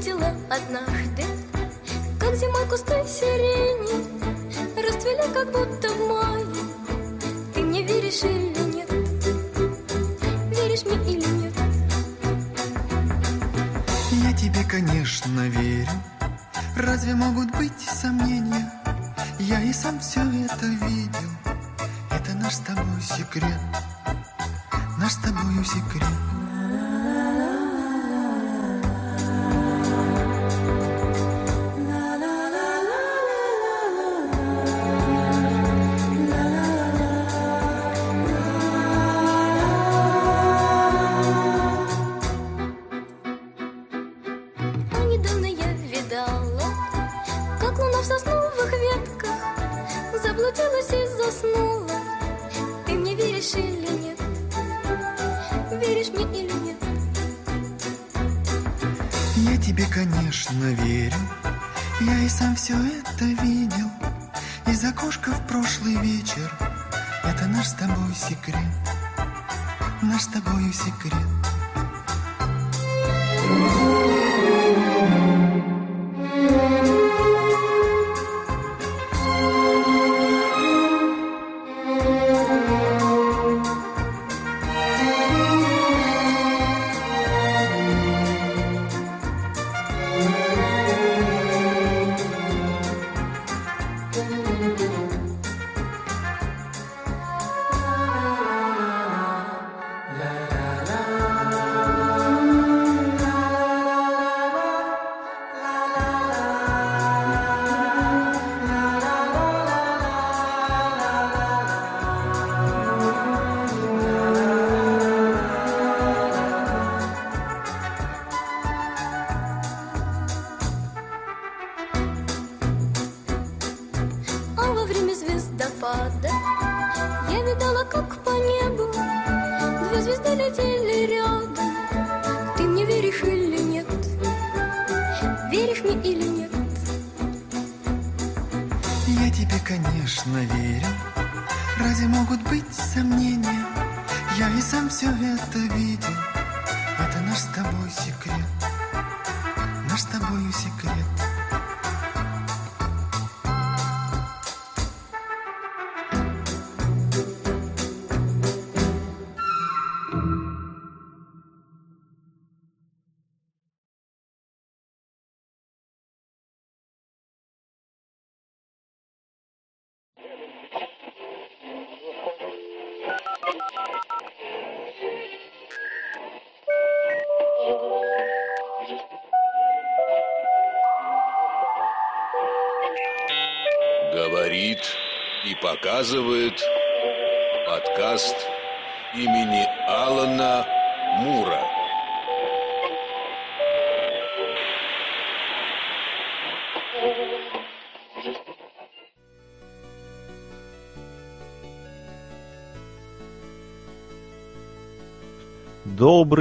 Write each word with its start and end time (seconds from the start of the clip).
заметила 0.00 0.34
однажды, 0.48 1.24
как 2.18 2.34
зимой 2.34 2.66
кусты 2.68 3.04
сирени 3.06 4.20
расцвели, 4.76 5.32
как 5.32 5.52
будто 5.52 5.88
в 5.92 6.08
мае. 6.08 6.46
Ты 7.54 7.62
мне 7.62 7.82
веришь 7.82 8.22
или 8.22 8.76
нет? 8.76 8.90
Веришь 10.50 10.84
мне 10.84 11.12
или 11.12 11.26
нет? 11.26 11.54
Я 14.12 14.32
тебе, 14.32 14.64
конечно, 14.64 15.48
верю. 15.48 15.90
Разве 16.76 17.14
могут 17.14 17.50
быть 17.56 17.80
сомнения? 17.80 18.72
Я 19.38 19.60
и 19.62 19.72
сам 19.72 19.98
все 20.00 20.20
это 20.20 20.66
видел. 20.66 21.30
Это 22.10 22.34
наш 22.34 22.54
с 22.54 22.58
тобой 22.60 23.02
секрет. 23.02 23.60
Наш 24.98 25.12
с 25.12 25.16
тобою 25.16 25.64
секрет. 25.64 26.29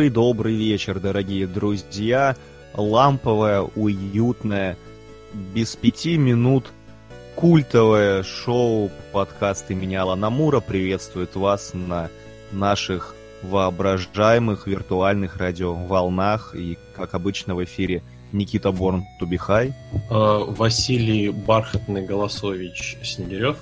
Добрый-добрый 0.09 0.55
вечер, 0.55 0.99
дорогие 0.99 1.45
друзья. 1.45 2.35
Ламповое, 2.73 3.61
уютное, 3.61 4.75
без 5.53 5.75
пяти 5.75 6.17
минут 6.17 6.71
культовое 7.35 8.23
шоу 8.23 8.89
подкаст 9.13 9.69
имени 9.69 9.93
Алана 9.93 10.31
Мура 10.31 10.61
приветствует 10.61 11.35
вас 11.35 11.75
на 11.75 12.09
наших 12.51 13.13
воображаемых 13.43 14.65
виртуальных 14.65 15.37
радиоволнах. 15.37 16.55
И, 16.55 16.79
как 16.95 17.13
обычно, 17.13 17.53
в 17.53 17.63
эфире 17.63 18.01
Никита 18.31 18.71
Борн 18.71 19.03
Тубихай. 19.19 19.75
Э, 20.09 20.39
Василий 20.47 21.29
Бархатный 21.29 22.03
Голосович 22.03 22.97
Снегирев. 23.03 23.57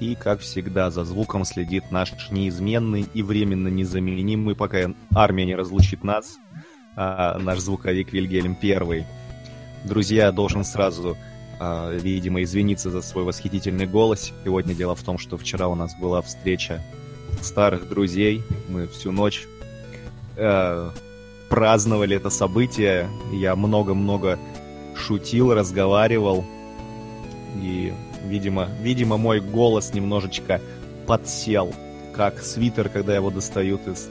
И, 0.00 0.14
как 0.14 0.40
всегда, 0.40 0.90
за 0.90 1.04
звуком 1.04 1.44
следит 1.44 1.90
наш 1.90 2.12
неизменный 2.30 3.06
и 3.12 3.22
временно 3.22 3.68
незаменимый, 3.68 4.54
пока 4.54 4.92
армия 5.14 5.44
не 5.44 5.56
разлучит 5.56 6.04
нас, 6.04 6.38
а, 6.94 7.38
наш 7.38 7.58
звуковик 7.58 8.12
Вильгельм 8.12 8.54
Первый. 8.54 9.06
Друзья, 9.84 10.30
должен 10.30 10.64
сразу, 10.64 11.16
а, 11.58 11.92
видимо, 11.92 12.42
извиниться 12.42 12.90
за 12.90 13.02
свой 13.02 13.24
восхитительный 13.24 13.86
голос. 13.86 14.32
Сегодня 14.44 14.74
дело 14.74 14.94
в 14.94 15.02
том, 15.02 15.18
что 15.18 15.36
вчера 15.36 15.66
у 15.66 15.74
нас 15.74 15.96
была 15.96 16.22
встреча 16.22 16.80
старых 17.42 17.88
друзей. 17.88 18.42
Мы 18.68 18.86
всю 18.86 19.10
ночь 19.10 19.46
э, 20.36 20.90
праздновали 21.48 22.16
это 22.16 22.30
событие. 22.30 23.08
Я 23.32 23.56
много-много 23.56 24.38
шутил, 24.94 25.54
разговаривал. 25.54 26.44
И, 27.62 27.92
видимо, 28.26 28.68
видимо, 28.80 29.16
мой 29.16 29.40
голос 29.40 29.94
немножечко 29.94 30.60
подсел, 31.06 31.72
как 32.14 32.40
свитер, 32.42 32.88
когда 32.88 33.14
его 33.14 33.30
достают 33.30 33.86
из, 33.86 34.08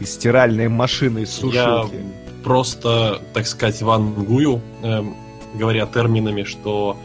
из 0.00 0.14
стиральной 0.14 0.68
машины, 0.68 1.20
из 1.20 1.42
Я 1.42 1.82
сушилки. 1.84 2.04
просто, 2.44 3.20
так 3.32 3.46
сказать, 3.46 3.80
вангую, 3.82 4.60
эм, 4.82 5.14
говоря 5.54 5.86
терминами, 5.86 6.42
что 6.44 6.96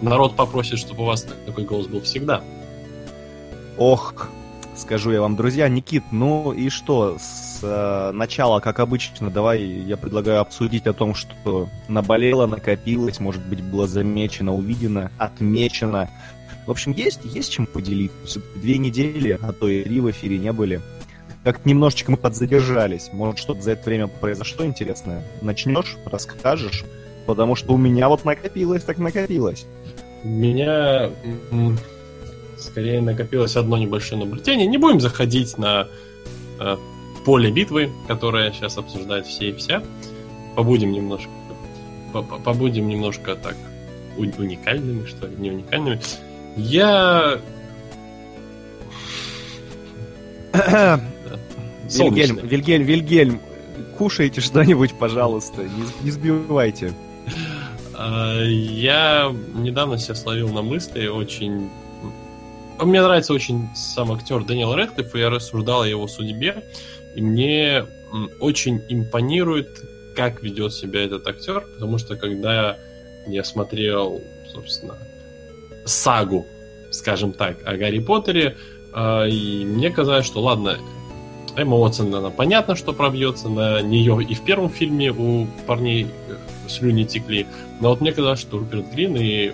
народ 0.00 0.36
попросит, 0.36 0.78
чтобы 0.78 1.02
у 1.02 1.06
вас 1.06 1.26
такой 1.46 1.64
голос 1.64 1.86
был 1.86 2.00
всегда. 2.02 2.42
Ох, 3.76 4.28
скажу 4.78 5.10
я 5.10 5.20
вам, 5.20 5.36
друзья. 5.36 5.68
Никит, 5.68 6.04
ну 6.10 6.52
и 6.52 6.68
что? 6.68 7.18
С 7.18 7.60
э, 7.62 8.12
начала, 8.12 8.60
как 8.60 8.80
обычно, 8.80 9.30
давай 9.30 9.62
я 9.62 9.96
предлагаю 9.96 10.40
обсудить 10.40 10.86
о 10.86 10.92
том, 10.92 11.14
что 11.14 11.68
наболело, 11.88 12.46
накопилось, 12.46 13.20
может 13.20 13.44
быть, 13.46 13.62
было 13.62 13.86
замечено, 13.86 14.54
увидено, 14.54 15.10
отмечено. 15.18 16.08
В 16.66 16.70
общем, 16.70 16.92
есть, 16.92 17.20
есть 17.24 17.52
чем 17.52 17.66
поделиться. 17.66 18.40
Две 18.56 18.78
недели, 18.78 19.38
а 19.40 19.52
то 19.52 19.68
и 19.68 19.82
три 19.82 20.00
в 20.00 20.10
эфире 20.10 20.38
не 20.38 20.52
были. 20.52 20.80
как 21.44 21.64
немножечко 21.64 22.10
мы 22.10 22.16
подзадержались. 22.16 23.10
Может, 23.12 23.38
что-то 23.38 23.62
за 23.62 23.72
это 23.72 23.84
время 23.84 24.06
произошло 24.06 24.64
интересное? 24.64 25.22
Начнешь, 25.40 25.96
расскажешь? 26.04 26.84
Потому 27.26 27.54
что 27.56 27.72
у 27.72 27.76
меня 27.76 28.08
вот 28.08 28.24
накопилось, 28.24 28.84
так 28.84 28.98
накопилось. 28.98 29.66
Меня 30.24 31.10
скорее 32.60 33.00
накопилось 33.00 33.56
одно 33.56 33.76
небольшое 33.78 34.24
наблюдение. 34.24 34.66
Не 34.66 34.78
будем 34.78 35.00
заходить 35.00 35.56
на 35.58 35.88
э, 36.60 36.76
поле 37.24 37.50
битвы, 37.50 37.90
которое 38.06 38.52
сейчас 38.52 38.76
обсуждают 38.78 39.26
все 39.26 39.50
и 39.50 39.52
вся. 39.52 39.82
Побудем 40.56 40.92
немножко, 40.92 41.30
по- 42.12 42.22
по- 42.22 42.38
побудем 42.38 42.88
немножко 42.88 43.36
так 43.36 43.56
уникальными, 44.16 45.06
что 45.06 45.26
ли, 45.28 45.36
не 45.38 45.50
уникальными. 45.50 46.00
Я 46.56 47.38
Вильгельм. 51.88 52.38
Вильгельм, 52.46 52.82
Вильгельм, 52.84 53.40
кушайте 53.96 54.40
что-нибудь, 54.40 54.94
пожалуйста, 54.98 55.62
не, 55.62 55.84
не 56.04 56.10
сбивайте. 56.10 56.92
А, 57.94 58.42
Я 58.42 59.32
недавно 59.54 59.98
себя 59.98 60.14
словил 60.14 60.48
на 60.50 60.62
мысли 60.62 61.06
очень... 61.06 61.70
Мне 62.80 63.02
нравится 63.02 63.32
очень 63.32 63.68
сам 63.74 64.12
актер 64.12 64.44
Дэниел 64.44 64.74
Рэдклифф, 64.74 65.14
и 65.14 65.18
я 65.18 65.30
рассуждал 65.30 65.82
о 65.82 65.88
его 65.88 66.06
судьбе, 66.06 66.64
и 67.16 67.20
мне 67.20 67.84
очень 68.40 68.82
импонирует, 68.88 69.68
как 70.14 70.42
ведет 70.42 70.72
себя 70.72 71.04
этот 71.04 71.26
актер, 71.26 71.66
потому 71.74 71.98
что 71.98 72.16
когда 72.16 72.78
я 73.26 73.44
смотрел, 73.44 74.20
собственно, 74.52 74.96
сагу, 75.84 76.46
скажем 76.90 77.32
так, 77.32 77.58
о 77.66 77.76
Гарри 77.76 77.98
Поттере, 77.98 78.56
а, 78.92 79.26
и 79.26 79.64
мне 79.64 79.90
казалось, 79.90 80.26
что 80.26 80.40
ладно, 80.40 80.78
Эмма 81.56 81.76
Уотсон, 81.76 82.14
она 82.14 82.30
понятно, 82.30 82.76
что 82.76 82.92
пробьется, 82.92 83.48
на 83.48 83.82
нее 83.82 84.22
и 84.22 84.34
в 84.34 84.42
первом 84.42 84.70
фильме 84.70 85.10
у 85.10 85.46
парней 85.66 86.06
э, 86.28 86.36
слюни 86.68 87.04
текли, 87.04 87.46
но 87.80 87.88
вот 87.90 88.00
мне 88.00 88.12
казалось, 88.12 88.40
что 88.40 88.58
Руперт 88.58 88.92
Грин 88.92 89.16
и, 89.16 89.52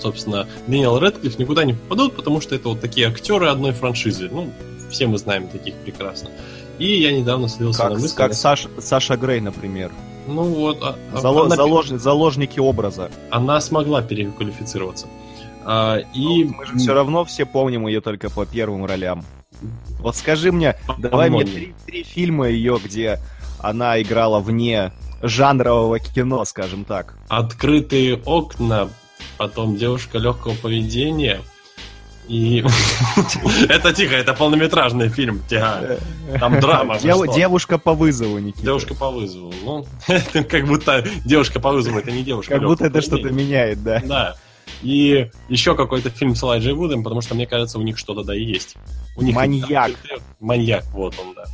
собственно, 0.00 0.46
Дэниел 0.66 0.98
Рэдклифф 0.98 1.38
никуда 1.38 1.64
не 1.64 1.74
попадут, 1.74 2.14
потому 2.16 2.40
что 2.40 2.54
это 2.54 2.68
вот 2.70 2.80
такие 2.80 3.08
актеры 3.08 3.48
одной 3.48 3.72
франшизы. 3.72 4.28
Ну, 4.30 4.50
все 4.90 5.06
мы 5.06 5.18
знаем 5.18 5.48
таких 5.48 5.74
прекрасно. 5.76 6.30
И 6.78 7.00
я 7.00 7.12
недавно 7.12 7.48
слился 7.48 7.82
Как, 7.82 7.92
на 7.92 7.98
мысли... 7.98 8.16
как 8.16 8.32
Саш- 8.32 8.80
Саша 8.80 9.16
Грей, 9.16 9.40
например. 9.40 9.90
Ну 10.26 10.42
вот, 10.44 10.78
а- 10.82 10.96
а- 11.12 11.20
Зало- 11.20 11.46
она, 11.46 11.56
залож- 11.56 11.98
заложники 11.98 12.60
образа. 12.60 13.10
она 13.30 13.60
смогла 13.60 14.00
переквалифицироваться. 14.02 15.06
А, 15.64 15.98
и 16.14 16.44
Мы 16.44 16.66
же 16.66 16.76
все 16.76 16.94
равно 16.94 17.24
все 17.24 17.44
помним 17.44 17.86
ее 17.86 18.00
только 18.00 18.30
по 18.30 18.46
первым 18.46 18.84
ролям. 18.86 19.24
Вот 20.00 20.14
скажи 20.16 20.52
мне, 20.52 20.76
давай 20.98 21.30
мне 21.30 21.44
три, 21.44 21.74
три 21.86 22.02
фильма 22.04 22.48
ее, 22.48 22.78
где 22.82 23.18
она 23.58 24.00
играла 24.00 24.38
вне 24.38 24.92
жанрового 25.20 25.98
кино, 25.98 26.44
скажем 26.44 26.84
так. 26.84 27.14
открытые 27.28 28.16
окна, 28.24 28.88
потом 29.38 29.76
девушка 29.76 30.18
легкого 30.18 30.54
поведения. 30.54 31.40
И 32.28 32.62
это 33.70 33.94
тихо, 33.94 34.14
это 34.14 34.34
полнометражный 34.34 35.08
фильм, 35.08 35.42
тихо. 35.48 35.98
Там 36.38 36.60
драма. 36.60 36.98
Девушка 36.98 37.78
по 37.78 37.94
вызову, 37.94 38.38
Никита. 38.38 38.66
Девушка 38.66 38.94
по 38.94 39.10
вызову. 39.10 39.54
Ну, 39.64 39.86
это 40.08 40.44
как 40.44 40.66
будто 40.66 41.02
девушка 41.24 41.58
по 41.58 41.72
вызову, 41.72 41.98
это 41.98 42.10
не 42.10 42.22
девушка. 42.22 42.54
Как 42.54 42.64
будто 42.64 42.84
это 42.84 43.00
что-то 43.00 43.30
меняет, 43.30 43.82
да. 43.82 44.02
Да. 44.04 44.36
И 44.82 45.30
еще 45.48 45.74
какой-то 45.74 46.10
фильм 46.10 46.34
с 46.34 46.42
Элайджей 46.42 46.74
Вудом, 46.74 47.02
потому 47.02 47.22
что, 47.22 47.34
мне 47.34 47.46
кажется, 47.46 47.78
у 47.78 47.82
них 47.82 47.96
что-то 47.96 48.22
да 48.22 48.36
и 48.36 48.42
есть. 48.42 48.76
У 49.16 49.22
них 49.22 49.34
Маньяк. 49.34 49.92
Маньяк, 50.38 50.84
вот 50.92 51.14
он, 51.18 51.34
да. 51.34 51.44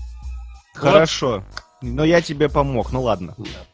Хорошо. 0.74 1.44
Но 1.80 2.04
я 2.04 2.20
тебе 2.20 2.48
помог, 2.48 2.92
ну 2.92 3.02
ладно. 3.02 3.34
Да. 3.38 3.73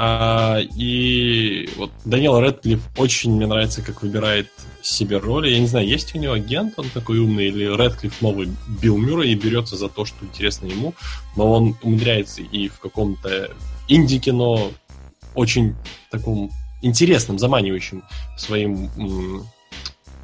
А, 0.00 0.60
и 0.60 1.68
вот 1.76 1.90
Даниэл 2.04 2.38
Рэдклифф 2.38 2.80
очень 2.98 3.32
мне 3.32 3.48
нравится, 3.48 3.82
как 3.82 4.00
выбирает 4.02 4.48
себе 4.80 5.18
роли. 5.18 5.50
Я 5.50 5.58
не 5.58 5.66
знаю, 5.66 5.88
есть 5.88 6.14
у 6.14 6.18
него 6.18 6.34
агент, 6.34 6.74
он 6.76 6.88
такой 6.90 7.18
умный, 7.18 7.48
или 7.48 7.64
Рэдклифф 7.64 8.22
новый 8.22 8.48
Билл 8.80 8.96
Мюррей 8.96 9.32
и 9.32 9.34
берется 9.34 9.76
за 9.76 9.88
то, 9.88 10.04
что 10.04 10.24
интересно 10.24 10.66
ему, 10.66 10.94
но 11.34 11.50
он 11.50 11.76
умудряется 11.82 12.42
и 12.42 12.68
в 12.68 12.78
каком-то 12.78 13.50
инди-кино 13.88 14.70
очень 15.34 15.74
таком 16.12 16.52
интересным, 16.80 17.40
заманивающим 17.40 18.04
своим, 18.36 18.88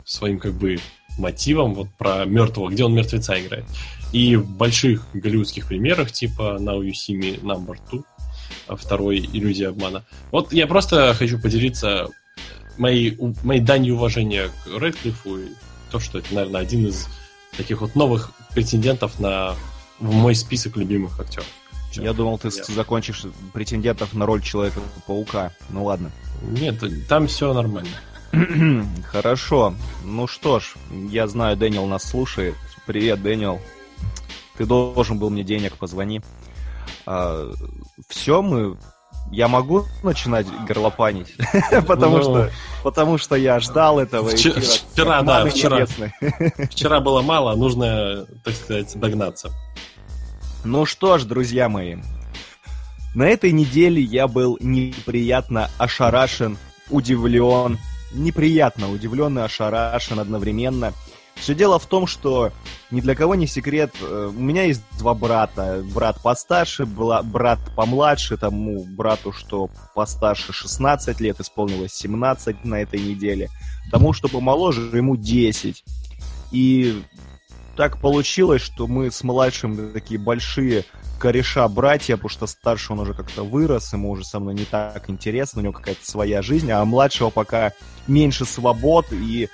своим 0.05 0.39
как 0.39 0.53
бы 0.53 0.79
мотивом 1.19 1.75
вот 1.75 1.89
про 1.99 2.25
мертвого, 2.27 2.71
где 2.71 2.85
он 2.85 2.95
мертвеца 2.95 3.41
играет. 3.41 3.65
И 4.13 4.37
в 4.37 4.49
больших 4.49 5.09
голливудских 5.15 5.67
примерах, 5.67 6.13
типа 6.13 6.59
Now 6.61 6.81
You 6.81 6.93
See 6.93 7.19
Me 7.19 7.41
Number 7.43 7.77
Two, 7.91 8.05
а 8.14 8.14
второй 8.69 9.19
иллюзия 9.19 9.69
обмана. 9.69 10.05
Вот 10.31 10.53
я 10.53 10.67
просто 10.67 11.15
хочу 11.15 11.39
поделиться 11.41 12.09
моей, 12.79 13.17
моей 13.43 13.61
данью 13.61 13.95
уважения 13.97 14.49
к 14.65 14.79
Рэдклиффу 14.79 15.39
и 15.39 15.49
то, 15.91 16.01
что 16.01 16.19
это, 16.19 16.35
наверное, 16.35 16.61
один 16.61 16.87
из 16.87 17.09
таких 17.57 17.81
вот 17.81 17.95
новых 17.95 18.33
претендентов 18.55 19.19
на 19.21 19.55
в 20.01 20.13
мой 20.13 20.35
список 20.35 20.77
любимых 20.77 21.19
актеров. 21.21 21.47
Я 21.93 22.13
думал, 22.13 22.39
ты 22.39 22.49
Я- 22.49 22.65
закончишь 22.75 23.23
претендентов 23.53 24.13
на 24.15 24.27
роль 24.27 24.43
Человека-паука. 24.43 25.53
Ну 25.71 25.85
ладно. 25.85 26.11
Нет, 26.43 26.83
там 27.09 27.29
все 27.29 27.53
нормально. 27.55 27.91
Хорошо. 29.07 29.75
Ну 30.05 30.27
что 30.27 30.59
ж, 30.59 30.75
я 31.11 31.29
знаю, 31.29 31.57
Дэниел 31.57 31.87
нас 31.87 32.03
слушает. 32.03 32.57
Привет, 32.87 33.23
Дэниел. 33.23 33.61
Ты 34.59 34.67
должен 34.67 35.19
был 35.19 35.31
мне 35.31 35.45
денег, 35.45 35.77
позвони. 35.77 36.21
Все, 38.09 38.43
мы... 38.43 38.77
Я 39.31 39.49
могу 39.49 39.85
начинать 40.03 40.47
горлопанить? 40.69 41.35
потому, 41.87 42.19
Ну. 42.19 42.23
что, 42.23 42.51
потому 42.83 43.17
что 43.19 43.37
я 43.37 43.59
ждал 43.59 43.99
этого 43.99 44.29
Вчера- 44.29 44.61
эфира. 44.61 44.83
вчера, 44.93 45.23
да, 45.23 45.47
вчера. 45.47 45.87
Вчера 46.71 47.01
было 47.01 47.23
мало, 47.23 47.57
нужно, 47.57 48.27
так 48.45 48.55
сказать, 48.55 48.93
догнаться. 48.99 49.51
Ну 50.63 50.85
что 50.85 51.17
ж, 51.19 51.25
друзья 51.25 51.69
мои, 51.71 51.97
на 53.15 53.25
этой 53.25 53.53
неделе 53.53 54.01
я 54.03 54.29
был 54.29 54.59
неприятно 54.61 55.71
ошарашен, 55.79 56.59
удивлен, 56.91 57.79
неприятно 58.13 58.91
удивлен 58.91 59.39
и 59.39 59.43
ошарашен 59.43 60.21
одновременно. 60.21 60.93
Все 61.37 61.55
дело 61.55 61.79
в 61.79 61.87
том, 61.87 62.07
что 62.07 62.53
ни 62.91 63.01
для 63.01 63.15
кого 63.15 63.35
не 63.35 63.47
секрет, 63.47 63.93
э, 64.01 64.31
у 64.35 64.41
меня 64.41 64.65
есть 64.65 64.83
два 64.99 65.15
брата. 65.15 65.83
Брат 65.93 66.21
постарше, 66.23 66.87
брат 66.87 67.59
помладше, 67.75 68.37
тому 68.37 68.85
брату, 68.85 69.33
что 69.33 69.69
постарше 69.95 70.53
16 70.53 71.21
лет, 71.21 71.41
исполнилось 71.41 71.93
17 71.93 72.65
на 72.65 72.81
этой 72.81 73.01
неделе. 73.01 73.51
Тому, 73.91 74.13
что 74.13 74.29
помоложе, 74.29 74.97
ему 74.97 75.17
10. 75.17 75.85
И 76.53 77.03
так 77.77 78.01
получилось, 78.01 78.63
что 78.63 78.87
мы 78.87 79.11
с 79.11 79.25
младшим 79.25 79.93
такие 79.93 80.21
большие 80.21 80.85
кореша-братья, 81.19 82.17
потому 82.17 82.29
что 82.29 82.47
старший 82.47 82.93
он 82.93 83.01
уже 83.01 83.15
как-то 83.15 83.45
вырос, 83.45 83.93
ему 83.93 84.11
уже 84.11 84.25
со 84.25 84.39
мной 84.39 84.55
не 84.55 84.65
так 84.65 85.09
интересно, 85.09 85.61
у 85.61 85.65
него 85.65 85.73
какая-то 85.73 86.05
своя 86.05 86.43
жизнь, 86.43 86.71
а 86.71 86.85
младшего 86.85 87.31
пока 87.31 87.73
меньше 88.07 88.45
свобод, 88.45 89.07
и 89.11 89.49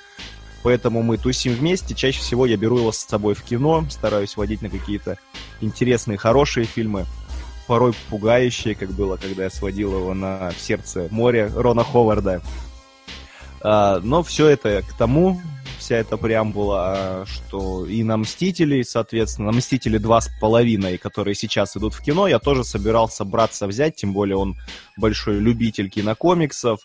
поэтому 0.62 1.02
мы 1.02 1.19
тусим 1.19 1.55
вместе. 1.55 1.95
Чаще 1.95 2.21
всего 2.21 2.47
я 2.47 2.57
беру 2.57 2.79
его 2.79 2.93
с 2.93 2.99
собой 2.99 3.35
в 3.35 3.43
кино, 3.43 3.85
стараюсь 3.90 4.37
водить 4.37 4.62
на 4.62 4.71
какие-то 4.71 5.19
интересные, 5.61 6.19
хорошие 6.19 6.67
фильмы, 6.67 7.07
порой 7.67 7.95
пугающие, 8.09 8.75
как 8.75 8.90
было, 8.90 9.17
когда 9.17 9.45
я 9.45 9.50
сводил 9.50 9.95
его 9.95 10.14
на 10.14 10.50
«В 10.50 10.61
сердце 10.61 11.09
моря» 11.11 11.50
Рона 11.55 11.85
Ховарда. 11.85 12.43
А, 13.62 14.00
но 14.02 14.23
все 14.23 14.49
это 14.49 14.83
к 14.83 14.97
тому, 14.97 15.40
вся 15.79 15.97
эта 15.97 16.17
преамбула, 16.17 16.79
а, 16.79 17.25
что 17.26 17.87
и 17.87 18.02
на 18.02 18.17
«Мстителей», 18.17 18.85
соответственно, 18.85 19.52
на 19.52 19.59
«Мстители» 19.59 19.99
два 19.99 20.21
с 20.21 20.31
половиной, 20.40 20.99
которые 20.99 21.35
сейчас 21.35 21.76
идут 21.76 21.95
в 21.95 22.02
кино, 22.02 22.26
я 22.26 22.38
тоже 22.38 22.64
собирался 22.64 23.25
браться 23.25 23.67
взять, 23.67 23.97
тем 23.97 24.12
более 24.12 24.37
он 24.37 24.57
большой 24.97 25.38
любитель 25.38 25.90
кинокомиксов, 25.90 26.81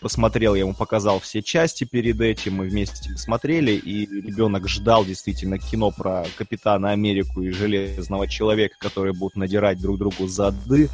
посмотрел, 0.00 0.54
я 0.54 0.60
ему 0.60 0.74
показал 0.74 1.18
все 1.20 1.42
части 1.42 1.84
перед 1.84 2.20
этим, 2.20 2.56
мы 2.56 2.68
вместе 2.68 3.10
посмотрели, 3.10 3.72
и 3.72 4.06
ребенок 4.06 4.68
ждал 4.68 5.04
действительно 5.04 5.58
кино 5.58 5.90
про 5.90 6.24
Капитана 6.36 6.90
Америку 6.90 7.42
и 7.42 7.50
Железного 7.50 8.28
Человека, 8.28 8.76
которые 8.78 9.14
будут 9.14 9.36
надирать 9.36 9.80
друг 9.80 9.98
другу 9.98 10.26
зады. 10.26 10.90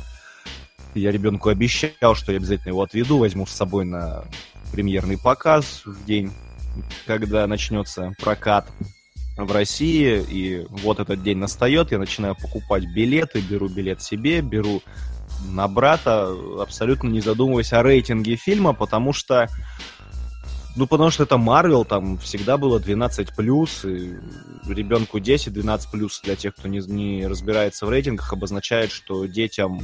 Я 0.94 1.10
ребенку 1.10 1.48
обещал, 1.48 2.14
что 2.14 2.32
я 2.32 2.38
обязательно 2.38 2.70
его 2.70 2.82
отведу, 2.82 3.18
возьму 3.18 3.46
с 3.46 3.50
собой 3.50 3.84
на 3.84 4.24
премьерный 4.72 5.18
показ 5.18 5.82
в 5.84 6.04
день, 6.04 6.32
когда 7.06 7.46
начнется 7.46 8.12
прокат 8.20 8.68
в 9.36 9.50
России, 9.52 10.24
и 10.28 10.66
вот 10.68 11.00
этот 11.00 11.22
день 11.22 11.38
настает, 11.38 11.92
я 11.92 11.98
начинаю 11.98 12.36
покупать 12.36 12.84
билеты, 12.94 13.40
беру 13.40 13.68
билет 13.68 14.02
себе, 14.02 14.40
беру 14.40 14.82
на 15.48 15.68
брата, 15.68 16.28
абсолютно 16.60 17.08
не 17.08 17.20
задумываясь 17.20 17.72
о 17.72 17.82
рейтинге 17.82 18.36
фильма, 18.36 18.72
потому 18.72 19.12
что 19.12 19.48
Ну, 20.76 20.86
потому 20.86 21.10
что 21.10 21.24
это 21.24 21.36
Марвел, 21.36 21.84
там 21.84 22.16
всегда 22.18 22.56
было 22.56 22.78
12+, 22.78 23.28
и 23.84 24.72
ребенку 24.72 25.18
10, 25.18 25.52
12+, 25.52 26.10
для 26.22 26.36
тех, 26.36 26.54
кто 26.54 26.68
не, 26.68 26.78
не 26.78 27.26
разбирается 27.26 27.86
в 27.86 27.90
рейтингах, 27.90 28.32
обозначает, 28.32 28.92
что 28.92 29.26
детям 29.26 29.80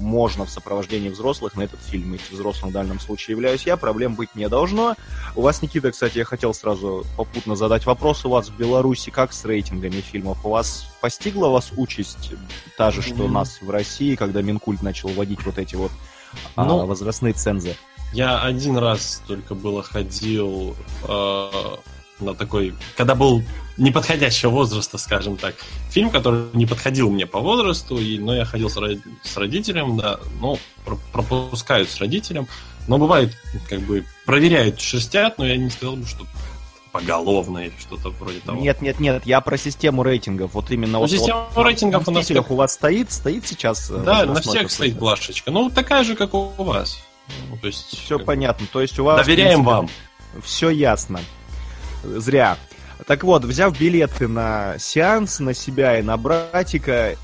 можно 0.00 0.44
в 0.44 0.50
сопровождении 0.50 1.08
взрослых 1.08 1.56
на 1.56 1.62
этот 1.62 1.80
фильм 1.80 2.16
идти. 2.16 2.34
Взрослым 2.34 2.70
в 2.70 2.72
данном 2.72 2.98
случае 2.98 3.34
являюсь 3.34 3.66
я, 3.66 3.76
проблем 3.76 4.14
быть 4.14 4.34
не 4.34 4.48
должно. 4.48 4.96
У 5.36 5.42
вас, 5.42 5.62
Никита, 5.62 5.90
кстати, 5.90 6.18
я 6.18 6.24
хотел 6.24 6.54
сразу 6.54 7.04
попутно 7.16 7.56
задать 7.56 7.86
вопрос. 7.86 8.24
У 8.24 8.30
вас 8.30 8.48
в 8.48 8.56
Беларуси 8.56 9.10
как 9.10 9.32
с 9.32 9.44
рейтингами 9.44 10.00
фильмов? 10.00 10.44
У 10.44 10.50
вас 10.50 10.86
постигла 11.00 11.48
вас 11.48 11.70
участь 11.76 12.32
та 12.76 12.90
же, 12.90 13.02
что 13.02 13.24
у 13.24 13.28
нас 13.28 13.60
в 13.60 13.70
России, 13.70 14.16
когда 14.16 14.42
Минкульт 14.42 14.82
начал 14.82 15.08
вводить 15.10 15.44
вот 15.44 15.58
эти 15.58 15.76
вот 15.76 15.92
а, 16.56 16.64
Ну, 16.64 16.86
возрастные 16.86 17.34
цензы? 17.34 17.76
Я 18.12 18.40
один 18.40 18.76
раз 18.76 19.22
только 19.26 19.54
было 19.54 19.82
ходил 19.82 20.74
э, 21.06 21.50
на 22.18 22.34
такой, 22.34 22.74
когда 22.96 23.14
был 23.14 23.42
неподходящего 23.80 24.50
возраста, 24.50 24.98
скажем 24.98 25.36
так, 25.36 25.54
фильм, 25.90 26.10
который 26.10 26.44
не 26.52 26.66
подходил 26.66 27.10
мне 27.10 27.26
по 27.26 27.40
возрасту, 27.40 27.98
и, 27.98 28.18
но 28.18 28.34
я 28.36 28.44
ходил 28.44 28.68
с, 28.70 28.76
ро- 28.76 29.00
с 29.22 29.36
родителем, 29.36 29.96
да, 29.96 30.20
ну, 30.40 30.58
про- 30.84 30.98
пропускают 31.12 31.88
с 31.90 31.98
родителем, 31.98 32.46
но 32.88 32.98
бывает, 32.98 33.36
как 33.68 33.80
бы, 33.80 34.04
проверяют, 34.26 34.80
шерстят, 34.80 35.38
но 35.38 35.46
я 35.46 35.56
не 35.56 35.70
сказал 35.70 35.96
бы, 35.96 36.06
что 36.06 36.26
поголовно 36.92 37.58
или 37.58 37.72
что-то 37.78 38.10
вроде 38.10 38.40
того. 38.40 38.60
Нет, 38.60 38.82
нет, 38.82 38.98
нет, 39.00 39.22
я 39.24 39.40
про 39.40 39.56
систему 39.56 40.02
рейтингов. 40.02 40.54
Вот 40.54 40.70
именно 40.70 40.94
Ну, 40.94 40.98
вот, 41.00 41.10
система 41.10 41.46
вот 41.54 41.64
рейтингов 41.64 42.06
у 42.08 42.10
нас 42.10 42.22
«Мстителях» 42.24 42.50
у 42.50 42.56
вас 42.56 42.72
стоит, 42.74 43.12
стоит 43.12 43.46
сейчас. 43.46 43.90
э, 43.90 44.02
Да, 44.04 44.24
на 44.26 44.40
всех 44.40 44.70
стоит 44.70 44.98
плашечка. 44.98 45.50
Ну, 45.52 45.70
такая 45.70 46.02
же, 46.04 46.16
как 46.16 46.34
у 46.34 46.48
вас. 46.58 46.98
Ну, 47.48 47.56
то 47.58 47.68
есть, 47.68 47.96
Все 47.96 48.18
понятно. 48.18 48.66
То 48.72 48.82
есть 48.82 48.98
у 48.98 49.04
вас... 49.04 49.24
Доверяем 49.24 49.62
вам. 49.62 49.88
Все 50.42 50.68
ясно. 50.70 51.20
Зря. 52.02 52.56
Так 53.06 53.24
вот, 53.24 53.44
взяв 53.44 53.78
билеты 53.78 54.28
на 54.28 54.78
сеанс, 54.78 55.40
на 55.40 55.54
себя 55.54 55.98
и 55.98 56.02
на 56.02 56.16
братика, 56.16 57.16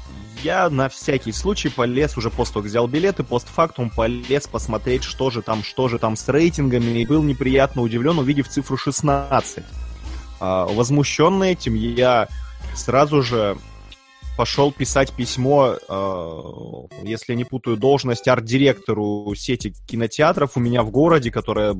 я 0.42 0.68
на 0.70 0.88
всякий 0.88 1.32
случай 1.32 1.68
полез, 1.68 2.16
уже 2.16 2.30
после 2.30 2.54
того, 2.54 2.62
как 2.62 2.70
взял 2.70 2.86
билеты, 2.86 3.24
постфактум 3.24 3.90
полез 3.90 4.46
посмотреть, 4.46 5.02
что 5.02 5.30
же 5.30 5.42
там, 5.42 5.62
что 5.62 5.88
же 5.88 5.98
там 5.98 6.16
с 6.16 6.28
рейтингами, 6.28 7.00
и 7.00 7.06
был 7.06 7.22
неприятно 7.22 7.82
удивлен, 7.82 8.18
увидев 8.18 8.48
цифру 8.48 8.76
16. 8.76 9.64
А, 10.38 10.66
возмущенный 10.66 11.52
этим, 11.52 11.74
я 11.74 12.28
сразу 12.74 13.22
же 13.22 13.56
пошел 14.36 14.70
писать 14.70 15.12
письмо, 15.12 15.76
э, 15.88 16.42
если 17.02 17.34
не 17.34 17.44
путаю, 17.44 17.76
должность 17.76 18.28
арт-директору 18.28 19.32
сети 19.34 19.74
кинотеатров 19.86 20.56
у 20.56 20.60
меня 20.60 20.82
в 20.82 20.90
городе, 20.90 21.30
которая 21.30 21.76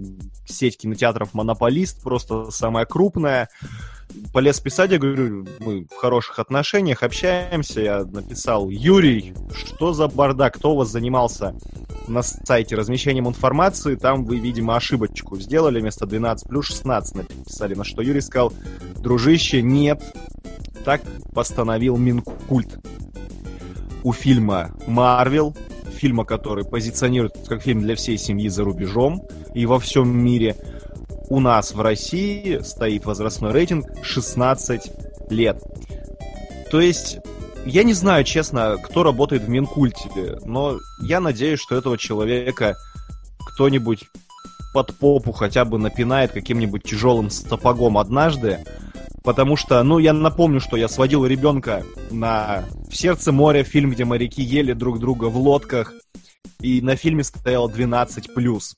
сеть 0.47 0.79
кинотеатров 0.79 1.35
монополист, 1.35 2.03
просто 2.03 2.51
самая 2.51 2.87
крупная. 2.87 3.49
Полез 4.33 4.61
писать, 4.61 4.93
я 4.93 4.99
говорю, 4.99 5.47
мы 5.59 5.85
в 5.85 5.97
хороших 5.97 6.39
отношениях, 6.39 7.03
общаемся. 7.03 7.81
Я 7.81 8.05
написал, 8.05 8.71
Юрий, 8.71 9.35
что 9.53 9.93
за 9.93 10.09
бардак, 10.09 10.55
кто 10.55 10.73
у 10.73 10.77
вас 10.77 10.89
занимался 10.89 11.55
на 12.09 12.23
сайте 12.23 12.77
размещением 12.77 13.29
информации, 13.29 13.97
там 13.97 14.25
вы, 14.25 14.39
видимо, 14.39 14.77
ошибочку 14.77 15.39
сделали, 15.39 15.81
вместо 15.81 16.07
12 16.07 16.49
плюс 16.49 16.67
16 16.67 17.17
написали, 17.17 17.75
на 17.75 17.85
что 17.85 18.01
Юрий 18.01 18.21
сказал, 18.21 18.53
дружище, 18.97 19.61
нет, 19.61 20.03
так 20.85 21.03
постановил 21.35 21.97
Минкульт. 21.97 22.79
У 24.03 24.13
фильма 24.13 24.73
Марвел, 24.87 25.57
фильма, 25.91 26.25
который 26.25 26.65
позиционирует 26.65 27.35
как 27.49 27.63
фильм 27.63 27.81
для 27.81 27.97
всей 27.97 28.19
семьи 28.19 28.49
за 28.49 28.65
рубежом 28.65 29.23
и 29.55 29.67
во 29.67 29.79
всем 29.79 30.17
мире, 30.17 30.57
у 31.29 31.41
нас 31.41 31.75
в 31.75 31.81
России 31.81 32.61
стоит 32.63 33.05
возрастной 33.05 33.53
рейтинг 33.53 33.87
16 34.03 34.93
лет. 35.31 35.61
То 36.71 36.81
есть, 36.81 37.19
я 37.65 37.83
не 37.83 37.95
знаю, 37.95 38.25
честно, 38.25 38.77
кто 38.83 39.03
работает 39.03 39.43
в 39.43 39.49
Минкульте, 39.49 40.39
но 40.45 40.79
я 41.03 41.21
надеюсь, 41.21 41.61
что 41.61 41.77
этого 41.77 41.99
человека 41.99 42.77
кто-нибудь 43.39 44.05
под 44.73 44.95
попу 44.95 45.33
хотя 45.33 45.65
бы 45.65 45.79
напинает 45.79 46.33
каким-нибудь 46.33 46.83
тяжелым 46.85 47.31
сапогом 47.31 47.99
однажды, 47.99 48.59
Потому 49.27 49.57
что, 49.57 49.83
ну, 49.83 49.99
я 49.99 50.13
напомню, 50.13 50.61
что 50.61 50.77
я 50.77 50.87
сводил 50.87 51.27
ребенка 51.27 51.83
на 52.13 52.65
«В 52.89 52.97
сердце 52.97 53.33
моря», 53.33 53.65
фильм, 53.65 53.91
где 53.91 54.05
моряки 54.05 54.41
ели 54.41 54.73
друг 54.73 55.01
друга 55.01 55.25
в 55.25 55.37
лодках, 55.37 55.95
и 56.61 56.81
на 56.81 56.95
фильме 56.95 57.25
стоял 57.25 57.69
12+. 57.69 58.77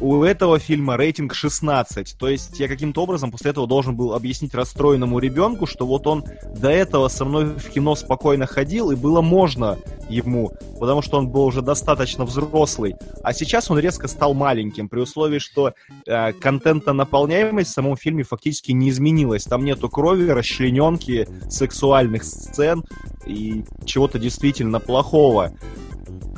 У 0.00 0.24
этого 0.24 0.58
фильма 0.58 0.96
рейтинг 0.96 1.34
16, 1.34 2.16
то 2.18 2.28
есть 2.28 2.58
я 2.58 2.66
каким-то 2.66 3.02
образом 3.02 3.30
после 3.30 3.50
этого 3.50 3.66
должен 3.66 3.94
был 3.94 4.14
объяснить 4.14 4.54
расстроенному 4.54 5.18
ребенку, 5.18 5.66
что 5.66 5.86
вот 5.86 6.06
он 6.06 6.24
до 6.56 6.70
этого 6.70 7.08
со 7.08 7.24
мной 7.24 7.44
в 7.44 7.70
кино 7.70 7.94
спокойно 7.94 8.46
ходил, 8.46 8.90
и 8.90 8.96
было 8.96 9.20
можно 9.20 9.78
ему, 10.08 10.52
потому 10.80 11.02
что 11.02 11.18
он 11.18 11.28
был 11.28 11.44
уже 11.44 11.62
достаточно 11.62 12.24
взрослый, 12.24 12.96
а 13.22 13.32
сейчас 13.32 13.70
он 13.70 13.78
резко 13.78 14.08
стал 14.08 14.34
маленьким, 14.34 14.88
при 14.88 15.00
условии, 15.00 15.38
что 15.38 15.74
э, 16.06 16.32
контента 16.32 16.92
наполняемость 16.92 17.70
в 17.70 17.74
самом 17.74 17.96
фильме 17.96 18.24
фактически 18.24 18.72
не 18.72 18.90
изменилась. 18.90 19.44
Там 19.44 19.64
нету 19.64 19.88
крови, 19.88 20.28
расчлененки, 20.28 21.28
сексуальных 21.48 22.24
сцен 22.24 22.84
и 23.26 23.64
чего-то 23.84 24.18
действительно 24.18 24.80
плохого. 24.80 25.52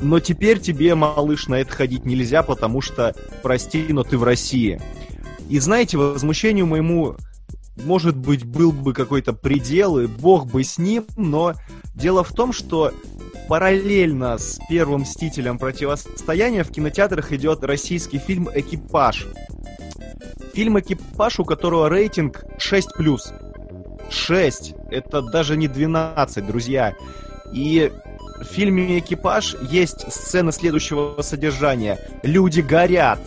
Но 0.01 0.19
теперь 0.19 0.59
тебе, 0.59 0.95
малыш, 0.95 1.47
на 1.47 1.55
это 1.55 1.71
ходить 1.71 2.05
нельзя, 2.05 2.43
потому 2.43 2.81
что, 2.81 3.15
прости, 3.41 3.85
но 3.89 4.03
ты 4.03 4.17
в 4.17 4.23
России. 4.23 4.81
И 5.49 5.59
знаете, 5.59 5.97
возмущению 5.97 6.65
моему, 6.65 7.15
может 7.83 8.15
быть, 8.15 8.43
был 8.43 8.71
бы 8.71 8.93
какой-то 8.93 9.33
предел, 9.33 9.99
и 9.99 10.07
бог 10.07 10.47
бы 10.47 10.63
с 10.63 10.77
ним, 10.77 11.05
но 11.17 11.53
дело 11.93 12.23
в 12.23 12.33
том, 12.33 12.51
что 12.51 12.91
параллельно 13.47 14.37
с 14.37 14.59
первым 14.69 15.01
«Мстителем. 15.01 15.59
Противостояние» 15.59 16.63
в 16.63 16.71
кинотеатрах 16.71 17.31
идет 17.31 17.63
российский 17.63 18.17
фильм 18.17 18.49
«Экипаж». 18.53 19.27
Фильм 20.53 20.79
«Экипаж», 20.79 21.39
у 21.39 21.45
которого 21.45 21.89
рейтинг 21.89 22.43
6+. 22.57 22.89
6. 24.09 24.73
Это 24.89 25.21
даже 25.21 25.57
не 25.57 25.67
12, 25.67 26.45
друзья. 26.45 26.95
И 27.51 27.91
в 28.39 28.43
фильме 28.43 28.99
«Экипаж» 28.99 29.55
есть 29.69 30.11
сцена 30.11 30.51
следующего 30.51 31.21
содержания. 31.21 31.99
Люди 32.23 32.61
горят. 32.61 33.19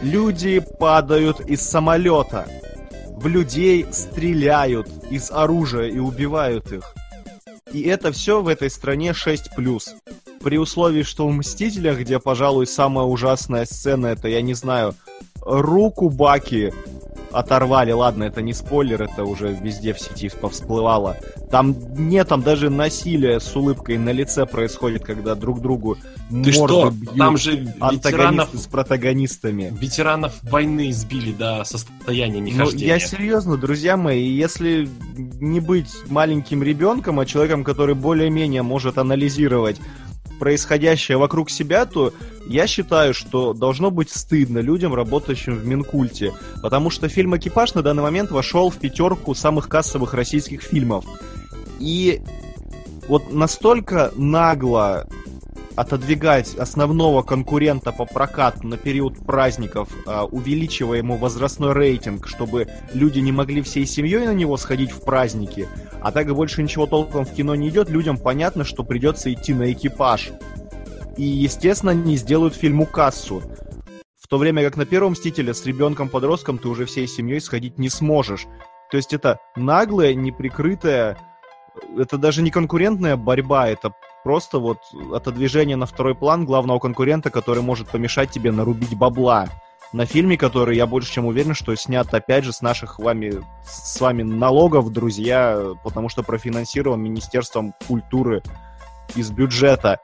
Люди 0.00 0.60
падают 0.60 1.40
из 1.40 1.62
самолета. 1.62 2.46
В 3.16 3.26
людей 3.26 3.86
стреляют 3.90 4.88
из 5.10 5.30
оружия 5.30 5.88
и 5.88 5.98
убивают 5.98 6.72
их. 6.72 6.94
И 7.72 7.82
это 7.82 8.12
все 8.12 8.42
в 8.42 8.48
этой 8.48 8.70
стране 8.70 9.10
6+. 9.10 9.82
При 10.40 10.58
условии, 10.58 11.02
что 11.02 11.26
в 11.26 11.32
«Мстителях», 11.32 12.00
где, 12.00 12.18
пожалуй, 12.18 12.66
самая 12.66 13.06
ужасная 13.06 13.64
сцена, 13.64 14.08
это, 14.08 14.28
я 14.28 14.42
не 14.42 14.54
знаю, 14.54 14.94
руку 15.40 16.08
Баки 16.08 16.72
оторвали. 17.32 17.92
Ладно, 17.92 18.24
это 18.24 18.42
не 18.42 18.52
спойлер, 18.52 19.02
это 19.02 19.24
уже 19.24 19.52
везде 19.52 19.92
в 19.92 20.00
сети 20.00 20.30
повсплывало. 20.40 21.16
Там 21.50 21.74
нет, 21.96 22.28
там 22.28 22.42
даже 22.42 22.70
насилие 22.70 23.40
с 23.40 23.54
улыбкой 23.54 23.98
на 23.98 24.10
лице 24.10 24.46
происходит, 24.46 25.04
когда 25.04 25.34
друг 25.34 25.60
другу 25.60 25.98
Ты 26.30 26.52
что? 26.52 26.90
бьют 26.90 27.16
Там 27.16 27.36
же 27.36 27.56
ветеранов, 27.90 28.50
с 28.54 28.66
протагонистами. 28.66 29.72
ветеранов 29.78 30.32
войны 30.42 30.90
избили 30.90 31.32
до 31.32 31.64
состояния 31.64 32.40
Ну, 32.40 32.46
нехождения. 32.46 32.86
я 32.86 32.98
серьезно, 33.00 33.56
друзья 33.56 33.96
мои, 33.96 34.28
если 34.28 34.88
не 35.16 35.60
быть 35.60 35.90
маленьким 36.08 36.62
ребенком, 36.62 37.20
а 37.20 37.26
человеком, 37.26 37.64
который 37.64 37.94
более-менее 37.94 38.62
может 38.62 38.98
анализировать 38.98 39.78
происходящее 40.38 41.18
вокруг 41.18 41.50
себя, 41.50 41.86
то 41.86 42.12
я 42.46 42.66
считаю, 42.66 43.14
что 43.14 43.52
должно 43.52 43.90
быть 43.90 44.10
стыдно 44.10 44.58
людям, 44.58 44.94
работающим 44.94 45.56
в 45.56 45.66
Минкульте. 45.66 46.32
Потому 46.60 46.90
что 46.90 47.08
фильм 47.08 47.36
«Экипаж» 47.36 47.74
на 47.74 47.82
данный 47.82 48.02
момент 48.02 48.30
вошел 48.30 48.70
в 48.70 48.76
пятерку 48.78 49.34
самых 49.34 49.68
кассовых 49.68 50.14
российских 50.14 50.62
фильмов. 50.62 51.04
И 51.78 52.20
вот 53.08 53.32
настолько 53.32 54.12
нагло 54.16 55.06
отодвигать 55.76 56.54
основного 56.54 57.22
конкурента 57.22 57.92
по 57.92 58.04
прокату 58.04 58.66
на 58.66 58.76
период 58.76 59.18
праздников, 59.18 59.88
а, 60.06 60.24
увеличивая 60.24 60.98
ему 60.98 61.16
возрастной 61.16 61.72
рейтинг, 61.72 62.26
чтобы 62.26 62.68
люди 62.92 63.20
не 63.20 63.32
могли 63.32 63.62
всей 63.62 63.86
семьей 63.86 64.26
на 64.26 64.34
него 64.34 64.56
сходить 64.56 64.90
в 64.90 65.04
праздники, 65.04 65.68
а 66.00 66.12
так 66.12 66.32
больше 66.34 66.62
ничего 66.62 66.86
толком 66.86 67.24
в 67.24 67.32
кино 67.32 67.54
не 67.54 67.68
идет, 67.68 67.88
людям 67.90 68.16
понятно, 68.16 68.64
что 68.64 68.84
придется 68.84 69.32
идти 69.32 69.54
на 69.54 69.72
экипаж. 69.72 70.30
И, 71.16 71.24
естественно, 71.24 71.90
не 71.90 72.16
сделают 72.16 72.54
фильму 72.54 72.86
кассу. 72.86 73.42
В 74.18 74.28
то 74.28 74.38
время 74.38 74.64
как 74.64 74.76
на 74.76 74.86
первом 74.86 75.12
Мстителе 75.12 75.52
с 75.52 75.66
ребенком-подростком 75.66 76.58
ты 76.58 76.68
уже 76.68 76.86
всей 76.86 77.06
семьей 77.06 77.40
сходить 77.40 77.78
не 77.78 77.90
сможешь. 77.90 78.46
То 78.90 78.96
есть 78.96 79.12
это 79.12 79.38
наглая, 79.56 80.14
неприкрытая, 80.14 81.18
это 81.98 82.18
даже 82.18 82.42
не 82.42 82.50
конкурентная 82.50 83.16
борьба, 83.16 83.68
это 83.68 83.92
просто 84.22 84.58
вот 84.58 84.78
отодвижение 85.12 85.76
на 85.76 85.86
второй 85.86 86.14
план 86.14 86.44
главного 86.44 86.78
конкурента, 86.78 87.30
который 87.30 87.62
может 87.62 87.88
помешать 87.88 88.30
тебе 88.30 88.52
нарубить 88.52 88.96
бабла. 88.96 89.48
на 89.92 90.06
фильме, 90.06 90.38
который, 90.38 90.76
я 90.76 90.86
больше 90.86 91.12
чем 91.12 91.26
уверен, 91.26 91.54
что 91.54 91.74
снят, 91.74 92.12
опять 92.14 92.44
же, 92.44 92.52
с 92.52 92.62
наших 92.62 92.98
вами, 92.98 93.42
с 93.64 94.00
вами 94.00 94.22
налогов, 94.22 94.90
друзья, 94.90 95.74
потому 95.84 96.08
что 96.08 96.22
профинансирован 96.22 97.00
Министерством 97.00 97.74
культуры 97.86 98.42
из 99.14 99.30
бюджета. 99.30 100.00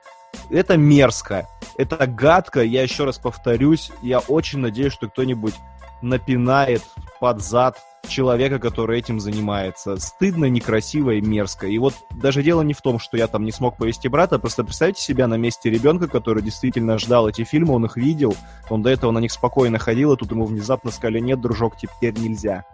Это 0.50 0.76
мерзко, 0.76 1.48
это 1.78 2.06
гадко, 2.06 2.62
я 2.62 2.82
еще 2.82 3.04
раз 3.04 3.18
повторюсь, 3.18 3.90
я 4.02 4.18
очень 4.18 4.58
надеюсь, 4.58 4.92
что 4.92 5.08
кто-нибудь 5.08 5.54
напинает 6.02 6.82
под 7.18 7.42
зад 7.42 7.78
человека, 8.06 8.58
который 8.58 8.98
этим 8.98 9.20
занимается. 9.20 9.96
Стыдно, 9.96 10.46
некрасиво 10.46 11.12
и 11.12 11.20
мерзко. 11.20 11.66
И 11.66 11.78
вот 11.78 11.94
даже 12.10 12.42
дело 12.42 12.62
не 12.62 12.74
в 12.74 12.82
том, 12.82 12.98
что 12.98 13.16
я 13.16 13.26
там 13.26 13.44
не 13.44 13.52
смог 13.52 13.76
повести 13.76 14.08
брата, 14.08 14.38
просто 14.38 14.64
представьте 14.64 15.02
себя 15.02 15.26
на 15.26 15.34
месте 15.34 15.70
ребенка, 15.70 16.08
который 16.08 16.42
действительно 16.42 16.98
ждал 16.98 17.28
эти 17.28 17.44
фильмы, 17.44 17.74
он 17.74 17.84
их 17.84 17.96
видел, 17.96 18.36
он 18.70 18.82
до 18.82 18.90
этого 18.90 19.10
на 19.10 19.18
них 19.18 19.32
спокойно 19.32 19.78
ходил, 19.78 20.12
и 20.12 20.16
тут 20.16 20.30
ему 20.30 20.44
внезапно 20.44 20.90
сказали, 20.90 21.20
нет, 21.20 21.40
дружок, 21.40 21.76
теперь 21.76 22.18
нельзя. 22.18 22.64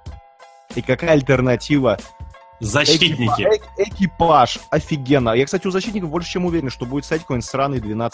И 0.75 0.83
какая 0.83 1.13
альтернатива? 1.13 1.99
Защитники. 2.61 3.43
Экипаж, 3.43 3.61
экипаж, 3.77 4.59
офигенно. 4.71 5.31
Я, 5.31 5.45
кстати, 5.45 5.67
у 5.67 5.71
защитников 5.71 6.11
больше 6.11 6.31
чем 6.31 6.47
уверен, 6.47 6.71
что 6.71 6.87
будет 6.87 7.05
стать 7.05 7.23
какой-нибудь 7.23 7.49
сраный 7.49 7.79
12+ 7.79 8.13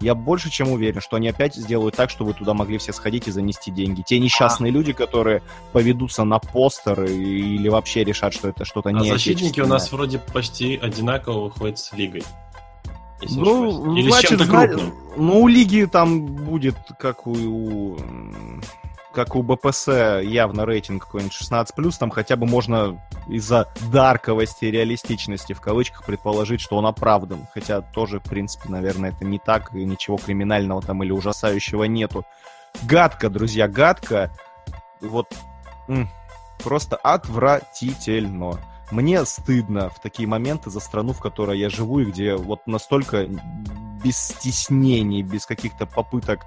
я 0.00 0.14
больше 0.14 0.50
чем 0.50 0.70
уверен, 0.70 1.00
что 1.00 1.16
они 1.16 1.28
опять 1.28 1.54
сделают 1.54 1.96
так, 1.96 2.10
чтобы 2.10 2.32
туда 2.32 2.54
могли 2.54 2.78
все 2.78 2.92
сходить 2.92 3.28
и 3.28 3.30
занести 3.30 3.70
деньги. 3.70 4.02
Те 4.02 4.18
несчастные 4.18 4.70
а. 4.70 4.72
люди, 4.72 4.92
которые 4.92 5.42
поведутся 5.72 6.24
на 6.24 6.38
постеры 6.38 7.10
или 7.10 7.68
вообще 7.68 8.04
решат, 8.04 8.32
что 8.32 8.48
это 8.48 8.64
что-то 8.64 8.88
а 8.88 8.92
не 8.92 9.10
защитники 9.10 9.60
у 9.60 9.66
нас 9.66 9.92
вроде 9.92 10.18
почти 10.18 10.76
одинаково 10.76 11.44
выходят 11.44 11.78
с 11.78 11.92
Лигой. 11.92 12.24
Ну, 13.28 13.94
Или 13.96 14.10
значит, 14.10 14.26
с 14.26 14.30
чем-то 14.30 14.46
крупным. 14.46 14.94
Ну, 15.16 15.42
у 15.42 15.48
Лиги 15.48 15.86
там 15.90 16.24
будет, 16.24 16.76
как 16.98 17.26
у 17.26 17.98
как 19.12 19.34
у 19.36 19.42
БПС 19.42 19.88
явно 19.88 20.64
рейтинг 20.64 21.04
какой-нибудь 21.04 21.36
16+, 21.36 21.98
там 21.98 22.10
хотя 22.10 22.36
бы 22.36 22.46
можно 22.46 23.02
из-за 23.28 23.72
дарковости 23.92 24.66
и 24.66 24.70
реалистичности, 24.70 25.52
в 25.52 25.60
кавычках, 25.60 26.04
предположить, 26.04 26.60
что 26.60 26.76
он 26.76 26.86
оправдан. 26.86 27.46
Хотя 27.52 27.80
тоже, 27.80 28.20
в 28.20 28.24
принципе, 28.24 28.68
наверное, 28.68 29.10
это 29.10 29.24
не 29.24 29.38
так, 29.38 29.74
и 29.74 29.84
ничего 29.84 30.16
криминального 30.16 30.80
там 30.82 31.02
или 31.02 31.10
ужасающего 31.10 31.84
нету. 31.84 32.24
Гадко, 32.82 33.28
друзья, 33.30 33.68
гадко. 33.68 34.30
Вот 35.00 35.26
просто 36.62 36.96
отвратительно. 36.96 38.58
Мне 38.90 39.24
стыдно 39.24 39.88
в 39.88 40.00
такие 40.00 40.28
моменты 40.28 40.70
за 40.70 40.80
страну, 40.80 41.12
в 41.12 41.20
которой 41.20 41.58
я 41.58 41.70
живу, 41.70 42.00
и 42.00 42.04
где 42.04 42.34
вот 42.36 42.66
настолько 42.66 43.28
без 44.02 44.16
стеснений, 44.18 45.22
без 45.22 45.46
каких-то 45.46 45.86
попыток 45.86 46.46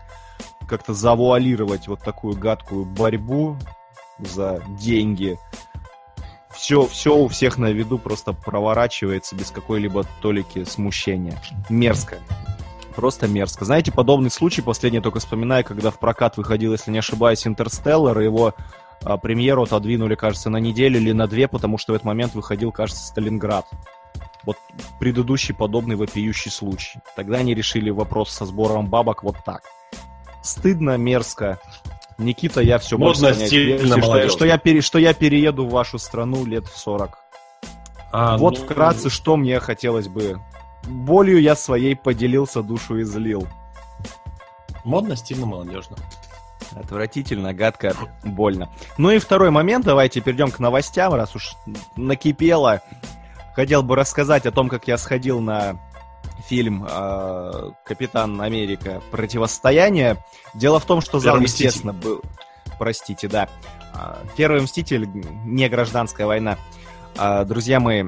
как-то 0.67 0.93
завуалировать 0.93 1.87
вот 1.87 2.01
такую 2.01 2.37
гадкую 2.37 2.85
борьбу 2.85 3.57
за 4.19 4.63
деньги. 4.79 5.37
Все, 6.51 6.85
все 6.85 7.15
у 7.15 7.27
всех 7.27 7.57
на 7.57 7.71
виду 7.71 7.97
просто 7.97 8.31
проворачивается 8.31 9.35
без 9.35 9.51
какой-либо 9.51 10.05
толики 10.21 10.63
смущения. 10.63 11.41
Мерзко. 11.69 12.19
Просто 12.95 13.27
мерзко. 13.27 13.65
Знаете, 13.65 13.91
подобный 13.91 14.29
случай, 14.29 14.61
последний 14.61 14.99
только 14.99 15.19
вспоминаю, 15.19 15.65
когда 15.65 15.89
в 15.89 15.97
прокат 15.97 16.37
выходил, 16.37 16.73
если 16.73 16.91
не 16.91 16.99
ошибаюсь, 16.99 17.47
Интерстеллар, 17.47 18.19
его 18.19 18.53
а, 19.03 19.17
премьеру 19.17 19.63
отодвинули, 19.63 20.13
кажется, 20.13 20.51
на 20.51 20.57
неделю 20.57 20.99
или 20.99 21.11
на 21.11 21.27
две, 21.27 21.47
потому 21.47 21.79
что 21.79 21.93
в 21.93 21.95
этот 21.95 22.05
момент 22.05 22.35
выходил, 22.35 22.71
кажется, 22.71 23.03
Сталинград. 23.03 23.65
Вот 24.45 24.57
предыдущий 24.99 25.53
подобный 25.53 25.95
вопиющий 25.95 26.51
случай. 26.51 26.99
Тогда 27.15 27.37
они 27.37 27.53
решили 27.53 27.89
вопрос 27.89 28.31
со 28.31 28.45
сбором 28.45 28.87
бабок 28.87 29.23
вот 29.23 29.37
так 29.45 29.63
стыдно, 30.43 30.97
мерзко. 30.97 31.59
Никита, 32.19 32.61
я 32.61 32.77
все 32.77 32.97
Можно 32.97 33.29
больше 33.29 33.47
стильно, 33.47 34.01
что, 34.01 34.17
я, 34.17 34.29
что, 34.29 34.45
я 34.45 34.57
пере, 34.59 34.81
что 34.81 34.99
я 34.99 35.15
перееду 35.15 35.65
в 35.65 35.71
вашу 35.71 35.97
страну 35.97 36.45
лет 36.45 36.67
в 36.67 36.77
40. 36.77 37.17
А, 38.11 38.37
вот 38.37 38.59
ну... 38.59 38.65
вкратце, 38.65 39.09
что 39.09 39.35
мне 39.35 39.59
хотелось 39.59 40.07
бы. 40.07 40.39
Болью 40.83 41.41
я 41.41 41.55
своей 41.55 41.95
поделился, 41.95 42.61
душу 42.61 43.01
излил. 43.01 43.47
Модно, 44.83 45.15
стильно, 45.15 45.45
молодежно. 45.45 45.95
Отвратительно, 46.75 47.53
гадко, 47.53 47.95
больно. 48.23 48.69
Ну 48.97 49.11
и 49.11 49.17
второй 49.17 49.49
момент, 49.49 49.85
давайте 49.85 50.21
перейдем 50.21 50.51
к 50.51 50.59
новостям, 50.59 51.13
раз 51.13 51.35
уж 51.35 51.55
накипело. 51.95 52.81
Хотел 53.55 53.83
бы 53.83 53.95
рассказать 53.95 54.45
о 54.45 54.51
том, 54.51 54.69
как 54.69 54.87
я 54.87 54.97
сходил 54.97 55.39
на 55.39 55.79
фильм 56.47 56.85
э, 56.89 57.71
Капитан 57.85 58.41
Америка 58.41 59.01
Противостояние. 59.11 60.23
Дело 60.53 60.79
в 60.79 60.85
том, 60.85 61.01
что 61.01 61.19
зал, 61.19 61.35
Первый 61.35 61.45
естественно, 61.45 61.93
был. 61.93 62.21
Простите, 62.79 63.27
да. 63.27 63.47
Э, 63.93 64.15
Первый 64.35 64.61
мститель 64.61 65.07
не 65.45 65.69
гражданская 65.69 66.25
война. 66.25 66.57
Э, 67.17 67.45
друзья 67.45 67.79
мои, 67.79 68.05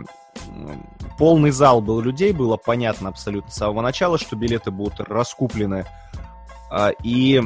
полный 1.18 1.52
зал 1.52 1.82
был 1.82 2.02
людей, 2.02 2.34
было 2.34 2.58
понятно 2.58 3.10
абсолютно 3.10 3.52
с 3.52 3.56
самого 3.56 3.82
начала, 3.82 4.18
что 4.18 4.36
билеты 4.36 4.72
будут 4.72 5.00
раскуплены. 5.00 5.86
Э, 6.72 6.92
и 7.04 7.42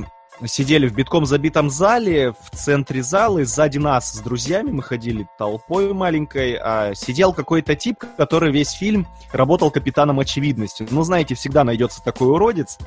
сидели 0.46 0.88
в 0.88 0.94
битком 0.94 1.26
забитом 1.26 1.70
зале, 1.70 2.32
в 2.32 2.56
центре 2.56 3.04
зала, 3.04 3.40
и 3.40 3.44
сзади 3.44 3.78
нас 3.78 4.12
с 4.14 4.20
друзьями, 4.20 4.72
мы 4.72 4.84
ходили 4.84 5.28
толпой 5.38 5.94
маленькой, 5.94 6.56
а 6.56 6.94
сидел 6.96 7.34
какой-то 7.34 7.76
тип, 7.76 8.04
который 8.18 8.52
весь 8.52 8.72
фильм 8.72 9.08
работал 9.32 9.72
капитаном 9.72 10.20
очевидности. 10.20 10.88
Ну, 10.90 11.04
знаете, 11.04 11.36
всегда 11.36 11.64
найдется 11.64 12.02
такой 12.04 12.30
уродец, 12.30 12.78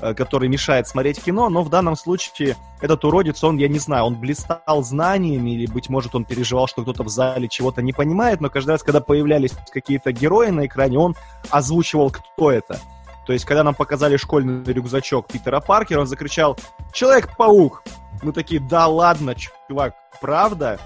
э, 0.00 0.14
который 0.14 0.48
мешает 0.48 0.86
смотреть 0.86 1.22
кино, 1.22 1.48
но 1.48 1.62
в 1.62 1.70
данном 1.70 1.96
случае 1.96 2.56
этот 2.80 3.04
уродец, 3.04 3.42
он, 3.42 3.56
я 3.56 3.68
не 3.68 3.78
знаю, 3.78 4.04
он 4.04 4.16
блистал 4.16 4.82
знаниями, 4.82 5.50
или, 5.50 5.66
быть 5.66 5.88
может, 5.88 6.14
он 6.14 6.24
переживал, 6.24 6.66
что 6.66 6.82
кто-то 6.82 7.02
в 7.02 7.08
зале 7.08 7.48
чего-то 7.48 7.82
не 7.82 7.92
понимает, 7.92 8.40
но 8.40 8.50
каждый 8.50 8.70
раз, 8.70 8.82
когда 8.82 9.00
появлялись 9.00 9.52
какие-то 9.72 10.12
герои 10.12 10.50
на 10.50 10.66
экране, 10.66 10.98
он 10.98 11.16
озвучивал, 11.50 12.10
кто 12.10 12.50
это. 12.50 12.78
То 13.26 13.32
есть, 13.32 13.44
когда 13.44 13.64
нам 13.64 13.74
показали 13.74 14.16
школьный 14.16 14.64
рюкзачок 14.72 15.28
Питера 15.28 15.60
Паркера, 15.60 16.00
он 16.00 16.06
закричал 16.06 16.58
«Человек-паук!» 16.92 17.82
Мы 18.22 18.32
такие 18.32 18.60
«Да 18.60 18.86
ладно, 18.86 19.34
чувак, 19.34 19.94
правда?» 20.20 20.78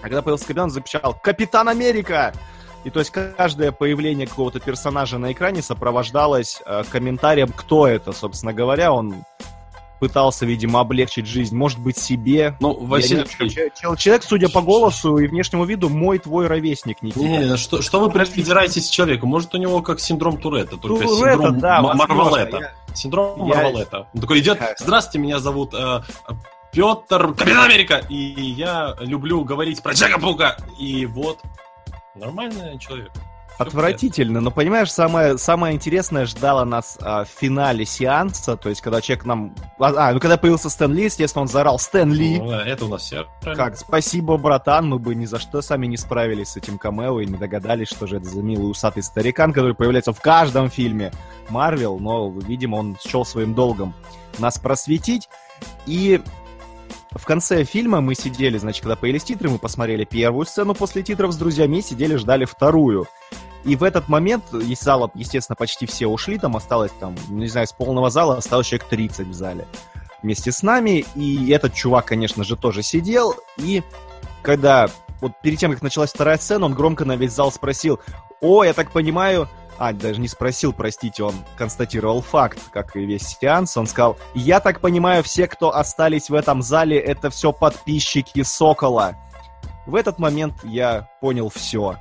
А 0.00 0.02
когда 0.02 0.22
появился 0.22 0.44
Капитан, 0.44 0.64
он 0.64 0.70
закричал 0.70 1.14
«Капитан 1.22 1.68
Америка!» 1.68 2.32
И 2.84 2.90
то 2.90 2.98
есть 2.98 3.10
каждое 3.10 3.72
появление 3.72 4.26
какого-то 4.26 4.60
персонажа 4.60 5.16
на 5.16 5.32
экране 5.32 5.62
сопровождалось 5.62 6.60
э, 6.66 6.84
комментарием, 6.90 7.48
кто 7.48 7.86
это, 7.86 8.12
собственно 8.12 8.52
говоря. 8.52 8.92
Он 8.92 9.24
пытался, 10.00 10.46
видимо, 10.46 10.80
облегчить 10.80 11.26
жизнь, 11.26 11.56
может 11.56 11.78
быть, 11.78 11.98
себе. 11.98 12.56
Ну, 12.60 12.74
Василий... 12.74 13.24
Я, 13.38 13.96
человек, 13.96 14.24
судя 14.24 14.48
по 14.48 14.60
голосу 14.60 15.18
и 15.18 15.26
внешнему 15.26 15.64
виду, 15.64 15.88
мой 15.88 16.18
твой 16.18 16.46
ровесник, 16.46 17.02
Никита. 17.02 17.20
Не, 17.20 17.38
не, 17.38 17.56
что, 17.56 17.82
что 17.82 18.00
вы 18.00 18.10
придираетесь 18.10 18.88
человеку? 18.88 19.26
Может, 19.26 19.54
у 19.54 19.58
него 19.58 19.82
как 19.82 20.00
синдром 20.00 20.38
Туретта, 20.38 20.76
только 20.76 21.04
Туретта, 21.04 21.42
синдром 21.42 21.60
да, 21.60 21.80
Марвалета. 21.82 22.56
Я... 22.58 22.94
Синдром 22.94 23.48
я... 23.48 23.56
Марвалета. 23.56 24.08
Он 24.14 24.20
такой 24.20 24.40
идет, 24.40 24.60
здравствуйте, 24.78 25.18
меня 25.18 25.38
зовут 25.38 25.74
э, 25.74 26.00
Петр 26.72 27.34
Капитан 27.34 27.64
Америка, 27.64 28.02
и 28.08 28.16
я 28.16 28.96
люблю 29.00 29.44
говорить 29.44 29.82
про 29.82 29.92
Джека 29.92 30.18
Пука. 30.18 30.56
И 30.78 31.06
вот, 31.06 31.40
нормальный 32.14 32.78
человек. 32.78 33.10
Отвратительно, 33.58 34.40
но 34.40 34.50
понимаешь, 34.50 34.90
самое, 34.90 35.38
самое 35.38 35.76
интересное 35.76 36.26
ждало 36.26 36.64
нас 36.64 36.98
а, 37.00 37.24
в 37.24 37.28
финале 37.28 37.84
сеанса, 37.84 38.56
то 38.56 38.68
есть 38.68 38.80
когда 38.80 39.00
человек 39.00 39.24
нам... 39.24 39.54
А, 39.78 40.08
а, 40.08 40.12
ну 40.12 40.18
когда 40.18 40.36
появился 40.36 40.68
Стэн 40.68 40.92
Ли, 40.92 41.04
естественно, 41.04 41.42
он 41.42 41.48
заорал 41.48 41.78
«Стэн 41.78 42.12
Ли!» 42.12 42.40
ну, 42.40 42.50
Это 42.50 42.84
у 42.84 42.88
нас 42.88 43.02
все. 43.02 43.26
Как, 43.42 43.76
спасибо, 43.76 44.36
братан, 44.38 44.88
мы 44.88 44.98
бы 44.98 45.14
ни 45.14 45.24
за 45.24 45.38
что 45.38 45.62
сами 45.62 45.86
не 45.86 45.96
справились 45.96 46.48
с 46.48 46.56
этим 46.56 46.78
камео 46.78 47.20
и 47.20 47.26
не 47.26 47.36
догадались, 47.36 47.88
что 47.88 48.08
же 48.08 48.16
это 48.16 48.26
за 48.26 48.42
милый 48.42 48.70
усатый 48.70 49.04
старикан, 49.04 49.52
который 49.52 49.74
появляется 49.74 50.12
в 50.12 50.20
каждом 50.20 50.68
фильме 50.68 51.12
Марвел, 51.48 52.00
но, 52.00 52.30
видимо, 52.30 52.76
он 52.76 52.96
счел 53.00 53.24
своим 53.24 53.54
долгом 53.54 53.94
нас 54.38 54.58
просветить. 54.58 55.28
И 55.86 56.20
в 57.12 57.24
конце 57.24 57.62
фильма 57.62 58.00
мы 58.00 58.16
сидели, 58.16 58.58
значит, 58.58 58.82
когда 58.82 58.96
появились 58.96 59.24
титры, 59.24 59.48
мы 59.48 59.58
посмотрели 59.58 60.04
первую 60.04 60.46
сцену 60.46 60.74
после 60.74 61.02
титров 61.02 61.32
с 61.32 61.36
друзьями, 61.36 61.80
сидели, 61.80 62.16
ждали 62.16 62.44
вторую. 62.44 63.06
И 63.64 63.76
в 63.76 63.82
этот 63.82 64.08
момент 64.08 64.52
из 64.52 64.80
зала, 64.80 65.10
естественно, 65.14 65.56
почти 65.56 65.86
все 65.86 66.06
ушли, 66.06 66.38
там 66.38 66.56
осталось, 66.56 66.92
там, 67.00 67.14
не 67.28 67.46
знаю, 67.46 67.66
с 67.66 67.72
полного 67.72 68.10
зала 68.10 68.36
осталось 68.36 68.66
человек 68.66 68.88
30 68.88 69.28
в 69.28 69.34
зале 69.34 69.66
вместе 70.22 70.52
с 70.52 70.62
нами, 70.62 71.04
и 71.14 71.50
этот 71.50 71.74
чувак, 71.74 72.06
конечно 72.06 72.44
же, 72.44 72.56
тоже 72.56 72.82
сидел, 72.82 73.34
и 73.58 73.82
когда, 74.42 74.88
вот 75.20 75.32
перед 75.42 75.58
тем, 75.58 75.70
как 75.70 75.82
началась 75.82 76.10
вторая 76.10 76.38
сцена, 76.38 76.64
он 76.64 76.74
громко 76.74 77.04
на 77.04 77.14
весь 77.14 77.32
зал 77.32 77.52
спросил, 77.52 78.00
«О, 78.40 78.64
я 78.64 78.72
так 78.72 78.90
понимаю, 78.90 79.48
а, 79.78 79.92
даже 79.92 80.20
не 80.20 80.28
спросил, 80.28 80.72
простите, 80.72 81.22
он 81.24 81.34
констатировал 81.56 82.22
факт, 82.22 82.58
как 82.72 82.96
и 82.96 83.04
весь 83.04 83.36
сеанс. 83.40 83.76
Он 83.76 83.86
сказал, 83.86 84.16
я 84.34 84.60
так 84.60 84.80
понимаю, 84.80 85.22
все, 85.22 85.48
кто 85.48 85.74
остались 85.74 86.30
в 86.30 86.34
этом 86.34 86.62
зале, 86.62 86.98
это 86.98 87.30
все 87.30 87.52
подписчики 87.52 88.42
Сокола. 88.42 89.16
В 89.86 89.96
этот 89.96 90.18
момент 90.18 90.54
я 90.62 91.08
понял 91.20 91.48
все. 91.48 91.96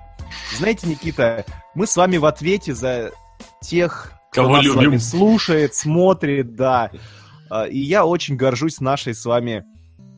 Знаете, 0.57 0.87
Никита, 0.87 1.45
мы 1.75 1.87
с 1.87 1.95
вами 1.95 2.17
в 2.17 2.25
ответе 2.25 2.73
за 2.73 3.11
тех, 3.61 4.11
Кого 4.31 4.55
кто 4.55 4.61
любим. 4.61 4.73
с 4.73 4.75
вами 4.75 4.97
слушает, 4.97 5.73
смотрит, 5.75 6.55
да. 6.55 6.91
А, 7.49 7.65
И 7.65 7.79
я 7.79 8.05
очень 8.05 8.35
горжусь 8.35 8.79
нашей 8.79 9.13
с 9.13 9.25
вами 9.25 9.63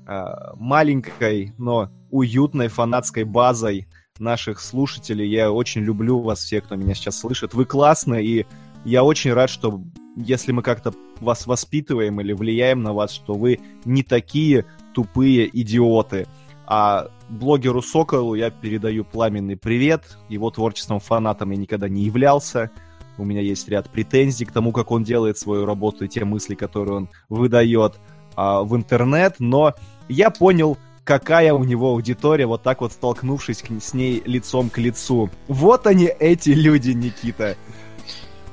а, 0.08 0.53
маленькой, 0.55 1.53
но 1.58 1.89
уютной 2.12 2.67
фанатской 2.67 3.23
базой 3.23 3.88
наших 4.19 4.62
слушателей. 4.62 5.27
Я 5.29 5.51
очень 5.51 5.81
люблю 5.81 6.19
вас 6.19 6.39
всех, 6.39 6.65
кто 6.65 6.75
меня 6.75 6.93
сейчас 6.95 7.19
слышит. 7.19 7.53
Вы 7.53 7.65
классные, 7.65 8.25
и 8.25 8.45
я 8.86 9.03
очень 9.03 9.34
рад, 9.34 9.49
что 9.49 9.81
если 10.15 10.51
мы 10.51 10.62
как-то 10.62 10.93
вас 11.19 11.47
воспитываем 11.47 12.21
или 12.21 12.34
влияем 12.34 12.84
на 12.84 12.93
вас, 12.93 13.12
что 13.12 13.34
вы 13.34 13.60
не 13.84 14.03
такие 14.03 14.65
тупые 14.93 15.49
идиоты. 15.62 16.27
А 16.67 17.08
блогеру 17.29 17.81
Соколу 17.81 18.35
я 18.35 18.49
передаю 18.49 19.03
пламенный 19.03 19.57
привет. 19.57 20.17
Его 20.29 20.51
творчеством 20.51 20.99
фанатом 20.99 21.51
я 21.51 21.57
никогда 21.57 21.89
не 21.89 22.03
являлся. 22.03 22.71
У 23.17 23.23
меня 23.25 23.41
есть 23.41 23.67
ряд 23.69 23.89
претензий 23.89 24.45
к 24.45 24.51
тому, 24.51 24.71
как 24.71 24.91
он 24.91 25.03
делает 25.03 25.38
свою 25.38 25.65
работу 25.65 26.05
и 26.05 26.07
те 26.07 26.25
мысли, 26.25 26.55
которые 26.55 26.97
он 26.97 27.09
выдает 27.29 27.99
а, 28.35 28.61
в 28.63 28.75
интернет. 28.75 29.35
Но 29.39 29.73
я 30.09 30.29
понял, 30.29 30.77
какая 31.05 31.53
у 31.53 31.63
него 31.63 31.91
аудитория, 31.91 32.45
вот 32.45 32.63
так 32.63 32.81
вот 32.81 32.91
столкнувшись 32.91 33.61
к- 33.61 33.81
с 33.81 33.93
ней 33.93 34.21
лицом 34.25 34.69
к 34.69 34.77
лицу. 34.77 35.29
Вот 35.47 35.88
они, 35.88 36.05
эти 36.19 36.49
люди, 36.49 36.91
Никита. 36.91 37.55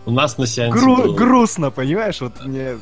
У 0.07 0.11
нас 0.11 0.39
на 0.39 0.47
сеансе 0.47 0.79
Гру- 0.79 0.97
был, 0.97 1.15
грустно, 1.15 1.71
понимаешь? 1.71 2.21
Вот 2.21 2.45
мне... 2.45 2.79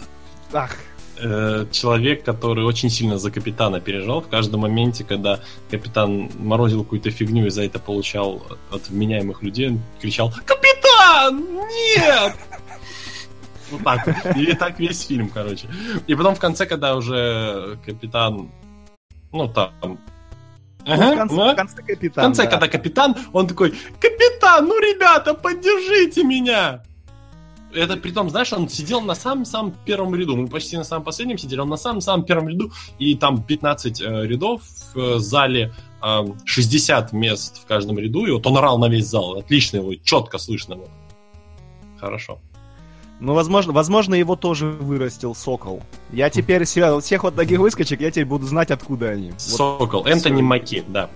Ах, 0.53 0.76
э, 1.21 1.67
человек, 1.71 2.25
который 2.25 2.65
очень 2.65 2.91
сильно 2.91 3.19
за 3.19 3.31
капитана 3.31 3.81
переживал. 3.81 4.21
В 4.21 4.29
каждом 4.29 4.61
моменте, 4.61 5.05
когда 5.05 5.41
капитан 5.71 6.31
морозил 6.39 6.83
какую-то 6.85 7.11
фигню 7.11 7.47
и 7.47 7.51
за 7.51 7.63
это 7.63 7.79
получал 7.79 8.43
от 8.71 8.89
вменяемых 8.89 9.43
людей, 9.43 9.69
он 9.69 9.81
кричал 10.01 10.33
«Капитан! 10.47 11.45
Нет!» 11.97 12.35
Вот 13.71 13.85
так. 13.85 14.07
вот. 14.07 14.37
И 14.37 14.53
так 14.55 14.79
весь 14.81 15.07
фильм, 15.07 15.29
короче. 15.29 15.69
И 16.07 16.15
потом 16.15 16.35
в 16.35 16.41
конце, 16.41 16.67
когда 16.67 16.97
уже 16.97 17.79
капитан... 17.87 18.51
Ну, 19.33 19.49
там... 19.49 19.73
ну, 19.83 19.99
Ага, 20.87 21.13
в, 21.13 21.17
конце, 21.17 21.35
ну, 21.35 21.53
в 21.53 21.57
конце 21.57 21.83
в 21.83 21.87
капитан, 21.87 22.25
конце, 22.25 22.45
да. 22.45 22.51
когда 22.51 22.69
капитан, 22.69 23.17
он 23.33 23.47
такой, 23.47 23.75
капитан, 24.01 24.67
ну, 24.67 24.79
ребята, 24.81 25.35
поддержите 25.35 26.25
меня! 26.25 26.83
Это 27.73 27.97
при 27.97 28.11
том, 28.11 28.31
знаешь, 28.31 28.53
он 28.53 28.69
сидел 28.69 29.01
на 29.01 29.15
самом-самом 29.15 29.73
первом 29.85 30.15
ряду. 30.15 30.37
Мы 30.37 30.49
почти 30.49 30.77
на 30.77 30.85
самом 30.85 31.05
последнем 31.05 31.39
сидели, 31.39 31.61
он 31.61 31.69
на 31.69 31.77
самом-самом 31.77 32.25
первом 32.25 32.49
ряду. 32.49 32.73
И 32.99 33.15
там 33.15 33.43
15 33.43 34.01
э, 34.01 34.27
рядов 34.27 34.63
в 34.95 34.99
э, 34.99 35.19
зале, 35.19 35.73
э, 36.03 36.25
60 36.45 37.13
мест 37.13 37.63
в 37.63 37.67
каждом 37.67 37.99
ряду. 37.99 38.27
И 38.27 38.31
вот 38.33 38.47
он 38.47 38.57
орал 38.57 38.79
на 38.79 38.89
весь 38.89 39.07
зал. 39.07 39.39
Отлично 39.39 39.79
его, 39.79 39.95
четко 40.03 40.39
слышно 40.39 40.77
было. 40.77 40.89
Хорошо. 41.99 42.39
Ну, 43.21 43.35
возможно, 43.35 43.75
возможно, 43.75 44.15
его 44.15 44.35
тоже 44.35 44.67
вырастил 44.67 45.35
Сокол. 45.35 45.83
Я 46.11 46.31
теперь 46.31 46.65
себя- 46.65 46.99
всех 47.01 47.23
вот 47.23 47.37
таких 47.37 47.59
выскочек, 47.59 48.01
я 48.01 48.11
теперь 48.11 48.25
буду 48.25 48.47
знать, 48.47 48.71
откуда 48.71 49.11
они. 49.11 49.31
Вот, 49.31 49.41
Сокол. 49.41 50.07
Энтони 50.07 50.37
всё. 50.37 50.43
Маки, 50.43 50.85
да. 50.89 51.11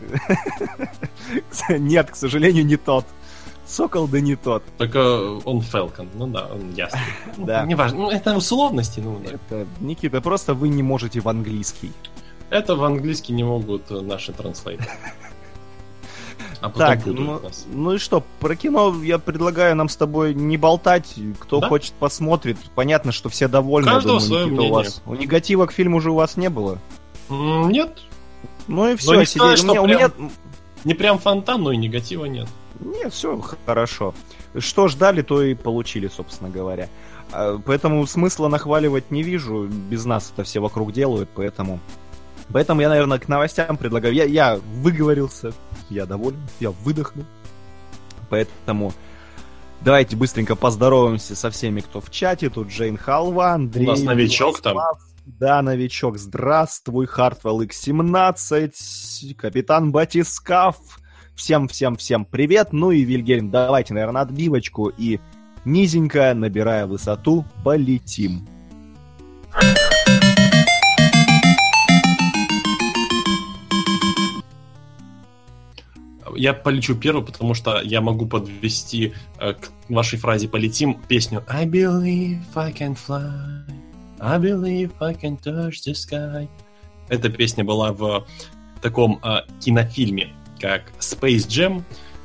Нет, 1.71 2.11
к 2.11 2.17
сожалению, 2.17 2.67
не 2.67 2.77
тот. 2.77 3.07
Сокол, 3.75 4.07
да 4.07 4.21
не 4.21 4.37
тот. 4.37 4.63
Только 4.79 4.99
он 5.45 5.61
Фелкон. 5.61 6.09
Ну 6.15 6.27
да, 6.29 6.47
он 6.53 6.73
ясно. 6.75 7.01
Да. 7.37 7.65
Неважно. 7.65 7.99
Ну, 7.99 8.11
это 8.11 8.37
условности, 8.37 9.01
ну 9.01 9.21
да. 9.25 9.33
Это, 9.33 9.67
Никита, 9.81 10.21
просто 10.21 10.55
вы 10.55 10.69
не 10.69 10.83
можете 10.83 11.21
в 11.21 11.29
английский. 11.29 11.91
Это 12.51 12.77
в 12.77 12.85
английский 12.85 13.33
не 13.33 13.43
могут 13.43 13.91
э, 13.91 14.01
наши 14.01 14.33
транслейтеры. 14.33 14.89
А 16.61 16.69
потом 16.71 16.87
Так, 16.87 17.07
ну, 17.07 17.41
ну 17.75 17.93
и 17.93 17.99
что, 17.99 18.23
про 18.41 18.57
кино 18.57 18.95
я 19.03 19.19
предлагаю 19.19 19.77
нам 19.77 19.91
с 19.91 19.97
тобой 19.97 20.33
не 20.35 20.57
болтать. 20.57 21.15
Кто 21.41 21.61
Да? 21.61 21.69
хочет, 21.69 21.93
посмотрит. 21.95 22.57
Понятно, 22.75 23.13
что 23.13 23.29
все 23.29 23.49
довольны. 23.49 23.87
Каждого 23.91 24.19
думаю, 24.21 24.21
свое 24.21 24.45
Никита, 24.45 24.55
у 24.55 24.57
мнение. 24.65 24.73
вас. 24.85 25.03
У 25.05 25.15
негатива 25.15 25.67
к 25.67 25.73
фильму 25.73 26.01
же 26.01 26.11
у 26.11 26.15
вас 26.15 26.39
не 26.39 26.49
было. 26.49 26.79
Нет, 27.29 27.99
Ну 28.67 28.87
и 28.89 28.91
не 28.93 28.97
все, 28.97 29.25
сказать, 29.27 29.59
что 29.59 29.83
у 29.83 29.87
меня, 29.87 30.09
прям- 30.09 30.31
не 30.85 30.95
прям 30.95 31.19
фонтан, 31.19 31.63
но 31.63 31.73
и 31.73 31.77
негатива 31.77 32.25
нет. 32.25 32.49
Нет, 32.81 33.13
все 33.13 33.41
хорошо. 33.67 34.15
Что 34.59 34.89
ждали, 34.89 35.23
то 35.23 35.43
и 35.43 35.55
получили, 35.55 36.09
собственно 36.09 36.51
говоря. 36.51 36.89
А, 37.33 37.59
Поэтому 37.65 38.07
смысла 38.07 38.49
нахваливать 38.49 39.11
не 39.11 39.23
вижу. 39.23 39.67
Без 39.67 40.05
нас 40.05 40.33
это 40.33 40.45
все 40.45 40.61
вокруг 40.61 40.93
делают, 40.93 41.29
поэтому... 41.35 41.81
Поэтому 42.53 42.83
я, 42.83 42.91
наверное, 42.91 43.19
к 43.19 43.29
новостям 43.29 43.77
предлагаю. 43.77 44.15
Я, 44.15 44.25
я 44.25 44.57
выговорился, 44.57 45.53
я 45.89 46.05
доволен, 46.05 46.41
я 46.61 46.71
выдохнул. 46.71 47.25
Поэтому 48.29 48.93
давайте 49.81 50.17
быстренько 50.17 50.55
поздороваемся 50.55 51.37
со 51.37 51.51
всеми, 51.51 51.81
кто 51.81 52.01
в 52.01 52.11
чате. 52.11 52.51
Тут 52.51 52.69
Джейн 52.69 52.99
Халва, 52.99 53.53
Андрей... 53.53 53.87
У 53.87 53.91
нас 53.91 54.03
новичок 54.03 54.61
там. 54.61 54.75
Владислав. 54.75 55.15
Да, 55.27 55.63
новичок, 55.63 56.19
здравствуй, 56.19 57.07
Хартвелл 57.07 57.63
X17, 57.63 59.35
капитан 59.37 59.91
Батискаф, 59.91 60.77
всем-всем-всем 61.35 62.25
привет, 62.25 62.73
ну 62.73 62.91
и 62.91 63.03
Вильгельм, 63.03 63.51
давайте, 63.51 63.95
наверное, 63.95 64.23
отбивочку 64.23 64.89
и 64.89 65.21
низенько, 65.65 66.33
набирая 66.35 66.87
высоту, 66.87 67.45
полетим. 67.65 68.47
Я 76.37 76.53
полечу 76.53 76.97
первый, 76.97 77.25
потому 77.25 77.55
что 77.55 77.81
я 77.81 78.01
могу 78.01 78.27
подвести 78.27 79.15
э, 79.39 79.53
к 79.53 79.71
вашей 79.89 80.19
фразе 80.19 80.49
«полетим» 80.49 81.01
песню 81.07 81.45
I 81.49 81.65
believe 81.65 82.43
I 82.57 82.73
can 82.73 82.97
fly, 82.97 83.63
I 84.19 84.39
believe 84.39 84.91
I 85.01 85.15
can 85.15 85.39
touch 85.41 85.75
the 85.87 85.93
sky. 85.93 86.49
Эта 87.09 87.29
песня 87.29 87.63
была 87.63 87.93
в 87.93 88.27
таком 88.83 89.21
э, 89.23 89.43
кинофильме, 89.61 90.35
как 90.65 90.85
Space 90.99 91.47
Jam. 91.47 91.83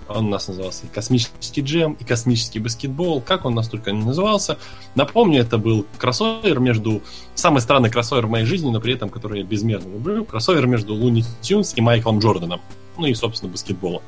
Он 0.08 0.28
у 0.28 0.30
нас 0.30 0.48
назывался 0.48 0.86
и 0.86 0.88
«Космический 0.88 1.62
джем», 1.62 1.98
и 2.00 2.06
«Космический 2.06 2.60
баскетбол». 2.60 3.22
Как 3.22 3.44
он 3.44 3.54
нас 3.54 3.68
только 3.68 3.92
не 3.92 4.02
назывался. 4.02 4.58
Напомню, 4.96 5.42
это 5.42 5.58
был 5.58 5.86
кроссовер 5.98 6.60
между... 6.60 7.02
Самый 7.36 7.60
странный 7.60 7.92
кроссовер 7.92 8.28
в 8.28 8.30
моей 8.30 8.46
жизни, 8.46 8.72
но 8.72 8.80
при 8.80 8.94
этом, 8.94 9.10
который 9.10 9.40
я 9.42 9.46
безмерно 9.46 9.92
люблю. 9.92 10.24
Кроссовер 10.24 10.68
между 10.68 10.94
Луни 10.96 11.26
Тюнс 11.42 11.74
и 11.76 11.82
Майклом 11.82 12.20
Джорданом. 12.20 12.62
Ну 12.98 13.08
и, 13.08 13.14
собственно, 13.14 13.52
баскетболом. 13.52 14.02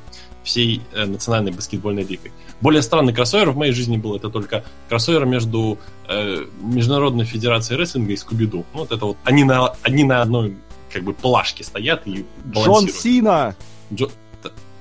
Всей 0.44 0.82
э, 0.94 1.06
национальной 1.06 1.52
баскетбольной 1.52 2.04
лигой. 2.04 2.32
Более 2.62 2.82
странный 2.82 3.14
кроссовер 3.14 3.52
в 3.52 3.58
моей 3.58 3.74
жизни 3.74 3.98
был 3.98 4.16
это 4.16 4.30
только 4.30 4.64
кроссовер 4.88 5.26
между 5.26 5.78
э, 6.08 6.46
Международной 6.62 7.26
Федерацией 7.26 7.78
рестлинга 7.78 8.14
и 8.14 8.16
Скуби-Ду. 8.16 8.66
Ну, 8.74 8.80
вот 8.80 8.92
это 8.94 9.06
вот 9.06 9.18
они 9.26 9.44
на, 9.44 9.76
они 9.84 10.06
на 10.06 10.22
одной 10.22 10.56
как 10.90 11.04
бы 11.04 11.14
плашке 11.14 11.66
стоят 11.66 12.08
и 12.08 12.26
Джон. 12.50 12.88
Сина! 12.88 13.56
Джо- 13.94 14.12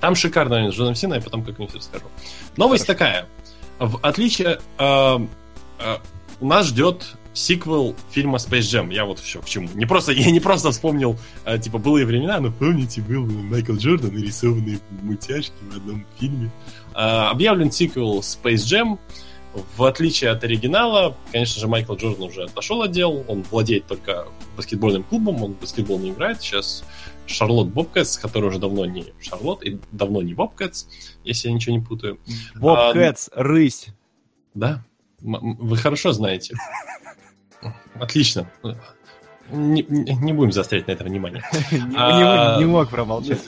Там 0.00 0.14
шикарно 0.14 0.70
с 0.70 0.74
Джоном 0.74 0.94
я 0.94 1.20
потом 1.20 1.44
как-нибудь 1.44 1.74
расскажу. 1.74 2.06
Новость 2.56 2.86
такая. 2.86 3.26
В 3.78 3.98
отличие... 4.02 4.60
э, 4.78 5.18
э, 5.78 5.96
нас 6.40 6.66
ждет 6.66 7.16
сиквел 7.32 7.94
фильма 8.10 8.38
Space 8.38 8.60
Jam. 8.60 8.92
Я 8.92 9.04
вот 9.04 9.18
все 9.18 9.40
к 9.40 9.44
чему. 9.44 9.68
Не 9.74 9.86
просто, 9.86 10.12
я 10.12 10.30
не 10.30 10.40
просто 10.40 10.70
вспомнил, 10.70 11.18
э, 11.44 11.58
типа, 11.58 11.78
былые 11.78 12.06
времена, 12.06 12.40
но 12.40 12.50
помните, 12.50 13.00
был 13.00 13.26
Майкл 13.26 13.74
Джордан 13.74 14.16
и 14.16 14.22
рисованные 14.22 14.80
мультяшки 15.02 15.52
в 15.70 15.76
одном 15.76 16.06
фильме. 16.18 16.50
Э, 16.94 17.28
объявлен 17.30 17.70
сиквел 17.70 18.20
Space 18.20 18.54
Jam. 18.54 18.98
В 19.76 19.82
отличие 19.82 20.30
от 20.30 20.44
оригинала, 20.44 21.16
конечно 21.32 21.60
же, 21.60 21.66
Майкл 21.66 21.96
Джордан 21.96 22.28
уже 22.28 22.44
отошел 22.44 22.82
от 22.82 22.92
дел. 22.92 23.24
Он 23.26 23.44
владеет 23.50 23.86
только 23.86 24.28
баскетбольным 24.56 25.02
клубом, 25.02 25.42
он 25.42 25.54
в 25.54 25.60
баскетбол 25.60 25.98
не 25.98 26.10
играет. 26.10 26.40
Сейчас 26.40 26.84
Шарлотт 27.30 27.68
Бобкэтс, 27.68 28.18
который 28.18 28.46
уже 28.46 28.58
давно 28.58 28.84
не 28.86 29.12
Шарлотт 29.20 29.62
и 29.62 29.78
давно 29.92 30.22
не 30.22 30.34
Бобкэтс, 30.34 30.86
если 31.24 31.48
я 31.48 31.54
ничего 31.54 31.76
не 31.76 31.82
путаю. 31.82 32.18
Боб 32.56 32.76
А, 32.78 32.92
рысь. 33.32 33.86
Да? 34.54 34.84
Вы 35.20 35.76
хорошо 35.76 36.12
знаете. 36.12 36.56
Отлично. 37.94 38.50
Не, 39.52 39.84
не- 39.88 40.32
будем 40.32 40.52
заострять 40.52 40.86
на 40.86 40.92
это 40.92 41.04
внимание. 41.04 41.42
Не, 41.72 41.96
А, 41.96 42.58
не- 42.58 42.64
мог 42.64 42.88
промолчать. 42.88 43.40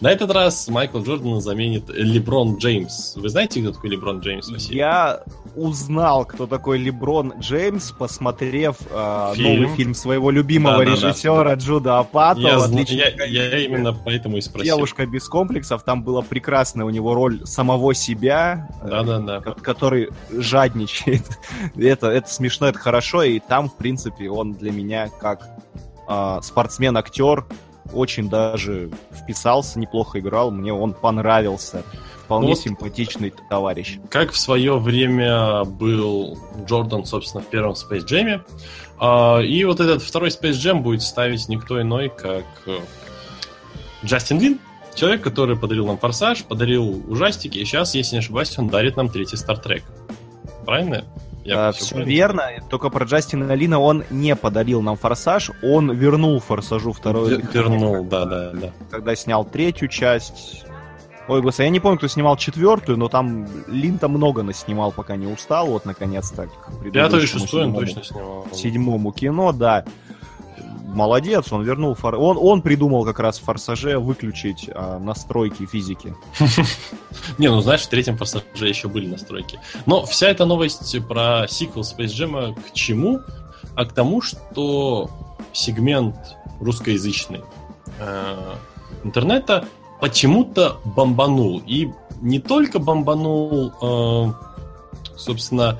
На 0.00 0.10
этот 0.10 0.30
раз 0.30 0.68
Майкл 0.68 1.00
Джордан 1.02 1.40
заменит 1.40 1.88
Леброн 1.88 2.56
Джеймс. 2.56 3.16
Вы 3.16 3.28
знаете, 3.28 3.60
кто 3.60 3.72
такой 3.72 3.90
Леброн 3.90 4.20
Джеймс? 4.20 4.48
Я 4.68 5.22
узнал, 5.54 6.24
кто 6.24 6.46
такой 6.46 6.78
Леброн 6.78 7.34
Джеймс, 7.40 7.92
посмотрев 7.92 8.76
э, 8.90 9.32
новый 9.36 9.68
фильм 9.76 9.94
своего 9.94 10.30
любимого 10.30 10.82
режиссера 10.82 11.54
Джуда 11.54 11.98
Апато. 11.98 12.40
Я, 12.40 13.58
именно 13.58 13.92
поэтому 13.92 14.36
и 14.36 14.40
спросил. 14.40 14.76
Девушка 14.76 15.06
без 15.06 15.28
комплексов, 15.28 15.82
там 15.82 16.02
была 16.02 16.22
прекрасная 16.22 16.84
у 16.84 16.90
него 16.90 17.14
роль 17.14 17.46
самого 17.46 17.94
себя, 17.94 18.68
э, 18.82 19.40
который 19.62 20.10
жадничает. 20.30 21.24
это, 21.76 22.08
это 22.08 22.28
смешно, 22.28 22.68
это 22.68 22.78
хорошо, 22.78 23.22
и 23.22 23.38
там, 23.38 23.68
в 23.68 23.76
принципе, 23.76 24.30
он 24.30 24.54
для 24.54 24.72
меня 24.72 25.08
как 25.08 25.35
э, 26.08 26.38
спортсмен-актер 26.42 27.46
очень 27.92 28.28
даже 28.28 28.90
вписался, 29.12 29.78
неплохо 29.78 30.18
играл, 30.18 30.50
мне 30.50 30.72
он 30.72 30.92
понравился. 30.92 31.84
Вполне 32.24 32.48
вот 32.48 32.58
симпатичный 32.58 33.32
товарищ. 33.48 33.98
Как 34.10 34.32
в 34.32 34.36
свое 34.36 34.78
время 34.78 35.62
был 35.64 36.36
Джордан, 36.66 37.04
собственно, 37.04 37.42
в 37.42 37.46
первом 37.46 37.74
Space 37.74 38.04
Jam. 38.04 38.42
А, 38.98 39.38
и 39.40 39.62
вот 39.64 39.78
этот 39.78 40.02
второй 40.02 40.30
Space 40.30 40.54
Jam 40.54 40.80
будет 40.80 41.02
ставить 41.02 41.48
никто 41.48 41.80
иной, 41.80 42.08
как 42.08 42.44
э, 42.66 42.80
Джастин 44.04 44.40
Лин, 44.40 44.58
человек, 44.96 45.22
который 45.22 45.56
подарил 45.56 45.86
нам 45.86 45.98
Форсаж, 45.98 46.42
подарил 46.44 47.04
ужастики, 47.08 47.58
и 47.58 47.64
сейчас, 47.64 47.94
если 47.94 48.16
не 48.16 48.18
ошибаюсь, 48.20 48.58
он 48.58 48.68
дарит 48.68 48.96
нам 48.96 49.08
третий 49.08 49.36
Стартрек. 49.36 49.84
Правильно? 50.64 51.04
Я 51.46 51.68
а, 51.68 51.72
все, 51.72 51.84
все 51.84 52.02
верно, 52.02 52.44
только 52.68 52.90
про 52.90 53.04
Джастина 53.04 53.52
Лина 53.54 53.78
он 53.78 54.04
не 54.10 54.34
подарил 54.34 54.82
нам 54.82 54.96
Форсаж, 54.96 55.50
он 55.62 55.92
вернул 55.92 56.40
Форсажу 56.40 56.92
второй. 56.92 57.40
Вернул, 57.52 58.04
да, 58.04 58.24
да, 58.24 58.50
да. 58.52 58.72
Когда 58.90 59.14
снял 59.14 59.44
третью 59.44 59.88
часть, 59.88 60.64
Ой, 61.28 61.42
господи, 61.42 61.66
я 61.66 61.70
не 61.70 61.80
помню, 61.80 61.98
кто 61.98 62.06
снимал 62.06 62.36
четвертую, 62.36 62.98
но 62.98 63.08
там 63.08 63.48
Лин-то 63.66 64.08
много 64.08 64.44
наснимал, 64.44 64.92
пока 64.92 65.16
не 65.16 65.26
устал, 65.26 65.66
вот 65.66 65.84
наконец-то. 65.84 66.48
Пятую 66.92 67.24
и 67.24 67.26
шестую 67.26 67.64
он 67.64 67.74
точно 67.74 68.04
снимал. 68.04 68.46
Седьмому 68.52 69.12
кино, 69.12 69.52
да. 69.52 69.84
Молодец, 70.96 71.52
он 71.52 71.62
вернул 71.62 71.94
фор... 71.94 72.14
он, 72.14 72.38
он 72.40 72.62
придумал 72.62 73.04
как 73.04 73.20
раз 73.20 73.38
в 73.38 73.42
форсаже 73.42 73.98
выключить 73.98 74.70
а, 74.74 74.98
настройки 74.98 75.66
физики. 75.66 76.14
Не, 77.38 77.48
ну 77.48 77.60
знаешь, 77.60 77.82
в 77.82 77.88
третьем 77.88 78.16
форсаже 78.16 78.44
еще 78.62 78.88
были 78.88 79.06
настройки. 79.06 79.60
Но 79.84 80.06
вся 80.06 80.28
эта 80.28 80.46
новость 80.46 81.06
про 81.06 81.46
сиквел 81.48 81.82
Space 81.82 82.06
Jam 82.06 82.58
к 82.58 82.72
чему? 82.72 83.20
А 83.74 83.84
к 83.84 83.92
тому, 83.92 84.22
что 84.22 85.10
сегмент 85.52 86.16
русскоязычный 86.60 87.42
э, 87.98 88.54
интернета 89.04 89.66
почему-то 90.00 90.78
бомбанул. 90.86 91.62
И 91.66 91.90
не 92.22 92.38
только 92.38 92.78
бомбанул, 92.78 93.70
э, 93.82 94.32
собственно, 95.18 95.78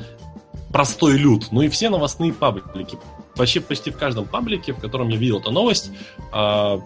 простой 0.70 1.16
люд, 1.16 1.48
но 1.52 1.62
и 1.62 1.70
все 1.70 1.88
новостные 1.88 2.34
паблики. 2.34 2.98
Вообще 3.36 3.60
почти 3.60 3.90
в 3.90 3.98
каждом 3.98 4.26
паблике, 4.26 4.72
в 4.72 4.80
котором 4.80 5.08
я 5.08 5.16
видел 5.16 5.38
эту 5.38 5.50
новость, 5.50 5.90
э, 6.32 6.78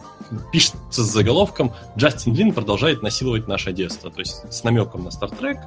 пишется 0.53 1.03
с 1.05 1.13
заголовком 1.13 1.73
«Джастин 1.97 2.35
Лин 2.35 2.53
продолжает 2.53 3.03
насиловать 3.03 3.49
наше 3.49 3.73
детство». 3.73 4.11
То 4.11 4.21
есть 4.21 4.53
с 4.53 4.65
намеком 4.65 5.05
на 5.05 5.09
Trek, 5.09 5.59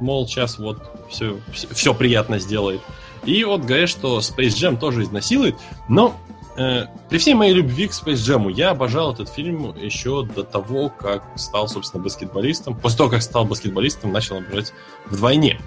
мол, 0.00 0.26
сейчас 0.26 0.58
вот 0.58 0.82
все, 1.08 1.38
все, 1.52 1.68
все 1.68 1.94
приятно 1.94 2.38
сделает. 2.38 2.80
И 3.24 3.44
вот 3.44 3.62
говорят, 3.62 3.88
что 3.88 4.18
Space 4.18 4.54
Jam 4.54 4.78
тоже 4.78 5.02
изнасилует, 5.02 5.56
но 5.88 6.14
Э, 6.58 6.86
при 7.08 7.18
всей 7.18 7.34
моей 7.34 7.54
любви 7.54 7.86
к 7.86 7.92
Space 7.92 8.14
Jam, 8.14 8.52
я 8.52 8.70
обожал 8.70 9.12
этот 9.12 9.28
фильм 9.28 9.76
еще 9.78 10.24
до 10.24 10.42
того, 10.42 10.88
как 10.88 11.22
стал, 11.36 11.68
собственно, 11.68 12.02
баскетболистом. 12.02 12.76
После 12.76 12.98
того, 12.98 13.10
как 13.10 13.22
стал 13.22 13.44
баскетболистом, 13.44 14.12
начал 14.12 14.38
обожать 14.38 14.72
вдвойне. 15.06 15.60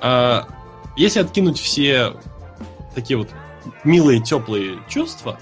А, 0.00 0.48
если 0.96 1.20
откинуть 1.20 1.60
все 1.60 2.14
такие 2.92 3.16
вот 3.16 3.28
милые, 3.84 4.20
теплые 4.20 4.78
чувства, 4.88 5.38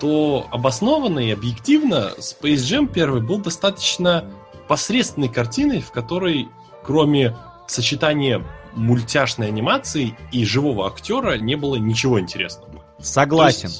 то 0.00 0.46
обоснованно 0.50 1.20
и 1.20 1.30
объективно 1.30 2.12
Space 2.18 2.56
Jam 2.56 2.86
первый 2.86 3.22
был 3.22 3.38
достаточно 3.38 4.24
посредственной 4.68 5.28
картиной, 5.28 5.80
в 5.80 5.92
которой, 5.92 6.48
кроме 6.84 7.36
сочетания 7.66 8.44
мультяшной 8.74 9.48
анимации 9.48 10.16
и 10.32 10.44
живого 10.44 10.86
актера, 10.86 11.38
не 11.38 11.56
было 11.56 11.76
ничего 11.76 12.18
интересного. 12.18 12.84
Согласен. 12.98 13.70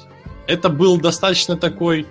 это 0.47 0.69
был 0.69 0.99
достаточно 0.99 1.57
такой 1.57 2.07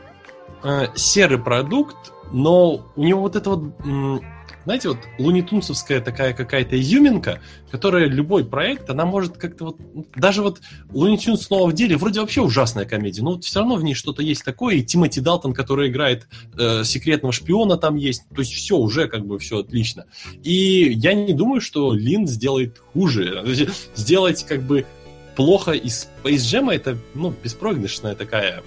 э, 0.63 0.87
серый 0.95 1.37
продукт, 1.37 2.11
но 2.31 2.85
у 2.95 3.03
него 3.03 3.21
вот 3.21 3.35
это 3.35 3.49
вот, 3.49 4.23
знаете, 4.63 4.89
вот 4.89 4.99
лунитунсовская 5.17 6.01
такая 6.01 6.33
какая-то 6.33 6.79
изюминка, 6.79 7.41
которая 7.69 8.05
любой 8.05 8.45
проект, 8.45 8.89
она 8.89 9.05
может 9.05 9.37
как-то 9.37 9.65
вот, 9.65 9.77
даже 10.15 10.41
вот 10.41 10.61
Лунитюнс 10.91 11.43
снова 11.43 11.69
в 11.69 11.73
деле, 11.73 11.97
вроде 11.97 12.19
вообще 12.19 12.41
ужасная 12.41 12.85
комедия, 12.85 13.23
но 13.23 13.33
вот 13.33 13.43
все 13.43 13.59
равно 13.59 13.75
в 13.75 13.83
ней 13.83 13.93
что-то 13.93 14.21
есть 14.21 14.43
такое, 14.43 14.75
и 14.75 14.83
Тимоти 14.83 15.21
Далтон, 15.21 15.53
который 15.53 15.89
играет 15.89 16.27
э, 16.57 16.83
секретного 16.83 17.31
шпиона 17.31 17.77
там 17.77 17.95
есть, 17.95 18.23
то 18.33 18.41
есть 18.41 18.53
все, 18.53 18.77
уже 18.77 19.07
как 19.07 19.25
бы 19.25 19.39
все 19.39 19.59
отлично. 19.59 20.05
И 20.43 20.91
я 20.93 21.13
не 21.13 21.33
думаю, 21.33 21.61
что 21.61 21.93
Лин 21.93 22.27
сделает 22.27 22.79
хуже, 22.93 23.43
сделать 23.95 24.43
как 24.43 24.63
бы 24.63 24.85
плохо 25.35 25.71
из 25.71 26.09
Space 26.23 26.35
Jam 26.35 26.71
это, 26.71 26.97
ну, 27.15 27.33
беспроигрышная 27.43 28.15
такая 28.15 28.63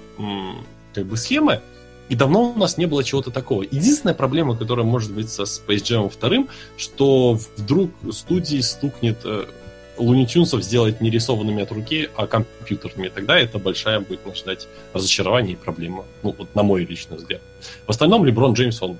как 0.94 1.06
бы 1.06 1.16
схема, 1.16 1.60
и 2.08 2.14
давно 2.14 2.50
у 2.50 2.58
нас 2.58 2.76
не 2.76 2.86
было 2.86 3.02
чего-то 3.02 3.30
такого. 3.30 3.62
Единственная 3.62 4.14
проблема, 4.14 4.56
которая 4.56 4.84
может 4.84 5.12
быть 5.12 5.30
со 5.30 5.42
Space 5.42 5.82
Jam 5.82 6.08
вторым, 6.10 6.48
что 6.76 7.38
вдруг 7.56 7.90
студии 8.12 8.60
стукнет 8.60 9.18
э, 9.24 9.46
сделать 10.62 11.00
не 11.00 11.10
рисованными 11.10 11.62
от 11.62 11.72
руки, 11.72 12.08
а 12.16 12.26
компьютерными. 12.26 13.08
Тогда 13.08 13.38
это 13.38 13.58
большая 13.58 14.00
будет 14.00 14.26
нас 14.26 14.36
ждать 14.36 14.68
разочарование 14.92 15.54
и 15.54 15.56
проблема. 15.56 16.04
Ну, 16.22 16.34
вот 16.36 16.54
на 16.54 16.62
мой 16.62 16.84
личный 16.84 17.16
взгляд. 17.16 17.40
В 17.86 17.90
остальном 17.90 18.24
Леброн 18.24 18.54
Джеймс, 18.54 18.82
он, 18.82 18.98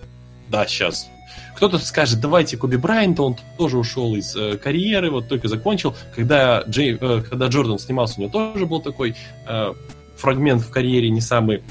да, 0.49 0.67
сейчас 0.67 1.07
кто-то 1.55 1.79
скажет, 1.79 2.21
давайте 2.21 2.57
Коби 2.57 2.77
Брайанта, 2.77 3.23
он 3.23 3.37
тоже 3.57 3.79
ушел 3.79 4.17
из 4.17 4.35
э, 4.35 4.57
карьеры, 4.57 5.11
вот 5.11 5.29
только 5.29 5.49
закончил. 5.49 5.95
Когда, 6.15 6.63
Джей, 6.63 6.99
э, 7.01 7.23
когда 7.29 7.47
Джордан 7.47 7.79
снимался, 7.79 8.19
у 8.19 8.23
него 8.23 8.33
тоже 8.33 8.67
был 8.67 8.81
такой 8.81 9.15
э, 9.47 9.73
фрагмент 10.17 10.63
в 10.63 10.71
карьере 10.71 11.11
не 11.11 11.21
самый 11.21 11.63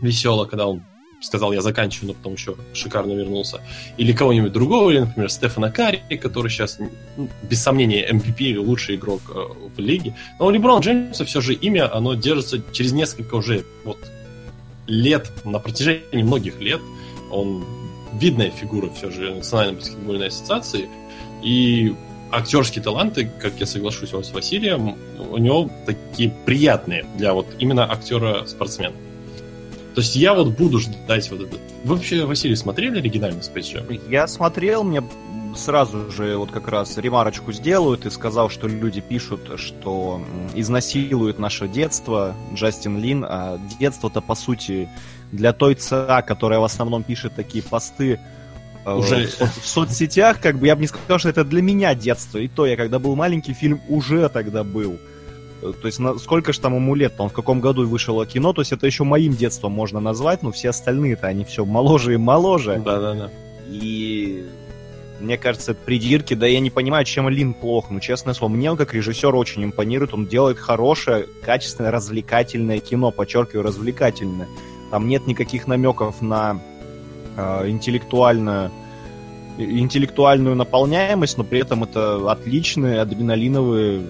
веселый, 0.00 0.48
когда 0.48 0.66
он 0.66 0.82
сказал, 1.20 1.52
я 1.52 1.62
заканчиваю, 1.62 2.08
но 2.08 2.14
потом 2.14 2.34
еще 2.34 2.54
шикарно 2.72 3.12
вернулся. 3.12 3.60
Или 3.96 4.12
кого-нибудь 4.12 4.52
другого, 4.52 4.90
или, 4.90 5.00
например, 5.00 5.30
Стефана 5.30 5.70
Карри, 5.70 6.02
который 6.16 6.48
сейчас, 6.48 6.78
ну, 7.16 7.28
без 7.42 7.62
сомнения, 7.62 8.08
MVP, 8.08 8.56
лучший 8.58 8.96
игрок 8.96 9.20
э, 9.34 9.34
в 9.76 9.80
лиге. 9.80 10.14
Но 10.38 10.46
у 10.46 10.50
Леброна 10.50 10.80
Джеймса 10.80 11.24
все 11.24 11.40
же 11.40 11.54
имя, 11.54 11.92
оно 11.94 12.14
держится 12.14 12.62
через 12.72 12.92
несколько 12.92 13.34
уже 13.34 13.64
вот 13.84 13.98
лет, 14.86 15.30
на 15.44 15.58
протяжении 15.58 16.22
многих 16.22 16.60
лет. 16.60 16.80
Он 17.30 17.64
видная 18.14 18.50
фигура 18.50 18.90
все 18.90 19.10
же 19.10 19.34
Национальной 19.34 19.76
баскетбольной 19.76 20.28
ассоциации. 20.28 20.88
И 21.42 21.94
актерские 22.30 22.82
таланты, 22.82 23.30
как 23.40 23.58
я 23.58 23.66
соглашусь 23.66 24.10
с 24.10 24.30
Василием, 24.32 24.96
у 25.18 25.38
него 25.38 25.70
такие 25.86 26.30
приятные 26.46 27.06
для 27.16 27.32
вот 27.32 27.46
именно 27.58 27.90
актера-спортсмена. 27.90 28.94
То 29.98 30.02
есть 30.02 30.14
я 30.14 30.32
вот 30.32 30.50
буду 30.50 30.78
ждать 30.78 31.28
вот 31.28 31.40
этот... 31.40 31.58
Вы 31.82 31.96
вообще, 31.96 32.24
Василий, 32.24 32.54
смотрели 32.54 33.00
оригинальный 33.00 33.40
Space 33.40 33.74
Jam? 33.74 34.00
Я 34.08 34.28
смотрел, 34.28 34.84
мне 34.84 35.02
сразу 35.56 36.08
же 36.12 36.36
вот 36.36 36.52
как 36.52 36.68
раз 36.68 36.96
ремарочку 36.98 37.50
сделают 37.50 38.06
и 38.06 38.10
сказал, 38.10 38.48
что 38.48 38.68
люди 38.68 39.00
пишут, 39.00 39.50
что 39.56 40.22
изнасилует 40.54 41.40
наше 41.40 41.66
детство 41.66 42.36
Джастин 42.54 43.00
Лин, 43.00 43.24
а 43.28 43.58
детство-то 43.80 44.20
по 44.20 44.36
сути 44.36 44.88
для 45.32 45.52
той 45.52 45.74
ЦА, 45.74 46.22
которая 46.22 46.60
в 46.60 46.64
основном 46.64 47.02
пишет 47.02 47.34
такие 47.34 47.64
посты 47.64 48.20
э, 48.84 48.94
уже 48.94 49.26
в, 49.26 49.62
в 49.62 49.66
соцсетях, 49.66 50.40
как 50.40 50.60
бы 50.60 50.68
я 50.68 50.76
бы 50.76 50.82
не 50.82 50.86
сказал, 50.86 51.18
что 51.18 51.30
это 51.30 51.42
для 51.42 51.60
меня 51.60 51.92
детство. 51.96 52.38
И 52.38 52.46
то 52.46 52.66
я, 52.66 52.76
когда 52.76 53.00
был 53.00 53.16
маленький, 53.16 53.52
фильм 53.52 53.80
уже 53.88 54.28
тогда 54.28 54.62
был. 54.62 54.96
То 55.60 55.86
есть 55.86 55.98
на, 55.98 56.18
сколько 56.18 56.52
же 56.52 56.60
там 56.60 56.74
ему 56.74 56.94
лет, 56.94 57.14
он 57.18 57.28
в 57.28 57.32
каком 57.32 57.60
году 57.60 57.86
вышло 57.86 58.24
кино, 58.26 58.52
то 58.52 58.60
есть 58.60 58.72
это 58.72 58.86
еще 58.86 59.04
моим 59.04 59.34
детством 59.34 59.72
можно 59.72 59.98
назвать, 59.98 60.42
но 60.42 60.52
все 60.52 60.70
остальные-то 60.70 61.26
они 61.26 61.44
все 61.44 61.64
моложе 61.64 62.14
и 62.14 62.16
моложе. 62.16 62.80
Да-да-да. 62.84 63.30
И 63.68 64.46
мне 65.20 65.36
кажется, 65.36 65.74
придирки, 65.74 66.34
да 66.34 66.46
я 66.46 66.60
не 66.60 66.70
понимаю, 66.70 67.04
чем 67.04 67.28
Лин 67.28 67.54
плох, 67.54 67.90
ну, 67.90 67.98
честное 67.98 68.34
слово, 68.34 68.52
мне 68.52 68.70
он 68.70 68.76
как 68.76 68.94
режиссер 68.94 69.34
очень 69.34 69.64
импонирует, 69.64 70.14
он 70.14 70.26
делает 70.26 70.58
хорошее, 70.58 71.26
качественное, 71.42 71.90
развлекательное 71.90 72.78
кино, 72.78 73.10
подчеркиваю, 73.10 73.64
развлекательное. 73.64 74.46
Там 74.90 75.08
нет 75.08 75.26
никаких 75.26 75.66
намеков 75.66 76.22
на 76.22 76.60
э, 77.36 77.68
интеллектуальную, 77.68 78.70
интеллектуальную 79.58 80.54
наполняемость, 80.54 81.36
но 81.36 81.42
при 81.42 81.60
этом 81.60 81.82
это 81.82 82.30
отличные 82.30 83.00
адреналиновые 83.00 84.02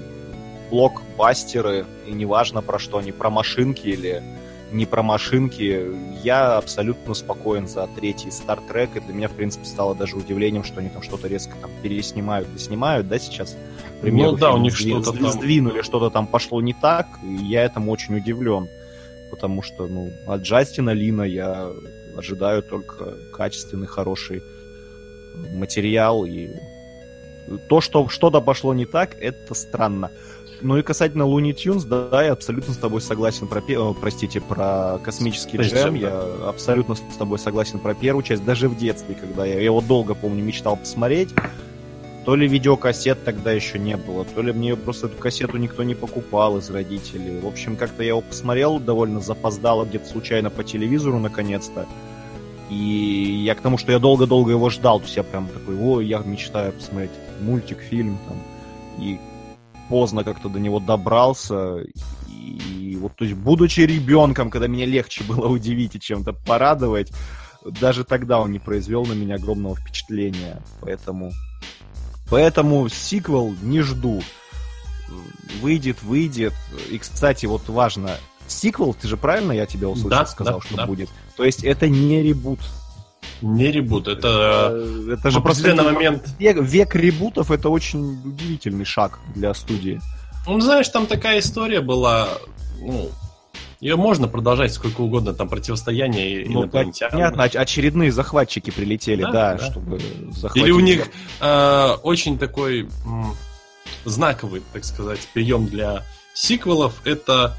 блокбастеры, 0.70 1.86
и 2.06 2.12
неважно 2.12 2.62
про 2.62 2.78
что 2.78 2.98
они, 2.98 3.12
про 3.12 3.30
машинки 3.30 3.86
или 3.86 4.22
не 4.70 4.84
про 4.84 5.02
машинки. 5.02 5.82
Я 6.22 6.58
абсолютно 6.58 7.14
спокоен 7.14 7.66
за 7.66 7.86
третий 7.86 8.28
Trek, 8.28 8.90
и 8.96 9.00
для 9.00 9.14
меня, 9.14 9.28
в 9.28 9.32
принципе, 9.32 9.64
стало 9.64 9.94
даже 9.94 10.16
удивлением, 10.16 10.64
что 10.64 10.80
они 10.80 10.90
там 10.90 11.02
что-то 11.02 11.26
резко 11.28 11.54
там 11.60 11.70
переснимают, 11.82 12.52
доснимают, 12.52 13.08
да, 13.08 13.18
сейчас? 13.18 13.56
Примеру, 14.02 14.32
ну 14.32 14.36
да, 14.36 14.52
у 14.52 14.58
них 14.58 14.76
что-то 14.76 15.12
там... 15.12 15.30
Сдвинули, 15.30 15.82
что-то 15.82 16.10
там 16.10 16.26
пошло 16.26 16.60
не 16.60 16.74
так, 16.74 17.06
и 17.22 17.46
я 17.46 17.64
этому 17.64 17.90
очень 17.90 18.16
удивлен 18.16 18.68
потому 19.30 19.62
что, 19.62 19.86
ну, 19.86 20.12
от 20.26 20.42
Джастина 20.42 20.90
Лина 20.90 21.22
я 21.22 21.70
ожидаю 22.16 22.62
только 22.62 23.16
качественный, 23.32 23.86
хороший 23.86 24.42
материал, 25.52 26.24
и 26.24 26.48
то, 27.68 27.80
что 27.80 28.08
что-то 28.08 28.40
пошло 28.40 28.74
не 28.74 28.86
так, 28.86 29.16
это 29.20 29.54
странно. 29.54 30.10
Ну 30.60 30.76
и 30.76 30.82
касательно 30.82 31.22
Looney 31.22 31.54
Tunes, 31.54 31.86
да, 31.86 32.08
да, 32.08 32.22
я 32.24 32.32
абсолютно 32.32 32.74
с 32.74 32.76
тобой 32.76 33.00
согласен 33.00 33.46
про, 33.46 33.62
простите, 33.92 34.40
про 34.40 34.98
космический 35.04 35.56
Space 35.58 35.70
джем. 35.70 35.94
Jam, 35.94 35.98
Я 35.98 36.48
абсолютно 36.48 36.94
с 36.94 37.16
тобой 37.18 37.38
согласен 37.38 37.78
про 37.78 37.94
первую 37.94 38.22
часть. 38.22 38.44
Даже 38.44 38.68
в 38.68 38.76
детстве, 38.76 39.14
когда 39.14 39.46
я 39.46 39.60
его 39.60 39.80
долго, 39.80 40.14
помню, 40.14 40.42
мечтал 40.42 40.76
посмотреть, 40.76 41.30
то 42.24 42.34
ли 42.34 42.46
видеокассет 42.46 43.24
тогда 43.24 43.52
еще 43.52 43.78
не 43.78 43.96
было, 43.96 44.24
то 44.24 44.42
ли 44.42 44.52
мне 44.52 44.76
просто 44.76 45.06
эту 45.06 45.16
кассету 45.16 45.56
никто 45.56 45.82
не 45.82 45.94
покупал 45.94 46.58
из 46.58 46.68
родителей. 46.70 47.40
В 47.40 47.46
общем, 47.46 47.76
как-то 47.76 48.02
я 48.02 48.10
его 48.10 48.20
посмотрел 48.20 48.78
довольно 48.78 49.20
запоздало, 49.20 49.84
где-то 49.84 50.06
случайно 50.06 50.50
по 50.50 50.64
телевизору 50.64 51.18
наконец-то. 51.18 51.86
И 52.68 53.42
я 53.46 53.54
к 53.54 53.62
тому, 53.62 53.78
что 53.78 53.92
я 53.92 53.98
долго-долго 53.98 54.50
его 54.50 54.68
ждал, 54.68 54.98
то 54.98 55.06
есть 55.06 55.16
я 55.16 55.22
прям 55.22 55.48
такой, 55.48 55.78
о, 55.78 56.00
я 56.00 56.18
мечтаю 56.18 56.72
посмотреть 56.72 57.12
мультик, 57.40 57.78
фильм 57.78 58.18
там. 58.28 58.36
И 58.98 59.18
поздно 59.88 60.24
как-то 60.24 60.48
до 60.48 60.58
него 60.58 60.80
добрался. 60.80 61.78
И 62.26 62.96
вот, 63.00 63.16
то 63.16 63.24
есть, 63.24 63.36
будучи 63.36 63.80
ребенком, 63.80 64.50
когда 64.50 64.66
меня 64.66 64.86
легче 64.86 65.24
было 65.24 65.48
удивить 65.48 65.94
и 65.94 66.00
чем-то 66.00 66.32
порадовать, 66.32 67.12
даже 67.64 68.04
тогда 68.04 68.40
он 68.40 68.52
не 68.52 68.58
произвел 68.58 69.04
на 69.04 69.12
меня 69.12 69.36
огромного 69.36 69.76
впечатления. 69.76 70.62
Поэтому... 70.80 71.32
Поэтому 72.30 72.88
сиквел 72.88 73.54
не 73.62 73.80
жду. 73.80 74.22
Выйдет, 75.62 76.02
выйдет. 76.02 76.52
И, 76.90 76.98
кстати, 76.98 77.46
вот 77.46 77.66
важно, 77.68 78.16
сиквел, 78.46 78.94
ты 78.94 79.08
же 79.08 79.16
правильно 79.16 79.52
я 79.52 79.64
тебя 79.66 79.88
услышал, 79.88 80.10
Да, 80.10 80.26
сказал, 80.26 80.60
да, 80.60 80.66
что 80.66 80.76
да. 80.76 80.86
будет? 80.86 81.08
То 81.36 81.44
есть 81.44 81.64
это 81.64 81.88
не 81.88 82.22
ребут. 82.22 82.60
Не 83.42 83.70
ребут, 83.70 84.08
это 84.08 84.68
Э, 84.72 85.12
это 85.12 85.30
же 85.30 85.40
просто 85.40 85.68
определенный 85.70 85.92
момент... 85.92 86.28
век, 86.38 86.56
век 86.60 86.94
ребутов 86.96 87.50
это 87.50 87.68
очень 87.68 88.20
удивительный 88.24 88.84
шаг 88.84 89.18
для 89.34 89.54
студии. 89.54 90.00
Ну, 90.46 90.60
знаешь, 90.60 90.88
там 90.88 91.06
такая 91.06 91.38
история 91.40 91.80
была, 91.80 92.28
ну, 92.80 93.10
ее 93.80 93.94
можно 93.96 94.26
продолжать 94.26 94.72
сколько 94.72 95.02
угодно, 95.02 95.34
там 95.34 95.48
противостояние 95.48 96.44
Ну, 96.48 96.62
инопланетян. 96.62 97.10
понятно, 97.12 97.42
оч- 97.42 97.56
очередные 97.56 98.10
захватчики 98.10 98.70
прилетели, 98.70 99.22
Да, 99.22 99.30
да, 99.30 99.54
да. 99.54 99.70
чтобы 99.70 100.00
захватить. 100.32 100.64
Или 100.64 100.72
у 100.72 100.80
них 100.80 101.08
э, 101.40 101.88
очень 102.02 102.38
такой 102.38 102.88
м, 103.06 103.36
знаковый, 104.04 104.62
так 104.72 104.84
сказать, 104.84 105.20
прием 105.32 105.66
для 105.66 106.02
сиквелов 106.34 106.94
это 107.04 107.56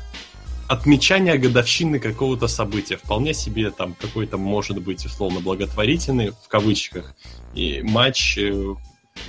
отмечание 0.69 1.37
годовщины 1.37 1.99
какого-то 1.99 2.47
события. 2.47 2.97
Вполне 2.97 3.33
себе 3.33 3.71
там 3.71 3.95
какой-то, 3.99 4.37
может 4.37 4.81
быть, 4.81 5.03
условно 5.05 5.39
благотворительный, 5.39 6.29
в 6.29 6.47
кавычках, 6.47 7.15
и 7.55 7.81
матч, 7.81 8.37
э, 8.37 8.75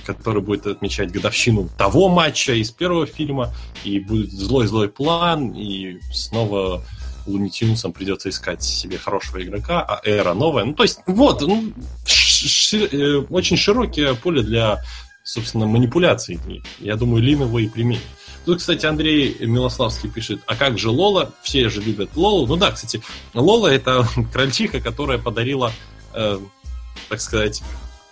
который 0.05 0.43
будет 0.43 0.67
отмечать 0.67 1.11
годовщину 1.11 1.67
того 1.77 2.09
матча 2.09 2.53
из 2.53 2.69
первого 2.71 3.07
фильма, 3.07 3.53
и 3.83 3.99
будет 3.99 4.31
злой-злой 4.31 4.87
план, 4.87 5.53
и 5.53 5.99
снова 6.13 6.83
Луни 7.25 7.49
придется 7.93 8.29
искать 8.29 8.63
себе 8.63 8.99
хорошего 8.99 9.41
игрока, 9.41 9.81
а 9.81 9.99
эра 10.07 10.33
новая. 10.33 10.63
Ну, 10.65 10.73
то 10.73 10.83
есть, 10.83 10.99
вот, 11.07 11.41
ну, 11.41 11.73
ш- 12.05 12.47
ши- 12.47 12.87
э, 12.91 13.17
очень 13.29 13.57
широкое 13.57 14.13
поле 14.13 14.43
для, 14.43 14.83
собственно, 15.23 15.65
манипуляций. 15.65 16.39
Я 16.79 16.95
думаю, 16.95 17.23
Лин 17.23 17.41
его 17.41 17.59
и 17.59 17.67
применит. 17.67 18.01
Тут, 18.45 18.59
кстати, 18.59 18.85
Андрей 18.85 19.37
Милославский 19.39 20.09
пишет, 20.09 20.41
а 20.47 20.55
как 20.55 20.77
же 20.77 20.89
Лола? 20.89 21.31
Все 21.43 21.69
же 21.69 21.81
любят 21.81 22.15
Лолу. 22.15 22.47
Ну 22.47 22.55
да, 22.55 22.71
кстати, 22.71 23.01
Лола 23.33 23.67
это 23.67 24.07
крольчиха, 24.33 24.79
которая 24.79 25.19
подарила, 25.19 25.71
э, 26.13 26.39
так 27.09 27.21
сказать, 27.21 27.61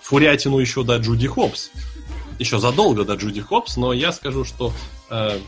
фурятину 0.01 0.59
еще 0.59 0.83
до 0.83 0.97
Джуди 0.97 1.27
Хопс. 1.27 1.71
Еще 2.37 2.59
задолго 2.59 3.03
до 3.03 3.15
Джуди 3.15 3.41
Хопс, 3.41 3.75
но 3.75 3.91
я 3.91 4.11
скажу, 4.11 4.45
что 4.45 4.71
э, 5.09 5.39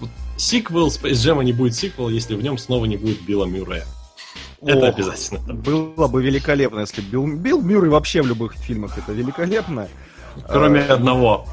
вот 0.00 0.10
сиквел 0.36 0.88
Space 0.88 1.12
Jam 1.12 1.42
не 1.42 1.52
будет 1.52 1.74
сиквел, 1.74 2.08
если 2.10 2.34
в 2.34 2.42
нем 2.42 2.58
снова 2.58 2.84
не 2.84 2.96
будет 2.98 3.22
Билла 3.22 3.46
Мюррея. 3.46 3.86
Это 4.62 4.88
Ох, 4.88 4.94
обязательно. 4.94 5.54
Было 5.54 6.08
бы 6.08 6.22
великолепно, 6.22 6.80
если 6.80 7.00
Билл, 7.00 7.26
Билл 7.26 7.62
Мюррей 7.62 7.90
вообще 7.90 8.20
в 8.20 8.26
любых 8.26 8.54
фильмах 8.54 8.98
это 8.98 9.12
великолепно. 9.12 9.88
Кроме 10.48 10.80
А, 10.80 10.94
одного, 10.94 11.48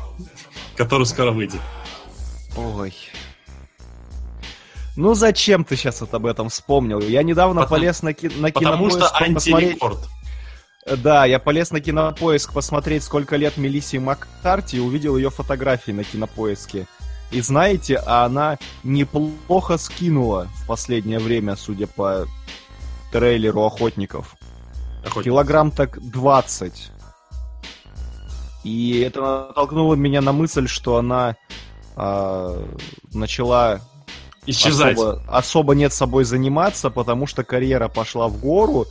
который 0.76 1.06
скоро 1.06 1.32
выйдет. 1.32 1.62
Ой. 2.58 2.94
Ну 4.96 5.14
зачем 5.14 5.64
ты 5.64 5.76
сейчас 5.76 6.02
вот 6.02 6.14
об 6.14 6.26
этом 6.26 6.50
вспомнил? 6.50 7.00
Я 7.00 7.22
недавно 7.24 7.62
Потому- 7.62 7.80
полез 7.82 8.02
на, 8.02 8.14
ки- 8.14 8.32
на 8.36 8.50
Потому 8.52 8.90
что 8.90 9.00
кинопоиск 9.00 9.36
посмотреть... 9.36 9.54
антирекорд. 9.74 10.00
Да, 11.04 11.26
я 11.26 11.38
полез 11.40 11.72
на 11.72 11.82
кинопоиск 11.82 12.54
посмотреть, 12.54 13.04
сколько 13.04 13.36
лет 13.36 13.58
Мелиссии 13.58 13.98
Маккарти 13.98 14.78
и 14.78 14.80
увидел 14.80 15.18
ее 15.18 15.30
фотографии 15.30 15.92
на 15.92 16.04
кинопоиске. 16.04 16.88
И 17.30 17.42
знаете, 17.42 18.02
а 18.06 18.24
она 18.26 18.58
неплохо 18.84 19.78
скинула 19.78 20.48
в 20.64 20.66
последнее 20.66 21.20
время, 21.20 21.58
судя 21.58 21.86
по 21.88 22.26
трейлеру 23.12 23.66
охотников. 23.66 24.36
Охотник. 25.06 25.26
Килограмм 25.26 25.72
так 25.72 26.00
20. 26.02 26.90
И 28.64 29.00
это 29.02 29.22
натолкнуло 29.50 29.96
меня 29.96 30.22
на 30.22 30.32
мысль, 30.32 30.68
что 30.68 30.96
она 30.98 31.36
а, 32.00 32.64
начала 33.12 33.82
Исчезать. 34.46 34.94
особо, 34.94 35.24
особо 35.28 35.76
нет 35.76 35.92
собой 35.92 36.24
заниматься, 36.26 36.92
потому 36.92 37.26
что 37.26 37.44
карьера 37.44 37.88
пошла 37.88 38.28
в 38.28 38.40
гору, 38.40 38.86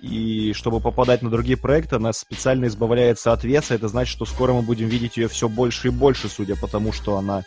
и 0.00 0.52
чтобы 0.54 0.80
попадать 0.80 1.22
на 1.22 1.30
другие 1.30 1.58
проекты, 1.58 1.96
она 1.96 2.12
специально 2.12 2.66
избавляется 2.66 3.32
от 3.32 3.44
веса. 3.44 3.74
Это 3.74 3.88
значит, 3.88 4.12
что 4.12 4.24
скоро 4.24 4.54
мы 4.54 4.62
будем 4.62 4.88
видеть 4.88 5.18
ее 5.18 5.28
все 5.28 5.48
больше 5.48 5.88
и 5.88 5.90
больше, 5.90 6.28
судя 6.28 6.56
по 6.56 6.68
тому, 6.68 6.92
что 6.92 7.18
она 7.18 7.44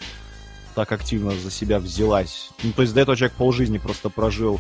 так 0.75 0.91
активно 0.91 1.31
за 1.31 1.49
себя 1.49 1.79
взялась. 1.79 2.51
Ну, 2.61 2.71
то 2.71 2.83
есть 2.83 2.93
до 2.93 3.01
этого 3.01 3.17
человек 3.17 3.35
полжизни 3.37 3.79
просто 3.79 4.09
прожил 4.09 4.59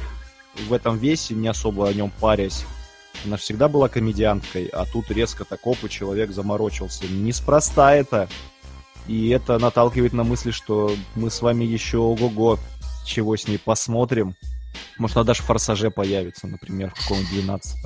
в 0.67 0.73
этом 0.73 0.97
весе, 0.97 1.35
не 1.35 1.47
особо 1.47 1.87
о 1.87 1.93
нем 1.93 2.11
парясь. 2.19 2.65
Она 3.25 3.37
всегда 3.37 3.67
была 3.67 3.89
комедианткой, 3.89 4.65
а 4.67 4.85
тут 4.85 5.11
резко 5.11 5.45
так 5.45 5.59
опа, 5.63 5.87
человек 5.87 6.31
заморочился. 6.31 7.05
Неспроста 7.07 7.93
это. 7.93 8.27
И 9.07 9.29
это 9.29 9.57
наталкивает 9.59 10.13
на 10.13 10.23
мысли, 10.23 10.51
что 10.51 10.95
мы 11.15 11.29
с 11.29 11.41
вами 11.41 11.63
еще 11.65 11.97
ого-го 11.97 12.59
чего 13.05 13.35
с 13.35 13.47
ней 13.47 13.57
посмотрим. 13.57 14.35
Может, 14.97 15.17
она 15.17 15.25
даже 15.25 15.41
в 15.41 15.45
«Форсаже» 15.45 15.89
появится, 15.89 16.47
например, 16.47 16.91
в 16.91 17.01
каком-нибудь 17.01 17.31
12 17.31 17.77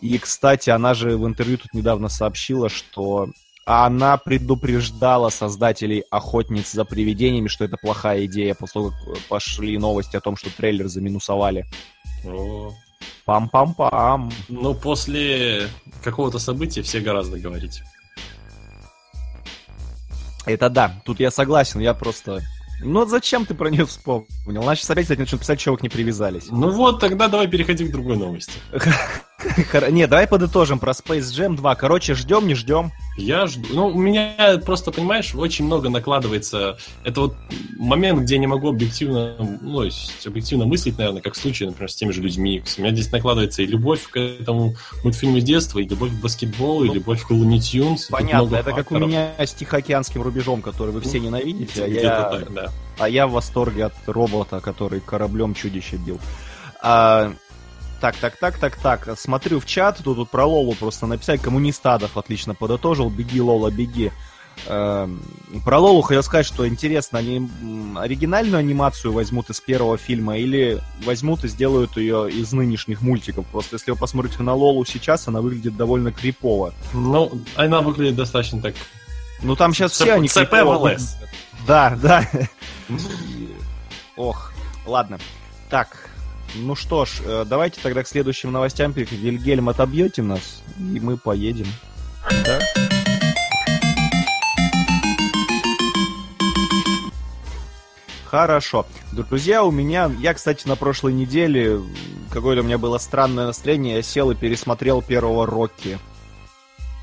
И, 0.00 0.18
кстати, 0.18 0.70
она 0.70 0.94
же 0.94 1.16
в 1.16 1.26
интервью 1.26 1.58
тут 1.58 1.72
недавно 1.72 2.08
сообщила, 2.08 2.68
что 2.68 3.28
она 3.64 4.16
предупреждала 4.16 5.30
создателей 5.30 6.04
«Охотниц 6.10 6.72
за 6.72 6.84
привидениями», 6.84 7.48
что 7.48 7.64
это 7.64 7.76
плохая 7.76 8.26
идея, 8.26 8.54
после 8.54 8.72
того, 8.72 8.90
как 8.90 9.18
пошли 9.28 9.78
новости 9.78 10.16
о 10.16 10.20
том, 10.20 10.36
что 10.36 10.50
трейлер 10.50 10.88
заминусовали. 10.88 11.64
О. 12.26 12.72
Пам-пам-пам. 13.24 14.32
Ну, 14.48 14.74
после 14.74 15.68
какого-то 16.02 16.38
события 16.38 16.82
все 16.82 17.00
гораздо 17.00 17.38
говорить. 17.38 17.82
Это 20.46 20.68
да, 20.68 21.00
тут 21.04 21.20
я 21.20 21.30
согласен, 21.30 21.80
я 21.80 21.94
просто... 21.94 22.42
Ну 22.84 23.06
зачем 23.06 23.46
ты 23.46 23.54
про 23.54 23.70
нее 23.70 23.86
вспомнил? 23.86 24.62
Сейчас 24.74 24.90
опять, 24.90 25.04
кстати, 25.04 25.20
начнут 25.20 25.40
писать, 25.40 25.60
чего 25.60 25.76
к 25.76 25.82
ней 25.82 25.88
привязались. 25.88 26.46
Ну 26.50 26.70
вот, 26.70 26.98
тогда 26.98 27.28
давай 27.28 27.46
переходим 27.46 27.88
к 27.88 27.92
другой 27.92 28.16
новости. 28.16 28.54
Не, 29.90 30.06
давай 30.06 30.26
подытожим 30.26 30.78
про 30.78 30.92
Space 30.92 31.20
Jam 31.20 31.56
2. 31.56 31.74
Короче, 31.74 32.14
ждем, 32.14 32.46
не 32.46 32.54
ждем. 32.54 32.92
Я 33.16 33.46
жду. 33.46 33.68
Ну, 33.72 33.86
у 33.88 33.98
меня 33.98 34.60
просто, 34.64 34.90
понимаешь, 34.90 35.34
очень 35.34 35.66
много 35.66 35.90
накладывается. 35.90 36.78
Это 37.04 37.22
вот 37.22 37.36
момент, 37.78 38.20
где 38.20 38.34
я 38.36 38.40
не 38.40 38.46
могу 38.46 38.68
объективно, 38.70 39.34
ну, 39.60 39.82
объективно 40.24 40.64
мыслить, 40.64 40.96
наверное, 40.96 41.20
как 41.20 41.34
в 41.34 41.36
случае, 41.36 41.68
например, 41.68 41.90
с 41.90 41.94
теми 41.94 42.10
же 42.10 42.22
людьми. 42.22 42.62
У 42.78 42.80
меня 42.80 42.92
здесь 42.92 43.12
накладывается 43.12 43.62
и 43.62 43.66
любовь 43.66 44.08
к 44.08 44.16
этому 44.16 44.76
мультфильму 45.04 45.40
с 45.40 45.44
детства, 45.44 45.78
и 45.78 45.86
любовь 45.86 46.10
к 46.10 46.22
баскетболу, 46.22 46.84
и 46.84 46.88
Ну, 46.88 46.94
любовь 46.94 47.22
к 47.22 47.30
Tunes. 47.30 47.96
Тут 47.96 48.10
Понятно, 48.10 48.56
это 48.56 48.70
как 48.70 48.90
у 48.90 48.94
факторов. 48.94 49.08
меня 49.08 49.34
с 49.38 49.52
Тихоокеанским 49.52 50.22
рубежом, 50.22 50.62
который 50.62 50.90
вы 50.90 51.00
все 51.02 51.20
ненавидите, 51.20 51.84
а 51.84 51.86
я, 51.86 52.30
так, 52.30 52.52
да. 52.52 52.72
а 52.98 53.08
я 53.08 53.26
в 53.26 53.32
восторге 53.32 53.86
от 53.86 53.94
робота, 54.06 54.60
который 54.60 55.00
кораблем 55.00 55.54
чудище 55.54 55.96
бил. 55.96 56.18
А, 56.80 57.32
так, 58.02 58.16
так, 58.16 58.36
так, 58.36 58.58
так, 58.58 58.76
так. 58.76 59.16
Смотрю 59.16 59.60
в 59.60 59.64
чат, 59.64 60.00
тут, 60.02 60.16
тут 60.16 60.28
про 60.28 60.44
Лолу 60.44 60.74
просто 60.74 61.06
написали. 61.06 61.36
Коммунистадов 61.36 62.16
отлично 62.16 62.52
подытожил. 62.52 63.08
Беги, 63.10 63.40
Лола, 63.40 63.70
беги. 63.70 64.10
Эм, 64.66 65.22
Про 65.64 65.78
Лолу 65.78 66.02
хотел 66.02 66.24
сказать, 66.24 66.44
что 66.44 66.66
интересно, 66.66 67.20
они 67.20 67.48
оригинальную 67.96 68.58
анимацию 68.58 69.12
возьмут 69.12 69.50
из 69.50 69.60
первого 69.60 69.98
фильма 69.98 70.36
или 70.36 70.82
возьмут 71.04 71.44
и 71.44 71.48
сделают 71.48 71.96
ее 71.96 72.28
из 72.28 72.52
нынешних 72.52 73.02
мультиков. 73.02 73.46
Просто 73.46 73.76
если 73.76 73.92
вы 73.92 73.96
посмотрите 73.96 74.42
на 74.42 74.54
Лолу 74.54 74.84
сейчас, 74.84 75.28
она 75.28 75.40
выглядит 75.40 75.76
довольно 75.76 76.10
крипово. 76.10 76.74
Ну, 76.92 77.30
она 77.54 77.82
выглядит 77.82 78.16
достаточно 78.16 78.60
так. 78.60 78.74
Ну 79.42 79.54
там 79.54 79.72
сейчас 79.74 79.92
все 79.92 80.14
они 80.14 80.26
крипово. 80.26 80.96
Да, 81.68 81.96
да. 82.02 82.28
Ох, 84.16 84.52
ладно. 84.86 85.20
Так, 85.70 86.10
ну 86.54 86.74
что 86.74 87.04
ж, 87.04 87.20
э, 87.24 87.44
давайте 87.46 87.80
тогда 87.80 88.02
к 88.02 88.08
следующим 88.08 88.52
новостям 88.52 88.92
перейдем. 88.92 89.18
Вильгельм, 89.18 89.68
отобьете 89.68 90.22
нас, 90.22 90.62
и 90.78 91.00
мы 91.00 91.16
поедем. 91.16 91.66
Да? 92.44 92.60
Хорошо. 98.32 98.86
Друзья, 99.12 99.62
у 99.62 99.70
меня... 99.70 100.10
Я, 100.18 100.32
кстати, 100.32 100.66
на 100.66 100.74
прошлой 100.74 101.12
неделе... 101.12 101.82
Какое-то 102.30 102.62
у 102.62 102.64
меня 102.64 102.78
было 102.78 102.96
странное 102.96 103.44
настроение. 103.44 103.96
Я 103.96 104.02
сел 104.02 104.30
и 104.30 104.34
пересмотрел 104.34 105.02
первого 105.02 105.44
Рокки. 105.44 105.98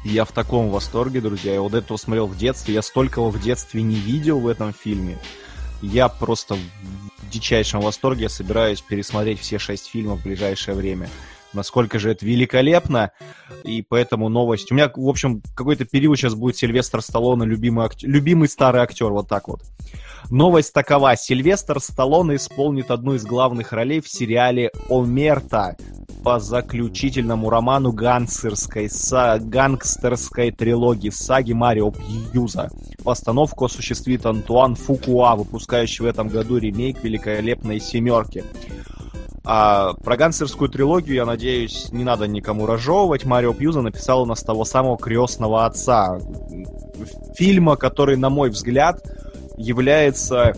Я 0.03 0.25
в 0.25 0.31
таком 0.31 0.69
восторге, 0.69 1.21
друзья. 1.21 1.53
Я 1.53 1.61
вот 1.61 1.75
этого 1.75 1.97
смотрел 1.97 2.25
в 2.25 2.35
детстве. 2.35 2.73
Я 2.73 2.81
столького 2.81 3.29
в 3.29 3.39
детстве 3.39 3.83
не 3.83 3.93
видел 3.93 4.39
в 4.39 4.47
этом 4.47 4.73
фильме. 4.73 5.19
Я 5.81 6.09
просто 6.09 6.55
в 6.55 7.29
дичайшем 7.29 7.81
восторге. 7.81 8.29
Собираюсь 8.29 8.81
пересмотреть 8.81 9.39
все 9.39 9.59
шесть 9.59 9.87
фильмов 9.87 10.19
в 10.19 10.23
ближайшее 10.23 10.75
время 10.75 11.09
насколько 11.53 11.99
же 11.99 12.11
это 12.11 12.25
великолепно, 12.25 13.11
и 13.63 13.81
поэтому 13.81 14.29
новость. 14.29 14.71
У 14.71 14.75
меня, 14.75 14.91
в 14.93 15.07
общем, 15.07 15.41
какой-то 15.55 15.85
период 15.85 16.17
сейчас 16.17 16.35
будет 16.35 16.57
Сильвестр 16.57 17.01
Сталлоне, 17.01 17.45
любимый, 17.45 17.85
актер, 17.85 18.09
любимый 18.09 18.47
старый 18.47 18.81
актер, 18.81 19.11
вот 19.11 19.27
так 19.27 19.47
вот. 19.47 19.61
Новость 20.29 20.73
такова. 20.73 21.15
Сильвестр 21.15 21.79
Сталлоне 21.79 22.35
исполнит 22.35 22.91
одну 22.91 23.15
из 23.15 23.25
главных 23.25 23.71
ролей 23.71 24.01
в 24.01 24.09
сериале 24.09 24.71
«Омерта» 24.89 25.75
по 26.23 26.39
заключительному 26.39 27.49
роману 27.49 27.91
гангстерской, 27.93 28.89
са, 28.89 29.39
гангстерской 29.41 30.51
трилогии 30.51 31.09
саги 31.09 31.53
Марио 31.53 31.91
Пьюза. 31.91 32.69
Постановку 33.03 33.65
осуществит 33.65 34.25
Антуан 34.25 34.75
Фукуа, 34.75 35.35
выпускающий 35.35 36.03
в 36.03 36.07
этом 36.07 36.27
году 36.27 36.57
ремейк 36.57 37.01
«Великолепной 37.03 37.79
семерки». 37.79 38.43
А 39.51 39.93
про 40.03 40.15
гангстерскую 40.15 40.69
трилогию, 40.69 41.15
я 41.15 41.25
надеюсь, 41.25 41.91
не 41.91 42.03
надо 42.03 42.27
никому 42.27 42.67
разжевывать. 42.67 43.25
Марио 43.25 43.51
Пьюза 43.51 43.81
написал 43.81 44.21
у 44.21 44.25
нас 44.27 44.43
того 44.43 44.63
самого 44.63 44.95
крестного 44.95 45.65
отца. 45.65 46.19
Фильма, 47.35 47.75
который, 47.75 48.15
на 48.15 48.29
мой 48.29 48.51
взгляд, 48.51 49.01
является 49.57 50.53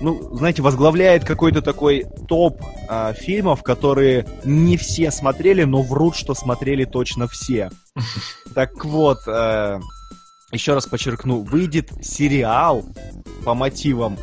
ну, 0.00 0.34
знаете, 0.34 0.60
возглавляет 0.60 1.24
какой-то 1.24 1.62
такой 1.62 2.04
топ 2.26 2.60
э, 2.88 3.14
фильмов, 3.16 3.62
которые 3.62 4.26
не 4.44 4.76
все 4.76 5.12
смотрели, 5.12 5.62
но 5.62 5.82
врут, 5.82 6.16
что 6.16 6.34
смотрели 6.34 6.84
точно 6.84 7.28
все. 7.28 7.70
Так 8.56 8.84
вот, 8.84 9.20
э, 9.28 9.78
еще 10.50 10.74
раз 10.74 10.86
подчеркну, 10.86 11.42
выйдет 11.42 11.92
сериал 12.04 12.84
по 13.44 13.54
мотивам 13.54 14.18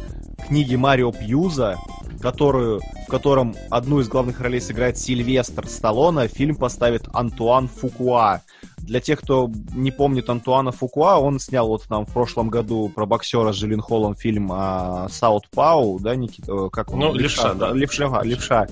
книги 0.45 0.75
Марио 0.75 1.13
Пьюза, 1.13 1.77
которую, 2.23 2.79
в 2.79 3.09
котором 3.09 3.53
одну 3.69 3.99
из 3.99 4.07
главных 4.07 4.39
ролей 4.39 4.61
сыграет 4.61 4.97
Сильвестр 4.97 5.67
Сталлоне, 5.67 6.29
фильм 6.29 6.55
поставит 6.55 7.03
Антуан 7.11 7.67
Фукуа. 7.67 8.39
Для 8.77 9.01
тех, 9.01 9.19
кто 9.19 9.51
не 9.75 9.91
помнит 9.91 10.29
Антуана 10.29 10.71
Фукуа, 10.71 11.19
он 11.19 11.39
снял 11.39 11.67
вот 11.67 11.89
нам 11.89 12.05
в 12.05 12.13
прошлом 12.13 12.49
году 12.49 12.89
про 12.95 13.05
боксера 13.05 13.51
с 13.51 13.57
Жилин 13.57 13.81
Холлом 13.81 14.15
фильм 14.15 14.51
а, 14.53 15.09
Саут 15.09 15.49
Пау, 15.49 15.99
да, 15.99 16.15
Никита? 16.15 16.51
Э, 16.51 16.69
как 16.71 16.93
он? 16.93 16.99
Ну, 16.99 17.13
Левша, 17.13 17.53
да. 17.55 17.73
Левша, 17.73 18.23
Левша. 18.23 18.67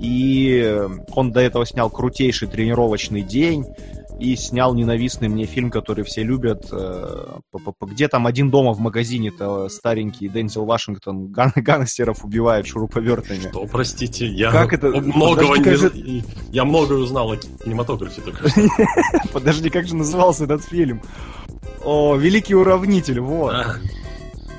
И 0.00 0.76
он 1.12 1.30
до 1.30 1.40
этого 1.40 1.64
снял 1.66 1.90
крутейший 1.90 2.48
тренировочный 2.48 3.22
день 3.22 3.64
и 4.18 4.34
снял 4.36 4.74
ненавистный 4.74 5.28
мне 5.28 5.46
фильм, 5.46 5.70
который 5.70 6.04
все 6.04 6.22
любят. 6.22 6.68
Э, 6.72 7.38
где 7.82 8.08
там 8.08 8.26
один 8.26 8.50
дома 8.50 8.72
в 8.72 8.80
магазине-то 8.80 9.68
старенький 9.68 10.28
Дензел 10.28 10.64
Вашингтон 10.64 11.26
ган 11.32 11.52
гангстеров 11.54 12.24
убивает 12.24 12.66
шуруповертами. 12.66 13.48
Что, 13.48 13.66
простите, 13.66 14.26
я 14.26 14.50
как 14.50 14.72
это? 14.72 14.88
многого 14.88 15.58
не... 15.58 15.76
Же... 15.76 15.92
Я 16.50 16.64
многое 16.64 16.98
узнал 16.98 17.32
о 17.32 17.36
кинематографе 17.36 18.20
только 18.20 18.48
что. 18.48 18.60
Подожди, 19.32 19.70
как 19.70 19.86
же 19.86 19.94
назывался 19.94 20.44
этот 20.44 20.64
фильм? 20.64 21.00
О, 21.84 22.16
Великий 22.16 22.54
уравнитель, 22.54 23.20
вот. 23.20 23.54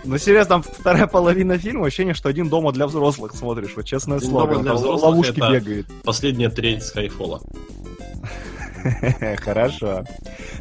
Ну, 0.05 0.17
серьезно, 0.17 0.61
там 0.61 0.63
вторая 0.63 1.07
половина 1.07 1.57
фильма, 1.57 1.87
ощущение, 1.87 2.13
что 2.13 2.29
один 2.29 2.47
дома 2.47 2.71
для 2.71 2.87
взрослых 2.87 3.33
смотришь, 3.35 3.73
вот 3.75 3.85
честное 3.85 4.17
один 4.17 4.29
слово. 4.29 4.47
Дома 4.47 4.63
для 4.63 4.73
взрослых 4.73 5.03
ловушки 5.03 5.39
бегает. 5.39 5.87
Последняя 6.03 6.49
треть 6.49 6.83
Скайфола. 6.83 7.41
Хорошо. 9.37 10.03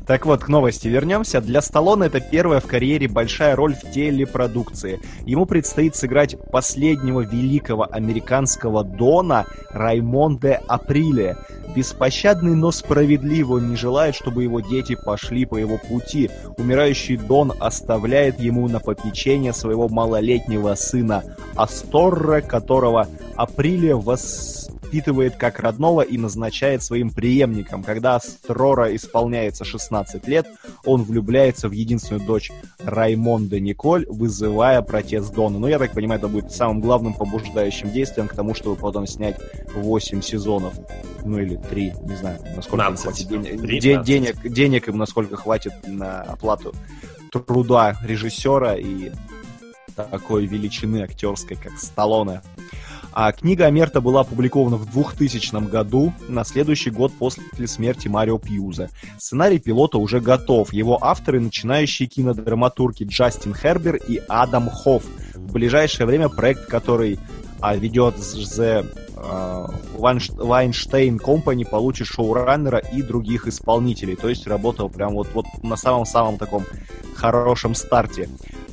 Так 0.06 0.26
вот, 0.26 0.44
к 0.44 0.48
новости 0.48 0.88
вернемся. 0.88 1.40
Для 1.40 1.60
Сталлоне 1.60 2.06
это 2.06 2.20
первая 2.20 2.60
в 2.60 2.66
карьере 2.66 3.08
большая 3.08 3.56
роль 3.56 3.74
в 3.74 3.90
телепродукции. 3.90 5.00
Ему 5.24 5.46
предстоит 5.46 5.96
сыграть 5.96 6.36
последнего 6.50 7.20
великого 7.20 7.86
американского 7.90 8.84
Дона 8.84 9.46
Раймонде 9.70 10.60
Априле. 10.66 11.36
Беспощадный, 11.74 12.54
но 12.54 12.70
справедливый 12.72 13.62
не 13.62 13.76
желает, 13.76 14.14
чтобы 14.14 14.42
его 14.42 14.60
дети 14.60 14.96
пошли 14.96 15.44
по 15.44 15.56
его 15.56 15.78
пути. 15.78 16.30
Умирающий 16.56 17.16
Дон 17.16 17.52
оставляет 17.60 18.40
ему 18.40 18.68
на 18.68 18.80
попечение 18.80 19.52
своего 19.52 19.88
малолетнего 19.88 20.74
сына 20.74 21.24
Асторра, 21.56 22.40
которого 22.40 23.06
Априле 23.36 23.94
вос 23.94 24.70
впитывает 24.88 25.36
как 25.36 25.60
родного 25.60 26.00
и 26.00 26.16
назначает 26.16 26.82
своим 26.82 27.10
преемником. 27.10 27.82
Когда 27.82 28.07
Астрора 28.16 28.94
исполняется 28.94 29.64
16 29.64 30.26
лет, 30.28 30.46
он 30.84 31.02
влюбляется 31.02 31.68
в 31.68 31.72
единственную 31.72 32.26
дочь 32.26 32.50
Раймонда 32.84 33.60
Николь, 33.60 34.06
вызывая 34.08 34.82
протест 34.82 35.32
Дона. 35.34 35.58
Ну, 35.58 35.66
я 35.66 35.78
так 35.78 35.92
понимаю, 35.92 36.18
это 36.18 36.28
будет 36.28 36.52
самым 36.52 36.80
главным 36.80 37.14
побуждающим 37.14 37.90
действием 37.90 38.28
к 38.28 38.34
тому, 38.34 38.54
чтобы 38.54 38.76
потом 38.76 39.06
снять 39.06 39.36
8 39.74 40.22
сезонов. 40.22 40.74
Ну, 41.24 41.38
или 41.38 41.56
3, 41.56 41.94
не 42.02 42.16
знаю, 42.16 42.38
насколько 42.56 42.84
15. 42.86 43.02
хватит 43.02 43.28
денег, 43.28 43.80
де- 43.80 44.02
денег, 44.02 44.52
денег 44.52 44.88
им 44.88 44.98
насколько 44.98 45.36
хватит 45.36 45.72
на 45.86 46.22
оплату 46.22 46.74
труда 47.30 47.96
режиссера 48.02 48.76
и 48.76 49.10
такой 49.94 50.46
величины 50.46 51.02
актерской, 51.02 51.56
как 51.56 51.78
Сталлоне. 51.78 52.42
А 53.12 53.32
книга 53.32 53.66
Амерта 53.66 54.00
была 54.00 54.20
опубликована 54.20 54.76
в 54.76 54.90
2000 54.90 55.68
году, 55.68 56.12
на 56.28 56.44
следующий 56.44 56.90
год 56.90 57.12
после 57.18 57.66
смерти 57.66 58.08
Марио 58.08 58.38
Пьюза. 58.38 58.90
Сценарий 59.18 59.58
пилота 59.58 59.98
уже 59.98 60.20
готов. 60.20 60.72
Его 60.72 60.98
авторы— 61.02 61.40
начинающие 61.40 62.08
кинодраматурги 62.08 63.04
Джастин 63.04 63.54
Хербер 63.54 63.96
и 63.96 64.20
Адам 64.28 64.70
Хофф. 64.70 65.04
В 65.34 65.52
ближайшее 65.52 66.06
время 66.06 66.28
проект, 66.28 66.66
который 66.66 67.18
а, 67.60 67.76
ведет 67.76 68.16
The 68.16 68.86
Weinstein 69.96 71.18
Company, 71.18 71.68
получит 71.68 72.06
шоураннера 72.06 72.78
и 72.78 73.02
других 73.02 73.48
исполнителей. 73.48 74.16
То 74.16 74.28
есть 74.28 74.46
работал 74.46 74.88
прям 74.88 75.14
вот, 75.14 75.28
вот 75.34 75.46
на 75.62 75.76
самом-самом 75.76 76.38
таком 76.38 76.64
хорошем 77.14 77.74
старте. 77.74 78.28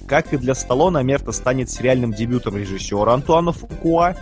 Как 0.08 0.34
и 0.34 0.38
для 0.38 0.54
Сталлоне, 0.54 1.04
Мерта 1.04 1.32
станет 1.32 1.70
сериальным 1.70 2.14
дебютом 2.14 2.58
режиссера 2.58 3.14
Антуана 3.14 3.52
Фукуа, 3.52 4.16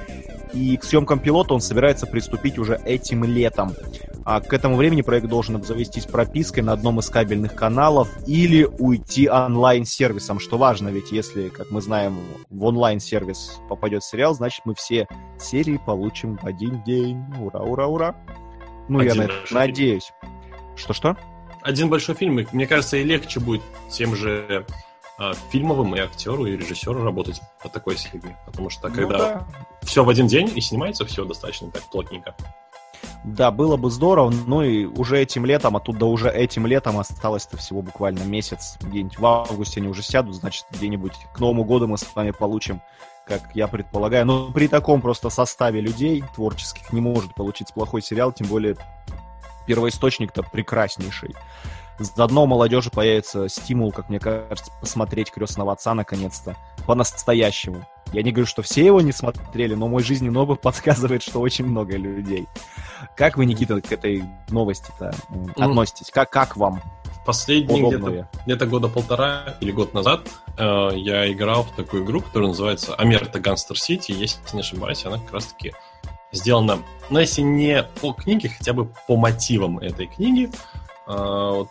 и 0.53 0.77
к 0.77 0.83
съемкам 0.83 1.19
пилота 1.19 1.53
он 1.53 1.61
собирается 1.61 2.05
приступить 2.05 2.57
уже 2.57 2.79
этим 2.85 3.23
летом. 3.23 3.73
А 4.25 4.39
к 4.39 4.53
этому 4.53 4.77
времени 4.77 5.01
проект 5.01 5.27
должен 5.27 5.55
обзавестись 5.55 6.05
пропиской 6.05 6.63
на 6.63 6.71
одном 6.71 6.99
из 6.99 7.09
кабельных 7.09 7.55
каналов 7.55 8.09
или 8.25 8.63
уйти 8.63 9.27
онлайн-сервисом, 9.27 10.39
что 10.39 10.57
важно, 10.57 10.87
ведь 10.89 11.11
если, 11.11 11.49
как 11.49 11.71
мы 11.71 11.81
знаем, 11.81 12.19
в 12.49 12.63
онлайн-сервис 12.63 13.59
попадет 13.67 14.03
сериал, 14.03 14.33
значит 14.33 14.61
мы 14.65 14.75
все 14.75 15.07
серии 15.39 15.79
получим 15.85 16.37
в 16.37 16.45
один 16.45 16.81
день. 16.83 17.21
Ура, 17.39 17.61
ура, 17.61 17.87
ура. 17.87 18.15
Ну, 18.87 18.99
один 18.99 19.13
я 19.13 19.21
на 19.21 19.23
это 19.23 19.33
надеюсь. 19.51 20.13
Что-что? 20.75 21.17
Один 21.61 21.89
большой 21.89 22.15
фильм, 22.15 22.39
мне 22.51 22.67
кажется, 22.67 22.97
и 22.97 23.03
легче 23.03 23.39
будет 23.39 23.61
тем 23.89 24.15
же 24.15 24.65
фильмовым 25.51 25.95
и 25.95 25.99
актеру, 25.99 26.45
и 26.45 26.57
режиссеру 26.57 27.03
работать 27.03 27.41
по 27.61 27.69
такой 27.69 27.97
схеме. 27.97 28.37
Потому 28.45 28.69
что 28.69 28.89
ну, 28.89 28.95
когда 28.95 29.17
да. 29.17 29.47
все 29.81 30.03
в 30.03 30.09
один 30.09 30.27
день 30.27 30.51
и 30.53 30.61
снимается 30.61 31.05
все 31.05 31.25
достаточно 31.25 31.71
так 31.71 31.83
плотненько. 31.89 32.35
Да, 33.23 33.51
было 33.51 33.77
бы 33.77 33.89
здорово, 33.89 34.33
ну 34.47 34.61
и 34.63 34.83
уже 34.85 35.17
этим 35.17 35.45
летом, 35.45 35.77
а 35.77 35.79
тут 35.79 35.97
да 35.97 36.05
уже 36.05 36.29
этим 36.29 36.67
летом 36.67 36.97
осталось-то 36.97 37.55
всего 37.55 37.81
буквально 37.81 38.23
месяц. 38.23 38.77
Где-нибудь 38.81 39.17
в 39.17 39.25
августе 39.25 39.79
они 39.79 39.87
уже 39.87 40.03
сядут, 40.03 40.35
значит, 40.35 40.65
где-нибудь 40.71 41.13
к 41.33 41.39
Новому 41.39 41.63
году 41.63 41.87
мы 41.87 41.97
с 41.97 42.05
вами 42.15 42.31
получим, 42.31 42.81
как 43.25 43.41
я 43.53 43.67
предполагаю. 43.67 44.25
Но 44.25 44.51
при 44.51 44.67
таком 44.67 45.01
просто 45.01 45.29
составе 45.29 45.79
людей 45.79 46.21
творческих 46.35 46.91
не 46.91 46.99
может 46.99 47.33
получиться 47.33 47.73
плохой 47.73 48.01
сериал, 48.01 48.33
тем 48.33 48.47
более 48.47 48.75
первоисточник-то 49.67 50.43
прекраснейший. 50.43 51.33
Заодно 51.99 52.43
у 52.43 52.47
молодежи 52.47 52.89
появится 52.89 53.47
стимул, 53.47 53.91
как 53.91 54.09
мне 54.09 54.19
кажется, 54.19 54.71
посмотреть 54.79 55.31
«Крестного 55.31 55.73
отца» 55.73 55.93
наконец-то. 55.93 56.55
По-настоящему. 56.87 57.85
Я 58.11 58.21
не 58.21 58.31
говорю, 58.31 58.45
что 58.45 58.61
все 58.61 58.85
его 58.85 59.01
не 59.01 59.11
смотрели, 59.11 59.73
но 59.73 59.87
мой 59.87 60.03
жизненный 60.03 60.39
опыт 60.39 60.61
подсказывает, 60.61 61.23
что 61.23 61.39
очень 61.39 61.65
много 61.65 61.97
людей. 61.97 62.47
Как 63.15 63.37
вы, 63.37 63.45
Никита, 63.45 63.79
к 63.81 63.91
этой 63.91 64.23
новости-то 64.49 65.13
относитесь? 65.55 66.11
Как, 66.11 66.29
как 66.29 66.57
вам? 66.57 66.81
Последние 67.25 67.87
где-то, 67.87 68.27
где 68.45 68.65
года 68.65 68.89
полтора 68.89 69.55
или 69.61 69.71
год 69.71 69.93
назад 69.93 70.27
э, 70.57 70.89
я 70.95 71.31
играл 71.31 71.63
в 71.63 71.71
такую 71.71 72.03
игру, 72.03 72.19
которая 72.19 72.49
называется 72.49 72.95
Амерта 72.95 73.39
Ганстер 73.39 73.79
Сити. 73.79 74.11
Если 74.11 74.39
не 74.53 74.59
ошибаюсь, 74.59 75.05
она 75.05 75.19
как 75.19 75.31
раз-таки 75.31 75.73
сделана, 76.33 76.79
ну, 77.09 77.19
если 77.19 77.41
не 77.41 77.83
по 78.01 78.11
книге, 78.11 78.49
хотя 78.49 78.73
бы 78.73 78.91
по 79.07 79.15
мотивам 79.15 79.79
этой 79.79 80.07
книги. 80.07 80.51
Вот, 81.05 81.69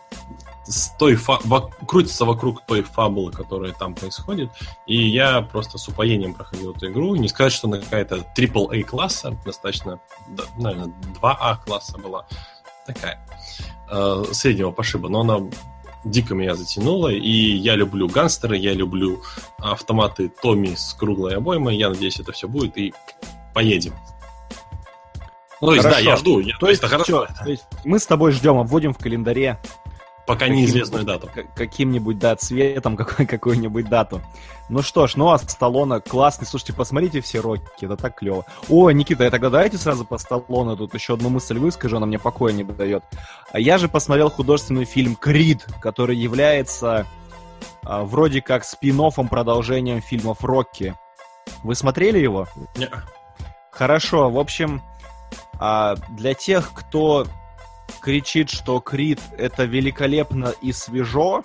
с 0.65 0.89
той 0.97 1.15
фа- 1.15 1.39
во- 1.43 1.69
крутится 1.87 2.25
вокруг 2.25 2.65
той 2.65 2.83
фабулы, 2.83 3.31
которая 3.31 3.73
там 3.73 3.95
происходит. 3.95 4.51
И 4.85 5.09
я 5.09 5.41
просто 5.41 5.77
с 5.77 5.87
упоением 5.87 6.33
проходил 6.33 6.73
эту 6.73 6.91
игру. 6.91 7.15
Не 7.15 7.27
сказать, 7.27 7.53
что 7.53 7.67
она 7.67 7.79
какая-то 7.79 8.25
AAA 8.35 8.83
класса, 8.83 9.37
достаточно, 9.45 9.99
да, 10.29 10.43
наверное, 10.57 10.93
2А 11.21 11.57
класса 11.65 11.97
была. 11.97 12.25
Такая. 12.85 13.25
Э, 13.89 14.23
среднего 14.31 14.71
пошиба, 14.71 15.09
но 15.09 15.21
она 15.21 15.39
дико 16.03 16.35
меня 16.35 16.55
затянула, 16.55 17.09
и 17.09 17.29
я 17.29 17.75
люблю 17.75 18.07
гангстеры, 18.07 18.57
я 18.57 18.73
люблю 18.73 19.21
автоматы 19.57 20.29
Томми 20.29 20.75
с 20.75 20.93
круглой 20.93 21.37
обоймой, 21.37 21.77
я 21.77 21.89
надеюсь, 21.89 22.19
это 22.19 22.31
все 22.33 22.47
будет, 22.47 22.77
и 22.77 22.93
поедем. 23.53 23.93
Ну, 25.63 25.69
то 25.69 25.73
есть, 25.75 25.85
хорошо. 25.85 26.03
да, 26.03 26.09
я 26.11 26.17
жду. 26.17 26.39
Я, 26.39 26.57
то, 26.57 26.69
есть, 26.69 26.83
это 26.83 27.03
все, 27.03 27.25
то 27.25 27.49
есть 27.49 27.63
мы 27.85 27.97
с 27.97 28.05
тобой 28.05 28.33
ждем, 28.33 28.57
обводим 28.57 28.93
в 28.93 28.97
календаре 28.97 29.59
Пока 30.25 30.47
неизвестную 30.47 31.03
дату. 31.03 31.29
Каким-нибудь, 31.55 32.17
да, 32.17 32.35
цветом 32.35 32.95
какой, 32.97 33.25
какую-нибудь 33.25 33.89
дату. 33.89 34.21
Ну 34.69 34.81
что 34.81 35.07
ж, 35.07 35.15
ну 35.15 35.31
а 35.31 35.37
Сталлоне 35.37 35.99
классный. 35.99 36.47
Слушайте, 36.47 36.73
посмотрите 36.73 37.19
все 37.21 37.39
Рокки, 37.39 37.85
это 37.85 37.97
так 37.97 38.15
клево. 38.15 38.45
О, 38.69 38.89
Никита, 38.91 39.25
я 39.25 39.31
тогда 39.31 39.49
давайте 39.49 39.77
сразу 39.77 40.05
по 40.05 40.17
Сталлоне 40.17 40.77
тут 40.77 40.93
еще 40.93 41.13
одну 41.13 41.29
мысль 41.29 41.57
выскажу, 41.57 41.97
она 41.97 42.05
мне 42.05 42.19
покоя 42.19 42.53
не 42.53 42.63
дает. 42.63 43.03
А 43.51 43.59
я 43.59 43.77
же 43.77 43.89
посмотрел 43.89 44.29
художественный 44.29 44.85
фильм 44.85 45.15
«Крид», 45.15 45.65
который 45.81 46.15
является 46.15 47.05
а, 47.83 48.03
вроде 48.03 48.41
как 48.41 48.63
спин 48.63 49.01
продолжением 49.29 50.01
фильмов 50.01 50.43
Рокки. 50.43 50.95
Вы 51.63 51.75
смотрели 51.75 52.19
его? 52.19 52.47
Нет. 52.77 52.93
Хорошо, 53.71 54.29
в 54.29 54.39
общем, 54.39 54.81
а, 55.59 55.95
для 56.09 56.33
тех, 56.33 56.71
кто 56.73 57.25
кричит, 58.01 58.49
что 58.49 58.79
Крид 58.79 59.19
это 59.37 59.63
великолепно 59.63 60.53
и 60.61 60.71
свежо, 60.71 61.43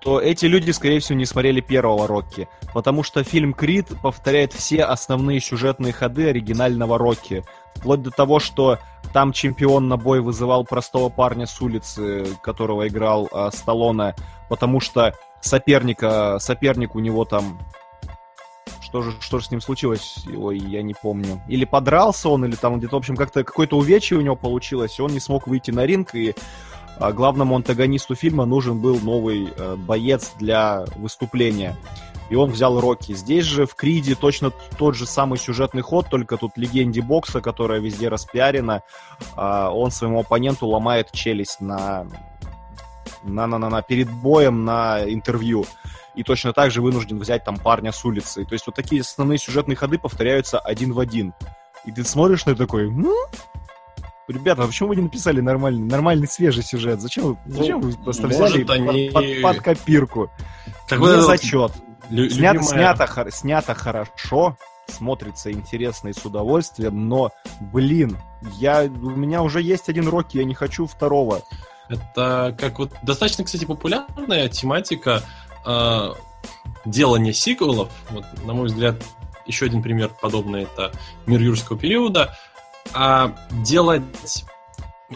то 0.00 0.20
эти 0.20 0.46
люди, 0.46 0.72
скорее 0.72 0.98
всего, 0.98 1.16
не 1.16 1.26
смотрели 1.26 1.60
первого 1.60 2.06
Рокки. 2.08 2.48
Потому 2.74 3.02
что 3.04 3.22
фильм 3.22 3.54
Крид 3.54 3.88
повторяет 4.02 4.52
все 4.52 4.82
основные 4.82 5.38
сюжетные 5.40 5.92
ходы 5.92 6.28
оригинального 6.28 6.98
Рокки. 6.98 7.44
Вплоть 7.76 8.02
до 8.02 8.10
того, 8.10 8.40
что 8.40 8.78
там 9.12 9.32
чемпион 9.32 9.88
на 9.88 9.96
бой 9.96 10.20
вызывал 10.20 10.64
простого 10.64 11.08
парня 11.08 11.46
с 11.46 11.60
улицы, 11.60 12.26
которого 12.42 12.88
играл 12.88 13.28
э, 13.30 13.50
Сталлоне, 13.52 14.14
потому 14.48 14.80
что 14.80 15.14
соперника, 15.40 16.38
соперник 16.40 16.94
у 16.94 16.98
него 16.98 17.24
там 17.24 17.60
что 18.92 19.00
же, 19.00 19.12
что 19.20 19.38
же 19.38 19.46
с 19.46 19.50
ним 19.50 19.62
случилось? 19.62 20.16
Ой, 20.36 20.58
я 20.58 20.82
не 20.82 20.92
помню. 20.92 21.40
Или 21.48 21.64
подрался 21.64 22.28
он, 22.28 22.44
или 22.44 22.54
там 22.54 22.78
где-то, 22.78 22.96
в 22.96 22.98
общем, 22.98 23.16
как-то 23.16 23.42
какое-то 23.42 23.78
увечье 23.78 24.18
у 24.18 24.20
него 24.20 24.36
получилось, 24.36 24.98
и 24.98 25.02
он 25.02 25.12
не 25.12 25.18
смог 25.18 25.46
выйти 25.46 25.70
на 25.70 25.86
ринг, 25.86 26.14
и 26.14 26.34
а, 26.98 27.10
главному 27.10 27.56
антагонисту 27.56 28.14
фильма 28.14 28.44
нужен 28.44 28.80
был 28.80 29.00
новый 29.00 29.48
а, 29.56 29.76
боец 29.76 30.32
для 30.38 30.84
выступления. 30.96 31.74
И 32.28 32.34
он 32.34 32.50
взял 32.50 32.78
Рокки. 32.78 33.14
Здесь 33.14 33.46
же 33.46 33.64
в 33.64 33.74
Криде 33.74 34.14
точно 34.14 34.52
тот 34.76 34.94
же 34.94 35.06
самый 35.06 35.38
сюжетный 35.38 35.80
ход, 35.80 36.08
только 36.10 36.36
тут 36.36 36.52
легенде 36.56 37.00
бокса, 37.00 37.40
которая 37.40 37.80
везде 37.80 38.08
распиарена, 38.08 38.82
а, 39.36 39.70
он 39.70 39.90
своему 39.90 40.20
оппоненту 40.20 40.66
ломает 40.66 41.12
челюсть 41.12 41.62
на 41.62 42.06
на, 43.22 43.46
на, 43.46 43.56
на, 43.56 43.70
на 43.70 43.80
перед 43.80 44.10
боем 44.10 44.66
на 44.66 45.02
интервью 45.10 45.64
и 46.14 46.22
точно 46.22 46.52
так 46.52 46.70
же 46.70 46.82
вынужден 46.82 47.18
взять 47.18 47.44
там 47.44 47.56
парня 47.56 47.92
с 47.92 48.04
улицы. 48.04 48.44
То 48.44 48.52
есть 48.54 48.66
вот 48.66 48.74
такие 48.74 49.00
основные 49.00 49.38
сюжетные 49.38 49.76
ходы 49.76 49.98
повторяются 49.98 50.58
один 50.58 50.92
в 50.92 50.98
один. 50.98 51.34
И 51.84 51.92
ты 51.92 52.04
смотришь 52.04 52.46
на 52.46 52.50
это 52.50 52.60
такой, 52.60 52.90
ну, 52.90 53.14
ребята, 54.28 54.64
а 54.64 54.66
почему 54.66 54.90
вы 54.90 54.96
не 54.96 55.02
написали 55.02 55.40
нормальный, 55.40 55.82
нормальный 55.82 56.28
свежий 56.28 56.62
сюжет? 56.62 57.00
Зачем 57.00 57.24
вы, 57.24 57.38
ну, 57.46 57.56
зачем 57.56 57.80
вы 57.80 57.92
просто 57.92 58.26
взяли 58.28 58.64
они... 58.70 59.10
под, 59.10 59.14
под, 59.14 59.42
под 59.42 59.64
копирку? 59.64 60.30
Какой 60.88 61.16
Не 61.16 61.22
зачет. 61.22 61.72
Лю- 62.10 62.28
снято, 62.28 62.58
любимая... 62.58 62.96
снято, 62.96 63.30
снято 63.30 63.74
хорошо, 63.74 64.56
смотрится 64.86 65.50
интересно 65.50 66.08
и 66.08 66.12
с 66.12 66.24
удовольствием, 66.24 67.08
но, 67.08 67.30
блин, 67.60 68.18
я, 68.58 68.82
у 68.82 69.10
меня 69.10 69.42
уже 69.42 69.62
есть 69.62 69.88
один 69.88 70.08
Рокки, 70.08 70.36
я 70.36 70.44
не 70.44 70.54
хочу 70.54 70.86
второго. 70.86 71.42
Это 71.88 72.56
как 72.58 72.78
вот 72.78 72.92
достаточно, 73.02 73.44
кстати, 73.44 73.64
популярная 73.64 74.48
тематика 74.48 75.22
э, 75.64 76.12
делание 76.84 77.32
сиквелов, 77.32 77.90
вот, 78.10 78.24
на 78.44 78.54
мой 78.54 78.66
взгляд, 78.66 79.02
еще 79.46 79.66
один 79.66 79.82
пример 79.82 80.10
подобный 80.20 80.64
это 80.64 80.92
Мир 81.26 81.40
юрского 81.40 81.78
периода, 81.78 82.36
а 82.94 83.34
делать 83.50 84.44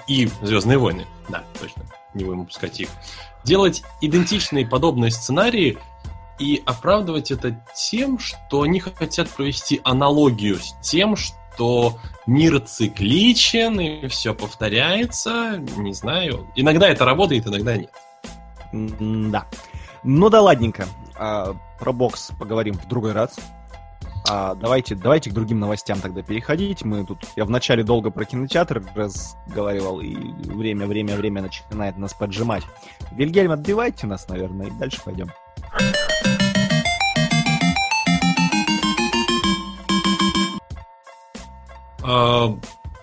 и 0.06 0.28
Звездные 0.42 0.78
войны, 0.78 1.06
да, 1.28 1.44
точно, 1.60 1.84
не 2.14 2.24
будем 2.24 2.40
упускать 2.40 2.80
их, 2.80 2.88
делать 3.44 3.82
идентичные 4.00 4.66
подобные 4.66 5.10
сценарии 5.10 5.78
и 6.38 6.62
оправдывать 6.66 7.30
это 7.30 7.58
тем, 7.74 8.18
что 8.18 8.62
они 8.62 8.80
хотят 8.80 9.28
провести 9.30 9.80
аналогию 9.84 10.58
с 10.58 10.74
тем, 10.82 11.16
что 11.16 11.98
мир 12.26 12.60
цикличен 12.60 13.80
и 13.80 14.08
все 14.08 14.34
повторяется, 14.34 15.56
не 15.76 15.94
знаю. 15.94 16.46
Иногда 16.54 16.88
это 16.88 17.04
работает, 17.04 17.46
иногда 17.46 17.76
нет. 17.76 17.90
Да. 18.72 19.46
Ну 20.08 20.30
да 20.30 20.40
ладненько. 20.40 20.86
А, 21.18 21.56
про 21.80 21.92
бокс 21.92 22.30
поговорим 22.38 22.74
в 22.74 22.86
другой 22.86 23.10
раз. 23.10 23.36
А, 24.28 24.54
давайте, 24.54 24.94
давайте 24.94 25.30
к 25.30 25.32
другим 25.32 25.58
новостям 25.58 26.00
тогда 26.00 26.22
переходить. 26.22 26.84
Мы 26.84 27.04
тут, 27.04 27.18
я 27.34 27.44
вначале 27.44 27.82
долго 27.82 28.10
про 28.12 28.24
кинотеатр 28.24 28.84
разговаривал, 28.94 30.00
и 30.00 30.14
время, 30.14 30.86
время, 30.86 31.16
время 31.16 31.42
начинает 31.42 31.98
нас 31.98 32.14
поджимать. 32.14 32.62
Вильгельм, 33.10 33.50
отбивайте 33.50 34.06
нас, 34.06 34.28
наверное, 34.28 34.68
и 34.68 34.70
дальше 34.70 35.00
пойдем. 35.04 35.32
А, 42.04 42.56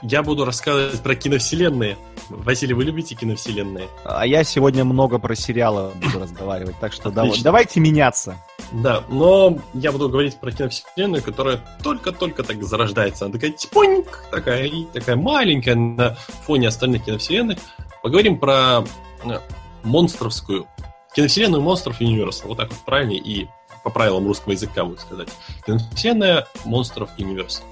я 0.04 0.24
буду 0.24 0.46
рассказывать 0.46 1.04
про 1.04 1.16
киновселенные. 1.16 1.98
Василий, 2.30 2.74
вы 2.74 2.84
любите 2.84 3.16
киновселенные? 3.16 3.88
А 4.04 4.26
я 4.26 4.44
сегодня 4.44 4.84
много 4.84 5.20
про 5.20 5.36
сериалы 5.36 5.92
буду 5.96 6.20
разговаривать, 6.20 6.76
так 6.80 6.94
что 6.94 7.12
давайте 7.12 7.80
меняться. 7.80 8.38
Да, 8.72 9.04
но 9.10 9.60
я 9.74 9.92
буду 9.92 10.10
говорить 10.10 10.40
про 10.40 10.52
киновселенную, 10.52 11.22
которая 11.22 11.62
только-только 11.84 12.44
так 12.44 12.64
зарождается. 12.64 13.26
Она 13.26 13.34
такая 13.34 13.52
типоньк, 13.52 14.26
такая, 14.32 14.70
такая 14.92 15.16
маленькая 15.16 15.76
на 15.76 16.16
фоне 16.46 16.70
остальных 16.70 17.06
киновселенных. 17.06 17.60
Поговорим 18.02 18.40
про 18.40 18.84
э, 19.26 19.40
монстровскую 19.84 20.68
киновселенную 21.16 21.62
монстров 21.62 22.02
Universal. 22.02 22.48
Вот 22.48 22.58
так 22.58 22.70
вот 22.70 22.80
правильнее 22.80 23.20
и 23.20 23.48
по 23.84 23.90
правилам 23.90 24.26
русского 24.26 24.54
языка, 24.54 24.86
будет 24.86 25.02
сказать. 25.02 25.30
Киновселенная 25.66 26.48
монстров 26.66 27.10
Universal. 27.18 27.64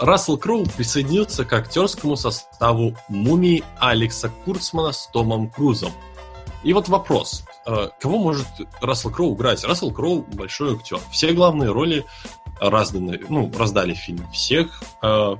Рассел 0.00 0.38
Кроу 0.38 0.64
присоединился 0.64 1.44
к 1.44 1.52
актерскому 1.52 2.16
составу 2.16 2.96
«Мумии» 3.10 3.62
Алекса 3.78 4.30
Курцмана 4.44 4.92
с 4.92 5.06
Томом 5.08 5.50
Крузом. 5.50 5.92
И 6.64 6.72
вот 6.72 6.88
вопрос. 6.88 7.44
Э, 7.66 7.88
кого 8.00 8.18
может 8.18 8.46
Рассел 8.80 9.10
Кроу 9.10 9.36
играть? 9.36 9.62
Рассел 9.62 9.92
Кроу 9.92 10.22
большой 10.32 10.76
актер. 10.76 10.98
Все 11.12 11.32
главные 11.32 11.70
роли 11.70 12.06
разданы, 12.60 13.20
ну, 13.28 13.52
раздали 13.58 13.92
в 13.92 13.98
фильме. 13.98 14.26
Всех 14.32 14.82
э, 15.02 15.36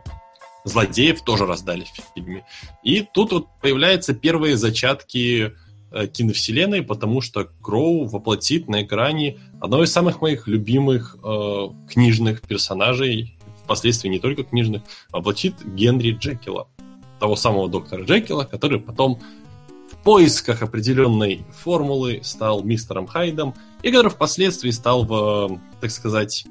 злодеев 0.64 1.22
тоже 1.22 1.46
раздали 1.46 1.84
в 1.84 2.14
фильме. 2.14 2.44
И 2.82 3.00
тут 3.00 3.32
вот 3.32 3.46
появляются 3.62 4.12
первые 4.12 4.58
зачатки 4.58 5.52
э, 5.90 6.06
киновселенной, 6.06 6.82
потому 6.82 7.22
что 7.22 7.44
Кроу 7.62 8.04
воплотит 8.04 8.68
на 8.68 8.82
экране 8.82 9.38
одного 9.58 9.84
из 9.84 9.92
самых 9.92 10.20
моих 10.20 10.48
любимых 10.48 11.16
э, 11.24 11.68
книжных 11.88 12.42
персонажей 12.42 13.38
впоследствии 13.70 14.08
не 14.08 14.18
только 14.18 14.42
книжных, 14.42 14.82
воплотит 15.12 15.54
Генри 15.64 16.10
Джекила, 16.10 16.66
того 17.20 17.36
самого 17.36 17.68
доктора 17.68 18.02
Джекила, 18.02 18.42
который 18.42 18.80
потом 18.80 19.20
в 19.92 19.96
поисках 20.02 20.62
определенной 20.62 21.44
формулы 21.52 22.18
стал 22.24 22.64
мистером 22.64 23.06
Хайдом, 23.06 23.54
и 23.84 23.92
который 23.92 24.10
впоследствии 24.10 24.70
стал, 24.70 25.04
в, 25.04 25.60
так 25.80 25.92
сказать, 25.92 26.46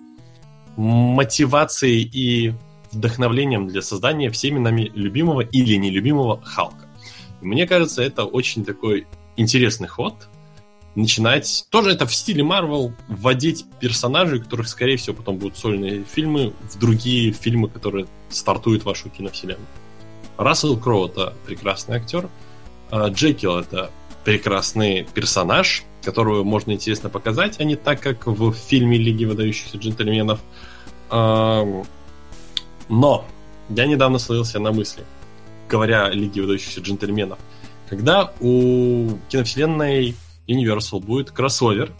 мотивацией 0.77 2.03
и 2.03 2.53
вдохновлением 2.93 3.67
для 3.67 3.81
создания 3.81 4.29
всеми 4.29 4.59
нами 4.59 4.89
любимого 4.95 5.41
или 5.41 5.75
нелюбимого 5.75 6.41
Халка. 6.41 6.87
Мне 7.41 7.67
кажется, 7.67 8.01
это 8.01 8.23
очень 8.23 8.63
такой 8.63 9.07
интересный 9.35 9.89
ход, 9.89 10.29
начинать, 11.01 11.65
тоже 11.69 11.91
это 11.91 12.05
в 12.05 12.13
стиле 12.13 12.43
Марвел, 12.43 12.93
вводить 13.07 13.65
персонажей, 13.79 14.39
которых, 14.39 14.67
скорее 14.67 14.97
всего, 14.97 15.15
потом 15.15 15.37
будут 15.37 15.57
сольные 15.57 16.03
фильмы, 16.03 16.53
в 16.61 16.77
другие 16.79 17.31
фильмы, 17.31 17.69
которые 17.69 18.07
стартуют 18.29 18.85
вашу 18.85 19.09
киновселенную. 19.09 19.67
Рассел 20.37 20.77
Кроу— 20.77 21.07
это 21.07 21.33
прекрасный 21.45 21.97
актер, 21.97 22.29
а 22.91 23.09
Джекил— 23.09 23.57
это 23.59 23.91
прекрасный 24.23 25.07
персонаж, 25.13 25.83
которого 26.03 26.43
можно 26.43 26.71
интересно 26.71 27.09
показать, 27.09 27.59
а 27.59 27.63
не 27.63 27.75
так, 27.75 27.99
как 28.01 28.27
в 28.27 28.53
фильме 28.53 28.97
«Лиги 28.97 29.25
выдающихся 29.25 29.77
джентльменов». 29.77 30.39
Но 31.11 31.85
я 33.69 33.85
недавно 33.85 34.19
словился 34.19 34.59
на 34.59 34.71
мысли. 34.71 35.03
говоря 35.69 36.07
о 36.07 36.09
Лиге 36.09 36.41
выдающихся 36.41 36.81
джентльменов, 36.81 37.39
когда 37.89 38.33
у 38.41 39.17
киновселенной 39.29 40.15
Universal 40.49 40.99
будет 40.99 41.31
кроссовер, 41.31 41.91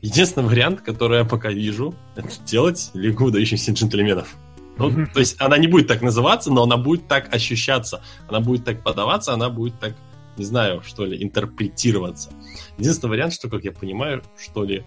единственный 0.00 0.48
вариант, 0.48 0.80
который 0.80 1.18
я 1.18 1.24
пока 1.24 1.50
вижу, 1.50 1.94
это 2.16 2.28
делать 2.44 2.90
Лигу 2.94 3.24
выдающихся 3.24 3.72
джентльменов. 3.72 4.34
Ну, 4.78 5.06
то 5.06 5.20
есть 5.20 5.40
она 5.40 5.56
не 5.56 5.68
будет 5.68 5.88
так 5.88 6.02
называться, 6.02 6.52
но 6.52 6.62
она 6.62 6.76
будет 6.76 7.08
так 7.08 7.34
ощущаться, 7.34 8.02
она 8.28 8.40
будет 8.40 8.64
так 8.64 8.82
подаваться, 8.82 9.32
она 9.32 9.48
будет 9.48 9.78
так, 9.80 9.94
не 10.36 10.44
знаю, 10.44 10.82
что 10.82 11.06
ли, 11.06 11.22
интерпретироваться. 11.22 12.30
Единственный 12.78 13.10
вариант, 13.10 13.32
что, 13.32 13.48
как 13.48 13.64
я 13.64 13.72
понимаю, 13.72 14.22
что 14.38 14.64
ли, 14.64 14.84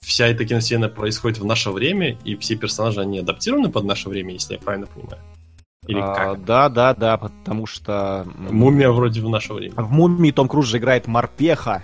вся 0.00 0.28
эта 0.28 0.44
киновселенная 0.44 0.88
происходит 0.88 1.38
в 1.38 1.44
наше 1.44 1.70
время, 1.70 2.16
и 2.24 2.36
все 2.36 2.54
персонажи, 2.54 3.00
они 3.00 3.18
адаптированы 3.18 3.70
под 3.70 3.84
наше 3.84 4.08
время, 4.08 4.34
если 4.34 4.54
я 4.54 4.60
правильно 4.60 4.86
понимаю. 4.86 5.20
Или 5.86 6.00
А, 6.00 6.14
как? 6.14 6.44
да, 6.44 6.68
да, 6.68 6.94
да, 6.94 7.16
потому 7.18 7.66
что... 7.66 8.26
Мумия 8.36 8.90
вроде 8.90 9.20
в 9.20 9.28
наше 9.28 9.52
время. 9.52 9.74
В 9.76 9.90
«Мумии» 9.90 10.30
Том 10.30 10.48
Круз 10.48 10.66
же 10.66 10.78
играет 10.78 11.06
морпеха, 11.06 11.82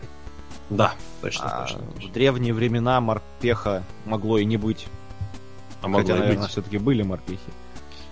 Да, 0.70 0.94
точно, 1.20 1.44
а 1.46 1.62
точно. 1.66 1.80
в 2.08 2.12
древние 2.12 2.54
времена 2.54 3.00
морпеха 3.00 3.82
могло 4.06 4.38
и 4.38 4.44
не 4.44 4.56
быть. 4.56 4.86
А 5.82 5.88
могло 5.88 6.00
Хотя, 6.02 6.16
и 6.16 6.20
наверное, 6.20 6.42
быть. 6.42 6.50
все-таки 6.50 6.78
были 6.78 7.02
морпехи. 7.02 7.40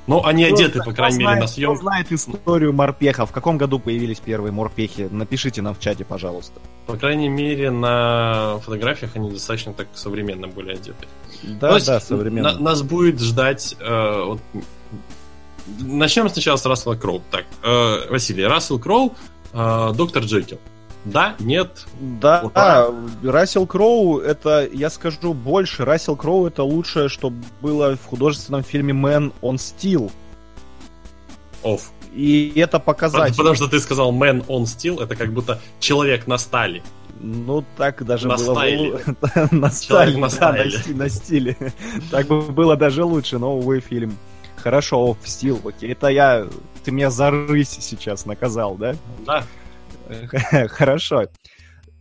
Ну, 0.07 0.25
они 0.25 0.47
Кто 0.47 0.55
одеты, 0.55 0.79
по 0.79 0.85
кто 0.87 0.93
крайней 0.95 1.19
мере, 1.19 1.27
знает- 1.29 1.41
на 1.41 1.47
Кто 1.47 1.55
съемках. 1.55 1.81
знает 1.83 2.13
историю 2.13 2.73
морпеха? 2.73 3.27
В 3.27 3.33
каком 3.33 3.59
году 3.59 3.79
появились 3.79 4.19
первые 4.21 4.53
морпехи? 4.53 5.07
Напишите 5.11 5.61
нам 5.61 5.75
в 5.75 5.81
чате, 5.81 6.05
пожалуйста. 6.07 6.61
По 6.87 6.97
крайней 6.97 7.29
мере, 7.29 7.71
на 7.71 8.59
фотографиях 8.65 9.17
они 9.17 9.31
достаточно 9.31 9.75
так 9.75 9.87
современно 9.93 10.49
были 10.49 10.73
одеты. 10.73 11.07
Да, 11.43 11.75
есть 11.75 11.87
да, 11.87 12.01
современно. 12.01 12.53
на- 12.55 12.59
нас 12.59 12.81
будет 12.83 13.21
ждать... 13.21 13.77
э, 13.81 14.23
вот, 14.25 14.41
Начнем 15.81 16.29
сначала 16.31 16.57
с 16.57 16.65
Рассела 16.65 16.95
Кроу. 16.95 17.21
Так, 17.31 17.45
э, 17.63 18.11
Василий, 18.11 18.47
Рассел 18.47 18.79
Кроу, 18.79 19.15
э, 19.53 19.93
доктор 19.95 20.23
Джекил. 20.23 20.59
Да, 21.13 21.35
нет, 21.39 21.87
Да, 22.01 22.43
Ура. 22.45 22.87
Рассел 23.23 23.67
Кроу, 23.67 24.19
это, 24.19 24.69
я 24.73 24.91
скажу 24.91 25.35
больше, 25.35 25.85
Рассел 25.85 26.17
Кроу 26.17 26.47
это 26.47 26.63
лучшее, 26.63 27.09
что 27.09 27.33
было 27.61 27.97
в 27.97 28.05
художественном 28.07 28.63
фильме 28.63 28.93
Man 28.93 29.33
on 29.43 29.57
Steel. 29.57 30.11
оф. 31.63 31.91
И 32.15 32.53
это 32.57 32.79
показатель. 32.79 33.37
Потому 33.37 33.55
что 33.55 33.69
ты 33.69 33.79
сказал 33.81 34.13
Man 34.13 34.45
on 34.47 34.63
Steel, 34.65 35.03
это 35.03 35.15
как 35.15 35.33
будто 35.33 35.61
человек 35.79 36.27
на 36.27 36.39
стали. 36.39 36.83
Ну, 37.21 37.65
так 37.77 38.05
даже 38.05 38.29
На 38.29 38.37
было... 38.37 38.55
стайле. 38.55 39.01
на 39.51 39.71
стайле, 39.71 40.17
на 40.17 40.29
да, 40.29 40.31
стайле. 40.31 40.65
на 40.65 40.79
сти- 40.83 40.95
на 40.95 41.09
стиле. 41.09 41.57
Так 42.11 42.27
бы 42.29 42.43
было 42.43 42.77
даже 42.77 43.05
лучше, 43.05 43.39
но, 43.39 43.57
увы, 43.57 43.81
фильм. 43.81 44.17
Хорошо, 44.57 45.17
в 45.21 45.29
стил, 45.29 45.61
окей. 45.65 45.93
Это 45.93 46.09
я... 46.09 46.47
Ты 46.85 46.91
меня 46.93 47.11
за 47.11 47.31
рысь 47.31 47.77
сейчас 47.81 48.25
наказал, 48.27 48.77
да? 48.77 48.95
Да. 49.27 49.45
Хорошо. 50.69 51.27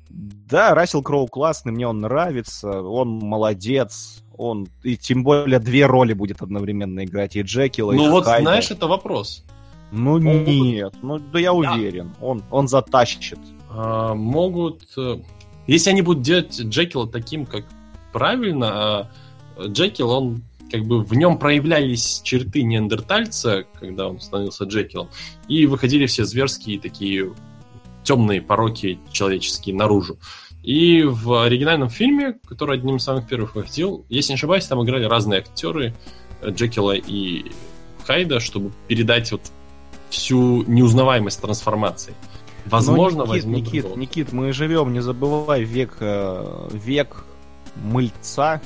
Да, 0.09 0.73
Рассел 0.73 1.03
Кроу 1.03 1.27
классный, 1.27 1.71
мне 1.71 1.87
он 1.87 1.99
нравится, 2.01 2.81
он 2.81 3.09
молодец, 3.19 4.23
он 4.37 4.67
и 4.83 4.95
тем 4.95 5.23
более 5.23 5.59
две 5.59 5.85
роли 5.85 6.13
будет 6.13 6.41
одновременно 6.41 7.03
играть, 7.03 7.35
и 7.35 7.41
Джекила, 7.41 7.91
и 7.91 7.95
Ну 7.97 8.09
вот, 8.09 8.25
Хайда. 8.25 8.41
знаешь, 8.43 8.71
это 8.71 8.87
вопрос. 8.87 9.43
Ну 9.91 10.17
нет, 10.17 10.93
ну 11.01 11.19
да 11.19 11.39
я 11.39 11.51
Да. 11.51 11.53
уверен, 11.53 12.13
он, 12.21 12.43
он 12.51 12.67
затащит. 12.67 13.39
А, 13.69 14.13
могут... 14.15 14.83
э, 14.97 15.17
Если 15.67 15.89
они 15.89 16.01
будут 16.01 16.23
делать 16.23 16.59
Джекила 16.59 17.07
таким, 17.07 17.45
как 17.45 17.65
правильно, 18.13 18.67
а 18.71 19.11
Джекил, 19.67 20.09
он 20.11 20.41
как 20.71 20.83
бы 20.85 21.01
в 21.01 21.13
нем 21.13 21.37
проявлялись 21.37 22.21
черты 22.23 22.63
неандертальца, 22.63 23.65
когда 23.79 24.07
он 24.09 24.19
становился 24.19 24.65
Джекилом, 24.65 25.09
и 25.47 25.65
выходили 25.65 26.05
все 26.05 26.25
зверские 26.25 26.79
такие 26.79 27.33
темные 28.07 28.41
пороки 28.41 28.99
человеческие 29.11 29.75
наружу. 29.75 30.17
И 30.63 31.03
в 31.03 31.43
оригинальном 31.43 31.89
фильме, 31.89 32.35
который 32.47 32.77
одним 32.77 32.95
из 32.95 33.03
самых 33.03 33.27
первых 33.27 33.55
выходил, 33.55 34.05
если 34.07 34.31
не 34.31 34.35
ошибаюсь, 34.35 34.65
там 34.65 34.81
играли 34.81 35.03
разные 35.03 35.39
актеры 35.39 35.93
э, 36.41 36.51
Джекила 36.51 36.93
и 36.95 37.51
Хайда, 38.05 38.39
чтобы 38.39 38.71
передать 38.87 39.29
вот 39.33 39.41
всю 40.09 40.63
неузнаваемость 40.63 41.41
трансформации. 41.41 42.13
Возможно, 42.65 43.25
Но, 43.25 43.25
Никит, 43.25 43.43
возьмут 43.43 43.57
Никит, 43.57 43.81
другого. 43.81 43.99
Никит, 43.99 44.31
мы 44.31 44.53
живем, 44.53 44.93
не 44.93 45.01
забывай, 45.01 45.63
век, 45.63 45.97
э, 45.99 46.69
век 46.71 47.25
мыльца. 47.75 48.61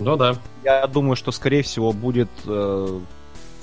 Ну 0.00 0.16
да. 0.16 0.36
Я 0.64 0.86
думаю, 0.86 1.16
что, 1.16 1.32
скорее 1.32 1.62
всего, 1.62 1.92
будет 1.92 2.28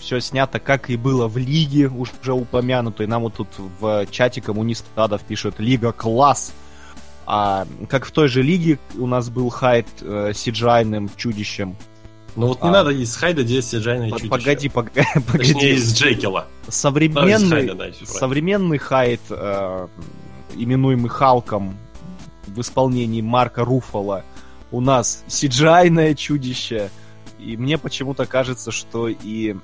все 0.01 0.19
снято, 0.19 0.59
как 0.59 0.89
и 0.89 0.97
было 0.97 1.27
в 1.27 1.37
Лиге, 1.37 1.87
уже 1.87 2.33
упомянутой. 2.33 3.07
Нам 3.07 3.21
вот 3.21 3.35
тут 3.35 3.47
в 3.79 4.05
чате 4.11 4.41
коммунист 4.41 4.85
Адов 4.95 5.21
пишет 5.23 5.59
«Лига 5.59 5.91
класс!» 5.93 6.51
А 7.25 7.65
как 7.87 8.05
в 8.05 8.11
той 8.11 8.27
же 8.27 8.41
Лиге 8.41 8.79
у 8.97 9.07
нас 9.07 9.29
был 9.29 9.49
хайт 9.49 9.87
э, 10.01 10.33
сиджайным 10.35 11.09
чудищем. 11.15 11.77
Ну 12.35 12.47
вот 12.47 12.63
не 12.63 12.69
А. 12.69 12.71
надо 12.71 12.89
из 12.91 13.15
Хайда 13.15 13.43
делать 13.43 13.65
Сиджайна 13.65 14.05
и 14.05 14.09
Под- 14.09 14.21
чудище. 14.21 14.29
Погоди, 14.39 14.67
пог- 14.69 14.89
Точнее, 14.93 15.21
погоди. 15.53 15.69
из 15.75 15.93
Джекила. 15.93 16.47
Современный, 16.67 17.49
Хайда, 17.67 17.75
да, 17.75 17.85
современный 18.05 18.77
хайт, 18.77 19.19
э, 19.29 19.87
именуемый 20.55 21.09
Халком 21.09 21.77
в 22.47 22.59
исполнении 22.61 23.21
Марка 23.21 23.63
Руфала, 23.65 24.23
у 24.71 24.79
нас 24.81 25.23
сиджайное 25.27 26.15
чудище. 26.15 26.89
И 27.39 27.57
мне 27.57 27.77
почему-то 27.77 28.25
кажется, 28.25 28.71
что 28.71 29.07
и 29.09 29.55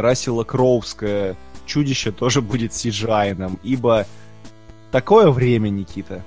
Рассела 0.00 0.44
Кроувское 0.44 1.36
чудище 1.64 2.12
тоже 2.12 2.42
будет 2.42 2.72
сиджайным, 2.72 3.58
ибо 3.62 4.06
такое 4.92 5.30
время, 5.30 5.68
Никита. 5.68 6.22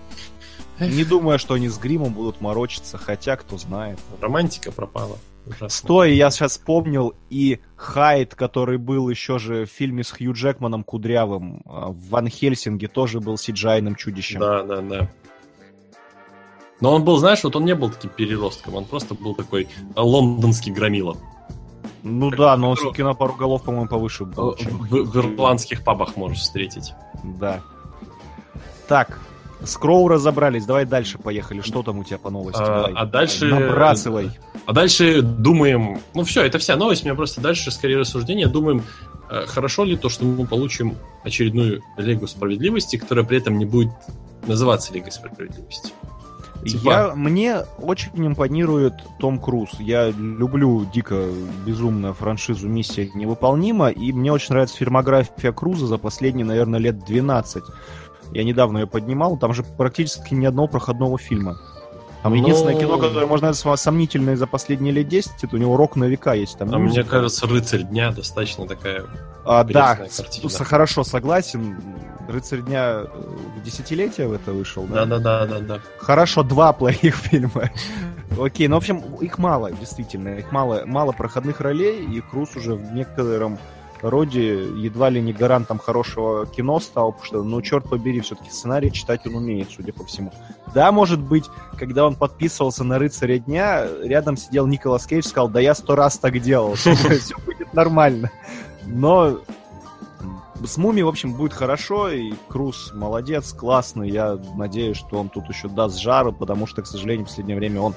Не 0.79 1.03
думаю, 1.03 1.39
что 1.39 1.55
они 1.55 1.67
с 1.67 1.77
гримом 1.77 2.13
будут 2.13 2.39
морочиться, 2.41 2.97
хотя 2.97 3.35
кто 3.35 3.57
знает. 3.57 3.99
Романтика 4.21 4.71
пропала. 4.71 5.17
Ужасно. 5.45 5.69
Стой, 5.69 6.15
я 6.15 6.29
сейчас 6.31 6.53
вспомнил 6.53 7.15
и 7.29 7.59
Хайд, 7.75 8.35
который 8.35 8.77
был 8.77 9.09
еще 9.09 9.39
же 9.39 9.65
в 9.65 9.69
фильме 9.69 10.03
с 10.03 10.11
Хью 10.11 10.33
Джекманом 10.33 10.83
Кудрявым 10.83 11.61
а, 11.65 11.89
в 11.89 12.09
Ван 12.09 12.27
Хельсинге, 12.27 12.87
тоже 12.87 13.19
был 13.19 13.37
сиджайным 13.37 13.95
чудищем. 13.95 14.39
Да, 14.39 14.63
да, 14.63 14.81
да. 14.81 15.09
Но 16.81 16.93
он 16.93 17.03
был, 17.03 17.17
знаешь, 17.17 17.43
вот 17.43 17.55
он 17.55 17.65
не 17.65 17.75
был 17.75 17.89
таким 17.89 18.11
переростком, 18.11 18.75
он 18.75 18.85
просто 18.85 19.15
был 19.15 19.35
такой 19.35 19.63
э, 19.63 19.67
лондонский 19.99 20.71
громила. 20.71 21.17
Ну 22.03 22.29
Как 22.29 22.39
да, 22.39 22.57
но 22.57 22.69
он 22.69 22.75
Петров. 22.75 22.79
все-таки 22.93 23.03
на 23.03 23.13
пару 23.13 23.33
голов, 23.33 23.63
по-моему, 23.63 23.87
повыше 23.87 24.25
был. 24.25 24.55
В, 24.55 24.91
в- 24.91 25.17
ирландских 25.17 25.83
пабах 25.83 26.15
можешь 26.15 26.39
встретить. 26.39 26.93
Да. 27.23 27.61
Так, 28.87 29.19
с 29.63 29.75
Кроу 29.77 30.07
разобрались, 30.07 30.65
давай 30.65 30.85
дальше 30.85 31.17
поехали. 31.17 31.61
Что 31.61 31.83
там 31.83 31.99
у 31.99 32.03
тебя 32.03 32.17
по 32.17 32.29
новости? 32.29 32.61
А, 32.61 32.65
Давай. 32.65 32.93
а 32.93 33.05
дальше- 33.05 33.45
Набрасывай. 33.47 34.31
А 34.65 34.71
дальше 34.73 35.21
думаем... 35.21 35.99
Ну 36.13 36.23
все, 36.23 36.43
это 36.43 36.59
вся 36.59 36.75
новость, 36.75 37.03
у 37.03 37.05
меня 37.05 37.15
просто 37.15 37.41
дальше 37.41 37.69
скорее 37.71 37.97
рассуждение. 37.97 38.47
Думаем, 38.47 38.83
э, 39.29 39.45
хорошо 39.47 39.83
ли 39.83 39.97
то, 39.97 40.07
что 40.09 40.25
мы 40.25 40.45
получим 40.47 40.95
очередную 41.23 41.81
Лигу 41.97 42.27
Справедливости, 42.27 42.95
которая 42.97 43.25
при 43.25 43.37
этом 43.37 43.57
не 43.57 43.65
будет 43.65 43.91
называться 44.47 44.93
Лигой 44.93 45.11
Справедливости. 45.11 45.91
Типа- 46.65 46.89
Я, 46.89 47.15
мне 47.15 47.61
очень 47.79 48.11
импонирует 48.15 48.93
Том 49.19 49.39
Круз. 49.39 49.69
Я 49.79 50.09
люблю 50.09 50.85
дико 50.93 51.25
безумно 51.65 52.13
франшизу 52.13 52.67
«Миссия 52.67 53.09
невыполнима», 53.13 53.89
и 53.89 54.11
мне 54.11 54.31
очень 54.31 54.49
нравится 54.53 54.75
фильмография 54.77 55.51
Круза 55.51 55.87
за 55.87 55.97
последние, 55.97 56.45
наверное, 56.45 56.79
лет 56.79 57.05
12. 57.05 57.63
Я 58.33 58.43
недавно 58.43 58.79
ее 58.79 58.87
поднимал, 58.87 59.37
там 59.37 59.53
же 59.53 59.63
практически 59.63 60.33
ни 60.33 60.45
одного 60.45 60.67
проходного 60.67 61.17
фильма. 61.17 61.57
Там 62.23 62.33
Ну- 62.33 62.41
единственное 62.41 62.77
кино, 62.77 62.97
которое 62.97 63.25
можно 63.25 63.47
назвать 63.47 63.79
сомнительное 63.79 64.35
за 64.35 64.45
последние 64.45 64.91
лет 64.91 65.07
10, 65.07 65.43
это 65.45 65.55
у 65.55 65.59
него 65.59 65.77
«Рок 65.77 65.95
на 65.95 66.03
века» 66.03 66.33
есть. 66.33 66.57
Там 66.57 66.67
А 66.73 66.77
мне 66.77 66.87
мюзикл. 66.89 67.07
кажется, 67.09 67.47
«Рыцарь 67.47 67.83
дня» 67.83 68.11
достаточно 68.11 68.67
такая... 68.67 69.05
А, 69.45 69.63
да, 69.63 69.95
картина. 69.95 70.49
с- 70.49 70.57
хорошо, 70.65 71.03
согласен. 71.03 71.77
«Рыцарь 72.27 72.61
дня» 72.61 73.05
в 73.55 73.63
десятилетие 73.63 74.27
в 74.27 74.33
это 74.33 74.51
вышел, 74.51 74.83
да? 74.83 75.05
Да-да-да-да-да. 75.05 75.79
Хорошо, 75.97 76.43
два 76.43 76.73
плохих 76.73 77.15
фильма. 77.15 77.71
Окей, 78.39 78.67
ну, 78.67 78.75
в 78.75 78.77
общем, 78.77 78.99
их 79.19 79.39
мало, 79.39 79.71
действительно. 79.71 80.35
Их 80.37 80.51
мало, 80.51 80.83
мало 80.85 81.11
проходных 81.11 81.59
ролей, 81.59 82.05
и 82.05 82.21
Круз 82.21 82.55
уже 82.55 82.75
в 82.75 82.93
некотором 82.93 83.57
роде 84.03 84.63
едва 84.77 85.09
ли 85.09 85.19
не 85.21 85.33
гарантом 85.33 85.79
хорошего 85.79 86.45
кино 86.45 86.79
стал, 86.79 87.11
потому 87.13 87.25
что, 87.25 87.43
ну, 87.43 87.61
черт 87.63 87.89
побери, 87.89 88.21
все-таки 88.21 88.49
сценарий 88.51 88.91
читать 88.91 89.25
он 89.25 89.35
умеет, 89.35 89.69
судя 89.75 89.91
по 89.91 90.05
всему. 90.05 90.31
Да, 90.73 90.91
может 90.91 91.19
быть, 91.19 91.45
когда 91.77 92.05
он 92.05 92.15
подписывался 92.15 92.83
на 92.83 92.99
«Рыцаря 92.99 93.39
дня», 93.39 93.87
рядом 94.03 94.37
сидел 94.37 94.67
Николас 94.67 95.05
Кейдж 95.07 95.25
и 95.25 95.27
сказал, 95.29 95.49
да 95.49 95.59
я 95.59 95.73
сто 95.73 95.95
раз 95.95 96.17
так 96.19 96.39
делал, 96.39 96.73
все 96.75 96.95
будет 97.45 97.73
нормально. 97.73 98.29
Но 98.89 99.39
с 100.63 100.77
Муми, 100.77 101.01
в 101.01 101.07
общем, 101.07 101.33
будет 101.33 101.53
хорошо, 101.53 102.09
и 102.09 102.33
Круз 102.47 102.91
молодец, 102.93 103.53
классный. 103.53 104.09
Я 104.09 104.37
надеюсь, 104.55 104.97
что 104.97 105.17
он 105.17 105.29
тут 105.29 105.47
еще 105.47 105.67
даст 105.67 105.99
жару, 105.99 106.33
потому 106.33 106.67
что, 106.67 106.81
к 106.81 106.87
сожалению, 106.87 107.25
в 107.25 107.29
последнее 107.29 107.57
время 107.57 107.81
он 107.81 107.93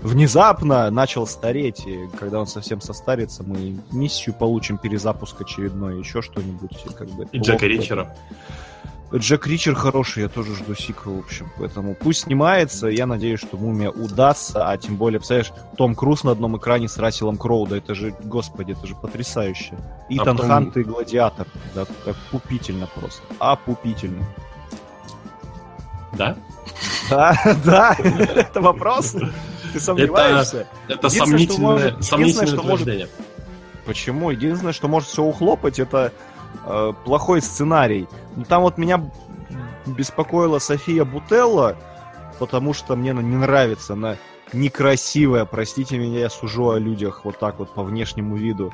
внезапно 0.00 0.90
начал 0.90 1.26
стареть, 1.26 1.86
и 1.86 2.08
когда 2.18 2.40
он 2.40 2.46
совсем 2.46 2.80
состарится, 2.80 3.42
мы 3.42 3.78
миссию 3.92 4.34
получим, 4.34 4.76
перезапуск 4.76 5.40
очередной, 5.40 5.98
еще 5.98 6.20
что-нибудь. 6.20 6.72
И, 6.84 6.92
как 6.92 7.08
бы, 7.10 7.28
И 7.32 7.38
Джека 7.38 7.66
Ричера. 7.66 8.14
Джек 9.18 9.46
Ричер 9.46 9.74
хороший, 9.74 10.24
я 10.24 10.28
тоже 10.28 10.56
жду 10.56 10.74
сиквел, 10.74 11.16
в 11.16 11.24
общем, 11.24 11.50
поэтому 11.56 11.94
пусть 11.94 12.22
снимается, 12.22 12.88
я 12.88 13.06
надеюсь, 13.06 13.38
что 13.38 13.56
Мумия 13.56 13.90
удастся, 13.90 14.68
а 14.68 14.76
тем 14.76 14.96
более, 14.96 15.20
представляешь, 15.20 15.52
Том 15.76 15.94
Круз 15.94 16.24
на 16.24 16.32
одном 16.32 16.56
экране 16.56 16.88
с 16.88 16.98
Расселом 16.98 17.36
Кроу, 17.36 17.66
да 17.66 17.76
это 17.76 17.94
же, 17.94 18.14
господи, 18.24 18.72
это 18.72 18.86
же 18.86 18.96
потрясающе. 18.96 19.78
Итан 20.08 20.36
потом- 20.36 20.50
Хант 20.50 20.76
и 20.78 20.82
Гладиатор, 20.82 21.46
да, 21.74 21.84
так 21.84 22.16
пупительно 22.32 22.88
просто, 22.94 23.22
опупительно. 23.38 24.24
Да? 26.12 26.36
Да, 27.08 27.38
да, 27.64 27.96
это 28.00 28.60
вопрос? 28.60 29.14
Ты 29.72 29.80
сомневаешься? 29.80 30.66
Это 30.88 31.08
сомнительное, 31.08 32.00
сомнительное. 32.00 33.08
Почему? 33.86 34.30
Единственное, 34.30 34.72
что 34.72 34.88
может 34.88 35.08
все 35.08 35.22
ухлопать, 35.22 35.78
это 35.78 36.12
э, 36.66 36.92
плохой 37.04 37.40
сценарий. 37.42 38.06
Ну, 38.36 38.44
там 38.44 38.62
вот 38.62 38.78
меня 38.78 39.10
беспокоила 39.86 40.58
София 40.58 41.04
Бутелла, 41.04 41.76
потому 42.38 42.72
что 42.72 42.96
мне 42.96 43.12
она 43.12 43.22
не 43.22 43.36
нравится. 43.36 43.94
Она 43.94 44.16
некрасивая, 44.52 45.44
простите 45.44 45.98
меня, 45.98 46.20
я 46.20 46.30
сужу 46.30 46.70
о 46.70 46.78
людях 46.78 47.24
вот 47.24 47.38
так 47.38 47.58
вот 47.58 47.74
по 47.74 47.82
внешнему 47.82 48.36
виду. 48.36 48.72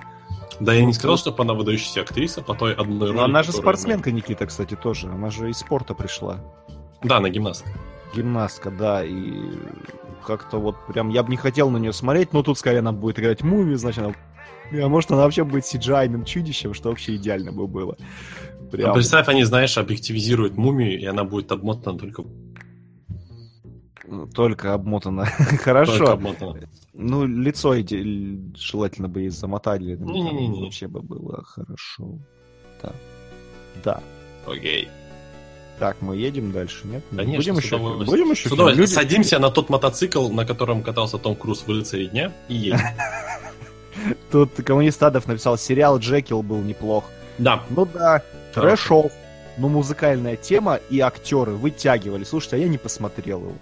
Да, 0.59 0.75
я 0.75 0.85
не 0.85 0.93
сказал, 0.93 1.17
что 1.17 1.35
она 1.39 1.55
выдающаяся 1.55 2.03
актриса 2.03 2.43
по 2.43 2.55
той 2.55 2.75
одной 2.75 3.09
роли. 3.09 3.17
Но 3.17 3.25
она 3.25 3.43
же 3.43 3.53
спортсменка, 3.53 4.13
Никита, 4.13 4.47
кстати, 4.47 4.77
тоже. 4.77 5.09
Она 5.09 5.31
же 5.31 5.49
из 5.49 5.59
спорта 5.59 5.95
пришла. 5.95 6.39
мы- 7.03 7.09
Да, 7.09 7.17
она 7.17 7.31
гимнастка. 7.31 7.71
Гимнастка, 8.15 8.71
да, 8.71 9.05
и 9.05 9.43
как-то 10.27 10.59
вот 10.59 10.77
прям 10.87 11.09
я 11.09 11.23
бы 11.23 11.31
не 11.31 11.37
хотел 11.37 11.71
на 11.71 11.79
нее 11.79 11.93
смотреть, 11.93 12.33
но 12.33 12.43
тут 12.43 12.59
скорее 12.59 12.81
она 12.81 12.93
будет 12.93 13.19
играть 13.19 13.43
муми, 13.43 13.75
значит, 13.75 14.05
она... 14.05 14.15
А 14.73 14.89
может, 14.89 15.11
она 15.11 15.23
вообще 15.25 15.45
будет 15.45 15.65
cgi 15.65 16.25
чудищем, 16.25 16.75
что 16.75 16.89
вообще 16.91 17.17
идеально 17.17 17.53
бы 17.53 17.67
было. 17.67 17.97
Ну, 18.61 18.69
Прям. 18.69 18.95
представь, 18.95 19.29
они, 19.29 19.43
знаешь, 19.45 19.77
объективизируют 19.79 20.57
мумию, 20.57 20.99
и 21.01 21.05
она 21.05 21.25
будет 21.25 21.51
обмотана 21.51 21.99
только, 21.99 22.23
Только 24.35 24.75
обмотано. 24.75 25.27
только 25.39 25.57
Хорошо. 25.63 26.13
обмотана. 26.13 26.61
Ну, 26.95 27.27
лицо 27.27 27.77
иде- 27.79 28.53
желательно 28.57 29.09
бы 29.09 29.25
и 29.25 29.29
замотали. 29.29 29.97
ну, 29.97 30.29
там 30.29 30.53
Вообще 30.63 30.87
бы 30.89 31.01
было 31.03 31.43
хорошо. 31.45 32.19
Да. 32.83 32.93
Да. 33.85 34.03
Окей. 34.47 34.89
Так, 35.79 35.97
мы 36.03 36.17
едем 36.17 36.53
дальше, 36.53 36.87
нет? 36.87 37.03
Конечно, 37.11 37.37
будем 37.37 37.57
еще, 37.57 37.77
удовольствием. 37.77 38.07
будем 38.07 38.31
еще? 38.33 38.77
Люди- 38.81 38.87
Садимся 38.91 39.39
на 39.39 39.51
тот 39.51 39.71
мотоцикл, 39.71 40.29
на 40.29 40.45
котором 40.45 40.83
катался 40.83 41.17
Том 41.19 41.35
Круз 41.35 41.63
в 41.67 41.69
«Рыцаре 41.71 42.07
дня» 42.07 42.33
и 42.49 42.55
едем. 42.55 42.79
Тут 44.31 44.51
коммунист 44.65 45.03
Адов 45.03 45.27
написал, 45.27 45.59
сериал 45.59 45.99
Джекил 45.99 46.43
был 46.43 46.59
неплох. 46.59 47.05
Да, 47.39 47.63
Ну 47.71 47.87
да, 47.87 48.23
трэшов. 48.55 49.13
Ну, 49.57 49.69
музыкальная 49.69 50.37
тема 50.37 50.81
и 50.89 51.01
актеры 51.01 51.53
вытягивали. 51.53 52.25
Слушайте, 52.25 52.57
а 52.57 52.59
я 52.61 52.69
не 52.69 52.79
посмотрел 52.79 53.41
его. 53.41 53.53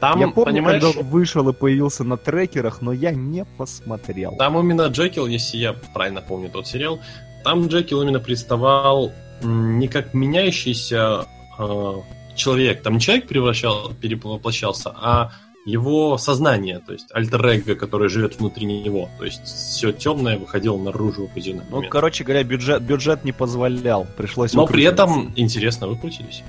там, 0.00 0.18
я 0.18 0.28
помню, 0.28 0.52
понимаешь, 0.52 0.82
когда 0.82 1.00
он 1.00 1.06
вышел 1.06 1.48
и 1.48 1.52
появился 1.52 2.02
на 2.04 2.16
трекерах, 2.16 2.80
но 2.80 2.92
я 2.92 3.10
не 3.10 3.44
посмотрел. 3.44 4.36
там 4.38 4.58
именно 4.58 4.86
Джекил, 4.86 5.26
если 5.26 5.58
я 5.58 5.74
правильно 5.92 6.22
помню 6.22 6.48
тот 6.48 6.66
сериал, 6.66 7.00
там 7.42 7.66
Джекил 7.66 8.00
именно 8.02 8.20
представал 8.20 9.12
не 9.42 9.88
как 9.88 10.14
меняющийся 10.14 11.26
э, 11.58 11.92
человек, 12.34 12.82
там 12.82 12.94
не 12.94 13.00
человек 13.00 13.26
превращал, 13.26 13.92
перевоплощался, 14.00 14.94
а 14.94 15.32
его 15.64 16.18
сознание, 16.18 16.78
то 16.80 16.92
есть 16.92 17.06
альтер 17.12 17.76
который 17.76 18.08
живет 18.08 18.38
внутри 18.38 18.66
него. 18.66 19.08
То 19.18 19.24
есть 19.24 19.44
все 19.44 19.92
темное 19.92 20.38
выходило 20.38 20.76
наружу 20.76 21.22
в 21.26 21.30
определенный 21.30 21.64
Ну, 21.70 21.76
момент. 21.76 21.92
короче 21.92 22.22
говоря, 22.24 22.44
бюджет, 22.44 22.82
бюджет 22.82 23.24
не 23.24 23.32
позволял. 23.32 24.06
Пришлось 24.16 24.52
Но 24.52 24.66
при 24.66 24.84
этом 24.84 25.32
интересно 25.36 25.86
выкрутились. 25.88 26.42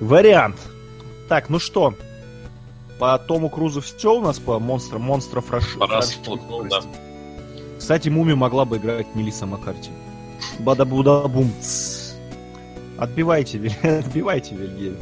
Вариант. 0.00 0.56
Так, 1.28 1.48
ну 1.48 1.58
что? 1.58 1.94
По 2.98 3.18
Тому 3.18 3.48
Крузу 3.48 3.80
все 3.80 4.14
у 4.14 4.20
нас 4.20 4.38
по 4.38 4.58
монстрам, 4.58 5.00
монстров 5.02 5.50
Раш... 5.50 5.64
Сплотнул, 6.02 6.64
да. 6.64 6.80
Кстати, 7.78 8.08
Муми 8.08 8.34
могла 8.34 8.64
бы 8.64 8.76
играть 8.76 9.06
Мелисса 9.14 9.46
Маккарти. 9.46 9.90
Бада-буда-бум. 10.58 11.52
Отбивайте, 12.98 13.58
отбивайте, 13.82 14.54
Вильгельм. 14.54 14.96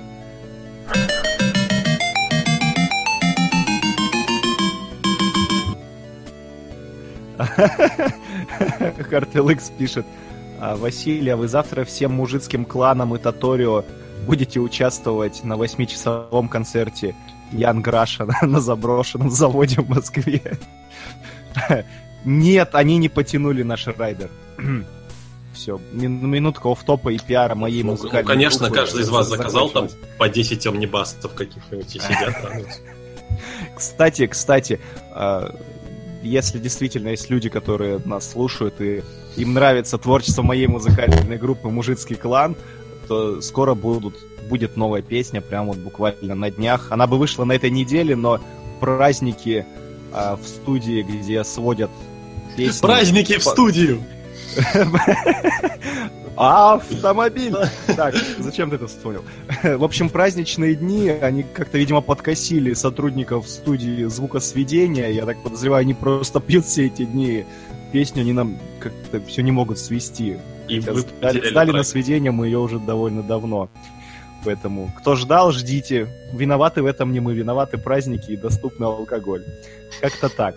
Икс 9.50 9.70
пишет. 9.70 10.06
«А, 10.60 10.76
Василий, 10.76 11.30
а 11.30 11.36
вы 11.36 11.48
завтра 11.48 11.84
всем 11.84 12.12
мужицким 12.12 12.64
кланам 12.64 13.14
и 13.14 13.18
Таторио 13.18 13.84
будете 14.26 14.60
участвовать 14.60 15.42
на 15.42 15.56
восьмичасовом 15.56 16.48
концерте 16.48 17.16
Ян 17.50 17.82
Граша 17.82 18.28
на- 18.42 18.60
заброшенном 18.60 19.30
заводе 19.30 19.80
в 19.80 19.88
Москве. 19.88 20.58
Нет, 22.24 22.74
они 22.74 22.98
не 22.98 23.08
потянули 23.08 23.62
наш 23.62 23.86
райдер. 23.88 24.30
Все, 25.52 25.78
минутка 25.92 26.68
офф-топа 26.68 27.10
и 27.10 27.18
пиара 27.18 27.54
моей 27.54 27.82
Ну, 27.82 27.92
музыкальной 27.92 28.22
ну, 28.22 28.28
конечно, 28.28 28.66
группы 28.68 28.80
каждый 28.80 29.02
из 29.02 29.10
вас 29.10 29.28
заказал 29.28 29.68
там 29.68 29.88
по 30.18 30.28
10 30.28 30.66
омнибасов 30.66 31.34
каких-нибудь 31.34 31.94
и 31.94 31.98
сидят. 31.98 32.34
Кстати, 33.76 34.26
кстати, 34.28 34.80
а, 35.10 35.54
если 36.22 36.58
действительно 36.58 37.08
есть 37.08 37.30
люди, 37.30 37.48
которые 37.48 38.00
нас 38.04 38.30
слушают 38.30 38.80
и 38.80 39.02
им 39.36 39.54
нравится 39.54 39.98
творчество 39.98 40.42
моей 40.42 40.66
музыкальной 40.66 41.38
группы 41.38 41.68
«Мужицкий 41.68 42.16
клан», 42.16 42.56
то 43.08 43.40
скоро 43.40 43.74
будут, 43.74 44.14
будет 44.48 44.76
новая 44.76 45.02
песня, 45.02 45.40
прям 45.40 45.66
вот 45.66 45.78
буквально 45.78 46.34
на 46.34 46.50
днях. 46.50 46.88
Она 46.90 47.06
бы 47.06 47.18
вышла 47.18 47.44
на 47.44 47.52
этой 47.52 47.70
неделе, 47.70 48.14
но 48.14 48.40
праздники 48.80 49.66
а, 50.12 50.36
в 50.36 50.46
студии, 50.46 51.02
где 51.02 51.42
сводят 51.44 51.90
песни... 52.56 52.86
Праздники 52.86 53.38
в 53.38 53.44
студию! 53.44 54.02
Автомобиль! 56.36 57.54
Так, 57.96 58.14
зачем 58.38 58.70
ты 58.70 58.76
это 58.76 58.86
вспомнил? 58.86 59.24
В 59.62 59.84
общем, 59.84 60.08
праздничные 60.08 60.74
дни, 60.74 61.08
они 61.08 61.42
как-то, 61.42 61.78
видимо, 61.78 62.00
подкосили 62.00 62.72
сотрудников 62.74 63.48
студии 63.48 64.04
звукосведения. 64.04 65.08
Я 65.08 65.26
так 65.26 65.42
подозреваю, 65.42 65.82
они 65.82 65.94
просто 65.94 66.40
пьют 66.40 66.64
все 66.64 66.86
эти 66.86 67.04
дни 67.04 67.44
песню, 67.92 68.22
они 68.22 68.32
нам 68.32 68.58
как-то 68.80 69.20
все 69.20 69.42
не 69.42 69.52
могут 69.52 69.78
свести. 69.78 70.38
И 70.68 70.80
Хотя 70.80 70.92
вы 70.92 71.00
сдали, 71.00 71.50
сдали 71.50 71.70
на 71.70 71.82
сведение 71.82 72.32
мы 72.32 72.46
ее 72.46 72.58
уже 72.58 72.78
довольно 72.78 73.22
давно. 73.22 73.68
Поэтому, 74.44 74.90
кто 74.98 75.14
ждал, 75.14 75.52
ждите. 75.52 76.08
Виноваты 76.32 76.82
в 76.82 76.86
этом 76.86 77.12
не 77.12 77.20
мы, 77.20 77.34
виноваты 77.34 77.78
праздники 77.78 78.32
и 78.32 78.36
доступный 78.36 78.88
алкоголь. 78.88 79.44
Как-то 80.00 80.28
так. 80.28 80.56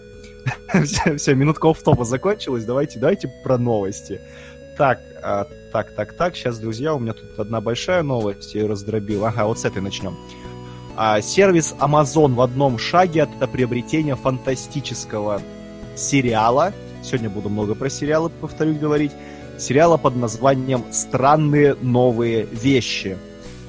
все, 0.85 1.17
все, 1.17 1.35
минутка 1.35 1.67
офф-топа 1.67 2.05
закончилась. 2.05 2.65
Давайте, 2.65 2.99
давайте 2.99 3.27
про 3.43 3.57
новости. 3.57 4.21
Так, 4.77 4.99
а, 5.23 5.47
так, 5.71 5.91
так, 5.95 6.13
так. 6.13 6.35
Сейчас, 6.35 6.59
друзья, 6.59 6.93
у 6.93 6.99
меня 6.99 7.13
тут 7.13 7.39
одна 7.39 7.61
большая 7.61 8.03
новость. 8.03 8.53
Я 8.53 8.61
ее 8.61 8.67
раздробил. 8.67 9.25
Ага, 9.25 9.45
вот 9.45 9.59
с 9.59 9.65
этой 9.65 9.81
начнем. 9.81 10.17
А, 10.97 11.21
сервис 11.21 11.75
Amazon 11.79 12.33
в 12.33 12.41
одном 12.41 12.77
шаге 12.77 13.23
от 13.23 13.51
приобретения 13.51 14.15
фантастического 14.15 15.41
сериала. 15.95 16.73
Сегодня 17.03 17.29
буду 17.29 17.49
много 17.49 17.75
про 17.75 17.89
сериалы, 17.89 18.29
повторюсь, 18.29 18.77
говорить. 18.77 19.11
Сериала 19.57 19.95
под 19.95 20.17
названием 20.17 20.83
«Странные 20.91 21.75
новые 21.75 22.45
вещи», 22.45 23.17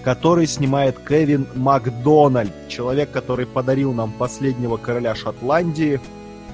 который 0.03 0.49
снимает 0.49 0.99
Кевин 0.99 1.47
Макдональд, 1.55 2.53
человек, 2.69 3.13
который 3.13 3.47
подарил 3.47 3.93
нам 3.93 4.13
«Последнего 4.13 4.77
короля 4.77 5.15
Шотландии» 5.15 6.01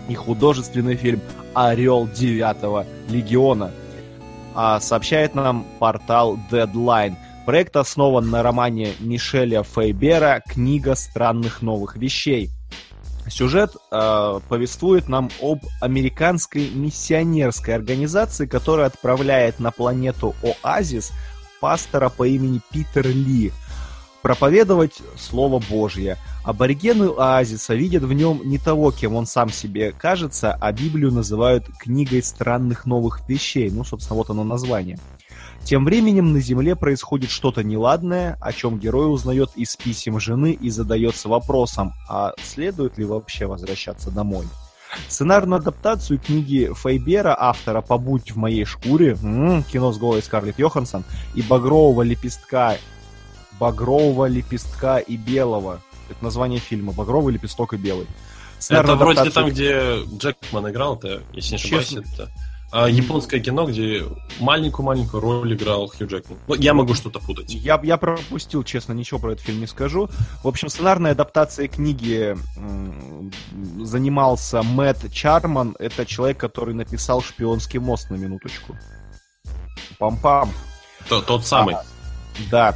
и 0.08 0.14
художественный 0.14 0.96
фильм 0.96 1.20
«Орел 1.54 2.06
девятого 2.06 2.84
легиона». 3.08 3.70
А 4.54 4.80
сообщает 4.80 5.34
нам 5.34 5.64
портал 5.78 6.38
Deadline. 6.50 7.16
Проект 7.46 7.76
основан 7.76 8.30
на 8.30 8.42
романе 8.42 8.92
Мишеля 9.00 9.62
Фейбера 9.62 10.42
«Книга 10.46 10.94
странных 10.94 11.62
новых 11.62 11.96
вещей». 11.96 12.50
Сюжет 13.28 13.76
э, 13.90 14.40
повествует 14.48 15.08
нам 15.08 15.30
об 15.40 15.60
американской 15.80 16.70
миссионерской 16.70 17.74
организации, 17.74 18.46
которая 18.46 18.86
отправляет 18.86 19.60
на 19.60 19.70
планету 19.70 20.34
Оазис 20.62 21.12
пастора 21.60 22.08
по 22.08 22.26
имени 22.26 22.60
Питер 22.72 23.06
Ли 23.06 23.52
проповедовать 24.22 25.02
Слово 25.18 25.62
Божье. 25.68 26.16
Аборигены 26.44 27.10
Оазиса 27.16 27.74
видят 27.74 28.04
в 28.04 28.12
нем 28.12 28.40
не 28.44 28.58
того, 28.58 28.90
кем 28.90 29.14
он 29.14 29.26
сам 29.26 29.50
себе 29.50 29.92
кажется, 29.92 30.56
а 30.60 30.72
Библию 30.72 31.12
называют 31.12 31.66
книгой 31.78 32.22
странных 32.22 32.86
новых 32.86 33.28
вещей. 33.28 33.70
Ну, 33.70 33.84
собственно, 33.84 34.16
вот 34.16 34.30
оно 34.30 34.44
название. 34.44 34.98
Тем 35.64 35.84
временем 35.84 36.32
на 36.32 36.40
Земле 36.40 36.74
происходит 36.74 37.30
что-то 37.30 37.62
неладное, 37.62 38.36
о 38.40 38.52
чем 38.52 38.78
герой 38.78 39.12
узнает 39.12 39.50
из 39.54 39.76
писем 39.76 40.18
жены 40.18 40.52
и 40.52 40.70
задается 40.70 41.28
вопросом, 41.28 41.92
а 42.08 42.32
следует 42.42 42.98
ли 42.98 43.04
вообще 43.04 43.46
возвращаться 43.46 44.10
домой. 44.10 44.46
Сценарную 45.08 45.60
адаптацию 45.60 46.18
книги 46.18 46.70
Фейбера, 46.74 47.34
автора 47.38 47.80
«Побудь 47.80 48.32
в 48.32 48.36
моей 48.36 48.64
шкуре», 48.64 49.16
м-м, 49.22 49.62
кино 49.62 49.92
с 49.92 49.98
голой 49.98 50.22
Скарлетт 50.22 50.58
Йоханссон, 50.58 51.04
и 51.34 51.42
«Багрового 51.42 52.02
лепестка», 52.02 52.76
«Багрового 53.62 54.26
лепестка 54.26 54.98
и 54.98 55.16
белого», 55.16 55.80
это 56.10 56.24
название 56.24 56.58
фильма, 56.58 56.92
«Багровый 56.92 57.32
лепесток 57.32 57.74
и 57.74 57.76
белый». 57.76 58.08
Сценарную 58.58 58.96
это 58.96 59.04
вроде 59.04 59.30
там, 59.30 59.48
где 59.50 60.02
Джекман 60.18 60.68
играл, 60.68 60.96
это, 60.96 61.22
если 61.32 61.50
не 61.50 61.56
ошибаюсь, 61.56 61.92
это 61.92 62.28
а, 62.72 62.88
японское 62.88 63.38
кино, 63.38 63.66
где 63.66 64.02
маленькую-маленькую 64.40 65.20
роль 65.20 65.54
играл 65.54 65.86
Хью 65.86 66.08
Джекман. 66.08 66.38
Ну, 66.48 66.54
я 66.56 66.74
могу 66.74 66.94
что-то 66.94 67.20
путать. 67.20 67.54
Я, 67.54 67.78
я 67.84 67.98
пропустил, 67.98 68.64
честно, 68.64 68.94
ничего 68.94 69.20
про 69.20 69.34
этот 69.34 69.44
фильм 69.44 69.60
не 69.60 69.68
скажу. 69.68 70.08
В 70.42 70.48
общем, 70.48 70.68
сценарной 70.68 71.12
адаптацией 71.12 71.68
книги 71.68 72.36
занимался 73.80 74.64
Мэтт 74.64 75.12
Чарман. 75.12 75.76
Это 75.78 76.04
человек, 76.04 76.38
который 76.38 76.74
написал 76.74 77.22
«Шпионский 77.22 77.78
мост» 77.78 78.10
на 78.10 78.16
минуточку. 78.16 78.76
Пам-пам. 80.00 80.48
Тот, 81.08 81.26
тот 81.26 81.46
самый. 81.46 81.76
А, 81.76 81.84
да. 82.50 82.74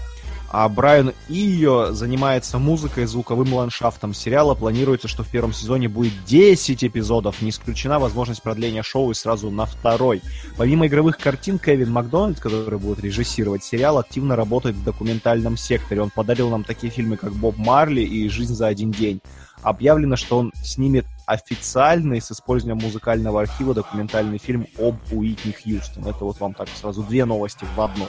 А 0.49 0.69
Брайан 0.69 1.13
Ио 1.29 1.93
занимается 1.93 2.59
музыкой 2.59 3.05
и 3.05 3.07
звуковым 3.07 3.53
ландшафтом 3.53 4.15
сериала. 4.15 4.55
Планируется, 4.55 5.09
что 5.09 5.25
в 5.25 5.29
первом 5.29 5.53
сезоне 5.53 5.89
будет 5.89 6.13
10 6.25 6.85
эпизодов. 6.85 7.43
Не 7.43 7.51
исключена 7.51 7.99
возможность 7.99 8.43
продления 8.43 8.83
шоу 8.83 9.11
и 9.11 9.15
сразу 9.15 9.51
на 9.51 9.67
второй. 9.67 10.23
Помимо 10.57 10.87
игровых 10.87 11.19
картин, 11.19 11.59
Кевин 11.59 11.91
Макдональд, 11.91 12.39
который 12.39 12.79
будет 12.79 13.01
режиссировать 13.01 13.65
сериал, 13.65 13.99
активно 13.99 14.37
работает 14.37 14.77
в 14.77 14.85
документальном 14.85 15.57
секторе. 15.57 16.03
Он 16.03 16.11
подарил 16.11 16.49
нам 16.49 16.65
такие 16.65 16.93
фильмы, 16.93 17.17
как 17.17 17.33
«Боб 17.33 17.57
Марли» 17.57 18.03
и 18.03 18.29
«Жизнь 18.29 18.55
за 18.55 18.69
один 18.69 18.93
день». 18.93 19.21
Объявлено, 19.63 20.17
что 20.17 20.39
он 20.39 20.53
снимет 20.63 21.07
официальный 21.27 22.21
с 22.21 22.31
использованием 22.31 22.79
музыкального 22.85 23.41
архива 23.41 23.75
документальный 23.75 24.39
фильм 24.39 24.67
об 24.79 24.97
Уитни 25.11 25.53
Хьюстон. 25.53 26.07
Это 26.07 26.25
вот 26.25 26.39
вам 26.39 26.55
так 26.55 26.69
сразу 26.69 27.03
две 27.03 27.25
новости 27.25 27.65
в 27.75 27.81
одну. 27.81 28.07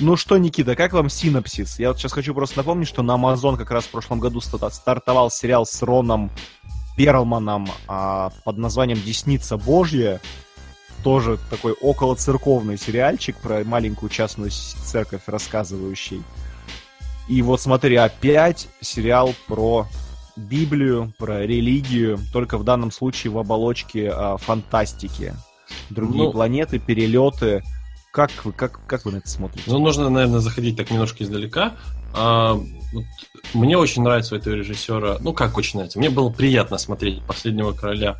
Ну 0.00 0.16
что, 0.16 0.38
Никита, 0.38 0.74
как 0.74 0.92
вам 0.92 1.08
синапсис? 1.08 1.78
Я 1.78 1.88
вот 1.88 1.98
сейчас 1.98 2.12
хочу 2.12 2.34
просто 2.34 2.58
напомнить, 2.58 2.88
что 2.88 3.02
на 3.02 3.12
Amazon 3.12 3.56
как 3.56 3.70
раз 3.70 3.84
в 3.84 3.90
прошлом 3.90 4.18
году 4.18 4.40
стартовал 4.40 5.30
сериал 5.30 5.66
с 5.66 5.82
Роном 5.82 6.32
Перлманом 6.96 7.68
а, 7.86 8.30
под 8.44 8.58
названием 8.58 9.00
«Десница 9.00 9.56
Божья». 9.56 10.20
Тоже 11.04 11.38
такой 11.48 11.72
около 11.72 12.16
церковный 12.16 12.76
сериальчик 12.76 13.36
про 13.36 13.62
маленькую 13.62 14.08
частную 14.08 14.50
церковь 14.50 15.22
рассказывающий. 15.26 16.22
И 17.28 17.42
вот 17.42 17.60
смотри, 17.60 17.94
опять 17.96 18.68
сериал 18.80 19.32
про 19.46 19.86
Библию, 20.34 21.12
про 21.18 21.46
религию, 21.46 22.18
только 22.32 22.58
в 22.58 22.64
данном 22.64 22.90
случае 22.90 23.32
в 23.32 23.38
оболочке 23.38 24.10
а, 24.10 24.38
фантастики. 24.38 25.34
Другие 25.88 26.24
ну, 26.24 26.32
планеты, 26.32 26.78
перелеты, 26.78 27.62
как 28.14 28.30
вы, 28.44 28.52
как, 28.52 28.78
как 28.86 29.04
вы 29.04 29.10
на 29.10 29.16
это 29.16 29.28
смотрите? 29.28 29.68
Ну, 29.68 29.80
нужно, 29.80 30.08
наверное, 30.08 30.38
заходить 30.38 30.76
так 30.76 30.88
немножко 30.88 31.24
издалека. 31.24 31.74
А, 32.14 32.54
вот, 32.54 33.04
мне 33.54 33.76
очень 33.76 34.04
нравится 34.04 34.36
у 34.36 34.38
этого 34.38 34.54
режиссера, 34.54 35.18
ну 35.18 35.32
как 35.32 35.58
очень 35.58 35.78
нравится, 35.78 35.98
мне 35.98 36.10
было 36.10 36.30
приятно 36.30 36.78
смотреть 36.78 37.24
«Последнего 37.24 37.72
короля» 37.72 38.16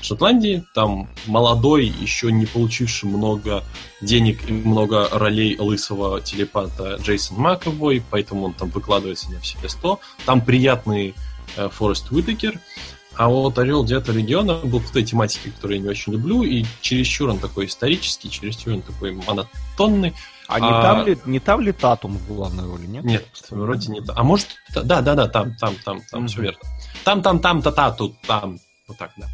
Шотландии, 0.00 0.62
там 0.76 1.08
молодой, 1.26 1.86
еще 1.86 2.30
не 2.30 2.46
получивший 2.46 3.08
много 3.08 3.64
денег 4.00 4.48
и 4.48 4.52
много 4.52 5.08
ролей 5.10 5.58
лысого 5.58 6.20
телепата 6.20 6.98
Джейсон 7.02 7.38
Маковой, 7.38 8.00
поэтому 8.10 8.46
он 8.46 8.52
там 8.52 8.70
выкладывается 8.70 9.32
на 9.32 9.40
все 9.40 9.68
сто. 9.68 9.98
Там 10.24 10.40
приятный 10.40 11.16
э, 11.56 11.68
Форест 11.68 12.12
Уитакер, 12.12 12.60
а 13.16 13.28
вот 13.28 13.58
«Орел 13.58 13.84
Диета 13.84 14.12
Региона» 14.12 14.54
был 14.54 14.80
в 14.80 14.90
той 14.90 15.02
тематике, 15.04 15.50
которую 15.50 15.78
я 15.78 15.82
не 15.82 15.88
очень 15.88 16.12
люблю, 16.12 16.42
и 16.42 16.64
чересчур 16.80 17.30
он 17.30 17.38
такой 17.38 17.66
исторический, 17.66 18.30
чересчур 18.30 18.74
он 18.74 18.82
такой 18.82 19.12
монотонный. 19.12 20.14
А, 20.48 20.56
а... 20.56 20.60
Не, 20.60 20.70
там 20.70 21.06
ли, 21.06 21.18
не 21.26 21.40
там 21.40 21.60
ли 21.60 21.72
Татум 21.72 22.18
в 22.18 22.26
главной 22.26 22.64
роли, 22.64 22.86
нет? 22.86 23.04
Нет, 23.04 23.26
вроде 23.50 23.92
не 23.92 24.00
там. 24.00 24.16
А 24.18 24.22
может, 24.22 24.48
да, 24.74 25.00
да, 25.02 25.14
да, 25.14 25.28
там, 25.28 25.54
там, 25.56 25.74
там, 25.84 26.00
там, 26.10 26.24
mm-hmm. 26.24 26.26
все 26.28 26.42
верно. 26.42 26.60
Там, 27.04 27.22
там, 27.22 27.38
там, 27.38 27.62
та, 27.62 27.72
та, 27.72 27.90
тут, 27.90 28.20
там, 28.22 28.58
вот 28.88 28.98
так, 28.98 29.12
да. 29.16 29.28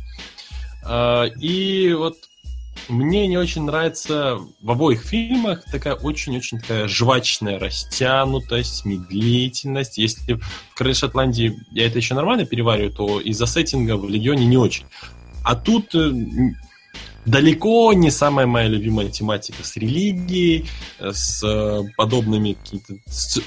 А, 0.84 1.24
и 1.24 1.92
вот 1.94 2.16
мне 2.88 3.26
не 3.26 3.36
очень 3.36 3.64
нравится 3.64 4.38
в 4.60 4.70
обоих 4.70 5.02
фильмах 5.02 5.64
такая 5.70 5.94
очень-очень 5.94 6.60
такая 6.60 6.88
жвачная 6.88 7.58
растянутость, 7.58 8.84
медлительность. 8.84 9.98
Если 9.98 10.34
в 10.34 10.74
Короле 10.74 10.94
Шотландии 10.94 11.58
я 11.70 11.86
это 11.86 11.98
еще 11.98 12.14
нормально 12.14 12.44
перевариваю, 12.44 12.92
то 12.92 13.20
из-за 13.20 13.46
сеттинга 13.46 13.96
в 13.96 14.08
Легионе 14.08 14.46
не 14.46 14.56
очень. 14.56 14.84
А 15.44 15.54
тут 15.54 15.94
э, 15.94 16.12
далеко 17.28 17.92
не 17.92 18.10
самая 18.10 18.46
моя 18.46 18.68
любимая 18.68 19.08
тематика 19.08 19.62
с 19.62 19.76
религией, 19.76 20.66
с 20.98 21.42
э, 21.44 21.82
подобными 21.96 22.54
какими-то 22.54 22.94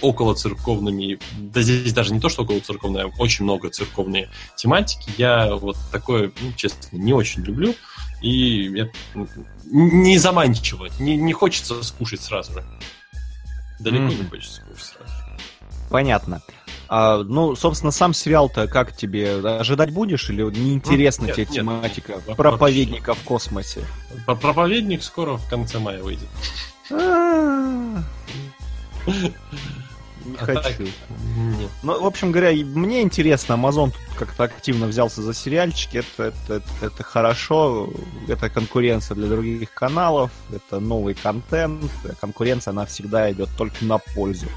около 0.02 0.36
церковными, 0.36 1.20
да 1.40 1.62
здесь 1.62 1.94
даже 1.94 2.14
не 2.14 2.20
то, 2.20 2.30
что 2.30 2.44
около 2.44 2.60
церковные, 2.60 3.06
а 3.06 3.22
очень 3.22 3.44
много 3.44 3.70
церковные 3.70 4.30
тематики. 4.56 5.10
Я 5.18 5.56
вот 5.56 5.78
такое, 5.92 6.32
ну, 6.42 6.54
честно, 6.56 6.98
не 6.98 7.14
очень 7.14 7.44
люблю. 7.44 7.74
И 8.22 8.68
я, 8.68 8.90
не 9.66 10.18
заманчиво, 10.18 10.88
не, 11.00 11.18
не 11.18 11.34
хочется 11.34 11.82
скушать 11.84 12.22
сразу 12.22 12.54
же. 12.54 12.64
Далеко 13.80 14.14
mm. 14.14 14.24
не 14.24 14.30
хочется 14.30 14.62
скушать 14.62 14.86
сразу. 14.86 15.14
Понятно. 15.90 16.42
А, 16.88 17.24
ну, 17.24 17.56
собственно, 17.56 17.92
сам 17.92 18.14
сериал-то 18.14 18.68
как 18.68 18.96
тебе? 18.96 19.36
Ожидать 19.38 19.92
будешь 19.92 20.30
или 20.30 20.44
неинтересна 20.44 21.28
нет, 21.28 21.36
тебе 21.36 21.46
нет, 21.46 21.56
тематика 21.56 22.22
нет, 22.28 22.36
проповедника 22.36 23.14
в 23.14 23.24
космосе? 23.24 23.82
Проповедник 24.26 25.02
скоро 25.02 25.38
в 25.38 25.50
конце 25.50 25.80
мая 25.80 26.04
выйдет. 26.04 26.28
Не 30.26 30.38
а 30.38 30.46
хочу. 30.46 30.62
Так... 30.62 30.88
Ну, 31.84 32.02
в 32.02 32.06
общем 32.06 32.32
говоря, 32.32 32.52
мне 32.52 33.02
интересно, 33.02 33.54
Amazon 33.54 33.92
тут 33.92 34.18
как-то 34.18 34.44
активно 34.44 34.88
взялся 34.88 35.22
за 35.22 35.34
сериальчики. 35.34 35.98
Это, 35.98 36.24
это, 36.26 36.56
это, 36.56 36.86
это 36.86 37.04
хорошо. 37.04 37.90
Это 38.28 38.50
конкуренция 38.50 39.16
для 39.16 39.28
других 39.28 39.74
каналов. 39.74 40.32
Это 40.52 40.80
новый 40.80 41.16
контент. 41.16 41.92
Конкуренция, 42.20 42.72
она 42.72 42.86
всегда 42.86 43.32
идет 43.32 43.50
только 43.58 43.84
на 43.86 43.98
пользу. 43.98 44.48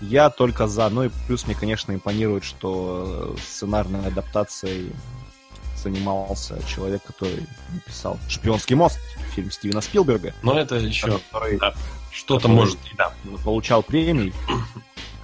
Я 0.00 0.30
только 0.30 0.68
за. 0.68 0.88
Ну 0.88 1.04
и 1.04 1.10
плюс 1.26 1.46
мне, 1.46 1.54
конечно, 1.54 1.92
импонирует, 1.92 2.44
что 2.44 3.36
сценарной 3.42 4.06
адаптацией 4.06 4.92
занимался 5.76 6.60
человек, 6.66 7.02
который 7.04 7.46
написал 7.72 8.18
«Шпионский 8.28 8.74
мост», 8.74 8.98
фильм 9.34 9.50
Стивена 9.50 9.80
Спилберга. 9.80 10.34
Но 10.42 10.58
это 10.58 10.76
еще... 10.76 11.06
Который... 11.06 11.58
Да 11.58 11.74
что-то 12.18 12.48
может, 12.48 12.78
да. 12.96 13.12
Получал 13.44 13.82
премии. 13.82 14.32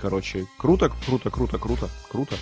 Короче, 0.00 0.46
круто, 0.58 0.92
круто, 1.06 1.28
круто, 1.30 1.58
круто, 1.58 1.90
круто. 2.08 2.36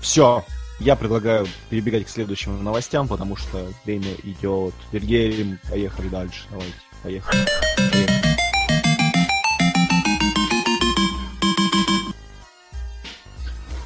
Все. 0.00 0.44
Я 0.78 0.96
предлагаю 0.96 1.46
перебегать 1.68 2.06
к 2.06 2.08
следующим 2.08 2.62
новостям, 2.62 3.08
потому 3.08 3.36
что 3.36 3.66
время 3.84 4.14
идет. 4.22 4.74
Вильгельм, 4.92 5.58
поехали 5.68 6.08
дальше. 6.08 6.44
Давайте, 6.50 6.74
поехали. 7.02 7.46
поехали. 7.92 8.30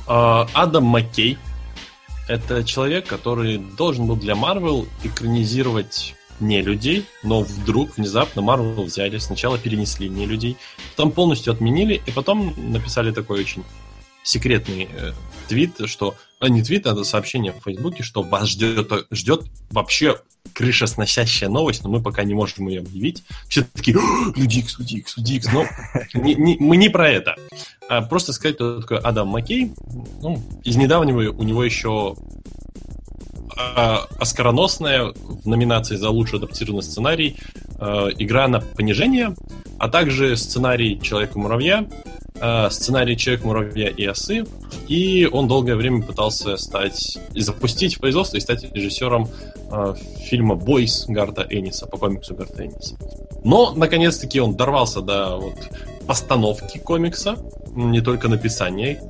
Адам 0.06 0.84
Маккей— 0.84 1.38
это 2.28 2.62
человек, 2.64 3.06
который 3.06 3.56
должен 3.58 4.06
был 4.06 4.16
для 4.16 4.34
Marvel 4.34 4.86
экранизировать 5.02 6.14
не 6.40 6.62
людей, 6.62 7.06
но 7.22 7.40
вдруг 7.40 7.96
внезапно 7.96 8.40
Marvel 8.40 8.84
взяли, 8.84 9.18
сначала 9.18 9.58
перенесли 9.58 10.08
не 10.08 10.26
людей, 10.26 10.56
потом 10.96 11.12
полностью 11.12 11.52
отменили, 11.52 12.02
и 12.06 12.10
потом 12.10 12.54
написали 12.56 13.12
такой 13.12 13.40
очень 13.40 13.64
секретный 14.22 14.88
э, 14.90 15.12
твит, 15.48 15.80
что... 15.86 16.14
А 16.40 16.48
не 16.48 16.62
твит, 16.62 16.86
а 16.86 17.04
сообщение 17.04 17.52
в 17.52 17.62
Фейсбуке, 17.64 18.02
что 18.02 18.22
вас 18.22 18.48
ждет, 18.48 18.90
ждет 19.10 19.44
вообще 19.70 20.20
крышесносящая 20.52 21.48
новость, 21.48 21.84
но 21.84 21.90
мы 21.90 22.02
пока 22.02 22.22
не 22.24 22.34
можем 22.34 22.68
ее 22.68 22.80
объявить. 22.80 23.24
Все 23.48 23.62
такие, 23.62 23.96
Люди 24.36 24.58
Икс, 24.58 24.78
Люди 24.78 24.96
Икс, 24.96 25.16
Люди 25.16 25.32
Икс. 25.34 25.52
Но 25.52 25.64
не, 26.14 26.34
не, 26.34 26.56
мы 26.58 26.76
не 26.76 26.88
про 26.90 27.08
это. 27.08 27.36
А 27.88 28.02
просто 28.02 28.32
сказать, 28.32 28.56
кто 28.56 28.80
такой 28.80 28.98
Адам 28.98 29.28
Маккей. 29.28 29.72
Ну, 30.20 30.42
из 30.64 30.76
недавнего 30.76 31.30
у 31.30 31.42
него 31.42 31.64
еще 31.64 32.14
а, 33.56 34.06
оскароносная 34.18 35.12
в 35.14 35.46
номинации 35.46 35.96
за 35.96 36.10
лучший 36.10 36.38
адаптированный 36.38 36.82
сценарий 36.82 37.36
э, 37.78 38.08
игра 38.18 38.48
на 38.48 38.60
понижение, 38.60 39.34
а 39.78 39.88
также 39.88 40.36
сценарий 40.36 41.00
Человека-муравья, 41.00 41.86
э, 42.34 42.70
сценарий 42.70 43.16
Человек-муравья 43.16 43.88
и 43.88 44.06
осы, 44.06 44.44
и 44.88 45.28
он 45.30 45.48
долгое 45.48 45.76
время 45.76 46.02
пытался 46.02 46.56
стать 46.56 47.18
и 47.32 47.40
запустить 47.40 47.96
в 47.96 48.00
производство 48.00 48.36
и 48.36 48.40
стать 48.40 48.64
режиссером 48.72 49.28
э, 49.70 49.94
фильма 50.26 50.54
«Бойс» 50.54 51.04
Гарта 51.06 51.46
Энниса 51.48 51.86
по 51.86 51.96
комиксу 51.96 52.34
Гарта 52.34 52.64
Энниса. 52.64 52.96
Но, 53.44 53.72
наконец-таки, 53.74 54.40
он 54.40 54.56
дорвался 54.56 55.00
до 55.00 55.36
вот, 55.36 55.56
постановки 56.06 56.78
комикса, 56.78 57.36
не 57.74 58.00
только 58.00 58.28
написания. 58.28 59.00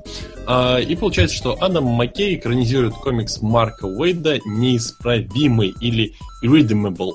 А, 0.46 0.78
и 0.78 0.94
получается, 0.96 1.36
что 1.36 1.56
Адам 1.60 1.84
Маккей 1.84 2.36
экранизирует 2.36 2.94
комикс 2.94 3.40
Марка 3.40 3.84
Уэйда 3.86 4.40
«Неисправимый» 4.44 5.74
или 5.80 6.14
«Irredeemable». 6.42 7.12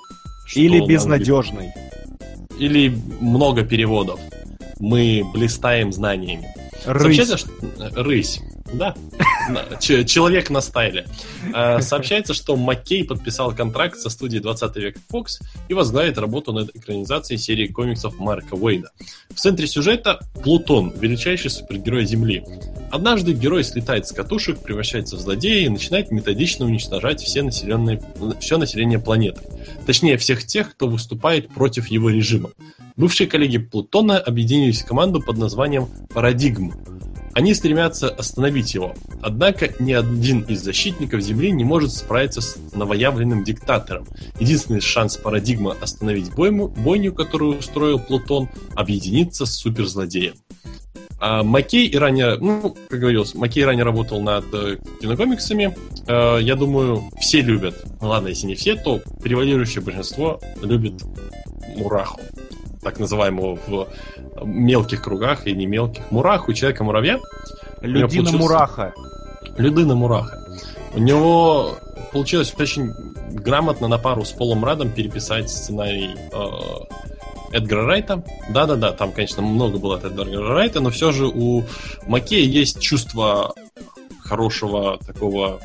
Или 0.56 0.86
«Безнадежный». 0.86 1.70
Или 2.58 2.96
много 3.20 3.64
переводов. 3.64 4.20
Мы 4.80 5.24
блистаем 5.34 5.92
знаниями. 5.92 6.48
Рысь. 6.86 7.18
Сообщается, 7.18 7.38
что... 7.38 7.52
Рысь. 8.04 8.42
Да, 8.74 8.96
человек 9.80 10.50
на 10.50 10.62
стайле. 10.62 11.08
А, 11.54 11.82
Сообщается, 11.82 12.34
что 12.34 12.56
Маккей 12.56 13.04
подписал 13.04 13.56
контракт 13.56 13.98
со 13.98 14.10
студией 14.10 14.42
20 14.42 14.76
век 14.78 14.98
Fox 15.12 15.42
и 15.68 15.74
возглавит 15.74 16.18
работу 16.18 16.54
над 16.54 16.76
экранизацией 16.76 17.40
серии 17.40 17.68
комиксов 17.68 18.18
Марка 18.20 18.54
Уэйда. 18.54 18.92
В 19.30 19.36
центре 19.36 19.68
сюжета 19.68 20.20
Плутон, 20.44 20.94
величайший 21.00 21.50
супергерой 21.50 22.06
Земли. 22.06 22.44
Однажды 22.92 23.34
герой 23.34 23.64
слетает 23.64 24.08
с 24.08 24.12
катушек, 24.12 24.60
превращается 24.60 25.16
в 25.16 25.20
злодея 25.20 25.66
и 25.66 25.70
начинает 25.70 26.12
методично 26.12 26.66
уничтожать 26.66 27.22
все, 27.22 27.44
населенные, 27.44 28.02
все 28.40 28.58
население 28.58 29.00
планеты. 29.00 29.42
Точнее, 29.86 30.18
всех 30.18 30.46
тех, 30.46 30.72
кто 30.72 30.88
выступает 30.88 31.50
против 31.50 31.88
его 31.88 32.10
режима. 32.10 32.50
Бывшие 32.96 33.28
коллеги 33.28 33.60
Плутона 33.60 34.18
объединились 34.18 34.82
в 34.82 34.86
команду 34.86 35.22
под 35.22 35.38
названием 35.38 35.88
«Парадигм», 36.14 36.74
они 37.34 37.54
стремятся 37.54 38.10
остановить 38.10 38.74
его. 38.74 38.94
Однако 39.22 39.74
ни 39.80 39.94
один 39.94 40.42
из 40.42 40.62
защитников 40.62 41.22
Земли 41.22 41.52
не 41.52 41.64
может 41.64 41.92
справиться 41.92 42.42
с 42.42 42.58
новоявленным 42.74 43.44
диктатором. 43.44 44.08
Единственный 44.40 44.82
шанс 44.82 45.18
парадигма 45.18 45.76
остановить 45.82 46.34
бойму, 46.34 46.68
бойню, 46.68 47.14
которую 47.14 47.60
устроил 47.60 48.00
Плутон, 48.00 48.50
объединиться 48.76 49.46
с 49.46 49.56
суперзлодеем. 49.56 50.36
А 51.22 51.44
Маккей 51.44 51.86
и 51.88 51.98
ранее, 51.98 52.38
ну, 52.38 52.76
как 52.90 53.00
говорилось, 53.00 53.36
Маккей 53.36 53.66
ранее 53.66 53.84
работал 53.84 54.22
над 54.22 54.46
э, 54.54 54.78
кинокомиксами. 55.02 55.76
Э, 56.08 56.40
я 56.42 56.56
думаю, 56.56 57.10
все 57.20 57.42
любят. 57.42 57.76
Ну, 58.02 58.08
ладно, 58.08 58.30
если 58.30 58.48
не 58.48 58.56
все, 58.56 58.76
то 58.76 59.02
превалирующее 59.22 59.82
большинство 59.82 60.40
любит 60.62 61.04
Мураху 61.76 62.22
так 62.82 63.00
называемого 63.00 63.58
в 63.68 63.88
мелких 64.46 65.02
кругах 65.04 65.48
и 65.48 65.54
не 65.54 65.66
мелких. 65.66 66.10
Мураху, 66.12 66.54
человека-муравья. 66.54 67.20
Людина 67.82 68.08
получился- 68.08 68.38
Мураха. 68.38 68.94
Людина 69.58 69.96
Мураха. 69.96 70.38
У 70.94 71.00
него 71.00 71.78
получилось 72.12 72.54
очень 72.58 72.92
грамотно 73.32 73.88
на 73.88 73.98
пару 73.98 74.26
с 74.26 74.32
Полом 74.32 74.64
Радом 74.66 74.92
переписать 74.92 75.50
сценарий 75.50 76.16
э, 76.32 77.56
Эдгара 77.58 77.86
Райта. 77.86 78.24
Да-да-да, 78.50 78.92
там, 78.94 79.12
конечно, 79.12 79.42
много 79.42 79.78
было 79.78 79.96
от 79.98 80.06
Эдгара 80.06 80.48
Райта, 80.54 80.80
но 80.82 80.90
все 80.90 81.12
же 81.12 81.28
у 81.28 81.64
Макея 82.08 82.46
есть 82.48 82.80
чувство 82.80 83.54
хорошего 84.24 84.98
такого 85.06 85.60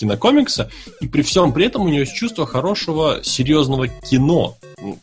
кинокомикса, 0.00 0.70
и 1.00 1.06
при 1.06 1.22
всем 1.22 1.52
при 1.52 1.66
этом 1.66 1.82
у 1.82 1.88
него 1.88 2.00
есть 2.00 2.14
чувство 2.14 2.46
хорошего 2.46 3.20
серьезного 3.22 3.88
кино, 3.88 4.56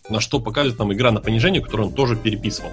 на 0.09 0.19
что 0.19 0.39
показывает 0.39 0.79
нам 0.79 0.91
игра 0.93 1.11
на 1.11 1.21
понижение, 1.21 1.61
которую 1.61 1.89
он 1.89 1.93
тоже 1.93 2.15
переписывал. 2.15 2.71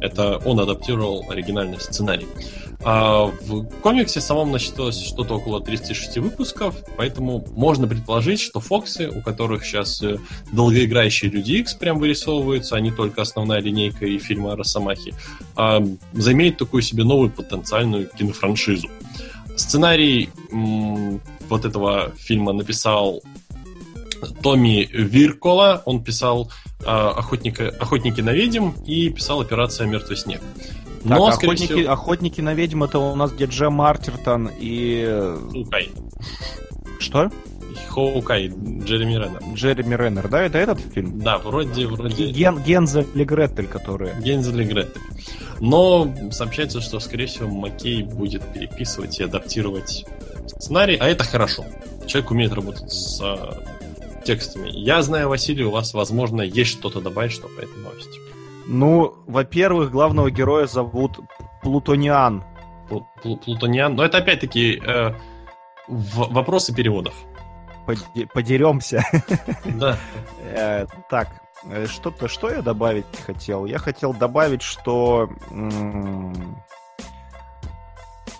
Это 0.00 0.38
он 0.44 0.60
адаптировал 0.60 1.26
оригинальный 1.28 1.80
сценарий. 1.80 2.26
А 2.86 3.24
в 3.24 3.64
комиксе 3.80 4.20
самом 4.20 4.52
насчиталось 4.52 5.02
что-то 5.02 5.36
около 5.36 5.60
36 5.60 6.18
выпусков, 6.18 6.76
поэтому 6.96 7.44
можно 7.56 7.88
предположить, 7.88 8.40
что 8.40 8.60
Фоксы, 8.60 9.08
у 9.08 9.22
которых 9.22 9.64
сейчас 9.64 10.02
э, 10.02 10.18
долгоиграющие 10.52 11.30
Люди 11.30 11.52
Икс 11.52 11.72
прям 11.74 11.98
вырисовываются, 11.98 12.76
а 12.76 12.80
не 12.80 12.90
только 12.90 13.22
основная 13.22 13.60
линейка 13.60 14.04
и 14.04 14.18
фильмы 14.18 14.52
о 14.52 14.56
Росомахе, 14.56 15.14
а, 15.56 15.82
заимеют 16.12 16.58
такую 16.58 16.82
себе 16.82 17.04
новую 17.04 17.30
потенциальную 17.30 18.06
кинофраншизу. 18.06 18.88
Сценарий 19.56 20.30
вот 21.48 21.64
этого 21.64 22.12
фильма 22.16 22.52
написал 22.52 23.22
Томми 24.42 24.88
Виркола. 24.92 25.82
Он 25.84 26.02
писал 26.02 26.50
э, 26.80 26.84
охотника, 26.84 27.68
«Охотники 27.80 28.20
на 28.20 28.30
ведьм» 28.30 28.70
и 28.86 29.10
писал 29.10 29.40
«Операция 29.40 29.86
«Мертвый 29.86 30.16
снег». 30.16 30.40
Так, 31.04 31.18
Но, 31.18 31.32
скорее 31.32 31.52
охотники, 31.52 31.72
всего, 31.72 31.92
охотники 31.92 32.40
на 32.40 32.54
ведьм 32.54 32.84
это 32.84 32.98
у 32.98 33.14
нас 33.14 33.30
где 33.32 33.44
Джем 33.44 33.74
Мартертон 33.74 34.50
и... 34.58 35.36
Хоукай. 35.52 35.90
Что? 36.98 37.30
Хоукай, 37.88 38.48
Джереми 38.48 39.14
Реннер. 39.14 39.42
Джереми 39.54 39.94
Реннер, 39.94 40.28
да? 40.28 40.42
Это 40.42 40.56
этот 40.56 40.80
фильм? 40.80 41.20
Да, 41.20 41.38
вроде, 41.38 41.86
вроде... 41.86 42.30
Ген, 42.30 42.62
Гензель 42.62 43.06
и 43.14 43.24
Гретель, 43.24 43.66
которые... 43.66 44.16
Гензель 44.22 44.62
и 44.62 44.64
Гретель. 44.64 45.02
Но 45.60 46.12
сообщается, 46.30 46.80
что, 46.80 46.98
скорее 47.00 47.26
всего, 47.26 47.48
Маккей 47.48 48.02
будет 48.02 48.42
переписывать 48.52 49.20
и 49.20 49.24
адаптировать 49.24 50.06
сценарий, 50.64 50.96
а 51.00 51.06
это 51.08 51.24
хорошо. 51.24 51.64
Человек 52.06 52.30
умеет 52.30 52.52
работать 52.52 52.90
с 52.90 53.20
э, 53.22 54.24
текстами. 54.24 54.68
Я 54.70 55.02
знаю, 55.02 55.28
Василий, 55.28 55.64
у 55.64 55.70
вас, 55.70 55.94
возможно, 55.94 56.42
есть 56.42 56.70
что-то 56.70 57.00
добавить, 57.00 57.32
что 57.32 57.48
по 57.48 57.60
этой 57.60 57.78
новости. 57.82 58.18
Ну, 58.66 59.14
во-первых, 59.26 59.90
главного 59.90 60.30
героя 60.30 60.66
зовут 60.66 61.18
Плутониан. 61.62 62.42
Плу- 62.90 63.04
Плу- 63.22 63.36
Плутониан. 63.36 63.94
Но 63.94 64.04
это 64.04 64.18
опять-таки 64.18 64.80
э, 64.84 65.12
вопросы 65.88 66.74
переводов. 66.74 67.14
Поде- 67.86 68.26
Подеремся. 68.32 69.02
Да. 69.64 69.98
Э, 70.42 70.86
Так, 71.10 71.28
э, 71.70 71.86
что-то, 71.86 72.28
что 72.28 72.50
я 72.50 72.62
добавить 72.62 73.04
хотел? 73.26 73.66
Я 73.66 73.78
хотел 73.78 74.14
добавить, 74.14 74.62
что... 74.62 75.28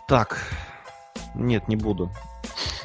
Так, 0.07 0.39
нет, 1.35 1.69
не 1.69 1.77
буду. 1.77 2.11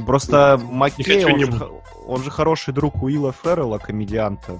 Просто 0.06 0.60
Маккей, 0.64 1.26
он, 1.26 1.38
не 1.38 1.46
же, 1.46 1.52
буду. 1.52 1.82
он 2.08 2.24
же 2.24 2.32
хороший 2.32 2.74
друг 2.74 3.02
Уилла 3.04 3.34
Феррелла, 3.34 3.78
комедианта. 3.78 4.60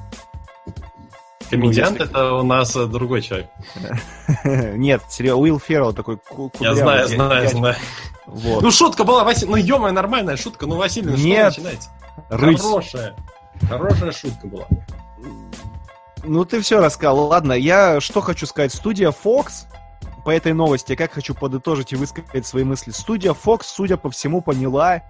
Комедиант 1.50 1.98
Ну, 1.98 2.06
если- 2.06 2.12
это 2.12 2.34
у 2.36 2.44
нас 2.44 2.76
э, 2.76 2.86
другой 2.86 3.22
человек. 3.24 3.48
Нет, 4.44 5.02
Уилл 5.20 5.60
Феррелл 5.60 5.94
такой 5.94 6.18
ку- 6.18 6.52
Я 6.60 6.70
кудрявый 6.74 6.76
знаю, 6.76 7.08
знаю, 7.08 7.50
знаю. 7.50 7.76
Вот. 8.28 8.62
Ну, 8.62 8.70
шутка 8.72 9.04
была, 9.04 9.24
Василий. 9.24 9.50
Ну, 9.50 9.56
ё 9.58 9.92
нормальная 9.92 10.38
шутка. 10.38 10.68
Ну, 10.68 10.76
Василий, 10.76 11.10
ну 11.10 11.18
что 11.18 11.26
Нет. 11.26 11.46
начинаете? 11.58 11.88
Рысь. 12.30 12.62
Хорошая. 12.62 13.16
Хорошая 13.68 14.12
шутка 14.12 14.46
была. 14.48 14.68
Ну, 16.24 16.46
ты 16.46 16.62
все 16.62 16.80
рассказал. 16.80 17.28
Ладно, 17.28 17.54
я 17.54 18.00
что 18.00 18.22
хочу 18.22 18.46
сказать. 18.46 18.72
Студия 18.74 19.10
Fox 19.12 19.66
по 20.24 20.32
этой 20.32 20.54
новости, 20.54 20.96
как 20.96 21.12
хочу 21.14 21.34
подытожить 21.34 21.94
и 21.94 21.96
высказать 21.96 22.46
свои 22.46 22.64
мысли. 22.64 22.92
Студия 22.92 23.34
Fox, 23.34 23.64
судя 23.64 23.98
по 23.98 24.10
всему, 24.10 24.42
поняла, 24.42 25.04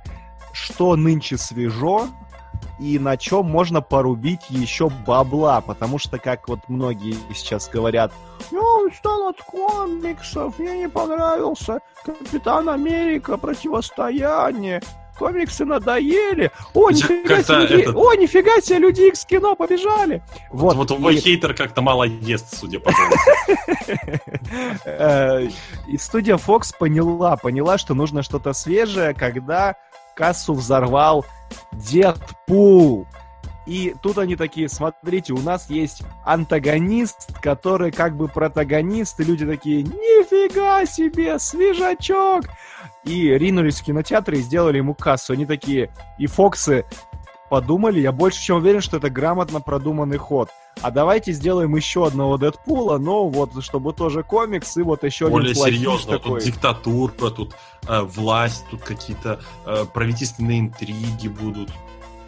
что 0.54 0.96
нынче 0.96 1.38
свежо 1.38 2.08
и 2.80 2.98
на 2.98 3.18
чем 3.18 3.46
можно 3.46 3.82
порубить 3.82 4.50
еще 4.50 4.90
бабла, 4.90 5.62
потому 5.62 5.98
что, 6.00 6.18
как 6.18 6.48
вот 6.48 6.62
многие 6.68 7.16
сейчас 7.34 7.70
говорят, 7.70 8.12
я 8.52 8.62
устал 8.62 9.30
от 9.30 9.42
комиксов, 9.42 10.58
мне 10.58 10.80
не 10.80 10.90
понравился 10.90 11.80
Капитан 12.04 12.70
Америка, 12.70 13.38
Противостояние, 13.38 14.82
комиксы 15.20 15.66
надоели, 15.66 16.50
о, 16.74 16.90
нифига 16.90 17.44
себе, 17.44 17.58
люди- 17.68 17.82
этот- 17.84 17.96
о, 17.98 18.14
нифига 18.16 18.62
себе, 18.62 18.80
люди 18.80 19.02
Икс 19.02 19.26
кино 19.26 19.54
побежали. 19.56 20.24
Вот, 20.50 20.76
вот 20.78 20.88
твой 20.88 21.16
и- 21.16 21.20
хейтер 21.20 21.54
как-то 21.54 21.82
мало 21.82 22.06
ест, 22.06 22.58
судя 22.58 22.80
по. 22.80 22.90
Э, 24.86 25.48
И 25.88 25.98
студия 25.98 26.38
Fox 26.38 26.74
поняла, 26.78 27.36
поняла, 27.38 27.78
что 27.78 27.94
нужно 27.94 28.24
что-то 28.24 28.54
свежее, 28.54 29.14
когда 29.14 29.76
кассу 30.16 30.54
взорвал 30.54 31.26
Дедпул. 31.74 33.06
И 33.68 33.94
тут 34.02 34.18
они 34.18 34.36
такие, 34.36 34.68
смотрите, 34.68 35.34
у 35.34 35.40
нас 35.40 35.70
есть 35.70 36.02
антагонист, 36.26 37.40
который 37.40 37.92
как 37.92 38.16
бы 38.18 38.28
протагонист, 38.28 39.20
и 39.20 39.24
люди 39.24 39.46
такие, 39.46 39.84
нифига 39.84 40.86
себе, 40.88 41.38
свежачок! 41.38 42.46
И 43.10 43.28
ринулись 43.38 43.80
в 43.80 43.84
кинотеатры 43.84 44.38
и 44.38 44.42
сделали 44.42 44.78
ему 44.78 44.94
кассу. 44.94 45.34
Они 45.34 45.48
такие, 45.48 45.90
и 46.20 46.28
Фоксы 46.28 46.86
подумали, 47.50 48.00
я 48.00 48.12
больше 48.12 48.40
чем 48.40 48.58
уверен, 48.58 48.82
что 48.82 48.98
это 48.98 49.10
грамотно 49.10 49.62
продуманный 49.62 50.18
ход. 50.18 50.50
А 50.82 50.92
давайте 50.92 51.32
сделаем 51.32 51.76
еще 51.76 52.06
одного 52.06 52.38
Дэдпула, 52.38 53.00
но 53.00 53.28
вот 53.28 53.64
чтобы 53.64 53.94
тоже 53.94 54.22
комикс 54.22 54.78
и 54.78 54.84
вот 54.84 55.04
еще 55.04 55.28
Более 55.28 55.52
один 55.52 55.64
серьезно. 55.64 56.20
такой. 56.20 56.40
Тут 56.40 56.46
диктатура, 56.46 57.12
тут 57.32 57.56
э, 57.88 58.02
власть, 58.02 58.66
тут 58.70 58.84
какие-то 58.84 59.40
э, 59.66 59.86
правительственные 59.92 60.60
интриги 60.60 61.28
будут. 61.28 61.70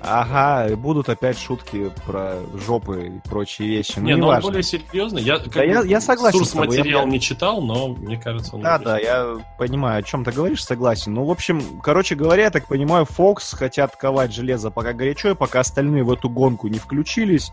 Ага, 0.04 0.76
будут 0.76 1.10
опять 1.10 1.38
шутки 1.38 1.92
про 2.08 2.38
жопы 2.66 3.08
и 3.24 3.30
прочие 3.30 3.68
вещи. 3.70 3.94
Ну, 3.98 4.06
Не, 4.08 4.14
не 4.14 4.22
но 4.22 4.30
он 4.30 4.42
более 4.42 4.64
серьезный. 4.64 5.22
Я, 5.22 5.38
Да 5.38 5.64
я- 5.64 5.84
я 5.84 6.02
согласен 6.02 6.40
Сурс 6.40 6.56
материал 6.56 7.02
я- 7.02 7.06
не 7.12 7.20
читал, 7.20 7.62
но 7.62 7.90
мне 7.90 8.18
кажется, 8.20 8.56
он... 8.56 8.62
Да, 8.64 8.80
да, 8.80 8.98
я 8.98 9.38
понимаю, 9.60 10.00
о 10.00 10.04
чем 10.04 10.24
ты 10.26 10.32
говоришь, 10.32 10.64
согласен. 10.64 11.14
Ну, 11.14 11.26
в 11.26 11.32
общем, 11.32 11.80
короче 11.82 12.16
говоря, 12.16 12.46
я 12.46 12.50
так 12.50 12.68
понимаю, 12.68 13.06
Fox 13.06 13.56
хотят 13.56 13.96
ковать 13.96 14.34
железо 14.34 14.72
пока 14.72 14.94
горячо, 14.94 15.30
и 15.32 15.36
пока 15.36 15.60
остальные 15.60 16.04
в 16.04 16.12
эту 16.12 16.30
гонку 16.30 16.68
не 16.68 16.80
включились, 16.80 17.52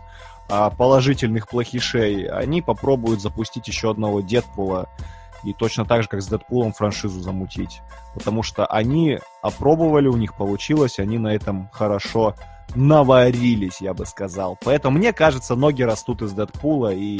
а 0.49 0.71
положительных 0.71 1.47
плохишей, 1.47 2.25
они 2.25 2.63
попробуют 2.63 3.21
запустить 3.21 3.67
еще 3.67 3.91
одного 3.91 4.21
Дедпула 4.21 4.89
и 5.43 5.53
точно 5.53 5.85
так 5.85 6.03
же, 6.03 6.09
как 6.09 6.21
с 6.21 6.27
Дэдпулом, 6.27 6.73
франшизу 6.73 7.21
замутить. 7.21 7.81
Потому 8.13 8.43
что 8.43 8.65
они 8.65 9.19
опробовали, 9.41 10.07
у 10.07 10.17
них 10.17 10.35
получилось, 10.35 10.99
они 10.99 11.17
на 11.17 11.29
этом 11.33 11.69
хорошо 11.71 12.35
наварились, 12.75 13.81
я 13.81 13.93
бы 13.93 14.05
сказал. 14.05 14.57
Поэтому, 14.63 14.97
мне 14.97 15.13
кажется, 15.13 15.55
ноги 15.55 15.83
растут 15.83 16.21
из 16.21 16.33
Дэдпула 16.33 16.93
и... 16.93 17.19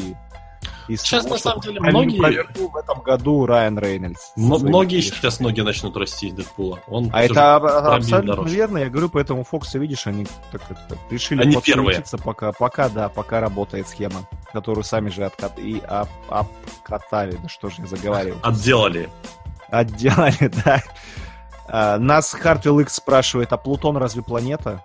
из 0.87 1.01
Сейчас, 1.01 1.23
того, 1.23 1.35
на 1.35 1.39
самом 1.39 1.61
деле, 1.61 1.79
многие- 1.79 2.19
в 2.67 2.75
этом 2.75 3.01
году 3.01 3.45
Райан 3.45 3.79
Рейнольдс. 3.79 4.31
Своими 4.33 4.67
Многие 4.67 5.01
фишками. 5.01 5.19
сейчас 5.21 5.39
ноги 5.39 5.61
начнут 5.61 5.95
расти 5.97 6.27
из 6.27 6.33
Дэдпула. 6.33 6.79
Он 6.87 7.09
А 7.13 7.23
это 7.23 7.55
абсолютно 7.55 8.33
дорожку. 8.33 8.49
верно. 8.55 8.77
Я 8.79 8.89
говорю, 8.89 9.09
поэтому 9.09 9.43
Фокс, 9.43 9.73
видишь, 9.75 10.05
они 10.07 10.27
так 10.51 10.61
это, 10.69 10.97
решили 11.09 11.41
Они 11.41 11.55
подсуетиться, 11.55 12.17
пока, 12.17 12.51
пока, 12.51 12.89
да, 12.89 13.09
пока 13.09 13.39
работает 13.39 13.87
схема, 13.87 14.27
которую 14.51 14.83
сами 14.83 15.09
же 15.09 15.25
откат... 15.25 15.57
и 15.59 15.79
об- 15.87 16.07
обкатали. 16.29 17.37
Да 17.41 17.49
что 17.49 17.69
же 17.69 17.81
я 17.81 17.87
заговариваю. 17.87 18.39
Отделали. 18.43 19.09
Отделали, 19.69 20.51
да. 20.65 20.81
А, 21.67 21.97
Нас 21.97 22.31
Хартвилл 22.33 22.79
Икс 22.79 22.95
спрашивает, 22.95 23.53
а 23.53 23.57
Плутон 23.57 23.97
разве 23.97 24.23
планета? 24.23 24.83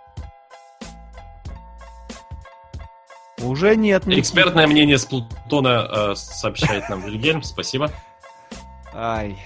Уже 3.42 3.76
нет. 3.76 4.06
Никита. 4.06 4.20
Экспертное 4.20 4.66
мнение 4.66 4.96
с 4.98 5.04
Плутона 5.04 5.88
э, 5.90 6.14
сообщает 6.14 6.88
нам 6.88 7.02
Вильгельм. 7.02 7.42
Спасибо. 7.42 7.90
Ай. 8.94 9.38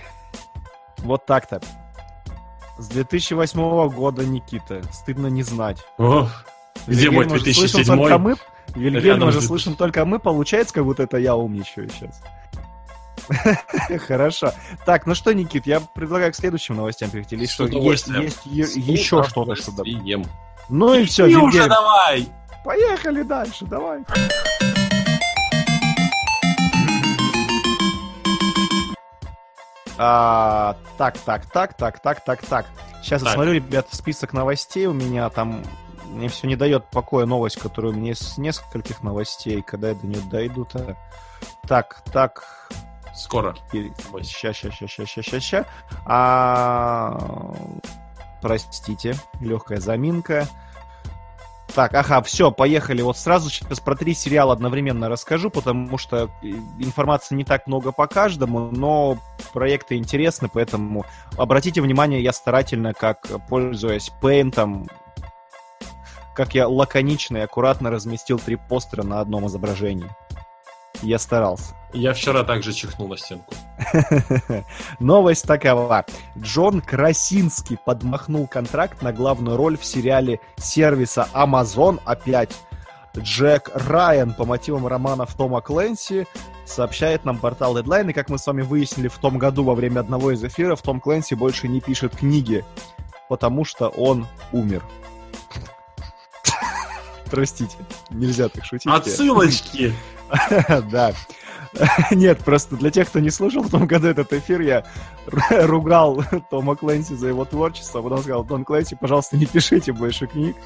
Вот 0.99 1.27
так-то. 1.27 1.61
С 2.79 2.89
2008 2.89 3.89
года, 3.89 4.25
Никита. 4.25 4.83
Стыдно 4.93 5.27
не 5.29 5.43
знать. 5.43 5.79
Ох, 5.97 6.31
где 6.87 7.11
мой 7.11 7.25
Вильгельма 7.25 7.39
же 7.45 7.55
слышим 7.55 7.83
2007? 7.83 7.97
только 7.97 8.19
мы. 8.19 8.37
Вильгельма 8.75 9.01
Рядом 9.01 9.33
же 9.33 9.41
слышим 9.41 9.75
только 9.75 10.05
мы. 10.05 10.19
Получается, 10.19 10.75
как 10.75 10.85
будто 10.85 11.03
это 11.03 11.17
я 11.19 11.35
умничаю 11.35 11.89
сейчас. 11.91 12.23
Хорошо. 14.07 14.53
Так, 14.87 15.07
ну 15.07 15.15
что, 15.15 15.33
Никит, 15.35 15.67
я 15.67 15.81
предлагаю 15.81 16.33
к 16.33 16.37
следующим 16.37 16.77
новостям 16.77 17.11
перейти. 17.11 17.37
Или 17.37 17.47
что, 17.47 17.67
есть, 17.67 18.09
есть 18.45 18.77
еще 18.77 19.23
что-то, 19.25 19.55
что. 19.55 19.73
Ну 20.69 20.95
и 20.95 21.05
все, 21.05 21.27
И 21.27 21.35
уже 21.35 21.59
Вильгельм, 21.59 21.69
давай! 21.69 22.29
поехали 22.65 23.23
дальше, 23.23 23.65
давай. 23.65 24.05
А, 29.97 30.77
так, 30.97 31.19
так, 31.19 31.47
так, 31.47 31.75
так, 31.77 32.01
так, 32.01 32.25
так, 32.25 32.43
так. 32.47 32.67
Сейчас 33.03 33.23
я 33.23 33.27
Так. 33.27 33.35
смотрю, 33.35 33.53
ребят, 33.55 33.89
список 33.91 34.33
новостей 34.33 34.87
у 34.87 34.93
меня 34.93 35.29
там 35.31 35.63
мне 36.09 36.29
все 36.29 36.47
не 36.47 36.57
дает 36.57 36.87
покоя 36.87 37.27
новость, 37.27 37.59
меня 37.97 38.09
есть 38.09 38.27
с 38.27 38.39
нескольких 38.39 39.03
новостей, 39.03 39.63
когда 39.63 39.91
я 39.91 39.95
до 39.95 40.07
нее 40.07 40.23
дойду-то. 40.31 40.97
Так, 41.67 42.03
так, 42.13 42.71
Скоро. 43.15 43.55
Ща, 44.23 44.53
ща, 44.53 44.71
ща, 44.71 44.87
ща, 44.87 45.07
ща, 45.07 45.23
ща, 45.23 45.41
ща. 45.41 45.65
А, 46.07 47.53
Простите, 48.41 49.17
легкая 49.41 49.81
заминка. 49.81 50.47
Так, 51.75 51.95
ага, 51.95 52.23
все, 52.23 52.51
поехали. 52.51 53.03
Вот 53.03 53.19
сразу 53.19 53.51
сейчас 53.51 53.81
про 53.81 53.95
три 53.95 54.15
сериала 54.15 54.53
одновременно 54.53 55.09
расскажу, 55.09 55.51
потому 55.51 55.99
что 55.99 56.31
э, 56.43 56.49
информации 56.79 57.35
не 57.35 57.45
так 57.45 57.67
много 57.67 57.93
по 57.93 58.07
каждому, 58.07 58.71
но 58.71 59.19
проекты 59.53 59.97
интересны, 59.97 60.49
поэтому 60.53 61.05
обратите 61.37 61.83
внимание, 61.83 62.23
я 62.23 62.33
старательно, 62.33 62.95
как 62.95 63.27
пользуясь 63.49 64.11
пейнтом, 64.21 64.89
как 66.39 66.55
я 66.55 66.69
лаконично 66.69 67.39
и 67.39 67.41
аккуратно 67.41 67.91
разместил 67.91 68.39
три 68.39 68.55
постера 68.55 69.03
на 69.03 69.21
одном 69.21 69.49
изображении. 69.49 70.09
Я 71.03 71.19
старался. 71.19 71.75
Я 71.93 72.15
вчера 72.15 72.45
также 72.45 72.73
чихнул 72.73 73.09
на 73.09 73.17
стенку. 73.17 73.53
Новость 75.01 75.49
такова. 75.49 76.07
Джон 76.39 76.81
Красинский 76.81 77.77
подмахнул 77.77 78.47
контракт 78.47 79.03
на 79.03 79.13
главную 79.13 79.57
роль 79.57 79.77
в 79.77 79.85
сериале 79.85 80.39
сервиса 80.59 81.27
Amazon 81.35 82.01
опять. 82.05 82.57
Джек 83.17 83.73
Райан 83.75 84.33
по 84.33 84.45
мотивам 84.45 84.87
романов 84.87 85.35
Тома 85.35 85.61
Клэнси 85.61 86.29
сообщает 86.65 87.25
нам 87.25 87.39
портал 87.39 87.77
Deadline, 87.77 88.11
и 88.11 88.13
как 88.13 88.31
мы 88.31 88.39
с 88.39 88.47
вами 88.47 88.63
выяснили 88.63 89.09
в 89.09 89.19
том 89.19 89.39
году 89.39 89.65
во 89.65 89.75
время 89.75 89.99
одного 89.99 90.31
из 90.31 90.45
эфиров, 90.45 90.83
Том 90.83 91.01
Клэнси 91.01 91.35
больше 91.35 91.67
не 91.67 91.81
пишет 91.81 92.17
книги, 92.17 92.65
потому 93.29 93.65
что 93.65 93.89
он 93.89 94.29
умер. 94.53 94.85
Простите, 97.31 97.77
нельзя 98.11 98.49
так 98.49 98.65
шутить. 98.65 98.91
Отсылочки! 98.93 99.93
Да. 100.91 101.15
Нет, 102.11 102.39
просто 102.45 102.77
для 102.77 102.91
тех, 102.91 103.09
кто 103.09 103.19
не 103.21 103.31
слушал 103.31 103.63
в 103.63 103.71
том 103.71 103.87
году 103.87 104.09
этот 104.09 104.33
эфир, 104.33 104.61
я 104.63 104.85
ру- 105.27 105.67
ругал 105.67 106.25
Тома 106.51 106.77
Клэнси 106.77 107.15
за 107.15 107.29
его 107.29 107.45
творчество, 107.45 108.01
а 108.01 108.03
потом 108.03 108.19
сказал, 108.21 108.45
Том 108.45 108.65
Клэнси, 108.65 108.97
пожалуйста, 109.01 109.37
не 109.37 109.45
пишите 109.47 109.93
больше 109.93 110.27
книг. 110.27 110.57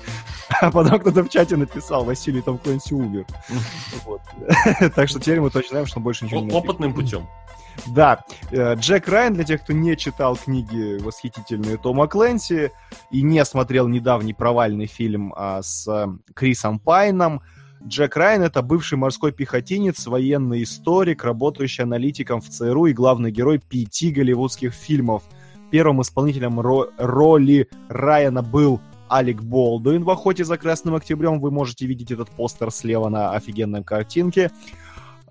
А 0.61 0.71
потом 0.71 1.01
кто-то 1.01 1.25
в 1.25 1.29
чате 1.29 1.57
написал, 1.57 2.05
Василий 2.05 2.41
Том 2.41 2.59
Клэнси 2.59 2.95
умер. 2.95 3.27
Так 4.95 5.09
что 5.09 5.19
теперь 5.21 5.41
мы 5.41 5.51
точно 5.51 5.71
знаем, 5.71 5.87
что 5.87 6.01
больше 6.01 6.25
ничего 6.25 6.41
не. 6.41 6.51
Опытным 6.53 6.95
путем. 6.95 7.27
Да, 7.95 8.25
э, 8.51 8.75
Джек 8.75 9.09
Райан, 9.09 9.35
для 9.35 9.45
тех, 9.45 9.63
кто 9.63 9.73
не 9.73 9.97
читал 9.97 10.37
книги 10.37 11.01
восхитительные 11.03 11.79
Тома 11.79 12.07
Клэнси 12.07 12.71
и 13.11 13.23
не 13.23 13.45
смотрел 13.45 13.89
недавний 13.89 14.35
провальный 14.35 14.87
фильм 14.87 15.33
а, 15.37 15.63
с 15.63 15.89
Крисом 16.35 16.79
Пайном, 16.79 17.43
Джек 17.87 18.17
Райан— 18.17 18.43
это 18.45 18.63
бывший 18.63 18.97
морской 18.97 19.33
пехотинец, 19.33 20.07
военный 20.07 20.63
историк, 20.63 21.25
работающий 21.25 21.83
аналитиком 21.83 22.41
в 22.41 22.49
ЦРУ 22.49 22.87
и 22.87 22.93
главный 22.93 23.33
герой 23.33 23.59
пяти 23.59 24.13
голливудских 24.13 24.73
фильмов. 24.73 25.25
Первым 25.71 26.01
исполнителем 26.03 26.61
ро- 26.61 26.91
роли 26.97 27.69
Райана 27.89 28.43
был 28.43 28.81
Алек 29.09 29.43
Болдуин 29.43 30.05
в 30.05 30.11
«Охоте 30.11 30.45
за 30.45 30.59
Красным 30.59 30.95
Октябрем». 30.95 31.41
Вы 31.41 31.51
можете 31.51 31.87
видеть 31.87 32.13
этот 32.13 32.31
постер 32.31 32.71
слева 32.71 33.09
на 33.09 33.33
офигенной 33.33 33.83
картинке. 33.83 34.51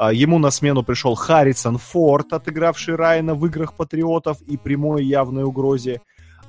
А, 0.02 0.12
Ему 0.12 0.40
на 0.40 0.50
смену 0.50 0.82
пришел 0.82 1.14
Харрисон 1.14 1.78
Форд, 1.78 2.34
отыгравший 2.34 2.96
Райана 2.96 3.36
в 3.36 3.46
«Играх 3.46 3.76
патриотов» 3.76 4.42
и 4.48 4.58
«Прямой 4.58 5.06
явной 5.06 5.44
угрозе». 5.44 6.02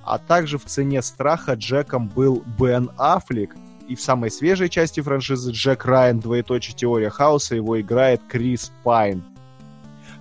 А 0.05 0.17
также 0.17 0.57
в 0.57 0.65
«Цене 0.65 1.03
страха» 1.03 1.53
Джеком 1.53 2.09
был 2.09 2.43
Бен 2.59 2.91
Аффлек. 2.97 3.55
И 3.89 3.95
в 3.95 4.01
самой 4.01 4.31
свежей 4.31 4.71
части 4.71 5.03
франшизы 5.03 5.53
Джек 5.53 5.85
Райан, 5.85 6.19
двоеточие 6.21 6.75
теория 6.75 7.11
хаоса, 7.11 7.55
его 7.55 7.79
играет 7.79 8.23
Крис 8.27 8.73
Пайн. 8.85 9.23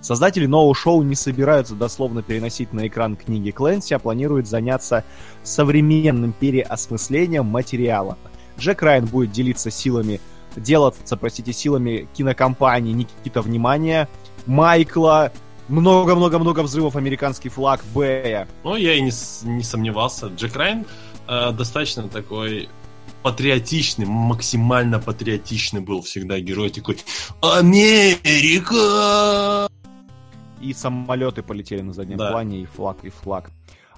Создатели 0.02 0.44
нового 0.44 0.74
шоу 0.74 1.00
не 1.00 1.14
собираются 1.14 1.74
дословно 1.74 2.22
переносить 2.22 2.74
на 2.74 2.86
экран 2.86 3.16
книги 3.16 3.50
Клэнси, 3.50 3.94
а 3.94 3.98
планируют 3.98 4.46
заняться 4.46 5.04
современным 5.42 6.34
переосмыслением 6.34 7.46
материала. 7.46 8.18
Джек 8.58 8.82
Райан 8.82 9.06
будет 9.06 9.32
делиться 9.32 9.70
силами, 9.70 10.20
делаться, 10.56 11.16
простите, 11.16 11.52
силами 11.52 12.08
кинокомпании 12.14 12.92
Никита 12.92 13.42
Внимания, 13.42 14.08
Майкла, 14.46 15.32
много-много-много 15.68 16.60
взрывов 16.62 16.96
американский 16.96 17.48
флаг 17.48 17.84
Бэя. 17.94 18.46
Ну, 18.64 18.76
я 18.76 18.94
и 18.94 19.00
не, 19.00 19.12
не 19.48 19.62
сомневался. 19.62 20.26
Джек 20.26 20.54
Райан 20.56 20.84
э, 21.28 21.52
достаточно 21.52 22.08
такой 22.08 22.68
патриотичный, 23.22 24.04
максимально 24.06 24.98
патриотичный 24.98 25.80
был 25.80 26.02
всегда 26.02 26.40
герой 26.40 26.70
такой 26.70 26.98
Америка! 28.32 29.68
И 30.60 30.74
самолеты 30.74 31.42
полетели 31.42 31.80
на 31.82 31.92
заднем 31.92 32.16
Да. 32.18 32.30
плане, 32.30 32.60
и 32.62 32.66
флаг, 32.66 32.98
и 33.04 33.10
флаг. 33.10 33.50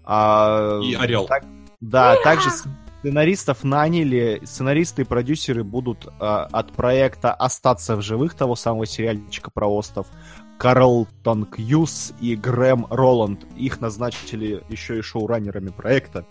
А, 0.05 0.81
И 0.83 0.95
орел. 0.95 1.27
так- 1.27 1.45
да, 1.81 2.17
также 2.23 2.51
сценаристов 3.05 3.65
наняли, 3.65 4.41
сценаристы 4.45 5.03
и 5.03 5.05
продюсеры 5.05 5.63
будут 5.63 6.09
а, 6.19 6.49
от 6.51 6.73
проекта 6.73 7.35
«Остаться 7.35 7.97
в 7.97 8.01
живых», 8.01 8.33
того 8.35 8.57
самого 8.57 8.87
сериальчика 8.87 9.51
про 9.51 9.67
остров, 9.67 10.07
Карлтон 10.59 11.45
Кьюс 11.45 12.15
и 12.23 12.35
Грэм 12.35 12.87
Роланд. 12.89 13.45
Их 13.57 13.83
назначили 13.83 14.65
еще 14.71 14.99
и 14.99 15.03
шоураннерами 15.03 15.69
проекта. 15.69 16.25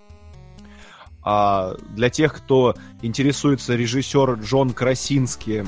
А 1.22 1.76
для 1.90 2.10
тех, 2.10 2.34
кто 2.34 2.74
интересуется, 3.04 3.76
режиссер 3.76 4.40
Джон 4.42 4.72
Красинский, 4.72 5.66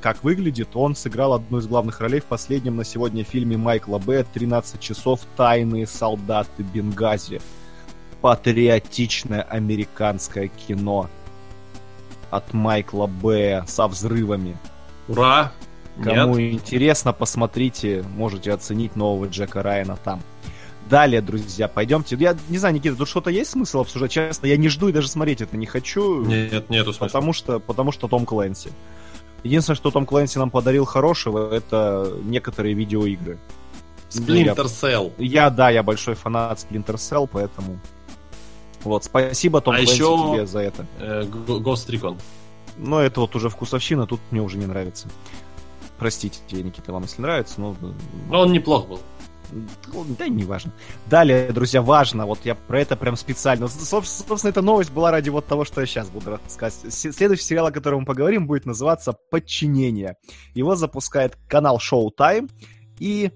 как 0.00 0.24
выглядит, 0.24 0.70
он 0.74 0.96
сыграл 0.96 1.34
одну 1.34 1.58
из 1.58 1.68
главных 1.68 2.00
ролей 2.00 2.18
в 2.18 2.24
последнем 2.24 2.74
на 2.74 2.84
сегодня 2.84 3.22
фильме 3.22 3.56
Майкла 3.56 3.98
Б. 3.98 4.26
«13 4.34 4.80
часов. 4.80 5.20
Тайные 5.36 5.86
солдаты 5.86 6.64
Бенгази». 6.64 7.40
Патриотичное 8.26 9.42
американское 9.42 10.48
кино. 10.48 11.08
от 12.28 12.52
Майкла 12.52 13.06
Б. 13.06 13.62
со 13.68 13.86
взрывами. 13.86 14.56
Ура! 15.06 15.52
Кому 16.02 16.36
Нет? 16.36 16.54
интересно, 16.54 17.12
посмотрите, 17.12 18.04
можете 18.16 18.52
оценить 18.52 18.96
нового 18.96 19.26
Джека 19.26 19.62
Райана 19.62 19.96
там. 20.02 20.20
Далее, 20.90 21.20
друзья, 21.20 21.68
пойдемте. 21.68 22.16
Я 22.18 22.36
не 22.48 22.58
знаю, 22.58 22.74
Никита, 22.74 22.96
тут 22.96 23.06
что-то 23.06 23.30
есть 23.30 23.50
смысл 23.50 23.82
обсуждать? 23.82 24.10
Честно, 24.10 24.46
я 24.48 24.56
не 24.56 24.68
жду 24.70 24.88
и 24.88 24.92
даже 24.92 25.06
смотреть 25.06 25.42
это 25.42 25.56
не 25.56 25.66
хочу. 25.66 26.24
Нет, 26.24 26.68
нету 26.68 26.92
смысла. 26.92 27.06
Потому 27.06 27.32
что, 27.32 27.60
потому 27.60 27.92
что 27.92 28.08
Том 28.08 28.26
Клэнси. 28.26 28.72
Единственное, 29.44 29.76
что 29.76 29.92
Том 29.92 30.04
Клэнси 30.04 30.38
нам 30.38 30.50
подарил 30.50 30.84
хорошего, 30.84 31.54
это 31.54 32.12
некоторые 32.24 32.74
видеоигры. 32.74 33.38
Splinter 34.10 34.64
Cell. 34.64 35.12
Я, 35.18 35.48
да, 35.50 35.70
я 35.70 35.84
большой 35.84 36.16
фанат 36.16 36.58
Splinter 36.58 36.96
Cell, 36.96 37.28
поэтому... 37.30 37.78
Вот, 38.86 39.04
спасибо, 39.04 39.60
Том 39.60 39.74
А 39.74 39.78
Клэнси, 39.78 39.92
еще- 39.94 40.32
тебе 40.32 40.46
за 40.46 40.60
это. 40.60 40.86
Э, 41.00 41.22
Ghost 41.24 41.88
Recon. 41.88 42.18
Но 42.78 43.00
это 43.00 43.20
вот 43.20 43.34
уже 43.34 43.48
вкусовщина, 43.48 44.06
тут 44.06 44.20
мне 44.30 44.40
уже 44.40 44.58
не 44.58 44.66
нравится. 44.66 45.08
Простите, 45.98 46.40
Никита, 46.62 46.92
вам 46.92 47.02
если 47.02 47.22
нравится, 47.22 47.60
но... 47.60 47.74
Но 48.28 48.40
он 48.40 48.52
неплох 48.52 48.86
был. 48.86 49.00
Ну, 49.50 50.04
Да, 50.18 50.28
не 50.28 50.44
важно. 50.44 50.72
Далее, 51.06 51.50
друзья, 51.52 51.80
важно, 51.80 52.26
вот 52.26 52.40
я 52.44 52.54
про 52.54 52.80
это 52.80 52.96
прям 52.96 53.16
специально. 53.16 53.64
Соб- 53.64 54.04
Собственно, 54.04 54.50
эта 54.50 54.60
новость 54.62 54.90
была 54.92 55.10
ради 55.10 55.30
вот 55.30 55.46
того, 55.46 55.64
что 55.64 55.80
я 55.80 55.86
сейчас 55.86 56.08
буду 56.08 56.30
рассказывать. 56.44 56.92
Следующий 56.92 57.44
сериал, 57.44 57.66
о 57.66 57.70
котором 57.72 58.00
мы 58.00 58.06
поговорим, 58.06 58.46
будет 58.46 58.66
называться 58.66 59.16
«Подчинение». 59.30 60.16
Его 60.54 60.74
запускает 60.76 61.36
канал 61.48 61.78
Showtime, 61.78 62.50
и 62.98 63.30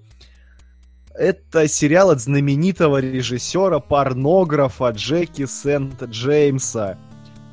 это 1.15 1.67
сериал 1.67 2.11
от 2.11 2.19
знаменитого 2.19 2.99
режиссера, 2.99 3.79
порнографа 3.79 4.89
Джеки 4.89 5.45
Сент-Джеймса. 5.45 6.97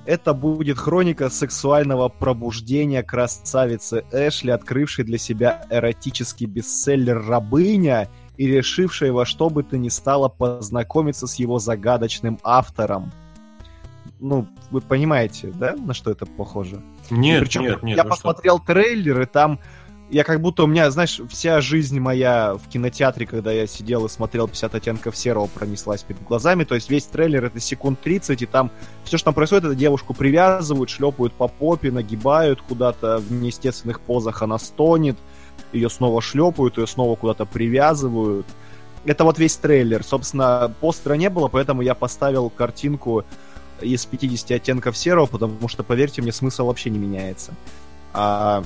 Это 0.06 0.32
будет 0.32 0.78
хроника 0.78 1.28
сексуального 1.28 2.08
пробуждения 2.08 3.02
красавицы 3.02 4.04
Эшли, 4.10 4.50
открывшей 4.50 5.04
для 5.04 5.18
себя 5.18 5.66
эротический 5.68 6.46
бестселлер 6.46 7.26
«Рабыня» 7.26 8.08
и 8.38 8.46
решившей 8.46 9.10
во 9.10 9.26
что 9.26 9.50
бы 9.50 9.62
то 9.62 9.76
ни 9.76 9.90
стало 9.90 10.28
познакомиться 10.28 11.26
с 11.26 11.34
его 11.34 11.58
загадочным 11.58 12.38
автором. 12.42 13.12
Ну, 14.20 14.46
вы 14.70 14.80
понимаете, 14.80 15.52
да, 15.54 15.74
на 15.76 15.92
что 15.92 16.10
это 16.10 16.24
похоже? 16.24 16.80
Нет, 17.10 17.42
Причем 17.42 17.62
нет, 17.62 17.82
нет. 17.82 17.96
я 17.98 18.04
ну 18.04 18.08
что? 18.08 18.16
посмотрел 18.16 18.58
трейлер, 18.58 19.20
и 19.20 19.26
там 19.26 19.60
я 20.10 20.24
как 20.24 20.40
будто 20.40 20.64
у 20.64 20.66
меня, 20.66 20.90
знаешь, 20.90 21.20
вся 21.28 21.60
жизнь 21.60 22.00
моя 22.00 22.54
в 22.54 22.68
кинотеатре, 22.68 23.26
когда 23.26 23.52
я 23.52 23.66
сидел 23.66 24.06
и 24.06 24.08
смотрел 24.08 24.48
50 24.48 24.74
оттенков 24.74 25.16
серого, 25.16 25.46
пронеслась 25.46 26.02
перед 26.02 26.22
глазами. 26.22 26.64
То 26.64 26.74
есть 26.74 26.88
весь 26.88 27.04
трейлер 27.04 27.44
это 27.44 27.60
секунд 27.60 28.00
30, 28.00 28.40
и 28.40 28.46
там 28.46 28.70
все, 29.04 29.18
что 29.18 29.26
там 29.26 29.34
происходит, 29.34 29.64
это 29.64 29.74
девушку 29.74 30.14
привязывают, 30.14 30.88
шлепают 30.88 31.34
по 31.34 31.46
попе, 31.48 31.90
нагибают 31.90 32.62
куда-то 32.62 33.18
в 33.18 33.30
неестественных 33.32 34.00
позах, 34.00 34.40
она 34.42 34.58
стонет, 34.58 35.18
ее 35.72 35.90
снова 35.90 36.22
шлепают, 36.22 36.78
ее 36.78 36.86
снова 36.86 37.14
куда-то 37.14 37.44
привязывают. 37.44 38.46
Это 39.04 39.24
вот 39.24 39.38
весь 39.38 39.56
трейлер. 39.56 40.02
Собственно, 40.02 40.72
постера 40.80 41.14
не 41.14 41.28
было, 41.28 41.48
поэтому 41.48 41.82
я 41.82 41.94
поставил 41.94 42.48
картинку 42.48 43.24
из 43.82 44.06
50 44.06 44.52
оттенков 44.52 44.96
серого, 44.96 45.26
потому 45.26 45.68
что, 45.68 45.82
поверьте 45.82 46.22
мне, 46.22 46.32
смысл 46.32 46.66
вообще 46.66 46.88
не 46.88 46.98
меняется. 46.98 47.52
А, 48.14 48.64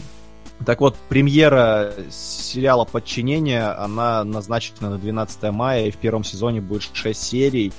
так 0.62 0.80
вот, 0.80 0.96
премьера 1.08 1.92
сериала 2.10 2.84
«Подчинение», 2.84 3.64
она 3.64 4.24
назначена 4.24 4.90
на 4.90 4.98
12 4.98 5.42
мая, 5.52 5.86
и 5.86 5.90
в 5.90 5.96
первом 5.96 6.24
сезоне 6.24 6.60
будет 6.60 6.82
6 6.92 7.20
серий. 7.20 7.72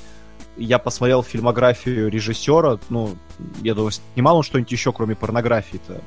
Я 0.57 0.79
посмотрел 0.79 1.23
фильмографию 1.23 2.09
режиссера, 2.09 2.79
ну, 2.89 3.15
я 3.61 3.73
думаю, 3.73 3.91
снимал 3.91 4.37
он 4.37 4.43
что-нибудь 4.43 4.71
еще, 4.71 4.91
кроме 4.91 5.15
порнографии-то. 5.15 6.01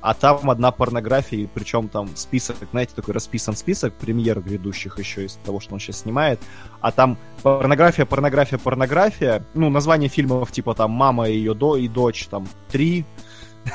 А 0.00 0.14
там 0.14 0.48
одна 0.48 0.70
порнография, 0.70 1.48
причем 1.52 1.88
там 1.88 2.08
список, 2.14 2.56
знаете, 2.70 2.92
такой 2.94 3.14
расписан 3.14 3.56
список 3.56 3.94
премьер 3.94 4.40
грядущих 4.40 4.98
еще 4.98 5.24
из 5.24 5.34
того, 5.44 5.58
что 5.58 5.74
он 5.74 5.80
сейчас 5.80 6.00
снимает. 6.00 6.40
А 6.80 6.92
там 6.92 7.18
порнография, 7.42 8.04
порнография, 8.04 8.58
порнография. 8.58 9.44
Ну, 9.54 9.70
название 9.70 10.08
фильмов 10.08 10.52
типа 10.52 10.74
там 10.74 10.92
«Мама 10.92 11.28
и 11.28 11.34
ее 11.34 11.54
до 11.54 11.76
и 11.76 11.88
дочь», 11.88 12.28
там 12.28 12.46
«Три», 12.70 13.04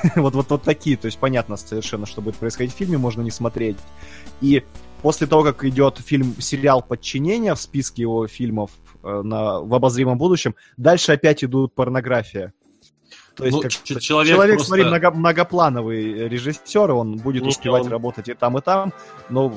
вот, 0.15 0.35
вот, 0.35 0.49
вот 0.49 0.63
такие, 0.63 0.97
то 0.97 1.05
есть 1.05 1.17
понятно 1.17 1.57
совершенно, 1.57 2.05
что 2.05 2.21
будет 2.21 2.35
происходить 2.35 2.73
в 2.73 2.77
фильме, 2.77 2.97
можно 2.97 3.21
не 3.21 3.31
смотреть. 3.31 3.77
И 4.41 4.63
после 5.01 5.27
того, 5.27 5.43
как 5.43 5.63
идет 5.65 5.99
фильм, 5.99 6.35
сериал 6.39 6.81
«Подчинение» 6.81 7.55
в 7.55 7.59
списке 7.59 8.03
его 8.03 8.27
фильмов 8.27 8.71
э, 9.03 9.21
на, 9.23 9.59
в 9.59 9.73
обозримом 9.73 10.17
будущем, 10.17 10.55
дальше 10.77 11.11
опять 11.11 11.43
идут 11.43 11.73
порнография. 11.73 12.53
То 13.35 13.45
есть 13.45 13.55
Ну, 13.55 13.61
как, 13.63 13.71
человек 13.71 14.03
человек 14.29 14.55
просто- 14.57 14.67
смотри, 14.67 14.85
много- 14.85 15.11
многоплановый 15.11 16.27
режиссер, 16.29 16.91
он 16.91 17.17
будет 17.17 17.43
Не, 17.43 17.49
успевать 17.49 17.83
он- 17.85 17.89
работать 17.89 18.29
и 18.29 18.33
там, 18.35 18.57
и 18.57 18.61
там, 18.61 18.93
но 19.29 19.53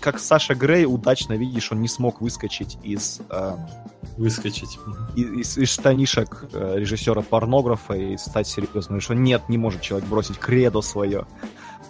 как 0.00 0.18
Саша 0.18 0.54
Грей 0.54 0.86
удачно, 0.86 1.34
видишь, 1.34 1.70
он 1.70 1.82
не 1.82 1.88
смог 1.88 2.22
выскочить 2.22 2.78
из 2.82 3.20
э, 3.28 3.52
Выскочить. 4.16 4.78
из, 5.14 5.58
из 5.58 5.68
штанишек 5.68 6.44
э, 6.52 6.74
режиссера-порнографа 6.78 7.92
и 7.94 8.16
стать 8.16 8.46
серьезным. 8.48 9.00
Что 9.02 9.14
нет, 9.14 9.42
не 9.50 9.58
может 9.58 9.82
человек 9.82 10.08
бросить 10.08 10.38
кредо 10.38 10.80
свое. 10.80 11.26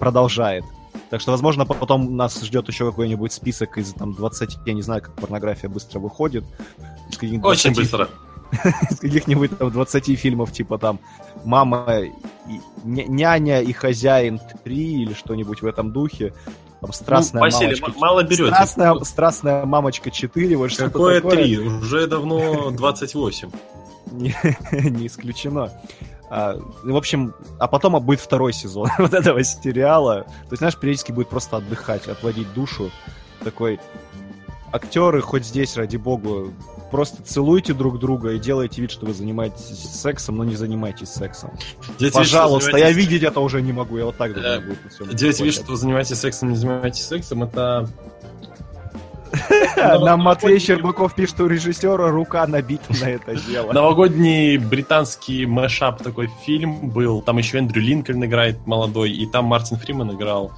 Продолжает. 0.00 0.64
Так 1.10 1.20
что, 1.20 1.30
возможно, 1.30 1.66
по- 1.66 1.74
потом 1.74 2.16
нас 2.16 2.40
ждет 2.42 2.66
еще 2.68 2.86
какой-нибудь 2.90 3.32
список 3.32 3.78
из 3.78 3.92
там 3.92 4.12
20, 4.14 4.58
я 4.66 4.72
не 4.72 4.82
знаю, 4.82 5.02
как 5.02 5.14
порнография 5.14 5.68
быстро 5.68 6.00
выходит. 6.00 6.42
Очень 7.10 7.40
20 7.40 7.76
быстро. 7.76 8.08
из 8.90 8.98
каких-нибудь 8.98 9.56
там 9.58 9.70
20 9.70 10.18
фильмов, 10.18 10.52
типа 10.52 10.78
там 10.78 10.98
«Мама, 11.44 12.00
и, 12.00 12.10
ня- 12.84 13.06
няня 13.08 13.60
и 13.62 13.72
хозяин 13.72 14.40
3» 14.64 14.72
или 14.74 15.14
что-нибудь 15.14 15.62
в 15.62 15.66
этом 15.66 15.92
духе. 15.92 16.32
Там 16.80 16.92
«Страстная 16.92 17.40
Ну, 17.40 17.46
Василий, 17.46 17.80
мамочка». 17.80 18.00
мало 18.00 18.22
берете. 18.22 18.46
Страстная, 18.46 18.94
«Страстная 19.04 19.64
мамочка 19.66 20.10
4», 20.10 20.56
вот 20.56 20.70
что-то 20.70 20.90
Какое 20.90 21.20
такое. 21.20 21.36
три? 21.36 21.58
Уже 21.58 22.06
давно 22.06 22.70
28. 22.70 23.50
Не, 24.12 24.34
не 24.72 25.06
исключено. 25.06 25.70
А, 26.32 26.56
в 26.84 26.96
общем, 26.96 27.34
а 27.58 27.66
потом 27.66 28.00
будет 28.04 28.20
второй 28.20 28.52
сезон 28.52 28.88
вот 28.98 29.14
этого 29.14 29.42
сериала. 29.44 30.22
То 30.22 30.52
есть, 30.52 30.58
знаешь, 30.58 30.76
периодически 30.76 31.12
будет 31.12 31.28
просто 31.28 31.56
отдыхать, 31.56 32.06
отводить 32.08 32.52
душу. 32.54 32.90
Такой, 33.42 33.80
актеры, 34.72 35.20
хоть 35.22 35.44
здесь, 35.44 35.76
ради 35.76 35.96
богу, 35.96 36.52
просто 36.90 37.22
целуйте 37.22 37.72
друг 37.72 37.98
друга 37.98 38.32
и 38.32 38.38
делайте 38.38 38.80
вид, 38.82 38.90
что 38.90 39.06
вы 39.06 39.14
занимаетесь 39.14 39.78
сексом, 39.78 40.36
но 40.36 40.44
не 40.44 40.56
занимайтесь 40.56 41.08
сексом. 41.08 41.50
Делайте 41.98 42.04
вид, 42.06 42.12
Пожалуйста, 42.14 42.76
я 42.76 42.88
занимаетесь- 42.88 42.96
видеть 42.96 43.22
это 43.22 43.40
уже 43.40 43.62
не 43.62 43.72
могу, 43.72 43.98
я 43.98 44.04
вот 44.06 44.16
так 44.16 44.30
Э, 44.32 44.34
думаю, 44.34 44.76
будет 44.98 45.14
Делайте 45.14 45.44
вид, 45.44 45.54
что 45.54 45.64
вы 45.66 45.76
занимаетесь 45.76 46.18
сексом, 46.18 46.50
не 46.50 46.56
занимаетесь 46.56 47.04
сексом, 47.06 47.42
это... 47.42 47.88
Нам 49.76 50.20
Матвей 50.20 50.58
Щербаков 50.58 51.14
пишет, 51.14 51.40
у 51.40 51.46
режиссера 51.46 52.10
рука 52.10 52.44
набита 52.46 52.92
на 53.00 53.10
это 53.10 53.36
дело. 53.36 53.72
Новогодний 53.72 54.56
британский 54.58 55.46
мэшап 55.46 56.02
такой 56.02 56.28
фильм 56.44 56.90
был. 56.90 57.22
Там 57.22 57.38
еще 57.38 57.58
Эндрю 57.58 57.80
Линкольн 57.80 58.24
играет 58.24 58.66
молодой, 58.66 59.12
и 59.12 59.26
там 59.26 59.44
Мартин 59.44 59.76
Фриман 59.76 60.16
играл. 60.16 60.52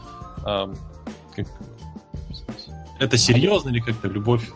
Это 2.99 3.19
серьезно 3.19 3.71
или 3.71 3.81
как-то 3.81 4.09
любовь? 4.09 4.49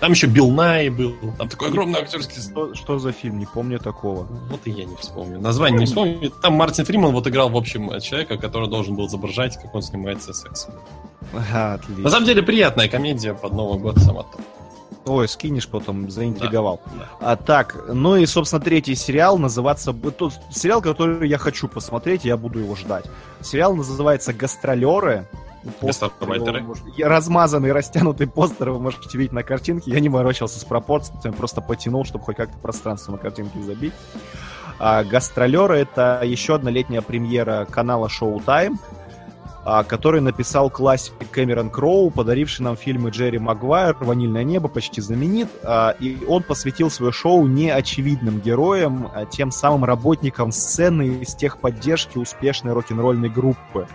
Там 0.00 0.12
еще 0.12 0.26
Билл 0.26 0.50
Най 0.50 0.90
был. 0.90 1.14
Там 1.38 1.48
такой 1.48 1.68
огромный 1.68 2.00
актерский... 2.00 2.40
Что, 2.40 2.74
что 2.74 2.98
за 2.98 3.12
фильм? 3.12 3.38
Не 3.38 3.46
помню 3.46 3.78
такого. 3.78 4.28
Вот 4.50 4.60
и 4.64 4.70
я 4.70 4.84
не 4.84 4.94
вспомню. 4.96 5.40
Название 5.40 5.80
не 5.80 5.86
вспомню. 5.86 6.30
Там 6.42 6.54
Мартин 6.54 6.84
Фриман 6.84 7.12
вот 7.12 7.26
играл, 7.26 7.48
в 7.48 7.56
общем, 7.56 7.98
человека, 8.00 8.36
который 8.36 8.68
должен 8.68 8.94
был 8.94 9.06
изображать, 9.06 9.56
как 9.60 9.74
он 9.74 9.82
занимается 9.82 10.32
сексом. 10.32 10.74
Ага, 11.32 11.74
отлично. 11.74 12.04
На 12.04 12.10
самом 12.10 12.26
деле 12.26 12.42
приятная 12.42 12.88
комедия 12.88 13.34
под 13.34 13.52
Новый 13.52 13.80
год 13.80 13.98
сама 13.98 14.22
то. 14.22 14.38
Ой, 15.06 15.26
скинешь 15.26 15.66
потом, 15.66 16.10
заинтриговал. 16.10 16.80
Да. 16.94 17.08
А 17.20 17.36
так, 17.36 17.84
ну 17.88 18.16
и, 18.16 18.26
собственно, 18.26 18.60
третий 18.62 18.94
сериал 18.94 19.38
называться... 19.38 19.92
Тот 19.92 20.34
сериал, 20.50 20.82
который 20.82 21.28
я 21.28 21.38
хочу 21.38 21.66
посмотреть, 21.66 22.24
я 22.26 22.36
буду 22.36 22.58
его 22.58 22.76
ждать. 22.76 23.06
Сериал 23.40 23.74
называется 23.74 24.34
«Гастролеры». 24.34 25.26
Постер 25.80 26.10
я 26.96 27.08
Размазанный, 27.08 27.72
растянутый 27.72 28.26
постер 28.26 28.70
вы 28.70 28.80
можете 28.80 29.18
видеть 29.18 29.32
на 29.32 29.42
картинке. 29.42 29.90
Я 29.90 30.00
не 30.00 30.08
морочился 30.08 30.60
с 30.60 30.64
пропорциями, 30.64 31.34
просто 31.34 31.60
потянул, 31.60 32.04
чтобы 32.04 32.24
хоть 32.24 32.36
как-то 32.36 32.58
пространство 32.58 33.12
на 33.12 33.18
картинке 33.18 33.60
забить. 33.62 33.92
А, 34.78 35.02
«Гастролеры»— 35.02 35.78
это 35.78 36.20
еще 36.24 36.54
одна 36.54 36.70
летняя 36.70 37.02
премьера 37.02 37.66
канала 37.68 38.06
Showtime, 38.08 38.76
а, 39.64 39.82
который 39.82 40.20
написал 40.20 40.70
классик 40.70 41.14
Кэмерон 41.32 41.70
Кроу, 41.70 42.10
подаривший 42.10 42.64
нам 42.64 42.76
фильмы 42.76 43.10
Джерри 43.10 43.38
Магуайр, 43.38 43.96
«Ванильное 44.00 44.44
небо», 44.44 44.68
почти 44.68 45.00
знаменит, 45.00 45.48
а, 45.64 45.96
и 45.98 46.24
он 46.26 46.44
посвятил 46.44 46.90
свое 46.90 47.12
шоу 47.12 47.46
неочевидным 47.46 48.40
героям, 48.40 49.10
а, 49.12 49.26
тем 49.26 49.50
самым 49.50 49.84
работникам 49.84 50.52
сцены 50.52 51.18
из 51.20 51.34
техподдержки 51.34 52.18
успешной 52.18 52.72
рок-н-ролльной 52.72 53.30
группы. 53.30 53.88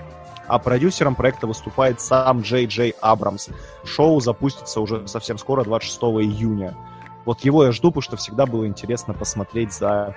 А 0.48 0.60
продюсером 0.60 1.16
проекта 1.16 1.48
выступает 1.48 2.02
сам 2.02 2.42
Джей 2.42 2.66
Джей 2.66 2.94
Абрамс. 3.02 3.50
Шоу 3.86 4.20
запустится 4.20 4.82
уже 4.82 5.08
совсем 5.08 5.38
скоро, 5.38 5.64
26 5.64 5.98
июня. 6.26 6.76
Вот 7.26 7.42
его 7.42 7.64
я 7.64 7.72
жду, 7.72 7.90
потому 7.90 8.02
что 8.02 8.18
всегда 8.18 8.46
было 8.46 8.68
интересно 8.68 9.14
посмотреть 9.14 9.72
за 9.72 10.16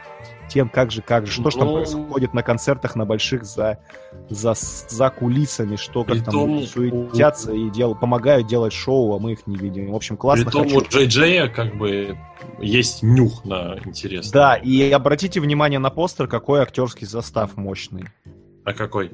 тем, 0.48 0.68
как 0.68 0.90
же, 0.90 1.02
как 1.02 1.26
же, 1.26 1.32
что 1.32 1.50
же 1.50 1.58
там 1.58 1.68
Ну. 1.68 1.74
происходит 1.74 2.34
на 2.34 2.42
концертах, 2.42 2.96
на 2.96 3.04
больших, 3.04 3.44
за, 3.44 3.78
за, 4.28 4.54
за 4.56 5.10
кулисами, 5.10 5.76
что 5.76 6.02
как 6.02 6.24
там 6.24 6.34
люди 6.34 6.66
суетятся 6.66 7.52
и 7.52 7.70
дел, 7.70 7.94
помогают 7.94 8.48
делать 8.48 8.72
шоу, 8.72 9.14
а 9.14 9.20
мы 9.20 9.32
их 9.32 9.46
не 9.46 9.56
видим. 9.56 9.92
В 9.92 9.94
общем, 9.94 10.16
классно. 10.16 10.46
Притом 10.46 10.64
хочу. 10.64 10.78
у 10.78 10.82
Джей 10.82 11.06
Джея 11.06 11.48
как 11.48 11.76
бы 11.76 12.18
есть 12.60 13.02
нюх 13.04 13.44
на 13.44 13.76
интерес. 13.84 14.30
Да, 14.30 14.56
и 14.56 14.90
обратите 14.90 15.40
внимание 15.40 15.78
на 15.78 15.90
постер, 15.90 16.26
какой 16.26 16.60
актерский 16.60 17.06
состав 17.06 17.56
мощный. 17.56 18.06
А 18.64 18.72
какой? 18.72 19.12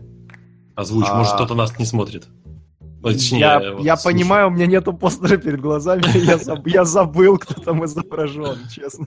Озвучь, 0.75 1.07
А. 1.09 1.15
может 1.17 1.35
кто-то 1.35 1.55
нас 1.55 1.79
не 1.79 1.85
смотрит. 1.85 2.27
Точнее, 3.03 3.41
я 3.41 3.73
вот 3.73 3.83
я 3.85 3.97
понимаю, 3.97 4.47
у 4.47 4.51
меня 4.51 4.67
нету 4.67 4.93
постера 4.93 5.37
перед 5.37 5.61
глазами, 5.61 6.03
я, 6.25 6.37
заб- 6.37 6.63
я 6.69 6.85
забыл, 6.85 7.37
кто 7.37 7.55
там 7.61 7.85
изображен, 7.85 8.57
честно. 8.71 9.07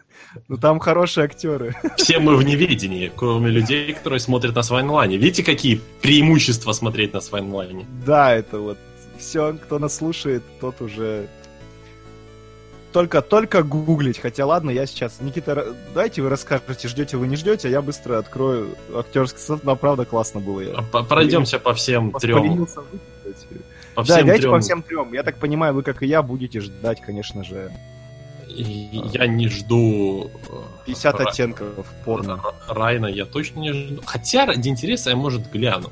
Ну 0.50 0.58
там 0.58 0.80
хорошие 0.80 1.24
актеры. 1.24 1.76
Все 1.98 2.20
мы 2.20 2.36
в 2.36 2.44
неведении, 2.44 3.10
кроме 3.16 3.50
людей, 3.50 3.94
которые 3.94 4.20
смотрят 4.20 4.54
нас 4.54 4.70
в 4.70 4.76
онлайне. 4.76 5.16
Видите, 5.16 5.44
какие 5.44 5.80
преимущества 6.02 6.74
смотреть 6.74 7.14
нас 7.14 7.32
в 7.32 7.36
онлайне? 7.36 7.86
Да, 8.06 8.34
это 8.34 8.60
вот 8.60 8.78
все, 9.18 9.54
кто 9.54 9.80
нас 9.80 9.96
слушает, 9.96 10.44
тот 10.60 10.82
уже 10.82 11.28
только, 12.96 13.22
только 13.22 13.62
гуглить. 13.62 14.20
Хотя 14.20 14.46
ладно, 14.46 14.70
я 14.70 14.86
сейчас... 14.86 15.20
Никита, 15.20 15.76
давайте 15.94 16.22
вы 16.22 16.30
расскажете, 16.30 16.88
ждете 16.88 17.18
вы, 17.18 17.28
не 17.28 17.36
ждете, 17.36 17.68
а 17.68 17.72
я 17.72 17.82
быстро 17.82 18.18
открою 18.20 18.70
актерский 18.96 19.38
состав. 19.38 19.66
Но 19.66 19.76
правда 19.76 20.06
классно 20.06 20.40
было. 20.40 20.62
Я 20.62 20.76
А 20.94 21.04
Пройдемся 21.04 21.60
по 21.60 21.74
всем 21.74 22.14
трем. 22.14 22.66
По 23.96 24.02
Да, 24.02 24.04
всем 24.04 24.20
давайте 24.22 24.42
трем. 24.44 24.52
по 24.54 24.60
всем 24.62 24.82
трем. 24.82 25.14
Я 25.14 25.24
так 25.24 25.36
понимаю, 25.40 25.74
вы, 25.74 25.84
как 25.84 26.04
и 26.04 26.08
я, 26.08 26.22
будете 26.22 26.62
ждать, 26.62 27.02
конечно 27.02 27.44
же, 27.44 27.70
И 28.48 29.02
Я 29.12 29.28
не 29.28 29.50
жду... 29.50 30.32
э, 30.50 30.62
50 30.86 31.20
Ра- 31.20 31.26
оттенков 31.28 31.86
порно. 32.06 32.42
Райна 32.70 33.08
я 33.08 33.26
точно 33.26 33.60
не 33.60 33.74
жду. 33.74 34.02
Хотя 34.06 34.46
ради 34.46 34.70
интереса 34.70 35.10
я, 35.10 35.18
может, 35.18 35.52
гляну. 35.52 35.92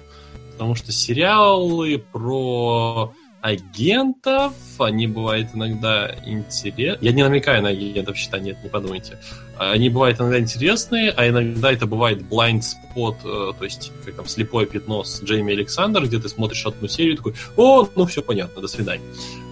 Потому 0.53 0.75
что 0.75 0.93
сериалы 0.93 2.01
про 2.13 3.11
агентов, 3.43 4.53
они 4.79 5.05
бывают 5.05 5.49
иногда 5.53 6.15
интересны. 6.25 6.97
Я 7.01 7.11
не 7.11 7.23
намекаю 7.23 7.61
на 7.61 7.69
агентов, 7.69 8.15
считай, 8.15 8.39
нет, 8.39 8.63
не 8.63 8.69
подумайте. 8.69 9.19
Они 9.57 9.89
бывают 9.89 10.21
иногда 10.21 10.39
интересные, 10.39 11.11
а 11.11 11.27
иногда 11.27 11.73
это 11.73 11.85
бывает 11.85 12.21
blind 12.21 12.61
spot, 12.61 13.17
э, 13.25 13.53
то 13.59 13.65
есть 13.65 13.91
как 14.05 14.15
там 14.15 14.27
слепое 14.27 14.65
пятно 14.65 15.03
с 15.03 15.21
Джейми 15.21 15.51
Александр, 15.51 16.05
где 16.05 16.19
ты 16.19 16.29
смотришь 16.29 16.65
одну 16.65 16.87
серию 16.87 17.15
и 17.15 17.17
такой, 17.17 17.35
о, 17.57 17.85
ну 17.95 18.05
все 18.05 18.21
понятно, 18.21 18.61
до 18.61 18.67
свидания. 18.69 19.03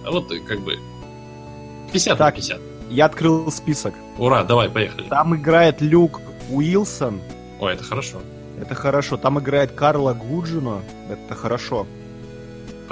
А 0.06 0.10
вот 0.10 0.32
э, 0.32 0.40
как 0.40 0.60
бы 0.60 0.78
50 1.92 2.18
на 2.18 2.24
Так. 2.24 2.36
50. 2.36 2.60
Я 2.88 3.04
открыл 3.04 3.52
список. 3.52 3.92
Ура, 4.16 4.42
давай, 4.42 4.70
поехали. 4.70 5.06
Там 5.08 5.36
играет 5.36 5.82
Люк 5.82 6.22
Уилсон. 6.48 7.20
Ой, 7.60 7.74
это 7.74 7.84
хорошо. 7.84 8.22
Это 8.58 8.74
хорошо. 8.74 9.18
Там 9.18 9.38
играет 9.38 9.72
Карла 9.72 10.14
Гуджино. 10.14 10.80
Это 11.10 11.34
хорошо. 11.34 11.86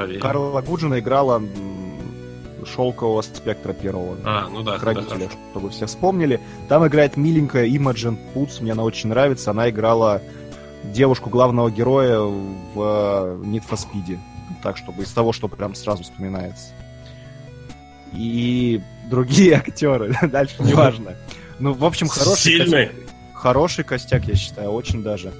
Поверь. 0.01 0.18
Карла 0.18 0.62
Гуджина 0.62 0.98
играла 0.98 1.43
шелкового 2.64 3.20
спектра 3.20 3.74
первого. 3.74 4.16
А, 4.24 4.48
ну 4.48 4.62
да, 4.62 4.78
родителя, 4.78 5.28
хорошо. 5.28 5.39
чтобы 5.51 5.68
все 5.68 5.85
вспомнили. 5.85 6.40
Там 6.70 6.86
играет 6.86 7.18
миленькая 7.18 7.66
Имаджин 7.66 8.16
Путс, 8.32 8.60
мне 8.60 8.72
она 8.72 8.82
очень 8.82 9.10
нравится. 9.10 9.51
Она 9.51 9.68
играла 9.68 10.22
девушку 10.85 11.28
главного 11.28 11.70
героя 11.70 12.18
в 12.20 12.77
э, 12.77 13.44
Need 13.44 13.64
for 13.68 13.78
Speed. 13.78 14.18
Так, 14.62 14.78
чтобы 14.78 15.02
из 15.02 15.12
того, 15.12 15.35
что 15.35 15.48
прям 15.48 15.74
сразу 15.74 16.02
вспоминается. 16.02 16.72
И 18.14 18.81
другие 19.10 19.56
актеры, 19.66 20.16
дальше 20.22 20.62
неважно. 20.62 21.14
Ну, 21.59 21.74
в 21.74 21.85
общем, 21.85 22.09
хороший 22.09 22.40
Сильный. 22.40 22.86
костяк, 22.86 23.06
хороший 23.35 23.85
костяк, 23.85 24.24
я 24.24 24.35
считаю, 24.35 24.70
очень 24.70 25.02
даже. 25.02 25.31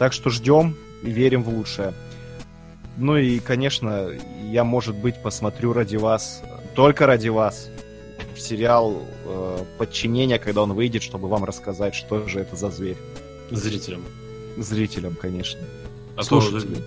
Так 0.00 0.12
что 0.12 0.30
ждем 0.30 0.74
и 1.04 1.10
верим 1.10 1.44
в 1.44 1.48
лучшее. 1.48 1.94
Ну 2.96 3.16
и, 3.16 3.38
конечно, 3.40 4.08
я, 4.50 4.64
может 4.64 4.94
быть, 4.94 5.20
посмотрю 5.22 5.72
ради 5.72 5.96
вас, 5.96 6.42
только 6.74 7.06
ради 7.06 7.28
вас, 7.28 7.68
сериал 8.36 9.02
э, 9.26 9.58
«Подчинение», 9.78 10.38
когда 10.38 10.62
он 10.62 10.72
выйдет, 10.74 11.02
чтобы 11.02 11.28
вам 11.28 11.44
рассказать, 11.44 11.94
что 11.94 12.26
же 12.28 12.40
это 12.40 12.56
за 12.56 12.70
зверь. 12.70 12.96
Зрителям. 13.50 14.02
Зрителям, 14.56 15.16
конечно. 15.20 15.60
А 16.16 16.20
то 16.22 16.40
Слушателям. 16.40 16.82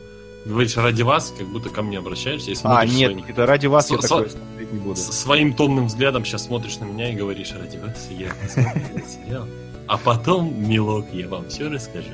говоришь 0.45 0.77
ради 0.77 1.01
вас, 1.01 1.33
как 1.37 1.47
будто 1.47 1.69
ко 1.69 1.81
мне 1.81 1.97
обращаешься 1.97 2.51
и 2.51 2.55
А, 2.63 2.85
нет, 2.85 3.11
своим, 3.11 3.25
это 3.27 3.45
ради 3.45 3.67
вас 3.67 3.89
я 3.91 3.97
С- 3.97 4.01
такое 4.07 4.29
с- 4.29 4.31
смотреть 4.33 4.71
не 4.73 4.79
буду. 4.79 4.95
с- 4.95 5.11
своим 5.11 5.53
томным 5.53 5.87
взглядом 5.87 6.23
сейчас 6.25 6.45
смотришь 6.45 6.77
на 6.79 6.85
меня 6.85 7.11
и 7.11 7.15
говоришь 7.15 7.51
ради 7.53 7.77
вас, 7.77 8.07
я 8.11 8.31
посмотрю 8.41 8.81
этот 8.95 9.09
сериал. 9.09 9.47
А 9.87 9.97
потом, 9.97 10.67
милок, 10.69 11.05
я 11.13 11.27
вам 11.27 11.47
все 11.49 11.69
расскажу. 11.69 12.09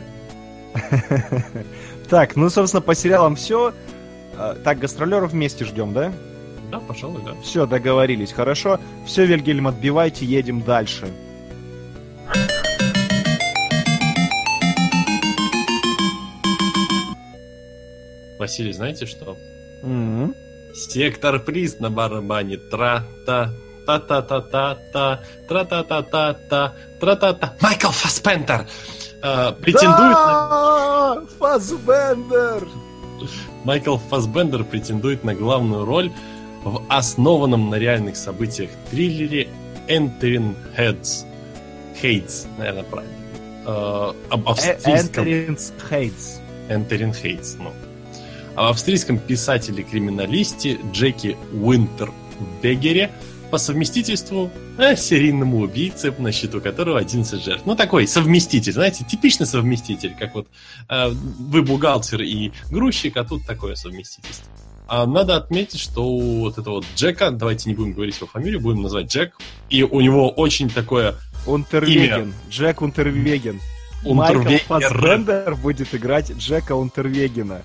Так, 2.10 2.36
ну, 2.36 2.50
собственно, 2.50 2.82
по 2.82 2.96
сериалам 2.96 3.36
все. 3.36 3.74
Так, 4.64 4.80
гастролеров 4.80 5.32
вместе 5.32 5.66
ждем, 5.66 5.94
да? 5.94 6.12
Да, 6.72 6.80
пожалуй, 6.80 7.22
да. 7.24 7.34
Все, 7.42 7.66
договорились, 7.66 8.32
хорошо. 8.32 8.80
Все, 9.06 9.26
Вильгельм, 9.26 9.68
отбивайте, 9.68 10.26
едем 10.26 10.62
дальше. 10.62 11.08
Василий, 18.40 18.74
знаете 18.74 19.06
что? 19.06 19.38
Мгм. 19.84 20.36
Сектор 20.74 21.40
приз 21.40 21.80
на 21.80 21.90
барабане. 21.90 22.58
Тра-та, 22.58 23.54
та-та-та-та-та, 23.86 25.22
тра-та-та-та-та, 25.48 26.74
тра-та-та. 27.00 27.54
Майкл 27.62 27.90
Фаспентер 27.90 28.66
э, 29.24 29.52
претендует 29.54 29.98
на... 30.00 31.16
Да! 31.16 31.22
Фассбендер! 31.40 32.68
Майкл 33.64 33.98
Фассбендер 33.98 34.64
претендует 34.64 35.24
на 35.24 35.34
главную 35.34 35.86
роль 35.86 36.12
в 36.64 36.84
основанном 36.90 37.70
на 37.70 37.76
реальных 37.76 38.18
событиях 38.18 38.70
триллере 38.92 39.48
Entering 39.88 40.56
Heads. 40.78 41.26
Hates, 42.02 42.48
наверное, 42.58 42.84
правильно. 42.84 43.14
Э, 43.66 44.14
об 44.30 44.50
австрийском... 44.50 45.24
Энтеринс 45.24 45.74
Хейтс. 45.90 46.40
Entering 46.70 47.14
Hates, 47.14 47.56
ну. 47.60 47.72
Об 48.56 48.72
австрийском 48.72 49.18
писателе-криминалисте 49.18 50.80
Джеки 50.92 51.38
Уинтербегере 51.54 53.12
по 53.54 53.60
совместительству 53.60 54.50
э, 54.80 54.96
серийному 54.96 55.60
убийце, 55.60 56.12
на 56.18 56.32
счету 56.32 56.60
которого 56.60 56.98
11 56.98 57.40
жертв. 57.40 57.68
Ну, 57.68 57.76
такой 57.76 58.08
совместитель, 58.08 58.74
знаете, 58.74 59.06
типичный 59.06 59.46
совместитель, 59.46 60.16
как 60.20 60.34
вот 60.34 60.48
э, 60.90 61.10
вы 61.12 61.62
бухгалтер 61.62 62.24
и 62.24 62.52
грузчик, 62.72 63.16
а 63.16 63.24
тут 63.24 63.46
такое 63.46 63.76
совместительство. 63.76 64.48
А 64.88 65.06
надо 65.06 65.36
отметить, 65.36 65.80
что 65.80 66.04
у 66.04 66.40
вот 66.40 66.58
этого 66.58 66.78
вот 66.78 66.86
Джека, 66.96 67.30
давайте 67.30 67.70
не 67.70 67.76
будем 67.76 67.94
говорить 67.94 68.18
его 68.18 68.26
фамилию, 68.26 68.60
будем 68.60 68.82
назвать 68.82 69.14
Джек, 69.14 69.38
и 69.70 69.84
у 69.84 70.02
него 70.02 70.30
очень 70.30 70.68
такое 70.68 71.14
Унтервеген. 71.46 72.34
Джек 72.50 72.82
Унтервеген. 72.82 73.62
Майкл. 74.04 74.50
Фассбендер 74.66 75.54
будет 75.58 75.94
играть 75.94 76.32
Джека 76.32 76.74
Унтервегена. 76.74 77.62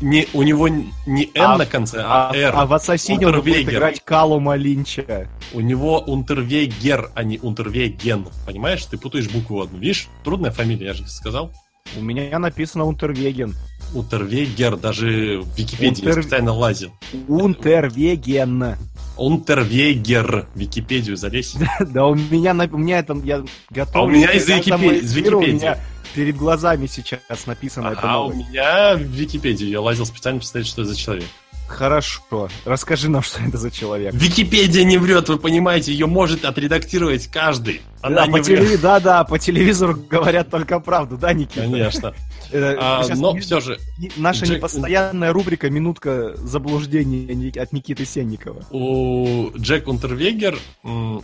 Не, 0.00 0.26
у 0.32 0.42
него 0.42 0.68
не 0.68 1.30
Н 1.34 1.42
А 1.42 1.58
на 1.58 1.66
конце, 1.66 2.00
А, 2.02 2.30
а, 2.30 2.36
R. 2.36 2.52
а 2.54 2.66
в 2.66 2.72
Ассасине 2.72 3.26
он 3.26 3.36
будет 3.42 3.68
играть 3.68 4.02
Калума 4.04 4.56
Линча. 4.56 5.28
У 5.52 5.60
него 5.60 5.98
Унтервегер, 6.00 7.10
а 7.14 7.22
не 7.24 7.38
Унтервеген. 7.38 8.26
Понимаешь? 8.46 8.84
Ты 8.86 8.96
путаешь 8.96 9.28
букву 9.28 9.60
одну. 9.62 9.78
Видишь? 9.78 10.08
Трудная 10.24 10.50
фамилия, 10.50 10.86
я 10.86 10.92
же 10.94 11.06
сказал. 11.08 11.50
У 11.96 12.00
меня 12.02 12.38
написано 12.38 12.84
Унтервеген. 12.84 13.54
Унтервегер, 13.94 14.76
даже 14.76 15.40
в 15.42 15.56
Википедии 15.56 16.04
я 16.04 16.10
Унтер- 16.10 16.22
специально 16.22 16.52
лазил. 16.52 16.90
Унтервеген. 17.28 18.76
Унтервегер. 19.16 20.46
В 20.54 20.58
Википедию 20.58 21.16
залезь. 21.16 21.54
Да 21.86 22.06
у 22.06 22.14
меня, 22.14 22.52
у 22.72 22.78
меня 22.78 22.98
это, 22.98 23.14
я 23.24 23.44
готов. 23.70 23.94
А 23.96 24.02
у 24.02 24.08
меня 24.08 24.30
из 24.32 24.48
Википедии. 24.48 25.76
Перед 26.16 26.36
глазами 26.36 26.86
сейчас 26.86 27.46
написано 27.46 27.88
это 27.88 28.00
А 28.02 28.20
у 28.24 28.30
новость. 28.30 28.48
меня 28.50 28.96
в 28.96 29.00
Википедию 29.02 29.68
я 29.70 29.80
лазил 29.80 30.06
специально 30.06 30.40
посмотреть, 30.40 30.66
что 30.68 30.82
это 30.82 30.90
за 30.92 30.96
человек. 30.98 31.26
Хорошо. 31.68 32.48
Расскажи 32.64 33.10
нам, 33.10 33.22
что 33.22 33.42
это 33.42 33.58
за 33.58 33.72
человек. 33.72 34.14
Википедия 34.14 34.84
не 34.84 34.98
врет, 34.98 35.28
вы 35.28 35.36
понимаете, 35.36 35.90
ее 35.92 36.06
может 36.06 36.44
отредактировать 36.44 37.26
каждый. 37.26 37.80
Она 38.02 38.16
Да, 38.20 38.26
не 38.28 38.32
по 38.32 38.38
врет. 38.42 38.60
телеви- 38.60 38.78
да, 38.80 39.00
да, 39.00 39.24
по 39.24 39.36
телевизору 39.38 39.96
говорят 40.08 40.48
только 40.48 40.78
правду, 40.80 41.16
да, 41.18 41.32
Никита? 41.32 41.62
Конечно. 41.62 42.14
А, 42.54 43.02
но 43.16 43.32
не- 43.32 43.40
все 43.40 43.58
же, 43.58 43.78
Наша 44.16 44.44
Джек- 44.44 44.56
непостоянная 44.58 45.32
рубрика 45.32 45.68
«Минутка 45.68 46.36
заблуждений» 46.36 47.26
Ни- 47.34 47.58
от 47.58 47.72
Никиты 47.72 48.06
Сенникова. 48.06 48.64
у 48.70 49.50
Джек 49.58 49.88
Унтервегер 49.88 50.56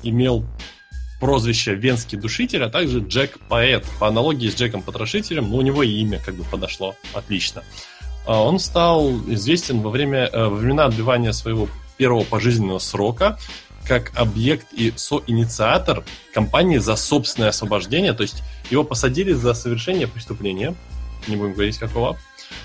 имел 0.02 0.44
прозвище 1.23 1.77
Венский 1.77 2.19
душитель, 2.19 2.65
а 2.65 2.69
также 2.69 2.99
Джек 2.99 3.39
Поэт. 3.49 3.86
По 4.01 4.09
аналогии 4.09 4.51
с 4.51 4.57
Джеком 4.57 4.82
Потрошителем, 4.82 5.51
но 5.51 5.59
у 5.59 5.62
него 5.62 5.85
и 5.85 5.89
имя 5.89 6.19
как 6.19 6.35
бы 6.35 6.43
подошло 6.43 6.97
отлично. 7.15 7.62
А 8.27 8.43
Он 8.43 8.59
стал 8.59 9.09
известен 9.28 9.82
во 9.82 9.90
время, 9.90 10.28
э, 10.32 10.47
во 10.49 10.57
времена 10.57 10.86
отбивания 10.86 11.31
своего 11.31 11.69
первого 11.97 12.24
пожизненного 12.24 12.81
срока 12.81 13.39
как 13.86 14.11
объект 14.16 14.66
и 14.73 14.93
соинициатор 14.97 16.03
кампании 16.35 16.78
за 16.78 16.97
собственное 16.97 17.51
освобождение. 17.51 18.15
То 18.15 18.23
есть 18.23 18.43
его 18.69 18.82
посадили 18.82 19.32
за 19.32 19.55
совершение 19.55 20.09
преступления. 20.09 20.74
Не 21.28 21.36
будем 21.36 21.53
говорить 21.53 21.78
какого. 21.78 22.19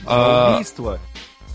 А, 0.08 0.56
убийство. 0.56 1.00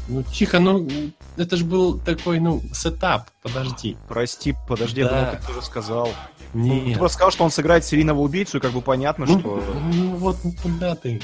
Ну, 0.07 0.23
тихо, 0.23 0.61
ну, 0.61 0.89
это 1.37 1.57
же 1.57 1.65
был 1.65 1.99
такой, 1.99 2.39
ну, 2.39 2.63
сетап, 2.73 3.31
подожди. 3.43 3.97
Прости, 4.09 4.55
подожди, 4.69 5.03
да. 5.03 5.09
я 5.09 5.25
думал, 5.25 5.47
ты 5.47 5.53
уже 5.53 5.63
сказал. 5.63 6.09
Нет. 6.55 6.85
Ну, 6.85 6.93
ты 6.93 6.99
просто 6.99 7.15
сказал, 7.15 7.31
что 7.31 7.45
он 7.45 7.51
сыграет 7.51 7.85
серийного 7.85 8.21
убийцу, 8.21 8.59
и 8.59 8.61
как 8.61 8.73
бы 8.73 8.83
понятно, 8.83 9.27
ну, 9.27 9.39
что... 9.41 9.63
Ну, 9.93 10.17
вот 10.17 10.37
куда 10.63 10.95
ты? 10.95 11.21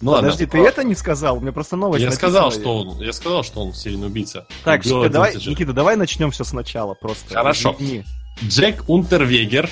Ну, 0.00 0.12
Подожди, 0.12 0.44
ладно, 0.44 0.46
ты 0.46 0.46
про... 0.46 0.68
это 0.68 0.84
не 0.84 0.94
сказал? 0.94 1.40
Мне 1.40 1.52
просто 1.52 1.76
новость 1.76 2.04
я 2.04 2.10
сказал, 2.10 2.52
что 2.52 2.80
он, 2.80 3.00
я 3.00 3.12
сказал, 3.12 3.42
что 3.42 3.62
он 3.62 3.72
серийный 3.72 4.08
убийца. 4.08 4.46
Так, 4.64 4.82
что, 4.82 5.08
давай, 5.08 5.34
Никита, 5.34 5.72
давай 5.72 5.96
начнем 5.96 6.30
все 6.30 6.44
сначала 6.44 6.94
просто. 6.94 7.34
Хорошо. 7.34 7.74
Извини. 7.78 8.04
Джек 8.44 8.84
Унтервегер, 8.88 9.70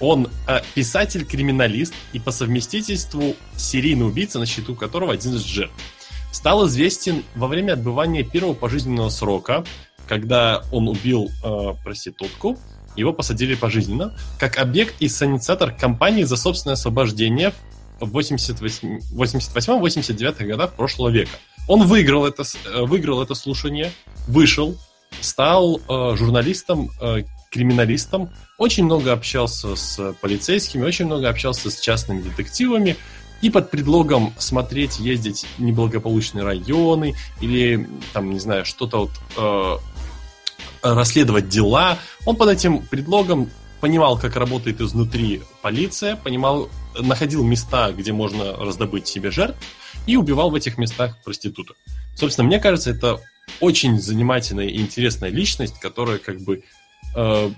он 0.00 0.28
э, 0.46 0.60
писатель-криминалист 0.74 1.94
и 2.12 2.18
по 2.18 2.30
совместительству 2.30 3.36
серийный 3.56 4.06
убийца, 4.06 4.38
на 4.38 4.46
счету 4.46 4.74
которого 4.74 5.12
один 5.12 5.34
из 5.34 5.42
жертв. 5.42 5.74
Стал 6.30 6.66
известен 6.66 7.22
во 7.34 7.46
время 7.46 7.72
отбывания 7.72 8.24
первого 8.24 8.54
пожизненного 8.54 9.08
срока, 9.08 9.64
когда 10.06 10.62
он 10.72 10.88
убил 10.88 11.30
э, 11.42 11.72
проститутку, 11.82 12.58
его 12.96 13.12
посадили 13.12 13.54
пожизненно, 13.54 14.16
как 14.38 14.58
объект 14.58 14.94
и 15.00 15.08
санитатор 15.08 15.72
компании 15.72 16.24
за 16.24 16.36
собственное 16.36 16.74
освобождение 16.74 17.52
в 18.00 18.16
88-89 18.16 20.46
годах 20.46 20.74
прошлого 20.74 21.10
века. 21.10 21.36
Он 21.68 21.86
выиграл 21.86 22.26
это, 22.26 22.42
э, 22.42 22.82
выиграл 22.82 23.22
это 23.22 23.34
слушание, 23.34 23.92
вышел, 24.26 24.76
стал 25.20 25.80
э, 25.88 26.16
журналистом, 26.16 26.90
э, 27.00 27.22
криминалистом, 27.50 28.30
очень 28.58 28.84
много 28.84 29.12
общался 29.12 29.76
с 29.76 30.14
полицейскими, 30.20 30.84
очень 30.84 31.06
много 31.06 31.28
общался 31.28 31.70
с 31.70 31.78
частными 31.78 32.22
детективами, 32.22 32.96
и 33.42 33.50
под 33.50 33.70
предлогом 33.70 34.32
смотреть, 34.38 34.98
ездить 34.98 35.46
неблагополучные 35.58 36.44
районы 36.44 37.14
или, 37.40 37.88
там, 38.12 38.30
не 38.30 38.38
знаю, 38.38 38.64
что-то 38.64 39.00
вот, 39.00 39.10
э, 39.36 39.76
расследовать 40.84 41.48
дела, 41.48 41.98
он 42.26 42.36
под 42.36 42.50
этим 42.50 42.82
предлогом 42.82 43.50
понимал, 43.80 44.18
как 44.18 44.36
работает 44.36 44.80
изнутри 44.80 45.42
полиция, 45.60 46.16
понимал, 46.16 46.68
находил 46.98 47.42
места, 47.44 47.92
где 47.92 48.12
можно 48.12 48.56
раздобыть 48.56 49.06
себе 49.06 49.30
жертв, 49.30 49.58
и 50.06 50.16
убивал 50.16 50.50
в 50.50 50.54
этих 50.54 50.78
местах 50.78 51.18
проституток. 51.24 51.76
Собственно, 52.14 52.46
мне 52.46 52.60
кажется, 52.60 52.90
это 52.90 53.20
очень 53.60 54.00
занимательная 54.00 54.66
и 54.66 54.80
интересная 54.80 55.30
личность, 55.30 55.78
которая 55.80 56.18
как 56.18 56.40
бы 56.40 56.62
э, 57.14 57.50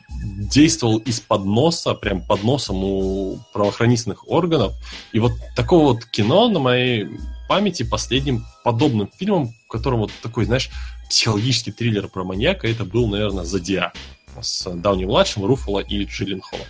действовал 0.52 0.98
из-под 0.98 1.44
носа, 1.44 1.94
прям 1.94 2.22
под 2.22 2.42
носом 2.42 2.82
у 2.82 3.38
правоохранительных 3.52 4.28
органов. 4.28 4.74
И 5.12 5.20
вот 5.20 5.32
такого 5.54 5.92
вот 5.92 6.04
кино 6.06 6.48
на 6.48 6.58
моей 6.58 7.08
памяти 7.48 7.82
последним 7.82 8.44
подобным 8.64 9.10
фильмом, 9.16 9.48
в 9.66 9.68
котором 9.68 10.00
вот 10.00 10.12
такой, 10.22 10.44
знаешь, 10.44 10.70
психологический 11.08 11.72
триллер 11.72 12.08
про 12.08 12.24
маньяка, 12.24 12.68
это 12.68 12.84
был, 12.84 13.08
наверное, 13.08 13.44
«Зодиак» 13.44 13.94
с 14.40 14.70
Дауни-младшим, 14.70 15.44
Руфало 15.44 15.80
и 15.80 16.04
Джиллин 16.04 16.40
Холлом. 16.40 16.66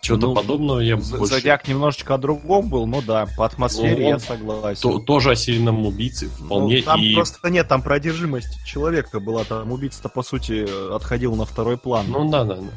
Чего-то 0.00 0.28
ну, 0.28 0.34
подобного 0.34 0.80
я 0.80 0.96
больше... 0.96 1.26
Зодиак 1.26 1.68
немножечко 1.68 2.14
о 2.14 2.18
другом 2.18 2.70
был, 2.70 2.86
но 2.86 3.02
да, 3.02 3.26
по 3.36 3.44
атмосфере 3.44 4.04
ну, 4.04 4.08
я 4.08 4.18
согласен. 4.18 4.80
То, 4.80 4.98
тоже 4.98 5.32
о 5.32 5.36
серийном 5.36 5.84
убийце 5.84 6.28
вполне. 6.28 6.78
Ну, 6.78 6.82
там 6.84 7.00
и... 7.02 7.14
просто 7.14 7.50
нет, 7.50 7.68
там 7.68 7.82
про 7.82 7.96
одержимость 7.96 8.64
человека 8.64 9.20
была, 9.20 9.44
там 9.44 9.70
убийца-то 9.70 10.08
по 10.08 10.22
сути 10.22 10.94
отходил 10.94 11.36
на 11.36 11.44
второй 11.44 11.76
план. 11.76 12.06
Ну 12.08 12.30
да, 12.30 12.44
да, 12.44 12.56
да. 12.56 12.70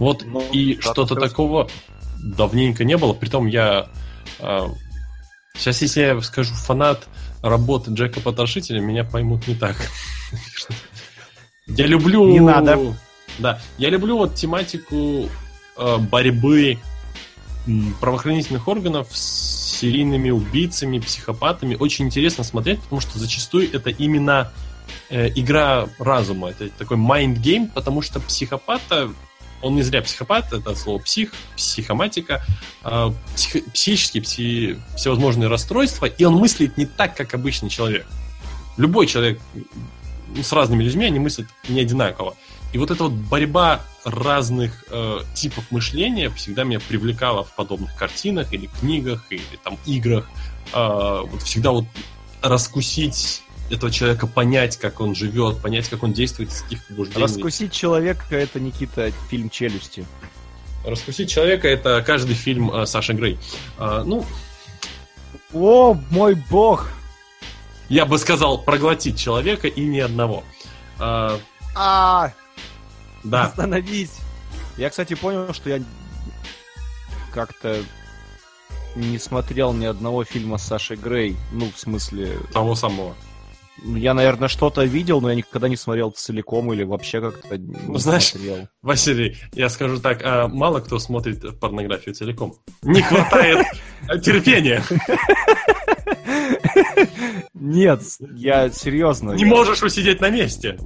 Вот 0.00 0.24
ну, 0.26 0.42
и 0.50 0.78
что-то 0.80 1.14
такого 1.14 1.68
давненько 2.18 2.84
не 2.84 2.96
было, 2.96 3.12
притом 3.12 3.46
я... 3.46 3.88
Э, 4.40 4.66
сейчас, 5.58 5.82
если 5.82 6.00
я 6.00 6.20
скажу 6.22 6.54
фанат 6.54 7.06
работы 7.42 7.90
Джека 7.92 8.20
Потрошителя, 8.20 8.80
меня 8.80 9.04
поймут 9.04 9.46
не 9.46 9.54
так. 9.54 9.76
Я 11.66 11.86
люблю... 11.86 12.28
Не 12.28 12.40
надо. 12.40 12.78
Да, 13.38 13.60
я 13.76 13.90
люблю 13.90 14.16
вот 14.16 14.34
тематику 14.34 15.28
э, 15.76 15.96
борьбы 15.98 16.78
правоохранительных 18.00 18.68
органов 18.68 19.08
с 19.10 19.56
серийными 19.78 20.30
убийцами, 20.30 20.98
психопатами. 20.98 21.76
Очень 21.78 22.06
интересно 22.06 22.44
смотреть, 22.44 22.80
потому 22.80 23.00
что 23.00 23.18
зачастую 23.18 23.68
это 23.72 23.90
именно 23.90 24.52
э, 25.10 25.28
игра 25.34 25.88
разума. 25.98 26.50
Это 26.50 26.70
такой 26.70 26.96
mind 26.96 27.42
game, 27.42 27.70
потому 27.74 28.02
что 28.02 28.20
психопата 28.20 29.10
он 29.62 29.74
не 29.74 29.82
зря 29.82 30.02
психопат, 30.02 30.52
это 30.52 30.74
слово 30.74 30.98
псих, 30.98 31.32
психоматика, 31.56 32.44
э, 32.84 33.10
псих, 33.34 33.64
психические, 33.72 34.22
пси, 34.22 34.78
всевозможные 34.96 35.48
расстройства, 35.48 36.06
и 36.06 36.24
он 36.24 36.34
мыслит 36.34 36.76
не 36.76 36.86
так, 36.86 37.16
как 37.16 37.34
обычный 37.34 37.68
человек. 37.68 38.06
Любой 38.76 39.06
человек 39.06 39.40
с 40.42 40.52
разными 40.52 40.82
людьми, 40.82 41.06
они 41.06 41.18
мыслят 41.18 41.46
не 41.68 41.80
одинаково. 41.80 42.36
И 42.72 42.78
вот 42.78 42.90
эта 42.90 43.04
вот 43.04 43.12
борьба 43.12 43.80
разных 44.04 44.84
э, 44.90 45.20
типов 45.34 45.64
мышления 45.70 46.30
всегда 46.30 46.64
меня 46.64 46.80
привлекала 46.80 47.44
в 47.44 47.54
подобных 47.54 47.96
картинах 47.96 48.52
или 48.52 48.66
книгах, 48.66 49.24
или 49.30 49.42
там 49.62 49.78
играх. 49.86 50.28
Э, 50.74 51.22
вот 51.24 51.42
всегда 51.42 51.70
вот 51.70 51.86
раскусить 52.42 53.42
этого 53.70 53.90
человека, 53.90 54.26
понять, 54.26 54.76
как 54.76 55.00
он 55.00 55.14
живет, 55.14 55.60
понять, 55.60 55.88
как 55.88 56.02
он 56.02 56.12
действует, 56.12 56.50
из 56.50 56.62
каких 56.62 56.84
побуждений. 56.86 57.22
Раскусить 57.22 57.72
человека— 57.72 58.24
это, 58.30 58.60
Никита, 58.60 59.10
фильм 59.28 59.50
«Челюсти». 59.50 60.04
Раскусить 60.84 61.28
человека— 61.28 61.66
это 61.68 62.02
каждый 62.02 62.34
фильм 62.34 62.70
э, 62.70 62.86
Саши 62.86 63.12
Грей. 63.12 63.38
Э, 63.78 64.02
ну... 64.06 64.24
О, 65.52 65.94
мой 66.10 66.34
бог! 66.34 66.88
Я 67.88 68.04
бы 68.04 68.18
сказал, 68.18 68.58
проглотить 68.58 69.18
человека 69.18 69.68
и 69.68 69.80
ни 69.80 70.00
одного. 70.00 70.44
А, 70.98 71.38
а 71.74 72.32
да. 73.22 73.46
Остановись. 73.46 74.18
Я, 74.76 74.90
кстати, 74.90 75.14
понял, 75.14 75.52
что 75.52 75.70
я 75.70 75.82
как-то 77.32 77.82
не 78.94 79.18
смотрел 79.18 79.72
ни 79.72 79.84
одного 79.84 80.24
фильма 80.24 80.58
с 80.58 80.64
Сашей 80.64 80.96
Грей. 80.96 81.36
Ну, 81.52 81.70
в 81.70 81.78
смысле... 81.78 82.38
Того 82.52 82.74
самого. 82.74 83.14
Я, 83.84 84.14
наверное, 84.14 84.48
что-то 84.48 84.84
видел, 84.84 85.20
но 85.20 85.28
я 85.28 85.34
никогда 85.34 85.68
не 85.68 85.76
смотрел 85.76 86.10
целиком 86.10 86.72
или 86.72 86.82
вообще 86.82 87.20
как-то 87.20 87.58
не 87.58 87.76
ну, 87.86 87.98
знаешь, 87.98 88.28
смотрел. 88.28 88.68
Василий, 88.82 89.36
я 89.52 89.68
скажу 89.68 89.98
так, 90.00 90.20
а 90.24 90.48
мало 90.48 90.80
кто 90.80 90.98
смотрит 90.98 91.60
порнографию 91.60 92.14
целиком. 92.14 92.54
Не 92.82 93.02
хватает 93.02 93.66
терпения. 94.22 94.82
Нет, 97.58 98.02
я 98.34 98.68
серьезно. 98.68 99.32
Не 99.32 99.46
можешь 99.46 99.82
усидеть 99.82 100.20
на 100.20 100.28
месте. 100.28 100.78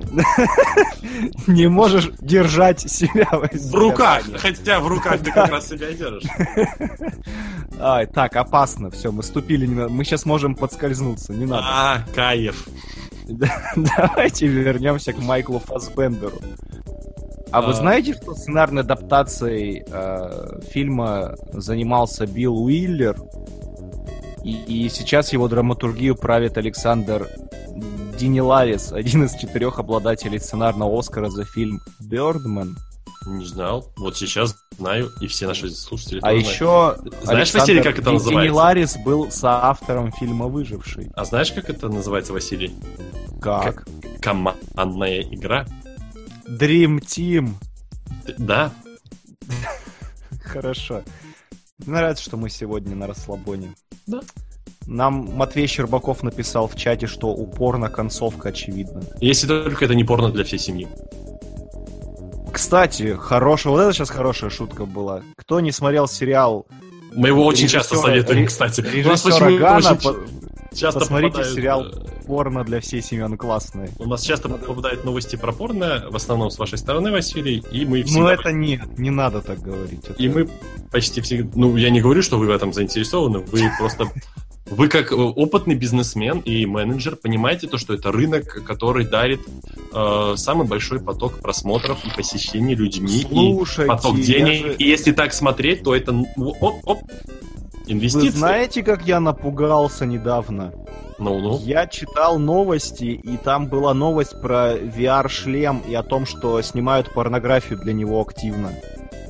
Не 1.48 1.68
можешь 1.68 2.10
держать 2.20 2.80
себя 2.88 3.28
в 3.32 3.74
руках. 3.74 4.22
Хотя 4.36 4.78
в 4.78 4.86
руках 4.86 5.20
ты 5.20 5.32
как 5.32 5.50
раз 5.50 5.68
себя 5.68 5.90
держишь. 5.92 6.30
Ай, 7.80 8.06
так, 8.06 8.36
опасно. 8.36 8.90
Все, 8.90 9.10
мы 9.10 9.24
ступили. 9.24 9.66
Мы 9.66 10.04
сейчас 10.04 10.24
можем 10.24 10.54
подскользнуться. 10.54 11.32
Не 11.32 11.46
надо. 11.46 11.62
А, 11.66 12.04
кайф. 12.14 12.68
Давайте 13.76 14.46
вернемся 14.46 15.12
к 15.12 15.18
Майклу 15.18 15.58
Фасбендеру. 15.58 16.40
А 17.50 17.62
вы 17.62 17.70
а. 17.70 17.74
знаете, 17.74 18.14
что 18.14 18.34
сценарной 18.34 18.82
адаптацией 18.82 19.82
э, 19.86 20.60
фильма 20.70 21.34
занимался 21.52 22.26
Билл 22.26 22.64
Уиллер? 22.64 23.16
И, 24.44 24.84
и 24.84 24.88
сейчас 24.88 25.32
его 25.32 25.48
драматургию 25.48 26.16
правит 26.16 26.56
Александр 26.58 27.28
Диниларис, 28.18 28.92
один 28.92 29.24
из 29.24 29.34
четырех 29.34 29.78
обладателей 29.78 30.40
сценарного 30.40 30.98
Оскара 30.98 31.28
за 31.28 31.44
фильм 31.44 31.80
«Бёрдман». 32.00 32.76
Не 33.26 33.44
знал. 33.44 33.92
Вот 33.98 34.16
сейчас 34.16 34.56
знаю, 34.78 35.10
и 35.20 35.26
все 35.26 35.46
наши 35.46 35.70
слушатели 35.70 36.20
А 36.22 36.32
еще... 36.32 36.96
Знаешь, 37.22 37.52
Василий, 37.52 37.82
как 37.82 37.98
это 37.98 38.12
называется? 38.12 38.42
Диниларис 38.42 38.96
был 38.96 39.30
соавтором 39.30 40.10
фильма 40.10 40.46
«Выживший». 40.46 41.10
А 41.14 41.24
знаешь, 41.26 41.52
как 41.52 41.68
это 41.68 41.88
называется, 41.88 42.32
Василий? 42.32 42.74
Как? 43.42 43.84
командная 44.20 45.22
игра. 45.22 45.66
Dream 46.46 47.00
Team. 47.00 47.54
Да. 48.38 48.72
Хорошо. 50.44 51.02
Мне 51.86 51.96
нравится, 51.96 52.24
что 52.24 52.36
мы 52.36 52.50
сегодня 52.50 52.94
на 52.94 53.06
расслабоне. 53.06 53.74
Да. 54.06 54.20
Нам 54.86 55.30
Матвей 55.34 55.66
Щербаков 55.66 56.22
написал 56.22 56.66
в 56.66 56.74
чате, 56.74 57.06
что 57.06 57.28
упорно 57.28 57.88
концовка 57.88 58.48
очевидна. 58.48 59.02
Если 59.20 59.46
только 59.46 59.84
это 59.84 59.94
не 59.94 60.04
порно 60.04 60.30
для 60.30 60.44
всей 60.44 60.58
семьи. 60.58 60.88
Кстати, 62.52 63.16
хорошая, 63.18 63.72
вот 63.72 63.80
это 63.80 63.92
сейчас 63.92 64.10
хорошая 64.10 64.50
шутка 64.50 64.84
была. 64.84 65.22
Кто 65.36 65.60
не 65.60 65.72
смотрел 65.72 66.08
сериал... 66.08 66.66
Мы 67.14 67.28
его 67.28 67.44
очень 67.44 67.68
часто 67.68 67.96
советуем, 67.96 68.46
кстати. 68.46 68.80
Режиссера 68.80 69.50
Гана, 69.52 69.94
по... 69.96 70.16
часто 70.74 71.00
посмотрите 71.00 71.32
попадают... 71.32 71.54
сериал 71.54 71.84
порно 72.30 72.62
для 72.64 72.78
всей 72.80 73.02
семьи 73.02 73.36
классное. 73.36 73.90
У 73.98 74.06
нас 74.06 74.22
часто 74.22 74.48
попадают 74.48 75.04
новости 75.04 75.34
про 75.36 75.52
порно, 75.52 76.06
в 76.10 76.14
основном 76.16 76.50
с 76.50 76.58
вашей 76.58 76.78
стороны, 76.78 77.10
Василий, 77.10 77.60
и 77.72 77.84
мы 77.84 77.98
Ну 78.00 78.06
всегда... 78.06 78.34
это 78.34 78.52
нет, 78.52 78.98
не 78.98 79.10
надо 79.10 79.40
так 79.40 79.58
говорить. 79.60 80.04
Это- 80.04 80.22
И 80.22 80.28
мы 80.28 80.48
почти 80.92 81.20
всегда... 81.20 81.50
Ну, 81.56 81.76
я 81.76 81.90
не 81.90 82.00
говорю, 82.00 82.22
что 82.22 82.38
вы 82.38 82.46
в 82.46 82.50
этом 82.50 82.72
заинтересованы, 82.72 83.40
вы 83.40 83.68
просто... 83.78 84.06
Вы 84.66 84.86
как 84.86 85.10
э, 85.10 85.16
опытный 85.16 85.74
бизнесмен 85.74 86.38
и 86.38 86.64
менеджер 86.66 87.16
понимаете 87.16 87.66
то, 87.66 87.76
что 87.78 87.94
это 87.94 88.12
рынок, 88.12 88.62
который 88.64 89.04
дарит 89.04 89.40
э, 89.92 90.34
самый 90.36 90.68
большой 90.68 91.00
поток 91.00 91.40
просмотров 91.40 91.98
и 92.04 92.10
посещений 92.16 92.76
людьми, 92.76 93.26
Слушайте, 93.28 93.82
и 93.82 93.88
поток 93.88 94.20
денег. 94.20 94.66
же- 94.66 94.74
И 94.78 94.84
если 94.88 95.10
так 95.10 95.32
смотреть, 95.32 95.82
то 95.82 95.96
это 95.96 96.12
ну, 96.12 96.54
оп-оп, 96.60 97.00
инвестиции. 97.92 98.28
Вы 98.28 98.36
знаете, 98.36 98.82
как 98.82 99.06
я 99.06 99.20
напугался 99.20 100.06
недавно? 100.06 100.72
Ну-ну. 101.18 101.58
Я 101.60 101.86
читал 101.86 102.38
новости, 102.38 103.04
и 103.04 103.36
там 103.36 103.66
была 103.66 103.92
новость 103.92 104.40
про 104.40 104.74
VR-шлем 104.76 105.82
и 105.86 105.94
о 105.94 106.02
том, 106.02 106.24
что 106.24 106.60
снимают 106.62 107.12
порнографию 107.12 107.78
для 107.78 107.92
него 107.92 108.20
активно. 108.20 108.72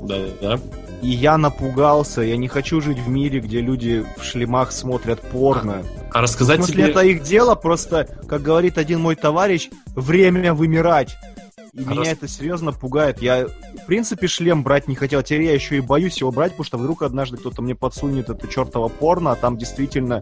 Да-да-да. 0.00 0.60
И 1.02 1.08
я 1.08 1.38
напугался, 1.38 2.20
я 2.20 2.36
не 2.36 2.46
хочу 2.46 2.80
жить 2.80 2.98
в 2.98 3.08
мире, 3.08 3.40
где 3.40 3.60
люди 3.60 4.04
в 4.18 4.22
шлемах 4.22 4.70
смотрят 4.70 5.20
порно. 5.20 5.82
А 6.12 6.18
В 6.18 6.22
рассказать 6.22 6.58
смысле, 6.58 6.74
тебе... 6.74 6.90
это 6.90 7.00
их 7.00 7.22
дело, 7.22 7.54
просто, 7.54 8.06
как 8.28 8.42
говорит 8.42 8.76
один 8.76 9.00
мой 9.00 9.16
товарищ, 9.16 9.70
время 9.94 10.52
вымирать. 10.52 11.16
И 11.72 11.80
меня 11.84 12.10
это 12.12 12.26
серьезно 12.26 12.72
пугает. 12.72 13.22
Я, 13.22 13.46
в 13.46 13.86
принципе, 13.86 14.26
шлем 14.26 14.62
брать 14.64 14.88
не 14.88 14.94
хотел. 14.96 15.22
Теперь 15.22 15.42
я 15.42 15.54
еще 15.54 15.76
и 15.76 15.80
боюсь 15.80 16.20
его 16.20 16.32
брать, 16.32 16.52
потому 16.52 16.64
что 16.64 16.78
вдруг 16.78 17.02
однажды 17.02 17.36
кто-то 17.36 17.62
мне 17.62 17.74
подсунет 17.76 18.28
это 18.28 18.48
чертово 18.48 18.88
порно, 18.88 19.32
а 19.32 19.36
там 19.36 19.56
действительно 19.56 20.20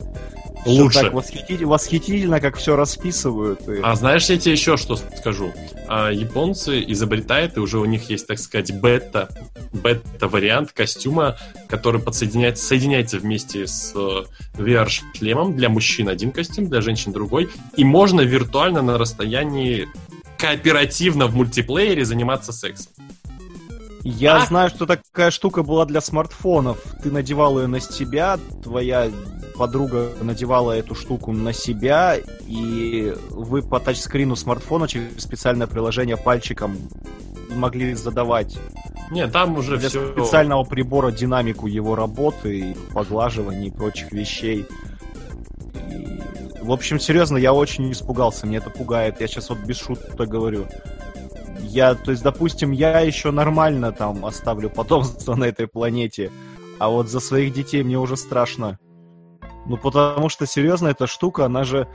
Лучше. 0.66 1.00
так 1.00 1.14
восхититель- 1.14 1.64
восхитительно, 1.66 2.40
как 2.40 2.56
все 2.56 2.76
расписывают. 2.76 3.66
И- 3.68 3.80
А 3.82 3.94
знаешь, 3.94 4.28
я 4.28 4.36
тебе 4.36 4.52
еще 4.52 4.76
что 4.76 4.96
скажу? 4.96 5.52
А, 5.86 6.10
японцы 6.10 6.84
изобретают, 6.88 7.56
и 7.56 7.60
уже 7.60 7.78
у 7.78 7.86
них 7.86 8.10
есть, 8.10 8.26
так 8.26 8.38
сказать, 8.38 8.78
бета, 8.78 9.28
бета-вариант 9.72 10.72
костюма, 10.72 11.38
который 11.66 12.00
подсоединяется, 12.00 12.64
соединяется 12.64 13.18
вместе 13.18 13.66
с 13.66 13.92
э, 13.94 14.24
VR-шлемом. 14.60 15.56
Для 15.56 15.68
мужчин 15.70 16.08
один 16.08 16.30
костюм, 16.30 16.68
для 16.68 16.82
женщин 16.82 17.12
другой. 17.12 17.48
И 17.76 17.84
можно 17.84 18.20
виртуально 18.20 18.82
на 18.82 18.98
расстоянии 18.98 19.88
кооперативно 20.38 21.26
в 21.26 21.34
мультиплеере 21.34 22.04
заниматься 22.04 22.52
сексом. 22.52 22.92
Я 24.04 24.36
А? 24.36 24.46
знаю, 24.46 24.70
что 24.70 24.86
такая 24.86 25.30
штука 25.30 25.62
была 25.62 25.84
для 25.84 26.00
смартфонов. 26.00 26.78
Ты 27.02 27.10
надевал 27.10 27.58
ее 27.60 27.66
на 27.66 27.80
себя, 27.80 28.38
твоя 28.62 29.10
подруга 29.56 30.12
надевала 30.20 30.72
эту 30.72 30.94
штуку 30.94 31.32
на 31.32 31.52
себя, 31.52 32.16
и 32.46 33.14
вы 33.30 33.62
по 33.62 33.80
тачскрину 33.80 34.36
смартфона 34.36 34.86
через 34.86 35.20
специальное 35.20 35.66
приложение 35.66 36.16
пальчиком 36.16 36.78
могли 37.50 37.92
задавать 37.94 38.56
Нет, 39.10 39.32
там 39.32 39.58
уже 39.58 39.78
для 39.78 39.88
все... 39.88 40.12
специального 40.12 40.62
прибора 40.64 41.10
динамику 41.10 41.66
его 41.66 41.96
работы, 41.96 42.76
поглаживания 42.94 43.68
и 43.68 43.70
прочих 43.70 44.12
вещей. 44.12 44.64
И, 45.74 46.20
в 46.60 46.72
общем, 46.72 46.98
серьезно, 46.98 47.36
я 47.36 47.52
очень 47.52 47.90
испугался, 47.92 48.46
мне 48.46 48.58
это 48.58 48.70
пугает. 48.70 49.20
Я 49.20 49.26
сейчас 49.26 49.50
вот 49.50 49.58
без 49.60 49.78
шуток 49.78 50.28
говорю. 50.28 50.66
Я, 51.60 51.94
то 51.94 52.10
есть, 52.10 52.22
допустим, 52.22 52.72
я 52.72 53.00
еще 53.00 53.30
нормально 53.30 53.92
там 53.92 54.24
оставлю 54.24 54.70
потомство 54.70 55.34
на 55.36 55.44
этой 55.44 55.66
планете, 55.66 56.30
а 56.78 56.88
вот 56.88 57.08
за 57.08 57.20
своих 57.20 57.52
детей 57.52 57.82
мне 57.82 57.98
уже 57.98 58.16
страшно. 58.16 58.78
Ну, 59.66 59.76
потому 59.76 60.28
что, 60.28 60.46
серьезно, 60.46 60.88
эта 60.88 61.06
штука, 61.06 61.44
она 61.44 61.64
же... 61.64 61.88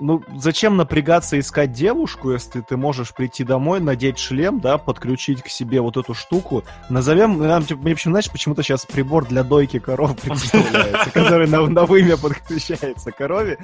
Ну, 0.00 0.22
зачем 0.36 0.76
напрягаться 0.76 1.38
искать 1.38 1.72
девушку, 1.72 2.32
если 2.32 2.60
ты 2.60 2.76
можешь 2.76 3.14
прийти 3.14 3.44
домой, 3.44 3.80
надеть 3.80 4.18
шлем, 4.18 4.60
да, 4.60 4.78
подключить 4.78 5.42
к 5.42 5.48
себе 5.48 5.80
вот 5.80 5.96
эту 5.96 6.14
штуку. 6.14 6.64
Назовем, 6.88 7.38
нам, 7.38 7.64
типа, 7.64 7.82
мне 7.82 7.94
почему, 7.94 8.12
знаешь, 8.12 8.30
почему-то 8.30 8.62
сейчас 8.62 8.86
прибор 8.86 9.26
для 9.26 9.42
дойки 9.42 9.78
коров 9.78 10.16
представляется, 10.22 11.10
который 11.10 11.48
на, 11.48 11.66
на 11.66 11.84
вымя 11.84 12.16
подключается 12.16 13.12
корове. 13.12 13.58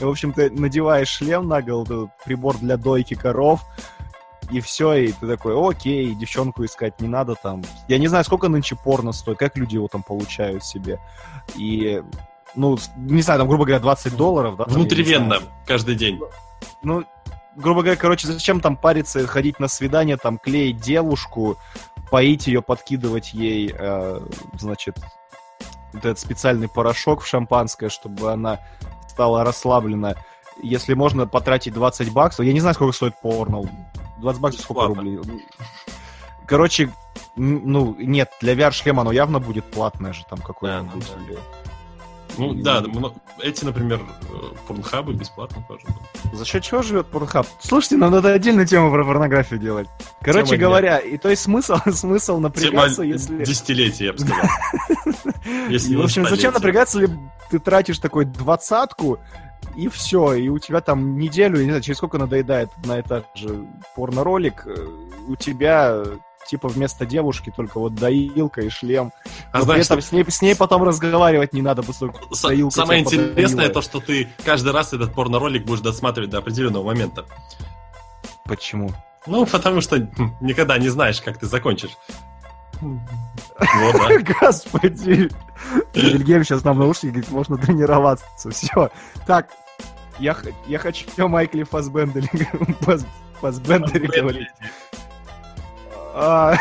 И, 0.00 0.04
в 0.04 0.08
общем, 0.08 0.32
ты 0.32 0.50
надеваешь 0.50 1.08
шлем 1.08 1.48
на 1.48 1.62
голову, 1.62 2.10
прибор 2.24 2.58
для 2.58 2.76
дойки 2.76 3.14
коров, 3.14 3.60
и 4.50 4.60
все, 4.60 4.94
и 4.94 5.12
ты 5.12 5.26
такой, 5.26 5.54
окей, 5.58 6.14
девчонку 6.14 6.64
искать 6.64 7.00
не 7.00 7.08
надо 7.08 7.34
там. 7.34 7.62
Я 7.86 7.98
не 7.98 8.08
знаю, 8.08 8.24
сколько 8.24 8.48
нынче 8.48 8.76
порно 8.76 9.12
стоит, 9.12 9.38
как 9.38 9.56
люди 9.56 9.74
его 9.74 9.88
там 9.88 10.02
получают 10.02 10.64
себе. 10.64 10.98
И, 11.56 12.02
ну, 12.58 12.76
не 12.96 13.22
знаю, 13.22 13.38
там, 13.40 13.48
грубо 13.48 13.64
говоря, 13.64 13.80
20 13.80 14.16
долларов, 14.16 14.56
да? 14.56 14.64
там, 14.64 14.74
Внутривенно, 14.74 15.38
знаю. 15.38 15.42
каждый 15.66 15.94
день. 15.94 16.20
Ну, 16.82 17.04
грубо 17.56 17.82
говоря, 17.82 17.96
короче, 17.96 18.26
зачем 18.26 18.60
там 18.60 18.76
париться, 18.76 19.26
ходить 19.26 19.60
на 19.60 19.68
свидание, 19.68 20.16
там, 20.16 20.38
клеить 20.38 20.80
девушку, 20.80 21.56
поить 22.10 22.46
ее, 22.48 22.62
подкидывать 22.62 23.32
ей, 23.32 23.72
э, 23.76 24.20
значит, 24.58 24.96
вот 25.92 26.04
этот 26.04 26.18
специальный 26.18 26.68
порошок 26.68 27.22
в 27.22 27.26
шампанское, 27.26 27.88
чтобы 27.88 28.32
она 28.32 28.58
стала 29.08 29.44
расслаблена. 29.44 30.14
Если 30.62 30.94
можно 30.94 31.26
потратить 31.26 31.72
20 31.74 32.12
баксов, 32.12 32.44
я 32.44 32.52
не 32.52 32.60
знаю, 32.60 32.74
сколько 32.74 32.92
стоит 32.94 33.20
порно. 33.20 33.62
20 34.18 34.40
баксов 34.40 34.62
сколько 34.62 34.88
Бесплатно. 34.88 35.16
рублей? 35.16 35.44
Короче, 36.46 36.90
ну, 37.36 37.94
нет, 37.98 38.30
для 38.40 38.54
VR-шлема 38.54 39.02
оно 39.02 39.12
явно 39.12 39.38
будет 39.38 39.64
платное 39.66 40.12
же 40.12 40.24
там 40.28 40.40
какое-нибудь. 40.40 41.06
Да, 41.06 41.14
да, 41.16 41.24
или- 41.32 41.38
Ну 42.38 42.54
да, 42.54 42.82
эти, 43.42 43.64
например, 43.64 44.00
э, 44.00 44.56
порнхабы 44.66 45.12
бесплатно 45.12 45.64
тоже. 45.66 45.84
За 46.32 46.44
счет 46.44 46.62
чего 46.62 46.82
живет 46.82 47.06
Порнхаб? 47.08 47.46
Слушайте, 47.60 47.96
нам 47.96 48.12
надо 48.12 48.32
отдельную 48.32 48.66
тему 48.66 48.90
про 48.90 49.04
порнографию 49.04 49.58
делать. 49.58 49.88
Короче 50.20 50.46
Тема 50.46 50.56
дня. 50.56 50.66
говоря, 50.66 50.98
и 50.98 51.18
то 51.18 51.28
есть 51.28 51.42
смысл, 51.42 51.76
смысл 51.92 52.38
напрягаться, 52.38 53.02
Тема 53.02 53.12
если... 53.12 53.44
десятилетия, 53.44 54.06
я 54.06 54.12
бы 54.12 54.18
сказал. 54.20 54.44
Если 55.68 55.96
в 55.96 56.02
общем, 56.02 56.26
зачем 56.26 56.52
напрягаться, 56.52 57.00
если 57.00 57.16
ты 57.50 57.58
тратишь 57.58 57.98
такой 57.98 58.26
двадцатку, 58.26 59.18
и 59.76 59.88
все, 59.88 60.34
и 60.34 60.48
у 60.48 60.58
тебя 60.58 60.80
там 60.80 61.18
неделю, 61.18 61.58
не 61.58 61.66
знаю, 61.66 61.82
через 61.82 61.98
сколько 61.98 62.18
надоедает 62.18 62.70
на 62.84 62.98
этот 62.98 63.26
же 63.34 63.66
порноролик, 63.94 64.66
э, 64.66 64.86
у 65.26 65.36
тебя 65.36 66.04
типа 66.48 66.68
вместо 66.68 67.06
девушки 67.06 67.52
только 67.54 67.78
вот 67.78 67.94
доилка 67.94 68.62
и 68.62 68.68
шлем. 68.70 69.12
А 69.52 69.58
Но 69.58 69.64
знаешь, 69.64 69.84
что 69.84 70.00
с 70.00 70.10
ней, 70.12 70.24
с 70.28 70.42
ней 70.42 70.56
потом 70.56 70.82
разговаривать 70.82 71.52
не 71.52 71.62
надо, 71.62 71.82
поскольку 71.82 72.34
С- 72.34 72.42
доилка 72.42 72.74
Самое 72.74 73.00
интересное 73.02 73.46
подоила. 73.66 73.72
то, 73.74 73.82
что 73.82 74.00
ты 74.00 74.28
каждый 74.44 74.72
раз 74.72 74.92
этот 74.92 75.12
порно-ролик 75.14 75.64
будешь 75.64 75.80
досматривать 75.80 76.30
до 76.30 76.38
определенного 76.38 76.82
момента. 76.84 77.24
Почему? 78.44 78.90
Ну, 79.26 79.44
потому 79.46 79.80
что 79.82 79.98
никогда 80.40 80.78
не 80.78 80.88
знаешь, 80.88 81.20
как 81.20 81.38
ты 81.38 81.46
закончишь. 81.46 81.96
Вот, 82.80 83.94
да. 83.94 84.34
Господи. 84.40 85.30
Вильгельм 85.94 86.44
сейчас 86.44 86.62
нам 86.64 86.78
наушники 86.78 87.10
говорит, 87.12 87.30
можно 87.30 87.56
тренироваться. 87.58 88.24
Все. 88.50 88.90
Так, 89.26 89.48
я, 90.20 90.36
я 90.68 90.78
хочу 90.78 91.06
о 91.18 91.26
Майкле 91.28 91.64
Фасбендере, 91.64 92.28
Фас- 92.80 93.06
Фасбендере 93.40 94.06
говорить. 94.06 94.48
А, 96.14 96.54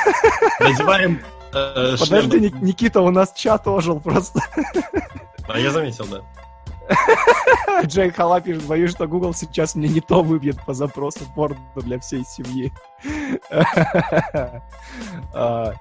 Надеваем 0.60 1.22
э, 1.54 1.96
Подожди, 2.00 2.54
Никита, 2.62 3.02
у 3.02 3.10
нас 3.10 3.34
чат 3.34 3.68
ожил 3.68 4.00
просто. 4.00 4.42
А, 5.48 5.60
я 5.60 5.72
заметил, 5.72 6.06
да. 6.06 6.22
Джей 7.84 8.12
Хала 8.12 8.40
пишет, 8.40 8.64
боюсь, 8.64 8.92
что 8.92 9.08
Google 9.08 9.34
сейчас 9.34 9.76
мне 9.76 9.90
не 9.90 10.00
то 10.00 10.24
выбьет 10.24 10.64
по 10.66 10.74
запросу 10.74 11.22
порно 11.36 11.58
для 11.76 12.00
всей 12.00 12.24
семьи. 12.26 12.72
А, 15.34 15.74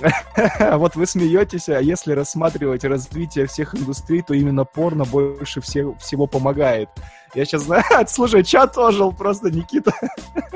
Вот 0.76 0.96
вы 0.96 1.06
смеетесь, 1.06 1.68
а 1.68 1.80
если 1.80 2.12
рассматривать 2.12 2.84
развитие 2.84 3.46
всех 3.46 3.74
индустрий, 3.74 4.22
то 4.22 4.34
именно 4.34 4.64
порно 4.64 5.04
больше 5.04 5.60
все- 5.60 5.94
всего 5.94 6.26
помогает. 6.26 6.88
Я 7.34 7.44
сейчас 7.44 7.62
знаю, 7.62 7.84
слушай, 8.08 8.42
чат 8.42 8.76
ожил 8.78 9.12
просто, 9.12 9.50
Никита. 9.50 9.92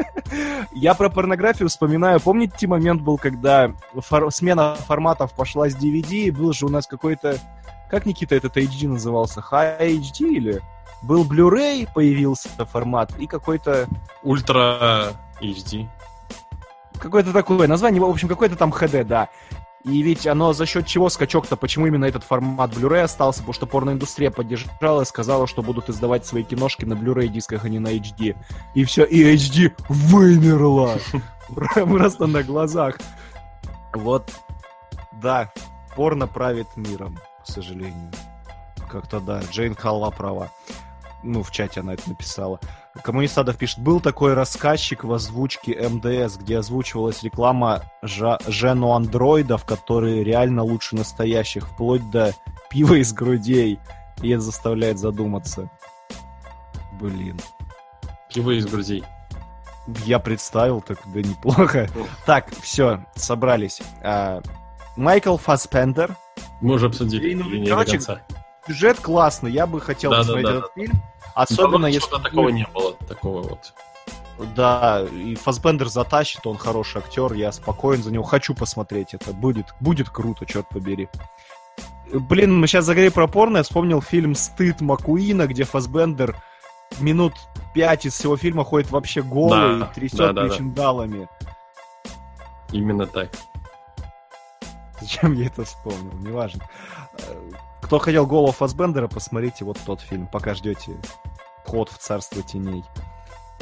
Я 0.73 0.95
про 0.95 1.09
порнографию 1.09 1.69
вспоминаю. 1.69 2.21
Помните, 2.21 2.67
момент 2.67 3.03
был, 3.03 3.19
когда 3.19 3.73
фор- 3.95 4.31
смена 4.31 4.75
форматов 4.87 5.35
пошла 5.35 5.69
с 5.69 5.77
DVD, 5.77 6.25
и 6.25 6.31
был 6.31 6.53
же 6.53 6.67
у 6.67 6.69
нас 6.69 6.87
какой-то... 6.87 7.39
Как, 7.91 8.07
Никита, 8.07 8.35
этот 8.35 8.57
HD 8.57 8.89
назывался? 8.89 9.41
High 9.41 10.01
HD 10.01 10.29
или? 10.29 10.63
Был 11.03 11.25
Blu-ray, 11.25 11.89
появился 11.93 12.49
формат, 12.65 13.13
и 13.19 13.27
какой-то... 13.27 13.87
Ультра 14.23 15.13
HD. 15.41 15.89
Какое-то 16.99 17.33
такое 17.33 17.67
название, 17.67 18.01
в 18.01 18.05
общем, 18.05 18.29
какой-то 18.29 18.57
там 18.57 18.73
HD, 18.73 19.05
да. 19.05 19.29
И 19.85 20.01
ведь 20.03 20.27
оно 20.29 20.53
за 20.53 20.65
счет 20.65 20.87
чего 20.87 21.09
скачок-то, 21.09 21.57
почему 21.57 21.87
именно 21.87 22.05
этот 22.05 22.23
формат 22.23 22.71
Blu-ray 22.71 23.03
остался? 23.03 23.41
Потому 23.41 23.55
что 23.55 23.67
порноиндустрия 23.67 24.31
поддержала 24.31 25.03
и 25.03 25.05
сказала, 25.05 25.49
что 25.49 25.63
будут 25.63 25.91
издавать 25.91 26.25
свои 26.25 26.45
киношки 26.45 26.85
на 26.85 26.95
Blu-ray 26.95 27.27
дисках, 27.27 27.65
а 27.65 27.69
не 27.69 27.81
на 27.81 27.89
HD. 27.89 28.37
И 28.75 28.85
все, 28.85 29.05
и 29.05 29.35
HD 29.35 29.75
вымерла. 29.89 30.99
Просто 31.49 32.27
на 32.27 32.45
глазах. 32.45 32.99
Вот, 33.93 34.31
да, 35.21 35.53
порно 35.97 36.29
правит 36.29 36.69
миром, 36.77 37.19
к 37.45 37.47
сожалению. 37.47 38.11
Как-то 38.89 39.21
да, 39.21 39.43
Джейн 39.51 39.75
Халва 39.75 40.11
права. 40.11 40.51
ну, 41.23 41.43
в 41.43 41.51
чате 41.51 41.81
она 41.81 41.95
это 41.95 42.09
написала. 42.09 42.61
Коммунист 43.03 43.39
Адов 43.39 43.57
пишет, 43.57 43.79
был 43.79 44.01
такой 44.01 44.35
рассказчик 44.35 45.05
в 45.05 45.13
озвучке 45.13 45.73
МДС, 45.89 46.37
где 46.37 46.59
озвучивалась 46.59 47.23
реклама 47.23 47.83
жа- 48.03 48.39
жену 48.47 48.93
андроидов, 48.93 49.65
которые 49.65 50.23
реально 50.23 50.63
лучше 50.63 50.95
настоящих, 50.97 51.69
вплоть 51.69 52.09
до 52.11 52.35
пива 52.69 52.95
из 52.95 53.13
грудей. 53.15 53.79
И 54.21 54.31
это 54.31 54.43
заставляет 54.43 54.99
задуматься. 54.99 55.71
Блин. 57.01 57.41
Пиво 58.33 58.51
из 58.51 58.67
грузей. 58.67 59.05
Я 60.05 60.19
представил, 60.19 60.81
так 60.81 60.99
да 61.07 61.23
неплохо. 61.23 61.89
Так, 62.27 62.51
все, 62.61 63.05
собрались. 63.17 63.81
А, 64.03 64.43
Майкл 64.97 65.37
Фассбендер. 65.39 66.15
Мы 66.61 66.75
уже 66.75 66.87
обсудили. 66.87 67.35
Ну, 67.35 67.49
или 67.49 67.61
не 67.61 67.67
короче. 67.67 67.99
Сюжет 68.67 69.01
классный, 69.01 69.51
я 69.51 69.67
бы 69.67 69.81
хотел 69.81 70.11
Да, 70.13 70.19
да, 70.19 70.23
посмотреть 70.23 70.47
да, 70.47 70.59
этот 70.59 70.71
фильм. 70.75 71.03
Особенно 71.35 71.73
Давно 71.73 71.87
если... 71.89 72.11
такого 72.11 72.49
не 72.49 72.67
было. 72.75 72.95
Такого 73.09 73.43
вот. 73.43 73.73
Да, 74.57 75.05
и 75.13 75.35
Фасбендер 75.35 75.89
затащит, 75.89 76.47
он 76.47 76.57
хороший 76.57 76.99
актер, 76.99 77.33
я 77.35 77.53
спокоен 77.53 78.03
за 78.03 78.11
него, 78.11 78.25
хочу 78.25 78.55
посмотреть 78.55 79.15
это, 79.15 79.33
будет, 79.33 79.75
будет 79.79 80.09
круто, 80.09 80.47
черт 80.47 80.69
побери. 80.69 81.09
Блин, 82.13 82.59
мы 82.59 82.67
сейчас 82.67 82.87
заговорили 82.87 83.13
про 83.13 83.29
порно, 83.29 83.59
я 83.59 83.63
вспомнил 83.63 84.03
фильм 84.03 84.35
«Стыд 84.35 84.81
Макуина», 84.81 85.47
где 85.47 85.65
Фасбендер 85.65 86.37
минут 86.99 87.35
пять 87.75 88.05
из 88.07 88.15
всего 88.15 88.37
фильма 88.37 88.65
ходит 88.65 88.91
вообще 88.91 89.23
голый 89.23 89.79
Да, 89.79 89.87
и 89.87 89.95
трясет 89.95 90.19
да, 90.19 90.33
да, 90.33 90.49
да. 90.49 90.49
Именно 92.73 93.07
так. 93.07 93.31
Зачем 95.01 95.35
я 95.35 95.47
это 95.47 95.65
вспомнил, 95.65 96.13
неважно. 96.19 96.69
Кто 97.83 97.99
хотел 97.99 98.27
голову 98.27 98.53
Фасбендера, 98.53 99.09
посмотрите 99.09 99.65
вот 99.65 99.79
тот 99.85 100.01
фильм, 100.01 100.27
пока 100.27 100.55
ждете 100.55 100.97
ход 101.67 101.91
в 101.91 101.99
царство 101.99 102.43
теней. 102.43 102.85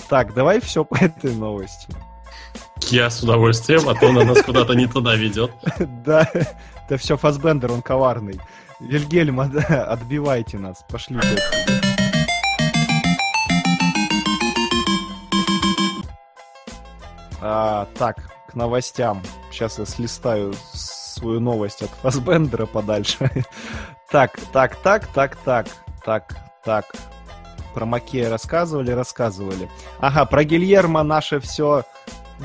Так, 0.08 0.34
давай 0.34 0.60
все 0.60 0.84
по 0.84 0.94
этой 0.96 1.34
новости. 1.34 1.88
Я 2.88 3.10
с 3.10 3.22
удовольствием, 3.22 3.88
а 3.88 3.94
то 3.94 4.08
она 4.10 4.24
нас 4.24 4.42
куда-то 4.42 4.74
не 4.74 4.86
туда 4.86 5.14
ведет. 5.16 5.50
Да, 6.04 6.28
это 6.32 6.96
все 6.96 7.16
Фасбендер, 7.16 7.72
он 7.72 7.82
коварный. 7.82 8.40
Вильгельм, 8.80 9.40
от- 9.40 9.54
отбивайте 9.70 10.58
нас, 10.58 10.84
пошли. 10.88 11.18
А, 17.40 17.86
так, 17.96 18.16
к 18.48 18.54
новостям. 18.54 19.22
Сейчас 19.50 19.78
я 19.78 19.86
слистаю 19.86 20.54
свою 21.20 21.40
новость 21.40 21.82
от 21.82 21.90
Фасбендера 22.02 22.66
подальше. 22.66 23.30
Так, 24.10 24.40
так, 24.52 24.74
так, 24.74 25.06
так, 25.06 25.36
так, 25.36 25.68
так, 26.04 26.36
так. 26.64 26.84
Про 27.74 27.86
Макея 27.86 28.28
рассказывали, 28.28 28.90
рассказывали. 28.90 29.70
Ага, 30.00 30.24
про 30.24 30.42
Гильермо 30.42 31.04
наше 31.04 31.38
все 31.38 31.84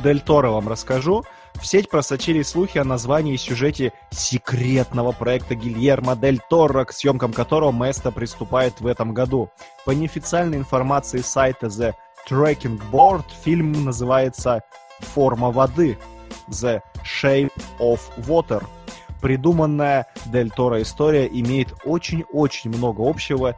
Дель 0.03 0.21
Торо 0.21 0.51
вам 0.51 0.67
расскажу. 0.67 1.25
В 1.55 1.65
сеть 1.65 1.89
просочились 1.89 2.49
слухи 2.49 2.77
о 2.77 2.83
названии 2.83 3.33
и 3.33 3.37
сюжете 3.37 3.93
секретного 4.11 5.11
проекта 5.11 5.55
Гильермо 5.55 6.15
Дель 6.15 6.39
Торо, 6.51 6.85
к 6.85 6.91
съемкам 6.91 7.33
которого 7.33 7.71
Место 7.71 8.11
приступает 8.11 8.79
в 8.79 8.85
этом 8.85 9.15
году. 9.15 9.49
По 9.85 9.91
неофициальной 9.91 10.59
информации 10.59 11.21
сайта 11.21 11.65
The 11.65 11.93
Tracking 12.29 12.79
Board, 12.91 13.25
фильм 13.43 13.71
называется 13.85 14.61
«Форма 14.99 15.49
воды» 15.49 15.97
The 16.49 16.81
Shape 17.03 17.51
of 17.79 17.99
Water. 18.27 18.63
Придуманная 19.21 20.07
Дель 20.27 20.51
Торо 20.51 20.81
история 20.81 21.27
имеет 21.27 21.73
очень-очень 21.83 22.69
много 22.69 23.07
общего 23.07 23.55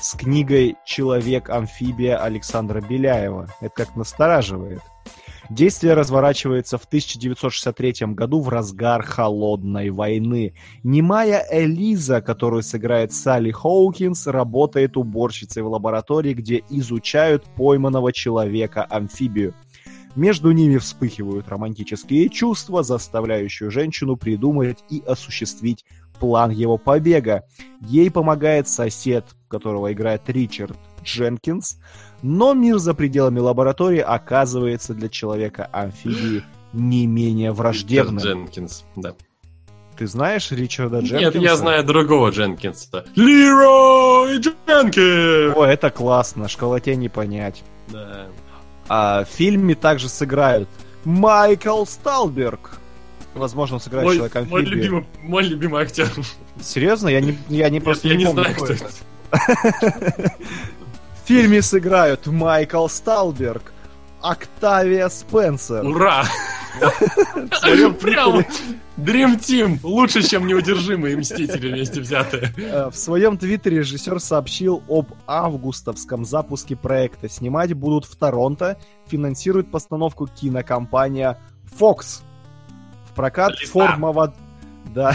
с 0.00 0.14
книгой 0.14 0.76
«Человек-амфибия» 0.84 2.18
Александра 2.22 2.80
Беляева. 2.80 3.48
Это 3.60 3.84
как 3.84 3.96
настораживает. 3.96 4.82
Действие 5.48 5.94
разворачивается 5.94 6.76
в 6.76 6.84
1963 6.84 8.14
году 8.14 8.40
в 8.40 8.48
разгар 8.48 9.02
холодной 9.02 9.90
войны. 9.90 10.54
Немая 10.82 11.46
Элиза, 11.50 12.20
которую 12.20 12.62
сыграет 12.62 13.12
Салли 13.12 13.52
Хоукинс, 13.52 14.26
работает 14.26 14.96
уборщицей 14.96 15.62
в 15.62 15.68
лаборатории, 15.68 16.34
где 16.34 16.64
изучают 16.68 17.44
пойманного 17.56 18.12
человека-амфибию. 18.12 19.54
Между 20.16 20.50
ними 20.50 20.78
вспыхивают 20.78 21.48
романтические 21.48 22.30
чувства, 22.30 22.82
заставляющие 22.82 23.70
женщину 23.70 24.16
придумать 24.16 24.78
и 24.88 25.02
осуществить 25.06 25.84
план 26.18 26.50
его 26.50 26.78
побега. 26.78 27.44
Ей 27.82 28.10
помогает 28.10 28.66
сосед, 28.66 29.26
которого 29.48 29.92
играет 29.92 30.22
Ричард 30.28 30.76
Дженкинс, 31.04 31.78
но 32.22 32.54
мир 32.54 32.78
за 32.78 32.94
пределами 32.94 33.40
лаборатории 33.40 34.00
оказывается 34.00 34.94
для 34.94 35.10
человека-амфибии 35.10 36.42
не 36.72 37.06
менее 37.06 37.52
враждебным. 37.52 38.18
Дженкинс, 38.18 38.84
да. 38.96 39.14
Ты 39.98 40.06
знаешь 40.06 40.50
Ричарда 40.50 41.00
Дженкинса? 41.00 41.38
Нет, 41.38 41.42
я 41.42 41.56
знаю 41.56 41.84
другого 41.84 42.30
Дженкинса. 42.30 43.04
Лерой 43.14 44.38
Дженкинс! 44.38 45.56
О, 45.56 45.64
это 45.64 45.90
классно, 45.90 46.48
школоте 46.48 46.96
не 46.96 47.10
понять. 47.10 47.62
Да. 47.88 48.26
А 48.88 49.24
в 49.24 49.28
фильме 49.28 49.74
также 49.74 50.08
сыграют 50.08 50.68
Майкл 51.04 51.84
Сталберг. 51.84 52.78
Возможно, 53.34 53.76
он 53.76 53.80
сыграет 53.80 54.06
Мой, 54.06 54.16
человека 54.16 54.46
мой, 54.48 54.62
любимый, 54.62 55.06
мой 55.22 55.42
любимый 55.42 55.82
актер. 55.82 56.08
Серьезно? 56.62 57.08
Я 57.08 57.20
не, 57.20 57.38
я 57.48 57.68
не 57.68 57.80
просто 57.80 58.08
я 58.08 58.14
не, 58.14 58.24
не 58.24 58.26
помню, 58.26 58.42
знаю, 58.42 58.56
кто 58.56 58.72
это. 58.72 58.90
В 61.22 61.28
фильме 61.28 61.60
сыграют 61.60 62.26
Майкл 62.26 62.86
Сталберг, 62.88 63.72
Октавия 64.22 65.08
Спенсер. 65.08 65.84
Ура! 65.84 66.24
В 67.50 67.54
своем 67.56 67.94
Прям 67.94 68.44
Dream 68.96 69.38
Team 69.38 69.78
лучше, 69.82 70.22
чем 70.22 70.46
неудержимые 70.46 71.16
мстители 71.16 71.70
вместе 71.72 72.00
взятые. 72.00 72.52
э, 72.56 72.90
в 72.90 72.96
своем 72.96 73.36
твиттере 73.36 73.78
режиссер 73.78 74.20
сообщил 74.20 74.82
об 74.88 75.12
августовском 75.26 76.24
запуске 76.24 76.76
проекта. 76.76 77.28
Снимать 77.28 77.72
будут 77.74 78.04
в 78.06 78.16
Торонто. 78.16 78.78
Финансирует 79.06 79.70
постановку 79.70 80.26
кинокомпания 80.26 81.38
Fox. 81.78 82.22
В 83.10 83.14
прокат 83.14 83.52
Лиса. 83.60 83.72
форма 83.72 84.12
воды... 84.12 84.34
Да. 84.94 85.14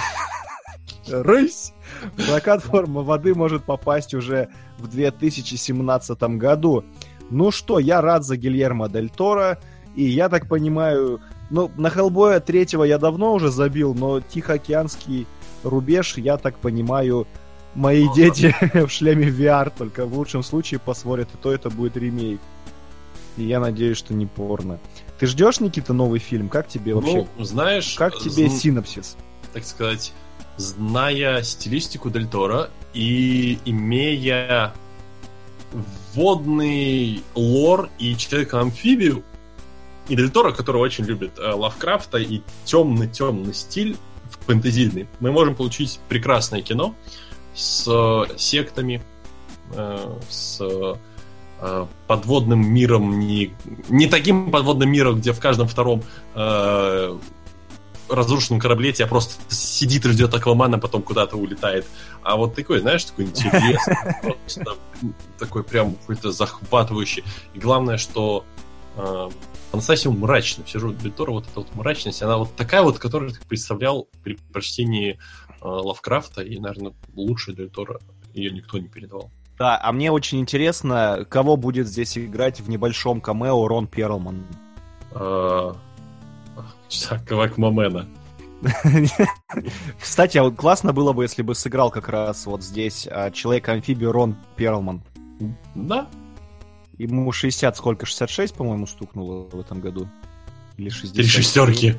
Рысь! 1.08 1.74
В 2.16 2.28
прокат 2.28 2.64
форма 2.64 3.02
воды 3.02 3.34
может 3.34 3.64
попасть 3.64 4.14
уже 4.14 4.50
в 4.78 4.88
2017 4.88 6.22
году. 6.38 6.86
Ну 7.32 7.50
что, 7.50 7.80
я 7.80 8.02
рад 8.02 8.24
за 8.26 8.38
Гильермо 8.38 8.90
Дель 8.90 9.10
Торо. 9.10 9.60
И 9.96 10.04
я 10.04 10.30
так 10.30 10.48
понимаю, 10.48 11.20
ну, 11.52 11.70
на 11.78 11.90
Хеллбоя 11.90 12.40
третьего 12.40 12.84
я 12.84 12.98
давно 12.98 13.34
уже 13.34 13.52
забил, 13.52 13.94
но 13.94 14.20
Тихоокеанский 14.22 15.28
рубеж, 15.64 16.18
я 16.18 16.38
так 16.38 16.58
понимаю, 16.58 17.28
мои 17.76 18.06
Ага. 18.06 18.16
дети 18.16 18.56
в 18.74 18.90
шлеме 18.90 19.28
VR 19.30 19.72
только 19.78 20.06
в 20.06 20.18
лучшем 20.18 20.42
случае 20.44 20.80
посмотрят, 20.80 21.30
и 21.34 21.38
то 21.38 21.52
это 21.54 21.70
будет 21.70 21.98
ремейк. 21.98 22.40
И 23.38 23.44
я 23.44 23.60
надеюсь, 23.60 23.98
что 23.98 24.14
не 24.14 24.26
порно. 24.26 24.80
Ты 25.20 25.28
ждешь, 25.28 25.60
Никита, 25.60 25.94
новый 25.94 26.20
фильм? 26.20 26.50
Как 26.50 26.68
тебе 26.68 26.96
вообще? 26.96 27.28
Ну, 27.38 27.44
знаешь, 27.44 27.94
как 27.96 28.18
тебе 28.18 28.48
зн- 28.48 28.50
синопсис? 28.50 29.16
так 29.54 29.64
сказать, 29.66 30.12
зная 30.58 31.42
стилистику 31.44 32.10
Дель 32.10 32.28
Торо 32.28 32.70
и 32.94 33.58
имея 33.66 34.74
вводный 36.14 37.24
лор 37.36 37.90
и 38.00 38.16
человека-амфибию, 38.16 39.24
и 40.08 40.16
Дель 40.16 40.30
Торо, 40.30 40.52
который 40.52 40.78
очень 40.78 41.06
любит 41.06 41.38
э, 41.38 41.52
Лавкрафта 41.52 42.18
и 42.18 42.42
темный-темный 42.66 43.54
стиль 43.54 43.98
фэнтезийный, 44.46 45.08
мы 45.20 45.32
можем 45.32 45.56
получить 45.56 46.00
прекрасное 46.10 46.62
кино 46.62 46.96
с 47.54 47.86
э, 47.88 48.38
сектами, 48.38 49.02
э, 49.74 50.20
с 50.30 50.60
э, 50.62 51.86
подводным 52.08 52.68
миром, 52.68 53.20
не, 53.20 53.54
не 53.90 54.08
таким 54.08 54.52
подводным 54.52 54.92
миром, 54.92 55.20
где 55.20 55.32
в 55.32 55.40
каждом 55.40 55.68
втором 55.68 56.04
э, 56.34 57.18
разрушенном 58.10 58.60
корабле 58.60 58.92
тебя 58.92 59.08
просто 59.08 59.36
сидит 59.54 60.06
и 60.06 60.10
ждет 60.10 60.34
Аквамана, 60.34 60.80
потом 60.80 61.02
куда-то 61.02 61.38
улетает. 61.38 61.86
А 62.24 62.36
вот 62.36 62.56
такой, 62.56 62.80
знаешь, 62.80 63.06
такой 63.06 63.26
интересный, 63.26 63.98
просто 64.22 64.64
такой 65.38 65.64
прям 65.64 65.96
какой-то 65.96 66.32
захватывающий. 66.32 67.24
И 67.54 67.60
главное, 67.60 67.98
что 67.98 68.44
э, 68.98 69.30
по-настоящему 69.72 70.18
мрачный. 70.18 70.66
Все 70.66 70.80
же 70.80 70.94
Дель 70.94 71.12
Торо, 71.12 71.32
вот 71.32 71.46
эта 71.48 71.62
вот 71.62 71.74
мрачность, 71.76 72.22
она 72.22 72.38
вот 72.38 72.56
такая 72.56 72.84
вот, 72.84 73.00
которую 73.00 73.32
ты 73.32 73.40
представлял 73.48 74.08
при 74.24 74.38
прочтении 74.52 75.14
э, 75.14 75.18
Лавкрафта, 75.62 76.42
и, 76.42 76.60
наверное, 76.60 76.94
лучше 77.14 77.54
Дель 77.54 77.70
Торо 77.70 78.00
ее 78.34 78.52
никто 78.52 78.78
не 78.78 78.88
передавал. 78.88 79.32
Да, 79.58 79.80
а 79.82 79.92
мне 79.92 80.12
очень 80.12 80.40
интересно, 80.40 81.26
кого 81.30 81.56
будет 81.56 81.88
здесь 81.88 82.18
играть 82.18 82.60
в 82.60 82.70
небольшом 82.70 83.22
камео 83.22 83.68
Рон 83.68 83.88
Перлман. 83.88 84.46
Э, 85.12 85.74
Так, 87.10 87.32
Аквамена. 87.32 88.08
Кстати, 90.00 90.38
а 90.38 90.44
вот 90.44 90.56
классно 90.56 90.94
было 90.94 91.14
бы, 91.14 91.24
если 91.24 91.42
бы 91.42 91.56
сыграл 91.56 91.90
как 91.90 92.10
раз 92.10 92.46
вот 92.46 92.64
здесь 92.64 93.08
а, 93.10 93.32
человек-амфибию 93.32 94.12
Рон 94.12 94.36
Перлман. 94.56 95.02
Да, 95.74 96.08
Ему 97.02 97.32
60, 97.32 97.76
сколько? 97.78 98.06
66, 98.06 98.54
по-моему, 98.54 98.86
стукнуло 98.86 99.48
в 99.52 99.60
этом 99.60 99.80
году. 99.82 100.08
Или 100.78 100.90
60. 100.90 101.16
три 101.16 101.26
шестерки. 101.26 101.96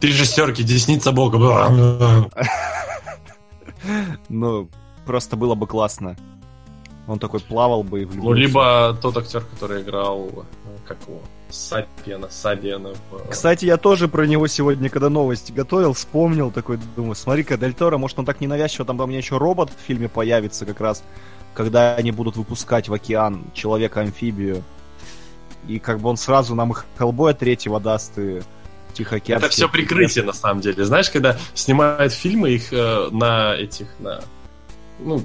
Три 0.00 0.12
шестерки, 0.12 0.62
десница 0.62 1.12
бога. 1.12 1.38
Ну, 4.28 4.68
просто 5.06 5.36
было 5.36 5.54
бы 5.54 5.66
классно. 5.66 6.16
Он 7.08 7.18
такой 7.18 7.40
плавал 7.40 7.82
бы 7.82 8.02
и 8.02 8.04
в 8.04 8.14
Ну, 8.16 8.32
либо 8.32 8.96
тот 9.00 9.16
актер, 9.16 9.40
который 9.42 9.82
играл, 9.82 10.28
э, 10.36 10.42
как 10.86 10.98
его, 11.08 11.20
Сапиена, 11.48 12.28
Сабиена. 12.28 12.92
в- 13.10 13.28
Кстати, 13.30 13.64
я 13.64 13.78
тоже 13.78 14.06
про 14.06 14.26
него 14.26 14.46
сегодня, 14.46 14.90
когда 14.90 15.08
новости 15.08 15.50
готовил, 15.50 15.94
вспомнил 15.94 16.50
такой, 16.52 16.78
думаю, 16.94 17.14
смотри-ка, 17.16 17.56
Дель 17.56 17.72
Торо, 17.74 17.96
может 17.98 18.18
он 18.18 18.26
так 18.26 18.40
ненавязчиво, 18.40 18.84
там 18.84 18.98
по 18.98 19.06
мне 19.06 19.16
еще 19.18 19.38
робот 19.38 19.70
в 19.70 19.80
фильме 19.86 20.08
появится 20.08 20.66
как 20.66 20.80
раз, 20.80 21.02
когда 21.54 21.94
они 21.94 22.12
будут 22.12 22.36
выпускать 22.36 22.88
в 22.88 22.94
океан 22.94 23.44
Человека-амфибию. 23.54 24.62
И 25.68 25.78
как 25.78 26.00
бы 26.00 26.08
он 26.08 26.16
сразу 26.16 26.54
нам 26.54 26.72
их 26.72 26.86
Хеллбоя 26.98 27.34
третьего 27.34 27.80
даст 27.80 28.18
и 28.18 28.40
Тихоокеанский. 28.94 29.46
Это 29.46 29.54
все 29.54 29.68
прикрытие, 29.68 30.24
на 30.24 30.32
самом 30.32 30.60
деле. 30.60 30.84
Знаешь, 30.84 31.10
когда 31.10 31.36
снимают 31.54 32.12
фильмы, 32.12 32.50
их 32.50 32.72
э, 32.72 33.08
на 33.10 33.54
этих, 33.54 33.86
на, 33.98 34.20
ну, 34.98 35.24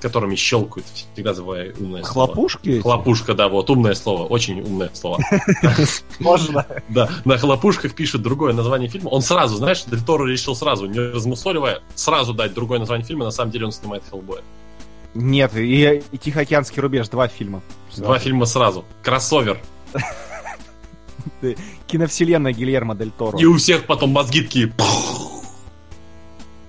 которыми 0.00 0.34
щелкают, 0.34 0.86
всегда 0.86 1.34
забываю 1.34 1.74
умное 1.78 2.02
слово. 2.02 2.26
Хлопушки? 2.26 2.68
эти? 2.68 2.82
Хлопушка, 2.82 3.34
да, 3.34 3.48
вот, 3.48 3.70
умное 3.70 3.94
слово, 3.94 4.26
очень 4.26 4.60
умное 4.60 4.90
слово. 4.92 5.22
Можно. 6.20 6.66
Да, 6.88 7.08
на 7.24 7.38
хлопушках 7.38 7.94
пишут 7.94 8.22
другое 8.22 8.52
название 8.52 8.88
фильма. 8.88 9.08
Он 9.08 9.22
сразу, 9.22 9.56
знаешь, 9.56 9.84
Дель 9.84 10.02
Торо 10.02 10.26
решил 10.26 10.54
сразу, 10.54 10.86
не 10.86 10.98
размусоливая, 10.98 11.82
сразу 11.94 12.34
дать 12.34 12.54
другое 12.54 12.78
название 12.78 13.06
фильма, 13.06 13.24
на 13.24 13.30
самом 13.30 13.50
деле 13.50 13.66
он 13.66 13.72
снимает 13.72 14.02
Хеллбоя. 14.10 14.42
Нет, 15.16 15.56
и, 15.56 16.02
и 16.12 16.18
Тихоокеанский 16.18 16.80
рубеж, 16.82 17.08
два 17.08 17.26
фильма. 17.26 17.62
Два 17.96 18.18
фильма 18.18 18.44
сразу. 18.44 18.84
Кроссовер. 19.02 19.58
Киновселенная 21.86 22.52
Гильермо 22.52 22.94
Дель 22.94 23.10
Торо. 23.10 23.38
И 23.38 23.44
у 23.46 23.56
всех 23.56 23.86
потом 23.86 24.10
мозги 24.10 24.42
такие... 24.42 24.72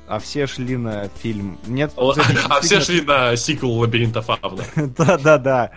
А 0.08 0.20
все 0.20 0.48
шли 0.48 0.78
на 0.78 1.10
фильм. 1.22 1.60
Нет, 1.68 1.92
А 2.50 2.62
все 2.62 2.80
шли 2.80 3.02
на 3.02 3.36
сиквел 3.36 3.74
Лабиринта 3.74 4.22
Фавна. 4.22 4.64
Да-да-да. 4.98 5.72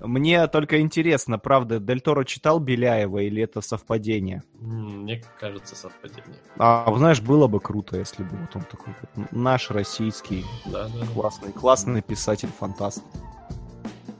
Мне 0.00 0.46
только 0.46 0.80
интересно, 0.80 1.38
правда, 1.38 1.80
Дель 1.80 2.00
Торо 2.00 2.24
читал 2.24 2.60
Беляева 2.60 3.18
или 3.18 3.42
это 3.42 3.60
совпадение? 3.60 4.42
Мне 4.60 5.22
кажется, 5.40 5.74
совпадение. 5.74 6.36
А, 6.56 6.92
знаешь, 6.96 7.20
было 7.20 7.48
бы 7.48 7.58
круто, 7.60 7.96
если 7.96 8.22
бы 8.22 8.36
вот 8.36 8.54
он 8.54 8.62
такой 8.62 8.94
наш 9.32 9.70
российский 9.70 10.44
Да, 10.66 10.88
да. 10.88 11.06
классный, 11.14 11.52
классный 11.52 12.02
писатель-фантаст. 12.02 13.02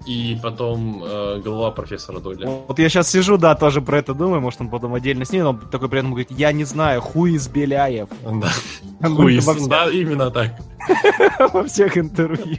И 0.08 0.38
потом 0.42 1.04
э, 1.04 1.40
голова 1.44 1.70
профессора 1.70 2.18
Дойля. 2.18 2.48
Вот 2.66 2.78
я 2.78 2.88
сейчас 2.88 3.10
сижу, 3.10 3.36
да, 3.36 3.54
тоже 3.54 3.82
про 3.82 3.98
это 3.98 4.14
думаю, 4.14 4.40
может 4.40 4.58
он 4.58 4.70
потом 4.70 4.94
отдельно 4.94 5.26
снимет, 5.26 5.46
он 5.46 5.60
такой 5.60 5.90
при 5.90 5.98
этом 5.98 6.12
говорит, 6.12 6.30
я 6.30 6.50
не 6.52 6.64
знаю, 6.64 7.02
хуй 7.02 7.32
из 7.32 7.46
Беляев. 7.46 8.08
Да. 8.22 8.48
Всех- 9.40 9.68
да, 9.68 9.90
именно 9.90 10.30
так. 10.30 10.54
во 11.52 11.64
всех 11.64 11.98
интервью. 11.98 12.58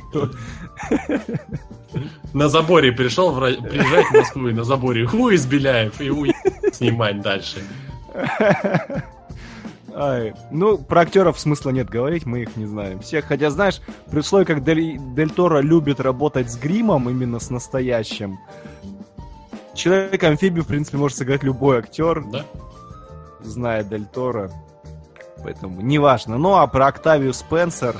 На 2.33 2.49
заборе 2.49 2.91
пришел, 2.91 3.35
приезжает 3.35 4.05
в 4.05 4.13
Москву 4.13 4.47
и 4.49 4.53
на 4.53 4.63
заборе 4.63 5.07
хуй 5.07 5.33
из 5.33 5.47
Беляев 5.47 5.99
и 5.99 6.11
уй 6.11 6.31
снимать 6.71 7.21
дальше. 7.21 7.63
Ай, 9.99 10.33
ну, 10.49 10.77
про 10.77 11.01
актеров 11.01 11.37
смысла 11.37 11.71
нет 11.71 11.89
говорить, 11.89 12.25
мы 12.25 12.43
их 12.43 12.55
не 12.55 12.65
знаем. 12.65 13.01
Всех, 13.01 13.25
хотя, 13.25 13.49
знаешь, 13.49 13.81
при 14.09 14.19
условии, 14.19 14.45
как 14.45 14.63
Дель, 14.63 14.97
Дель 15.13 15.29
Торо 15.29 15.59
любит 15.59 15.99
работать 15.99 16.49
с 16.49 16.57
гримом, 16.57 17.09
именно 17.09 17.39
с 17.39 17.49
настоящим, 17.49 18.39
Человек-амфибию, 19.75 20.63
в 20.63 20.67
принципе, 20.67 20.97
может 20.97 21.17
сыграть 21.17 21.43
любой 21.43 21.79
актер, 21.79 22.23
Да? 22.31 22.45
зная 23.41 23.83
Дель 23.83 24.05
Торо. 24.05 24.51
Поэтому 25.43 25.81
неважно. 25.81 26.37
Ну, 26.37 26.55
а 26.55 26.67
про 26.67 26.87
Октавию 26.87 27.33
Спенсер, 27.33 27.95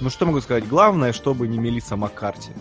ну, 0.00 0.10
что 0.10 0.26
могу 0.26 0.40
сказать? 0.40 0.68
Главное, 0.68 1.12
чтобы 1.12 1.48
не 1.48 1.58
Мелисса 1.58 1.96
Маккарти. 1.96 2.52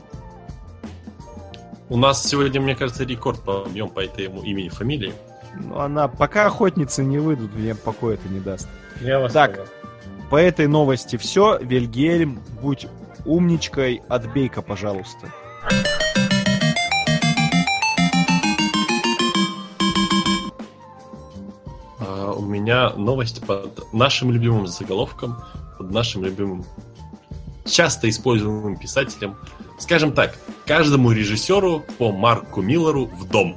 У 1.90 1.98
нас 1.98 2.24
сегодня, 2.24 2.62
мне 2.62 2.76
кажется, 2.76 3.04
рекорд 3.04 3.42
побьем 3.42 3.90
по 3.90 4.00
этому 4.02 4.44
имени, 4.44 4.70
фамилии. 4.70 5.14
Ну, 5.56 5.80
она, 5.80 6.08
пока 6.08 6.46
охотницы 6.48 7.04
не 7.04 7.18
выйдут, 7.18 7.54
мне 7.54 7.76
покоя 7.76 8.16
это 8.16 8.28
не 8.30 8.40
даст. 8.40 8.68
Я 9.02 9.20
вас 9.20 9.34
Так. 9.34 9.56
понял. 9.56 9.68
По 10.30 10.36
этой 10.36 10.68
новости 10.68 11.16
все. 11.18 11.58
Вильгельм, 11.60 12.40
будь 12.62 12.88
умничкой, 13.26 14.02
отбей-ка, 14.08 14.62
пожалуйста. 14.62 15.28
А, 22.00 22.34
у 22.34 22.42
меня 22.46 22.92
новость 22.92 23.46
под 23.46 23.92
нашим 23.94 24.32
любимым 24.32 24.68
заголовком, 24.68 25.38
под 25.78 25.92
нашим 25.92 26.24
любимым 26.24 26.66
часто 27.66 28.10
используемым 28.10 28.78
писателем. 28.78 29.36
Скажем 29.78 30.12
так, 30.12 30.36
каждому 30.66 31.12
режиссеру 31.12 31.84
по 31.98 32.12
Марку 32.12 32.62
Миллеру 32.62 33.06
в 33.06 33.28
дом. 33.30 33.56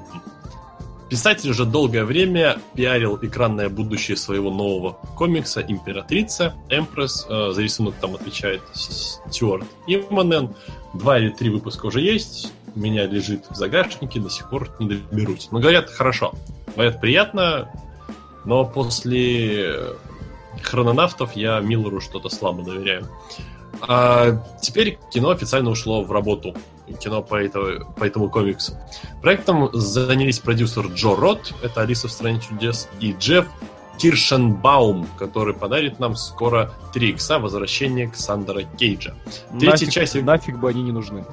Писатель 1.13 1.51
уже 1.51 1.67
долгое 1.67 2.07
время 2.07 2.57
пиарил 2.75 3.19
экранное 3.21 3.69
будущее 3.69 4.17
своего 4.17 4.51
нового 4.51 4.93
комикса 5.15 5.61
«Императрица». 5.61 6.55
Эмпресс 6.71 7.27
э, 7.29 7.51
за 7.53 7.61
рисунок 7.61 7.97
там 8.01 8.15
отвечает 8.15 8.63
Стюарт 8.73 9.67
Имманен. 9.87 10.55
Два 10.95 11.19
или 11.19 11.29
три 11.29 11.51
выпуска 11.51 11.85
уже 11.85 12.01
есть. 12.01 12.51
У 12.75 12.81
меня 12.81 13.07
лежит 13.07 13.45
в 13.51 13.55
загашнике, 13.55 14.21
до 14.21 14.31
сих 14.31 14.49
пор 14.49 14.71
не 14.79 14.89
доберусь. 14.89 15.49
Но 15.51 15.59
говорят, 15.59 15.91
хорошо. 15.91 16.33
Говорят, 16.77 16.99
приятно, 16.99 17.71
но 18.47 18.65
после 18.65 19.81
хрононавтов 20.63 21.37
я 21.37 21.61
Миллеру 21.61 22.01
что-то 22.01 22.31
слабо 22.31 22.63
доверяю. 22.63 23.07
А 23.83 24.43
теперь 24.63 24.99
кино 25.13 25.29
официально 25.29 25.69
ушло 25.69 26.03
в 26.03 26.11
работу. 26.11 26.57
Кино 27.01 27.23
по, 27.23 27.37
этого, 27.37 27.85
по 27.95 28.05
этому 28.05 28.29
комиксу. 28.29 28.75
Проектом 29.21 29.71
занялись 29.73 30.39
продюсер 30.39 30.87
Джо 30.87 31.15
Рот, 31.15 31.55
это 31.63 31.83
Алиса 31.83 32.09
в 32.09 32.13
стране 32.13 32.41
чудес, 32.41 32.89
и 33.01 33.13
Джефф 33.19 33.47
Киршенбаум, 33.99 35.07
который 35.19 35.55
подарит 35.55 36.01
нам 36.01 36.17
скоро 36.17 36.73
3 36.93 37.11
икса 37.11 37.39
возвращение 37.39 38.09
Ксандера 38.09 38.63
Кейджа. 38.79 39.15
Третья 39.51 39.87
нафиг, 39.87 39.91
часть- 39.91 40.23
нафиг 40.23 40.59
бы 40.59 40.69
они 40.69 40.83
не 40.83 40.93
нужны. 40.93 41.25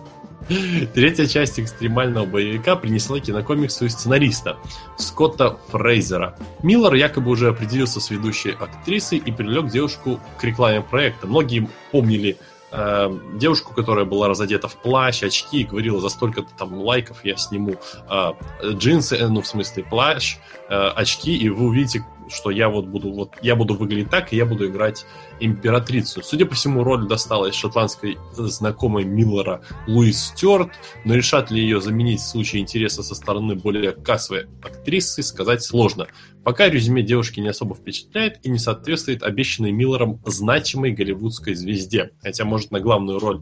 Третья 0.93 1.25
часть 1.27 1.59
экстремального 1.59 2.25
боевика 2.25 2.75
принесла 2.75 3.19
кинокомиксу 3.19 3.85
и 3.85 3.89
сценариста 3.89 4.57
Скотта 4.97 5.57
Фрейзера. 5.69 6.35
Миллер 6.63 6.93
якобы 6.95 7.31
уже 7.31 7.49
определился 7.49 7.99
с 7.99 8.09
ведущей 8.09 8.51
актрисой 8.51 9.19
и 9.19 9.31
привлек 9.31 9.67
девушку 9.67 10.19
к 10.39 10.43
рекламе 10.43 10.81
проекта. 10.81 11.27
Многие 11.27 11.69
помнили 11.91 12.37
э, 12.71 13.19
девушку, 13.35 13.73
которая 13.73 14.05
была 14.05 14.27
разодета 14.27 14.67
в 14.67 14.75
плащ, 14.75 15.23
очки 15.23 15.61
и 15.61 15.63
говорила, 15.63 15.99
за 15.99 16.09
столько-то 16.09 16.49
там 16.57 16.73
лайков 16.73 17.23
я 17.23 17.35
сниму 17.37 17.75
э, 18.09 18.31
джинсы, 18.63 19.15
э, 19.15 19.27
ну 19.27 19.41
в 19.41 19.47
смысле 19.47 19.83
плащ, 19.83 20.37
э, 20.69 20.75
очки, 20.95 21.35
и 21.35 21.49
вы 21.49 21.65
увидите, 21.65 22.05
что 22.29 22.51
я 22.51 22.69
вот 22.69 22.85
буду 22.85 23.11
вот 23.11 23.33
я 23.41 23.55
буду 23.55 23.75
выглядеть 23.75 24.09
так, 24.09 24.31
и 24.33 24.35
я 24.35 24.45
буду 24.45 24.67
играть 24.67 25.05
императрицу. 25.39 26.21
Судя 26.23 26.45
по 26.45 26.55
всему, 26.55 26.83
роль 26.83 27.07
досталась 27.07 27.55
шотландской 27.55 28.17
знакомой 28.33 29.03
Миллера 29.03 29.61
Луис 29.87 30.27
Стюарт, 30.27 30.71
но 31.05 31.15
решат 31.15 31.51
ли 31.51 31.61
ее 31.61 31.81
заменить 31.81 32.19
в 32.19 32.27
случае 32.27 32.61
интереса 32.61 33.03
со 33.03 33.15
стороны 33.15 33.55
более 33.55 33.91
кассовой 33.91 34.47
актрисы, 34.61 35.23
сказать 35.23 35.63
сложно. 35.63 36.07
Пока 36.43 36.69
резюме 36.69 37.03
девушки 37.03 37.39
не 37.39 37.49
особо 37.49 37.75
впечатляет 37.75 38.39
и 38.43 38.49
не 38.49 38.59
соответствует 38.59 39.23
обещанной 39.23 39.71
Миллером 39.71 40.21
значимой 40.25 40.91
голливудской 40.91 41.53
звезде. 41.53 42.11
Хотя, 42.21 42.45
может, 42.45 42.71
на 42.71 42.79
главную 42.79 43.19
роль 43.19 43.41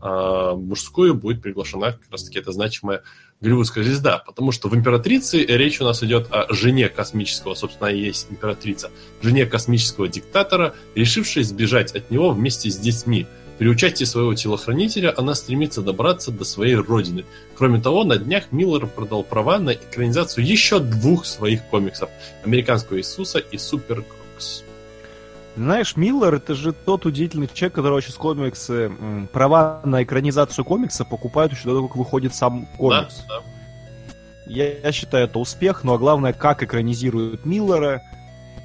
а, 0.00 0.54
мужскую 0.54 1.14
будет 1.14 1.42
приглашена 1.42 1.92
как 1.92 2.10
раз 2.10 2.24
таки 2.24 2.38
эта 2.38 2.52
значимая 2.52 3.02
голливудская 3.40 3.84
звезда. 3.84 4.18
Потому 4.18 4.52
что 4.52 4.68
в 4.68 4.74
«Императрице» 4.74 5.44
речь 5.44 5.80
у 5.80 5.84
нас 5.84 6.02
идет 6.02 6.28
о 6.30 6.52
жене 6.52 6.88
космического, 6.88 7.54
собственно, 7.54 7.88
и 7.88 8.00
есть 8.00 8.28
императрица, 8.30 8.90
жене 9.22 9.46
космического 9.46 10.08
диктатора, 10.08 10.74
решившей 10.94 11.42
сбежать 11.42 11.94
от 11.94 12.10
него 12.10 12.30
вместе 12.30 12.70
с 12.70 12.78
детьми. 12.78 13.26
При 13.58 13.68
участии 13.68 14.04
своего 14.04 14.34
телохранителя 14.34 15.12
она 15.14 15.34
стремится 15.34 15.82
добраться 15.82 16.30
до 16.30 16.44
своей 16.44 16.76
родины. 16.76 17.26
Кроме 17.56 17.78
того, 17.78 18.04
на 18.04 18.16
днях 18.16 18.52
Миллер 18.52 18.86
продал 18.86 19.22
права 19.22 19.58
на 19.58 19.74
экранизацию 19.74 20.46
еще 20.46 20.78
двух 20.78 21.26
своих 21.26 21.64
комиксов 21.66 22.08
«Американского 22.42 22.96
Иисуса» 22.96 23.38
и 23.38 23.58
«Super 23.58 23.96
Crooks». 24.02 24.64
Знаешь, 25.56 25.96
Миллер 25.96 26.34
это 26.34 26.54
же 26.54 26.72
тот 26.72 27.06
удивительный 27.06 27.48
человек, 27.52 27.74
который 27.74 28.00
сейчас 28.02 28.14
комиксы, 28.14 28.92
права 29.32 29.80
на 29.84 30.02
экранизацию 30.02 30.64
комикса 30.64 31.04
покупают 31.04 31.52
еще 31.52 31.64
до 31.64 31.76
того, 31.76 31.88
как 31.88 31.96
выходит 31.96 32.34
сам 32.34 32.66
комикс. 32.78 33.24
Да, 33.28 33.40
да. 33.40 33.42
Я, 34.46 34.78
я 34.78 34.92
считаю, 34.92 35.26
это 35.26 35.38
успех, 35.38 35.84
ну 35.84 35.94
а 35.94 35.98
главное, 35.98 36.32
как 36.32 36.62
экранизируют 36.62 37.44
Миллера. 37.44 38.02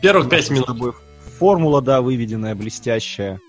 Первых 0.02 0.30
пять 0.30 0.50
минут. 0.50 0.68
тобой 0.68 0.94
Формула, 1.38 1.82
да, 1.82 2.02
выведенная, 2.02 2.56
блестящая. 2.56 3.40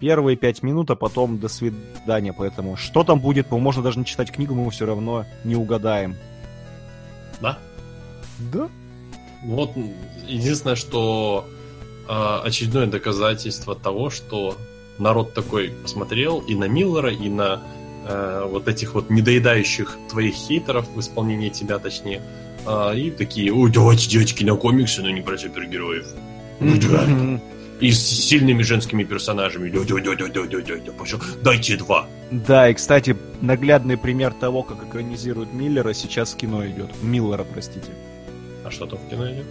Первые 0.00 0.36
пять 0.36 0.62
минут, 0.62 0.90
а 0.90 0.96
потом 0.96 1.38
до 1.38 1.48
свидания. 1.48 2.32
Поэтому 2.32 2.76
что 2.76 3.04
там 3.04 3.20
будет, 3.20 3.50
можно 3.50 3.82
даже 3.82 3.98
не 3.98 4.04
читать 4.04 4.30
книгу, 4.30 4.54
мы 4.54 4.70
все 4.70 4.86
равно 4.86 5.26
не 5.44 5.56
угадаем. 5.56 6.16
Да? 7.40 7.58
Да. 8.52 8.68
Вот 9.44 9.72
единственное, 10.26 10.76
что 10.76 11.46
очередное 12.10 12.86
доказательство 12.86 13.74
того, 13.74 14.10
что 14.10 14.56
народ 14.98 15.34
такой 15.34 15.72
посмотрел 15.82 16.40
и 16.40 16.54
на 16.54 16.64
Миллера, 16.64 17.10
и 17.10 17.28
на 17.28 17.62
э, 18.06 18.46
вот 18.50 18.68
этих 18.68 18.94
вот 18.94 19.10
недоедающих 19.10 19.96
твоих 20.08 20.34
хейтеров 20.34 20.88
в 20.94 21.00
исполнении 21.00 21.48
тебя, 21.48 21.78
точнее, 21.78 22.22
э, 22.66 22.96
и 22.96 23.10
такие, 23.10 23.52
ой, 23.52 23.70
давайте 23.70 24.08
делать 24.08 24.34
кинокомиксы, 24.34 25.02
но 25.02 25.10
не 25.10 25.20
про 25.20 25.38
супергероев. 25.38 26.06
Да. 26.60 27.40
И 27.80 27.92
с 27.92 28.06
сильными 28.06 28.62
женскими 28.62 29.04
персонажами. 29.04 29.70
Пошел. 30.98 31.18
Дайте 31.42 31.78
два. 31.78 32.06
Да, 32.30 32.68
и, 32.68 32.74
кстати, 32.74 33.16
наглядный 33.40 33.96
пример 33.96 34.34
того, 34.34 34.62
как 34.62 34.84
экранизируют 34.84 35.54
Миллера, 35.54 35.94
сейчас 35.94 36.34
в 36.34 36.36
кино 36.36 36.66
идет. 36.66 36.90
Миллера, 37.02 37.44
простите. 37.44 37.90
А 38.64 38.70
что 38.70 38.84
там 38.84 38.98
в 38.98 39.08
кино 39.08 39.32
идет? 39.32 39.46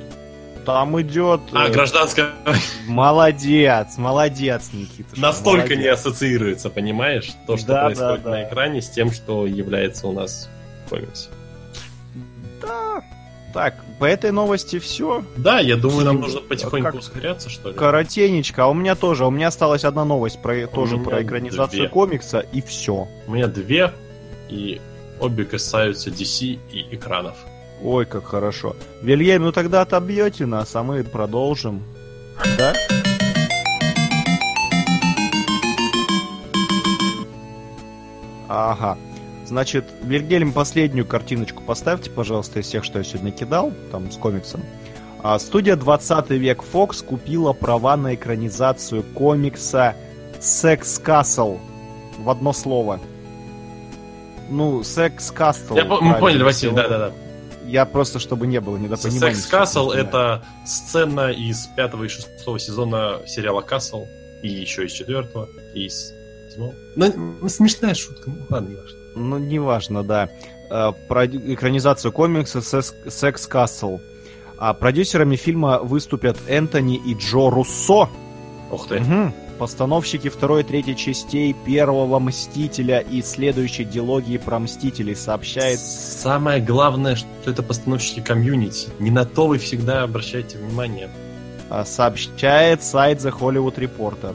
Там 0.74 1.02
идет... 1.02 1.42
А, 1.52 1.68
э, 1.68 1.72
гражданская... 1.72 2.30
Молодец, 2.88 3.98
молодец, 3.98 4.70
Никита. 4.74 5.20
Настолько 5.20 5.70
не 5.76 5.84
молодец. 5.86 6.00
ассоциируется, 6.00 6.70
понимаешь? 6.70 7.32
То, 7.48 7.58
что 7.58 7.68
Да, 7.68 7.86
происходит 7.86 8.24
да, 8.24 8.30
да. 8.32 8.38
на 8.38 8.44
экране, 8.48 8.82
с 8.82 8.90
тем, 8.90 9.12
что 9.12 9.46
является 9.48 10.08
у 10.08 10.12
нас 10.12 10.50
в 10.86 10.90
комиксе. 10.90 11.30
Да. 12.62 13.02
Так, 13.54 13.76
по 14.00 14.06
этой 14.06 14.32
новости 14.32 14.78
все. 14.80 15.24
Да, 15.38 15.60
я 15.60 15.76
думаю, 15.76 16.06
нам 16.06 16.16
Ну, 16.18 16.22
нужно 16.22 16.42
потихоньку 16.42 16.92
как- 16.92 17.00
ускоряться, 17.00 17.50
что 17.50 17.70
ли. 17.70 17.76
Коротенечко. 17.76 18.64
А 18.66 18.68
у 18.68 18.74
меня 18.76 18.96
тоже. 18.96 19.26
У 19.26 19.32
меня 19.32 19.48
осталась 19.48 19.84
одна 19.84 20.06
новость 20.06 20.40
про, 20.42 20.68
тоже 20.68 20.98
про 20.98 21.24
экранизацию 21.24 21.80
две. 21.82 21.90
комикса, 21.90 22.40
и 22.40 22.62
все. 22.62 23.08
У 23.28 23.32
меня 23.32 23.48
две, 23.48 23.92
и 24.50 24.80
обе 25.20 25.46
касаются 25.46 26.10
DC 26.12 26.60
и 26.72 26.96
экранов. 26.96 27.38
Ой, 27.84 28.06
как 28.06 28.26
хорошо. 28.26 28.76
Вильям, 29.02 29.44
ну 29.44 29.52
тогда 29.52 29.82
отобьете 29.82 30.46
нас, 30.46 30.76
а 30.76 30.84
мы 30.84 31.04
продолжим. 31.04 31.84
Да? 32.58 32.74
Ага. 38.48 38.98
Значит, 39.46 39.86
Вильгельм, 40.04 40.52
последнюю 40.52 41.06
картиночку 41.06 41.64
поставьте, 41.64 42.10
пожалуйста, 42.10 42.60
из 42.60 42.66
всех, 42.66 42.84
что 42.84 43.00
я 43.00 43.04
сегодня 43.04 43.32
кидал, 43.32 43.72
там, 43.92 44.12
с 44.12 44.18
комиксом. 44.18 44.62
А, 45.24 45.38
студия 45.40 45.76
20 45.76 46.30
век 46.32 46.64
Fox 46.74 47.04
купила 47.04 47.54
права 47.54 47.98
на 47.98 48.16
экранизацию 48.16 49.04
комикса 49.14 49.96
Sex 50.40 50.82
Castle 51.04 51.60
в 52.20 52.30
одно 52.30 52.54
слово. 52.54 53.00
Ну, 54.50 54.82
Sex 54.82 55.34
Castle. 55.36 55.76
Я 55.76 55.86
мы 55.86 56.16
поняли, 56.16 56.44
Василий, 56.44 56.74
да-да-да. 56.74 57.12
Я 57.70 57.86
просто, 57.86 58.20
чтобы 58.20 58.48
не 58.48 58.60
было 58.60 58.78
недопонимания. 58.78 59.36
Секс 59.36 59.48
Касл 59.48 59.92
это 59.92 60.44
сцена 60.66 61.32
из 61.32 61.68
пятого 61.76 62.06
и 62.06 62.08
шестого 62.08 62.60
сезона 62.60 63.20
сериала 63.28 63.62
Касл, 63.62 64.06
и 64.42 64.50
еще 64.50 64.86
из 64.86 64.92
четвертого, 64.92 65.48
и 65.76 65.86
из 65.86 66.12
седьмого. 66.50 66.74
Ну, 66.96 67.38
ну, 67.42 67.50
смешная 67.50 67.94
шутка, 67.94 68.30
ну 68.32 68.46
ладно, 68.50 68.70
не 68.70 68.76
важно. 68.76 68.98
Ну, 69.16 69.38
неважно, 69.38 70.04
да. 70.04 70.30
Э, 70.72 70.92
Про 71.08 71.26
экранизацию 71.28 72.12
комикса 72.12 72.62
«Секс 72.62 73.48
Castle». 73.50 74.00
А 74.58 74.74
продюсерами 74.74 75.36
фильма 75.36 75.80
выступят 75.80 76.38
Энтони 76.48 76.98
и 76.98 77.14
Джо 77.14 77.50
Руссо. 77.50 78.10
Ух 78.72 78.88
ты. 78.88 79.00
Мгм. 79.00 79.34
Постановщики 79.60 80.30
второй 80.30 80.62
и 80.62 80.64
третьей 80.64 80.96
частей 80.96 81.54
первого 81.54 82.18
Мстителя 82.20 83.00
и 83.00 83.22
следующей 83.22 83.84
дилогии 83.84 84.38
про 84.38 84.58
Мстителей 84.58 85.18
сообщает... 85.18 85.80
Самое 85.80 86.62
главное, 86.62 87.18
что 87.18 87.28
это 87.46 87.62
постановщики 87.62 88.22
комьюнити. 88.22 88.88
Не 89.00 89.12
на 89.12 89.26
то 89.26 89.48
вы 89.48 89.58
всегда 89.58 90.04
обращайте 90.04 90.58
внимание. 90.58 91.10
а, 91.70 91.84
сообщает 91.84 92.84
сайт 92.84 93.20
The 93.20 93.38
Hollywood 93.38 93.76
Reporter. 93.76 94.34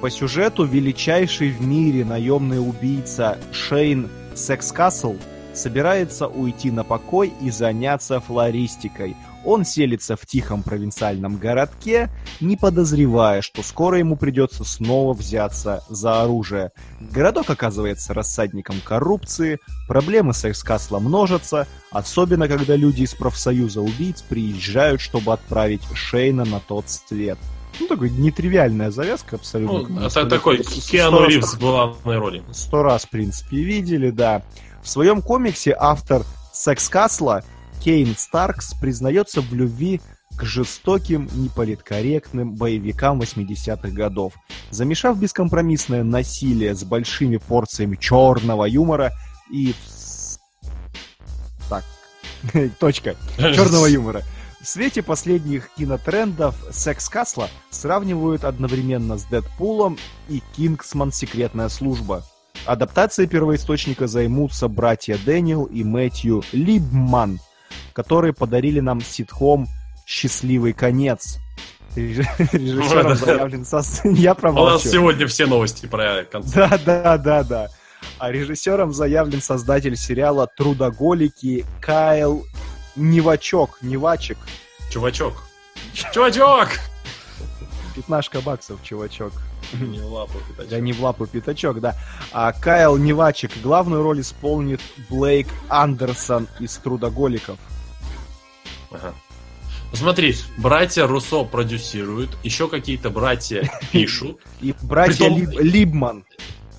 По 0.00 0.10
сюжету 0.10 0.64
величайший 0.64 1.50
в 1.50 1.60
мире 1.60 2.04
наемный 2.04 2.66
убийца 2.66 3.38
Шейн 3.52 4.08
Секскасл 4.34 5.16
собирается 5.52 6.28
уйти 6.28 6.70
на 6.70 6.82
покой 6.82 7.32
и 7.40 7.50
заняться 7.50 8.20
флористикой. 8.20 9.16
Он 9.44 9.64
селится 9.64 10.16
в 10.16 10.26
тихом 10.26 10.62
провинциальном 10.62 11.36
городке, 11.36 12.10
не 12.40 12.56
подозревая, 12.56 13.42
что 13.42 13.62
скоро 13.62 13.98
ему 13.98 14.16
придется 14.16 14.64
снова 14.64 15.12
взяться 15.12 15.84
за 15.88 16.22
оружие. 16.22 16.72
Городок 17.00 17.50
оказывается 17.50 18.14
рассадником 18.14 18.76
коррупции, 18.84 19.58
проблемы 19.86 20.32
секс-касла 20.32 20.98
множатся, 20.98 21.66
особенно 21.90 22.48
когда 22.48 22.76
люди 22.76 23.02
из 23.02 23.14
профсоюза 23.14 23.80
убийц 23.80 24.22
приезжают, 24.22 25.00
чтобы 25.00 25.32
отправить 25.32 25.82
Шейна 25.94 26.44
на 26.44 26.60
тот 26.60 26.88
свет. 26.88 27.38
Ну, 27.80 27.88
такой 27.88 28.10
нетривиальная 28.10 28.90
завязка 28.90 29.36
абсолютно. 29.36 30.00
Ну, 30.00 30.06
это 30.06 30.24
мы 30.24 30.30
такой 30.30 30.62
Киану 30.62 31.26
Ривз 31.26 31.54
в 31.54 31.58
главной 31.58 32.18
роли. 32.18 32.42
сто 32.52 32.82
раз, 32.82 33.04
в 33.04 33.10
принципе, 33.10 33.56
видели, 33.56 34.10
да. 34.10 34.42
В 34.82 34.88
своем 34.88 35.22
комиксе 35.22 35.74
автор 35.78 36.22
Секс 36.52 36.88
Касла 36.88 37.42
Кейн 37.84 38.16
Старкс 38.16 38.72
признается 38.72 39.42
в 39.42 39.52
любви 39.52 40.00
к 40.38 40.42
жестоким, 40.42 41.28
неполиткорректным 41.34 42.54
боевикам 42.54 43.20
80-х 43.20 43.90
годов. 43.90 44.32
Замешав 44.70 45.20
бескомпромиссное 45.20 46.02
насилие 46.02 46.74
с 46.74 46.82
большими 46.82 47.36
порциями 47.36 47.96
черного 47.96 48.64
юмора 48.64 49.12
и... 49.52 49.74
Так, 51.68 51.84
точка. 52.80 53.16
Черного 53.36 53.84
юмора. 53.84 54.22
В 54.62 54.66
свете 54.66 55.02
последних 55.02 55.68
кинотрендов 55.74 56.56
Секс 56.72 57.10
Касла 57.10 57.50
сравнивают 57.68 58.44
одновременно 58.44 59.18
с 59.18 59.24
Дэдпулом 59.24 59.98
и 60.30 60.42
Кингсман 60.56 61.12
Секретная 61.12 61.68
служба. 61.68 62.24
Адаптацией 62.64 63.28
первоисточника 63.28 64.06
займутся 64.06 64.68
братья 64.68 65.18
Дэниел 65.26 65.64
и 65.64 65.84
Мэтью 65.84 66.42
Либман, 66.52 67.40
которые 67.92 68.32
подарили 68.32 68.80
нам 68.80 69.00
ситхом 69.00 69.66
«Счастливый 70.06 70.72
конец». 70.72 71.38
Реж- 71.96 72.26
Режиссером 72.52 73.14
заявлен 73.16 73.64
сос... 73.64 74.00
Я 74.04 74.32
У 74.32 74.34
нас 74.34 74.40
промолчу. 74.40 74.88
сегодня 74.88 75.26
все 75.28 75.46
новости 75.46 75.86
про 75.86 76.24
концерт. 76.24 76.82
Да, 76.84 77.02
да, 77.02 77.18
да, 77.18 77.42
да. 77.44 77.68
А 78.18 78.30
режиссером 78.32 78.92
заявлен 78.92 79.40
создатель 79.40 79.96
сериала 79.96 80.46
«Трудоголики» 80.56 81.64
Кайл 81.80 82.44
Невачок, 82.96 83.78
Невачек. 83.82 84.38
Чувачок. 84.90 85.44
Чувачок! 86.12 86.68
Пятнашка 87.94 88.40
баксов, 88.40 88.82
чувачок. 88.82 89.32
Не 89.72 90.00
в 90.00 90.12
лапу, 90.12 90.38
пятачок. 90.48 90.70
Да 90.70 90.80
не 90.80 90.92
в 90.92 91.02
лапу 91.02 91.26
пятачок, 91.26 91.80
да. 91.80 91.96
А 92.32 92.52
Кайл 92.52 92.96
Невачек 92.96 93.52
главную 93.62 94.02
роль 94.02 94.20
исполнит 94.20 94.80
Блейк 95.08 95.48
Андерсон 95.68 96.48
из 96.60 96.76
«Трудоголиков». 96.76 97.58
Ага. 98.90 99.14
Смотри, 99.92 100.34
братья 100.56 101.06
Руссо 101.06 101.44
продюсируют, 101.44 102.36
еще 102.42 102.68
какие-то 102.68 103.10
братья 103.10 103.70
пишут. 103.92 104.40
И 104.60 104.74
братья 104.82 105.28
Либман. 105.28 106.24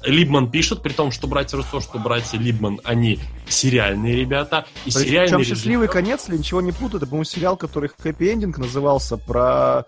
Либман 0.04 0.52
пишет, 0.52 0.82
при 0.82 0.92
том, 0.92 1.12
что 1.12 1.28
братья 1.28 1.58
Руссо, 1.58 1.82
что 1.82 1.98
братья 1.98 2.38
Либман, 2.38 2.80
они 2.84 3.20
сериальные 3.48 4.18
ребята. 4.18 4.66
И 4.86 4.92
сериальные 4.92 5.40
Причем 5.40 5.56
«Счастливый 5.56 5.88
конец», 5.88 6.26
если 6.28 6.38
ничего 6.38 6.62
не 6.62 6.72
путаю, 6.72 6.98
это, 6.98 7.08
по-моему, 7.08 7.24
сериал, 7.24 7.58
который 7.58 7.90
хэппи-эндинг 7.90 8.60
назывался, 8.60 9.18
про... 9.18 9.86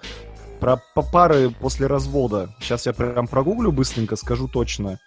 Про 0.60 0.78
пары 0.96 1.52
после 1.52 1.88
развода. 1.88 2.56
Сейчас 2.60 2.86
я 2.88 2.94
прям 2.94 3.28
прогуглю 3.28 3.72
быстренько, 3.72 4.16
скажу 4.16 4.48
точно. 4.48 5.00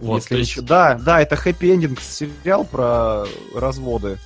Вот, 0.00 0.16
Если 0.22 0.36
есть- 0.38 0.50
еще- 0.50 0.60
Да, 0.60 0.94
да, 0.94 1.20
это 1.22 1.36
хэппи-эндинг 1.36 1.98
сериал 2.00 2.64
про 2.64 3.24
разводы. 3.54 4.18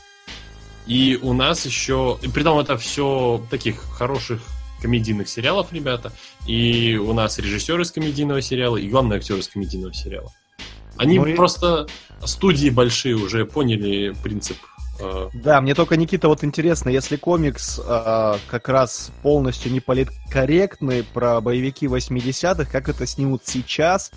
И 0.87 1.19
у 1.23 1.33
нас 1.33 1.65
еще... 1.67 2.19
И 2.23 2.29
притом 2.29 2.59
это 2.59 2.77
все 2.77 3.41
таких 3.51 3.81
хороших 3.81 4.41
комедийных 4.83 5.29
сериалов, 5.29 5.73
ребята. 5.73 6.11
И 6.47 6.97
у 6.97 7.13
нас 7.13 7.39
режиссер 7.39 7.81
из 7.81 7.93
комедийного 7.93 8.43
сериала, 8.43 8.77
и 8.77 8.89
главный 8.89 9.19
актер 9.19 9.37
из 9.37 9.47
комедийного 9.47 9.95
сериала. 9.95 10.33
Они 10.97 11.19
Ну 11.19 11.27
и- 11.27 11.35
просто 11.35 11.87
студии 12.25 12.71
большие 12.71 13.15
уже 13.15 13.45
поняли 13.47 14.15
принцип. 14.25 14.57
Э, 15.01 15.29
Да, 15.35 15.61
мне 15.61 15.75
только, 15.75 15.97
Никита, 15.97 16.29
вот 16.29 16.45
интересно, 16.45 16.89
если 16.91 17.17
комикс 17.17 17.81
э, 17.85 18.35
как 18.49 18.69
раз 18.69 19.11
полностью 19.23 19.73
не 19.73 19.81
политкорректный 19.81 21.03
про 21.05 21.41
боевики 21.41 21.87
80-х, 21.87 22.65
как 22.71 22.89
это 22.89 23.07
снимут 23.07 23.43
сейчас, 23.45 24.11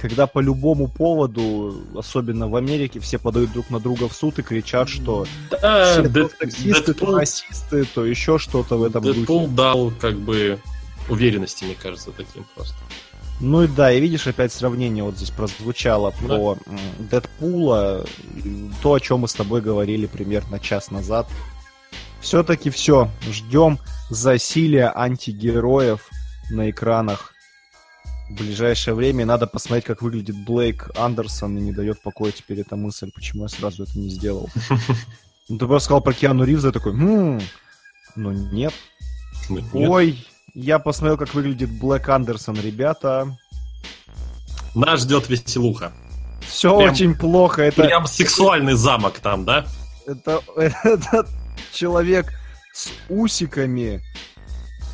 когда 0.00 0.26
по 0.26 0.40
любому 0.40 0.88
поводу, 0.88 1.76
особенно 1.96 2.48
в 2.48 2.56
Америке, 2.56 2.98
все 2.98 3.18
подают 3.18 3.52
друг 3.52 3.70
на 3.70 3.78
друга 3.78 4.08
в 4.08 4.12
суд 4.14 4.38
и 4.38 4.42
кричат, 4.42 4.88
что 4.88 5.26
Да, 5.50 5.92
все 5.92 6.02
то 6.02 6.08
Дэд- 6.08 6.38
таксисты, 6.38 6.94
то 6.94 7.06
Дэдпул- 7.06 7.16
расисты, 7.18 7.84
то 7.84 8.04
еще 8.04 8.38
что-то 8.38 8.76
в 8.78 8.82
этом 8.82 9.02
Дэдпул 9.04 9.42
духе. 9.42 9.52
дал 9.54 9.92
как 10.00 10.18
бы 10.18 10.58
уверенности, 11.08 11.64
мне 11.64 11.74
кажется, 11.80 12.10
таким 12.10 12.44
просто. 12.54 12.74
Ну 13.42 13.64
и 13.64 13.66
да, 13.66 13.92
и 13.92 14.00
видишь, 14.00 14.28
опять 14.28 14.52
сравнение 14.52 15.02
вот 15.02 15.16
здесь 15.16 15.30
прозвучало 15.30 16.12
про 16.12 16.56
м, 16.66 16.78
Дэдпула, 17.10 18.06
то, 18.82 18.94
о 18.94 19.00
чем 19.00 19.20
мы 19.20 19.28
с 19.28 19.34
тобой 19.34 19.60
говорили 19.60 20.06
примерно 20.06 20.60
час 20.60 20.92
назад. 20.92 21.26
Все-таки 22.20 22.70
все, 22.70 23.10
ждем 23.28 23.80
засилия 24.10 24.96
антигероев 24.96 26.08
на 26.50 26.70
экранах 26.70 27.32
в 28.30 28.34
ближайшее 28.36 28.94
время. 28.94 29.26
Надо 29.26 29.48
посмотреть, 29.48 29.86
как 29.86 30.02
выглядит 30.02 30.36
Блейк 30.36 30.90
Андерсон, 30.96 31.58
и 31.58 31.60
не 31.62 31.72
дает 31.72 32.00
покоя 32.00 32.30
теперь 32.30 32.60
эта 32.60 32.76
мысль, 32.76 33.10
почему 33.12 33.42
я 33.42 33.48
сразу 33.48 33.82
это 33.82 33.98
не 33.98 34.08
сделал. 34.08 34.48
Ну, 35.48 35.58
ты 35.58 35.66
просто 35.66 35.86
сказал 35.86 36.00
про 36.00 36.14
Киану 36.14 36.44
Ривза, 36.44 36.70
такой, 36.70 36.92
«Хм, 36.92 37.40
ну 38.14 38.30
Нет. 38.30 38.72
Ой, 39.72 40.24
я 40.54 40.78
посмотрел, 40.78 41.16
как 41.16 41.34
выглядит 41.34 41.70
Блэк 41.70 42.08
Андерсон, 42.08 42.56
ребята. 42.60 43.36
Нас 44.74 45.00
ждет 45.02 45.28
веселуха. 45.28 45.92
Все 46.46 46.76
Прям- 46.76 46.92
очень 46.92 47.14
плохо. 47.14 47.62
Это, 47.62 47.82
Прям 47.84 48.06
сексуальный 48.06 48.74
замок 48.74 49.18
там, 49.20 49.44
да? 49.44 49.66
это, 50.06 50.40
это 50.56 51.26
человек 51.72 52.32
с 52.72 52.88
усиками 53.08 54.02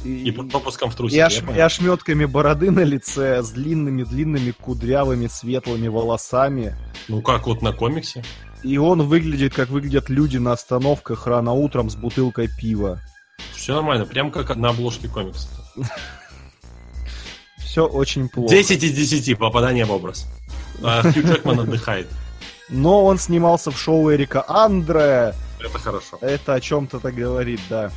И 0.04 0.30
под 0.32 0.50
пропуском 0.50 0.90
в 0.90 0.94
и, 0.94 0.96
трусики. 0.96 1.18
ош- 1.20 1.50
я 1.50 1.56
и 1.56 1.60
ошметками 1.60 2.24
бороды 2.24 2.70
на 2.70 2.80
лице, 2.80 3.42
с 3.42 3.50
длинными-длинными 3.50 4.50
кудрявыми 4.52 5.26
светлыми 5.28 5.88
волосами. 5.88 6.76
Ну, 7.08 7.22
как 7.22 7.46
вот 7.46 7.62
на 7.62 7.72
комиксе. 7.72 8.22
И 8.64 8.76
он 8.76 9.02
выглядит, 9.02 9.54
как 9.54 9.68
выглядят 9.70 10.08
люди 10.10 10.36
на 10.38 10.52
остановках 10.52 11.26
рано 11.28 11.52
утром 11.52 11.88
с 11.90 11.94
бутылкой 11.96 12.48
пива. 12.48 13.00
Все 13.55 13.74
нормально, 13.74 14.06
прям 14.06 14.31
как 14.31 14.55
на 14.56 14.70
обложке 14.70 15.09
комикса. 15.09 15.48
Все 17.59 17.86
очень 17.86 18.28
плохо. 18.28 18.55
10 18.55 18.82
из 18.82 18.93
10 18.93 19.39
попадание 19.39 19.85
в 19.85 19.93
образ. 19.93 20.27
А 20.82 21.02
Хью 21.02 21.23
Джекман 21.27 21.60
отдыхает. 21.60 22.09
Но 22.69 23.05
он 23.05 23.19
снимался 23.19 23.70
в 23.70 23.78
шоу 23.78 24.12
Эрика 24.12 24.44
Андре. 24.48 25.35
Это 25.60 25.78
хорошо. 25.78 26.19
Это 26.20 26.55
о 26.55 26.60
чем-то 26.60 26.98
говорит, 27.10 27.60
да. 27.69 27.90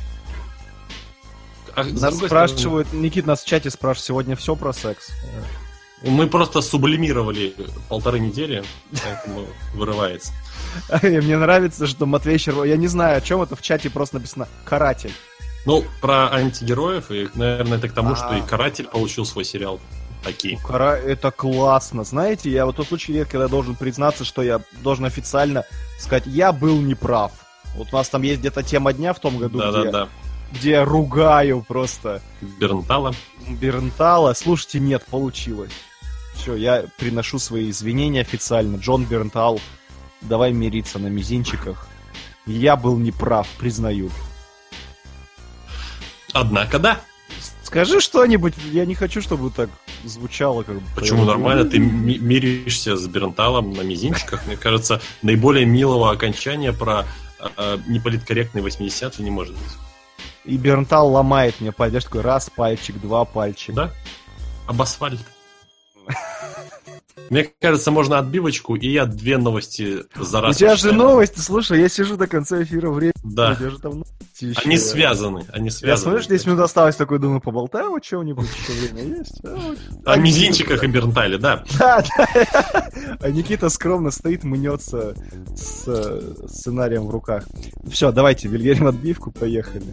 А 1.74 1.84
Нас 1.84 2.16
спрашивают, 2.18 2.92
Никит, 2.92 3.26
нас 3.26 3.42
в 3.42 3.46
чате 3.46 3.70
спрашивают, 3.70 4.06
сегодня 4.06 4.36
все 4.36 4.56
про 4.56 4.72
секс? 4.72 5.06
стороны, 5.06 5.46
Мы 6.02 6.26
просто 6.26 6.60
сублимировали 6.60 7.54
полторы 7.88 8.18
недели, 8.18 8.62
поэтому 9.02 9.46
вырывается. 9.74 10.32
Мне 11.02 11.38
нравится, 11.38 11.86
что 11.86 12.04
Матвей 12.04 12.38
Щербаков, 12.38 12.68
я 12.68 12.76
не 12.76 12.88
знаю, 12.88 13.18
о 13.18 13.20
чем 13.20 13.40
это 13.42 13.56
в 13.56 13.62
чате 13.62 13.88
просто 13.88 14.16
написано 14.16 14.48
«Каратель». 14.64 15.12
Ну, 15.64 15.84
про 16.00 16.32
антигероев, 16.32 17.10
и, 17.10 17.28
наверное, 17.34 17.78
это 17.78 17.88
к 17.88 17.92
тому, 17.92 18.12
А. 18.12 18.16
что 18.16 18.34
и 18.34 18.40
Каратель 18.42 18.86
получил 18.88 19.24
свой 19.24 19.44
сериал. 19.44 19.80
Такие. 20.24 20.58
Кара... 20.58 20.96
Это 20.96 21.30
классно. 21.30 22.04
Знаете, 22.04 22.50
я 22.50 22.64
вот 22.64 22.76
тот 22.76 22.88
случай 22.88 23.24
когда 23.24 23.48
должен 23.48 23.74
признаться, 23.74 24.24
что 24.24 24.42
я 24.42 24.60
должен 24.82 25.04
официально 25.04 25.64
сказать, 25.98 26.24
я 26.26 26.52
был 26.52 26.80
неправ. 26.80 27.32
Вот 27.76 27.88
у 27.92 27.96
нас 27.96 28.08
там 28.08 28.22
есть 28.22 28.40
где-то 28.40 28.62
тема 28.62 28.92
дня 28.92 29.14
в 29.14 29.18
том 29.20 29.38
году, 29.38 29.58
где, 29.58 29.70
Да-да-да. 29.72 30.08
где 30.52 30.70
я 30.70 30.84
ругаю 30.84 31.64
просто 31.66 32.22
Бернтала. 32.40 33.14
Бернтала. 33.48 34.34
Слушайте, 34.34 34.78
нет, 34.80 35.04
получилось. 35.10 35.72
Все, 36.34 36.54
я 36.54 36.84
приношу 36.98 37.38
свои 37.38 37.70
извинения 37.70 38.20
официально. 38.20 38.76
Джон 38.76 39.04
Бернтал, 39.04 39.60
давай 40.20 40.52
мириться 40.52 40.98
на 40.98 41.08
мизинчиках. 41.08 41.88
Я 42.46 42.76
был 42.76 42.96
неправ, 42.98 43.48
признаю. 43.58 44.10
Однако, 46.32 46.78
да. 46.78 47.00
Скажи 47.62 48.00
что-нибудь, 48.00 48.54
я 48.72 48.84
не 48.84 48.94
хочу, 48.94 49.22
чтобы 49.22 49.50
так 49.50 49.70
звучало 50.04 50.62
как. 50.62 50.76
Почему 50.94 51.24
нормально? 51.24 51.64
Ты 51.64 51.78
ми- 51.78 52.18
миришься 52.18 52.96
с 52.96 53.06
Бернталом 53.06 53.72
на 53.72 53.80
мизинчиках. 53.80 54.46
Мне 54.46 54.56
кажется, 54.56 55.00
наиболее 55.22 55.64
милого 55.64 56.10
окончания 56.10 56.72
про 56.72 57.06
э, 57.56 57.78
неполиткорректные 57.86 58.62
80 58.62 59.18
не 59.20 59.30
может 59.30 59.54
быть. 59.54 59.72
И 60.44 60.56
Бернтал 60.56 61.10
ломает 61.10 61.60
мне 61.60 61.72
пальчик. 61.72 62.04
Такой 62.04 62.20
раз 62.22 62.50
пальчик, 62.54 63.00
два 63.00 63.24
пальчика. 63.24 63.72
Да? 63.72 63.90
Об 64.66 64.82
асфальт. 64.82 65.20
Мне 67.32 67.48
кажется, 67.62 67.90
можно 67.90 68.18
отбивочку, 68.18 68.76
и 68.76 68.88
я 68.88 69.06
две 69.06 69.38
новости 69.38 70.00
за 70.14 70.40
У 70.40 70.42
раз 70.42 70.58
тебя 70.58 70.76
же 70.76 70.92
новости, 70.92 71.38
слушай, 71.38 71.80
я 71.80 71.88
сижу 71.88 72.18
до 72.18 72.26
конца 72.26 72.62
эфира 72.62 72.90
время. 72.90 73.14
Да. 73.24 73.56
У 73.58 73.70
же 73.70 73.78
там 73.78 73.92
новости 73.92 74.44
еще. 74.44 74.60
Они 74.66 74.76
связаны, 74.76 75.46
они 75.50 75.70
связаны. 75.70 75.90
Я 75.92 75.96
смотрю, 75.96 76.20
что 76.20 76.30
10 76.34 76.46
минут 76.48 76.60
осталось, 76.60 76.94
такой 76.96 77.18
думаю, 77.18 77.40
поболтаем 77.40 77.94
о 77.94 78.00
чем-нибудь, 78.00 78.46
еще 78.46 78.72
время 78.72 79.16
есть. 79.16 79.40
А. 79.44 80.12
О 80.12 80.16
мизинчиках 80.18 80.84
и 80.84 80.86
Бернтале, 80.88 81.38
да. 81.38 81.64
Да, 81.78 82.04
да. 82.18 82.90
А 83.22 83.30
Никита 83.30 83.70
скромно 83.70 84.10
стоит, 84.10 84.44
мнется 84.44 85.16
с 85.56 85.84
э, 85.86 86.48
сценарием 86.48 87.06
в 87.06 87.10
руках. 87.10 87.44
Все, 87.90 88.12
давайте, 88.12 88.48
Вильгельм 88.48 88.88
отбивку, 88.88 89.30
поехали. 89.30 89.86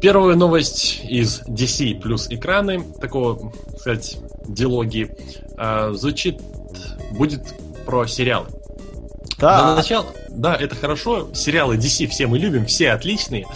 Первая 0.00 0.34
новость 0.34 1.02
из 1.04 1.42
DC 1.42 2.00
плюс 2.00 2.28
экраны, 2.30 2.82
такого, 3.00 3.52
так 3.66 3.80
сказать, 3.80 4.18
диалоги, 4.48 5.14
а, 5.58 5.92
звучит, 5.92 6.40
будет 7.12 7.42
про 7.84 8.06
сериалы. 8.06 8.48
Да, 9.38 9.74
начала, 9.74 10.06
да, 10.30 10.54
это 10.54 10.74
хорошо, 10.74 11.30
сериалы 11.34 11.76
DC 11.76 12.06
все 12.08 12.26
мы 12.26 12.38
любим, 12.38 12.66
все 12.66 12.92
отличные, 12.92 13.46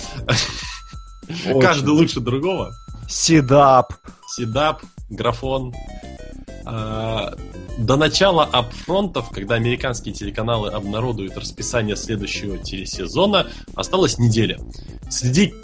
каждый 1.60 1.90
лучше 1.90 2.20
другого. 2.20 2.74
Седап. 3.08 3.94
Седап, 4.28 4.82
графон. 5.10 5.74
А, 6.66 7.34
До 7.78 7.96
начала 7.96 8.44
апфронтов, 8.44 9.30
когда 9.30 9.56
американские 9.56 10.14
телеканалы 10.14 10.70
обнародуют 10.70 11.36
расписание 11.36 11.96
следующего 11.96 12.58
телесезона, 12.58 13.46
осталась 13.74 14.18
неделя. 14.18 14.58
Среди 15.10 15.54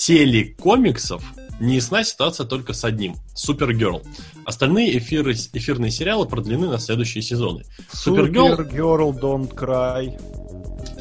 телекомиксов 0.00 1.22
неясна 1.60 2.04
ситуация 2.04 2.46
только 2.46 2.72
с 2.72 2.84
одним– 2.84 3.16
Супергерл. 3.34 4.02
Остальные 4.46 4.96
эфиры, 4.96 5.34
эфирные 5.34 5.90
сериалы 5.90 6.26
продлены 6.26 6.68
на 6.68 6.78
следующие 6.78 7.22
сезоны. 7.22 7.64
Супергерл 7.92 8.48
Супергерл, 8.48 9.12
don't 9.12 9.54
cry. 9.54 10.18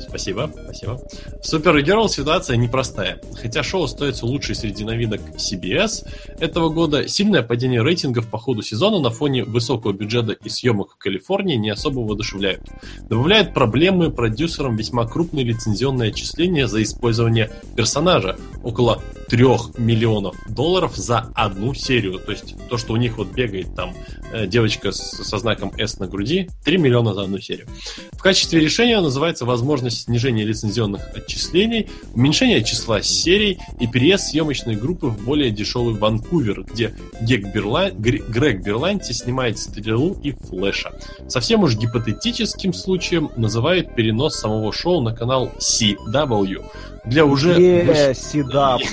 Спасибо, 0.09 0.51
спасибо. 0.63 0.99
Супергерл 1.43 2.09
ситуация 2.09 2.57
непростая. 2.57 3.21
Хотя 3.39 3.61
шоу 3.61 3.83
остается 3.83 4.25
лучшей 4.25 4.55
среди 4.55 4.83
новинок 4.83 5.21
CBS 5.37 6.07
этого 6.39 6.69
года, 6.69 7.07
сильное 7.07 7.43
падение 7.43 7.83
рейтингов 7.83 8.27
по 8.27 8.39
ходу 8.39 8.63
сезона 8.63 8.99
на 8.99 9.11
фоне 9.11 9.43
высокого 9.43 9.93
бюджета 9.93 10.31
и 10.31 10.49
съемок 10.49 10.93
в 10.93 10.97
Калифорнии 10.97 11.55
не 11.55 11.69
особо 11.69 11.99
воодушевляют. 11.99 12.61
Добавляет 13.07 13.53
проблемы 13.53 14.09
продюсерам 14.09 14.75
весьма 14.75 15.05
крупные 15.05 15.45
лицензионные 15.45 16.09
отчисления 16.09 16.65
за 16.65 16.81
использование 16.81 17.51
персонажа. 17.75 18.35
Около 18.63 19.03
3 19.29 19.45
миллионов 19.77 20.35
долларов 20.49 20.95
за 20.95 21.31
одну 21.35 21.73
серию. 21.75 22.19
То 22.19 22.31
есть 22.31 22.55
то, 22.67 22.77
что 22.77 22.93
у 22.93 22.97
них 22.97 23.17
вот 23.17 23.27
бегает 23.31 23.75
там 23.75 23.93
э, 24.33 24.47
девочка 24.47 24.91
со 24.91 25.37
знаком 25.37 25.71
S 25.77 25.99
на 25.99 26.07
груди, 26.07 26.49
3 26.65 26.77
миллиона 26.77 27.13
за 27.13 27.21
одну 27.21 27.39
серию. 27.39 27.67
В 28.13 28.21
качестве 28.21 28.59
решения 28.59 28.99
называется 28.99 29.45
возможность 29.45 29.98
снижения 30.03 30.43
лицензионных 30.43 31.01
отчислений, 31.15 31.87
уменьшение 32.13 32.63
числа 32.63 33.01
серий 33.01 33.59
и 33.79 33.87
переезд 33.87 34.29
съемочной 34.29 34.75
группы 34.75 35.07
в 35.07 35.23
более 35.23 35.51
дешевый 35.51 35.93
Ванкувер, 35.95 36.63
где 36.63 36.93
Гег 37.21 37.53
Берла- 37.53 37.91
Гре- 37.91 38.23
Грег 38.27 38.61
Берланти 38.63 39.11
снимает 39.13 39.57
Стрелу 39.59 40.17
и 40.23 40.31
Флэша. 40.31 40.93
Совсем 41.27 41.63
уж 41.63 41.75
гипотетическим 41.75 42.73
случаем 42.73 43.29
называют 43.37 43.95
перенос 43.95 44.35
самого 44.39 44.71
шоу 44.73 45.01
на 45.01 45.15
канал 45.15 45.51
CW. 45.59 46.63
Для 47.05 47.25
уже... 47.25 47.53
Е, 47.59 48.13
седап. 48.15 48.81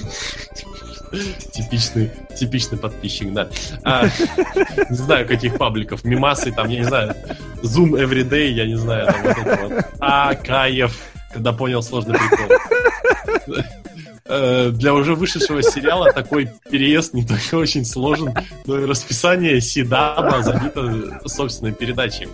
Типичный, 1.52 2.10
типичный 2.38 2.78
подписчик, 2.78 3.32
да. 3.32 3.48
А, 3.84 4.06
не 4.90 4.96
знаю, 4.96 5.26
каких 5.26 5.56
пабликов, 5.58 6.04
мимасы, 6.04 6.52
там, 6.52 6.68
я 6.68 6.78
не 6.80 6.84
знаю, 6.84 7.14
Zoom 7.62 7.92
Everyday, 7.92 8.48
я 8.48 8.66
не 8.66 8.76
знаю, 8.76 9.06
там 9.06 9.22
вот 9.22 9.60
вот. 9.60 9.84
А, 10.00 10.34
Каев, 10.34 10.96
когда 11.32 11.52
понял 11.52 11.82
сложный 11.82 12.18
прикол. 12.18 13.66
Э, 14.28 14.70
Для 14.72 14.92
уже 14.92 15.14
вышедшего 15.14 15.62
сериала 15.62 16.12
такой 16.12 16.50
переезд 16.68 17.14
не 17.14 17.24
только 17.24 17.54
очень 17.54 17.84
сложен, 17.84 18.34
но 18.66 18.78
и 18.80 18.84
расписание 18.84 19.60
Сидаба 19.60 20.42
забито 20.42 21.20
собственной 21.26 21.72
передачей. 21.72 22.28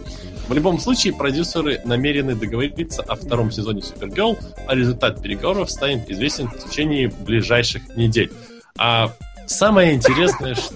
В 0.49 0.55
любом 0.55 0.79
случае, 0.81 1.13
продюсеры 1.13 1.81
намерены 1.85 2.35
договориться 2.35 3.03
о 3.03 3.15
втором 3.15 3.51
сезоне 3.51 3.83
Супергерл, 3.83 4.39
а 4.67 4.75
результат 4.75 5.23
переговоров 5.23 5.71
станет 5.71 6.11
известен 6.11 6.49
в 6.49 6.59
течение 6.59 7.09
ближайших 7.09 7.97
недель. 7.97 8.33
А 8.79 9.13
самое 9.47 9.95
интересное, 9.95 10.55
что... 10.55 10.75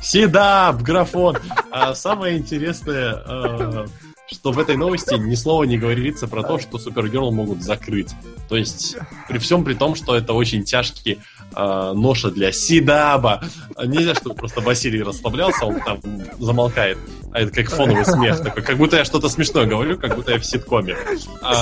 Седап, 0.00 0.82
графон! 0.82 1.36
А 1.70 1.94
самое 1.94 2.38
интересное, 2.38 3.22
э, 3.26 3.86
что 4.30 4.52
в 4.52 4.58
этой 4.58 4.76
новости 4.76 5.14
ни 5.14 5.34
слова 5.34 5.64
не 5.64 5.78
говорится 5.78 6.28
про 6.28 6.42
то, 6.42 6.58
что 6.58 6.78
Супергерл 6.78 7.32
могут 7.32 7.62
закрыть. 7.62 8.14
То 8.48 8.56
есть, 8.56 8.96
при 9.28 9.38
всем 9.38 9.64
при 9.64 9.74
том, 9.74 9.94
что 9.94 10.14
это 10.16 10.32
очень 10.32 10.64
тяжкий 10.64 11.18
э, 11.54 11.92
ноша 11.94 12.30
для 12.30 12.52
Сидаба. 12.52 13.42
Нельзя, 13.84 14.14
чтобы 14.14 14.36
просто 14.36 14.60
Василий 14.60 15.02
расслаблялся, 15.02 15.64
он 15.64 15.80
там 15.80 16.00
замолкает. 16.38 16.98
А 17.32 17.40
это 17.40 17.52
как 17.52 17.70
фоновый 17.70 18.04
смех 18.04 18.42
такой. 18.42 18.62
Как 18.62 18.76
будто 18.76 18.96
я 18.96 19.04
что-то 19.04 19.28
смешное 19.28 19.66
говорю, 19.66 19.98
как 19.98 20.14
будто 20.14 20.32
я 20.32 20.38
в 20.38 20.44
ситкоме. 20.44 20.96
А, 21.42 21.52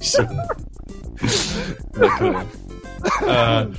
Все. 0.00 0.28
А, 3.26 3.70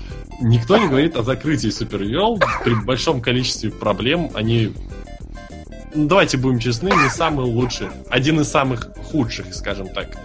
никто 0.41 0.77
не 0.77 0.87
говорит 0.87 1.15
о 1.15 1.23
закрытии 1.23 1.69
Супергерл. 1.69 2.39
При 2.63 2.73
большом 2.73 3.21
количестве 3.21 3.71
проблем 3.71 4.31
они 4.33 4.73
давайте 5.93 6.37
будем 6.37 6.59
честны, 6.59 6.89
не 6.89 7.09
самый 7.09 7.45
лучший. 7.45 7.87
Один 8.09 8.39
из 8.39 8.49
самых 8.49 8.89
худших, 9.11 9.53
скажем 9.53 9.89
так, 9.89 10.17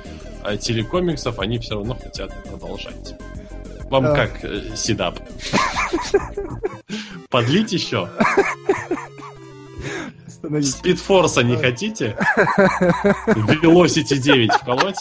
а 0.42 0.56
телекомиксов, 0.56 1.38
они 1.38 1.58
все 1.58 1.74
равно 1.74 1.94
хотят 1.94 2.32
продолжать. 2.44 3.14
Вам 3.90 4.06
а... 4.06 4.14
как, 4.14 4.44
э, 4.44 4.76
Сидап? 4.76 5.18
Подлить 7.30 7.72
еще? 7.72 8.08
Спидфорса 10.62 11.42
не 11.42 11.56
хотите? 11.56 12.16
Velocity 13.26 14.16
9 14.16 14.52
вколоть? 14.52 14.98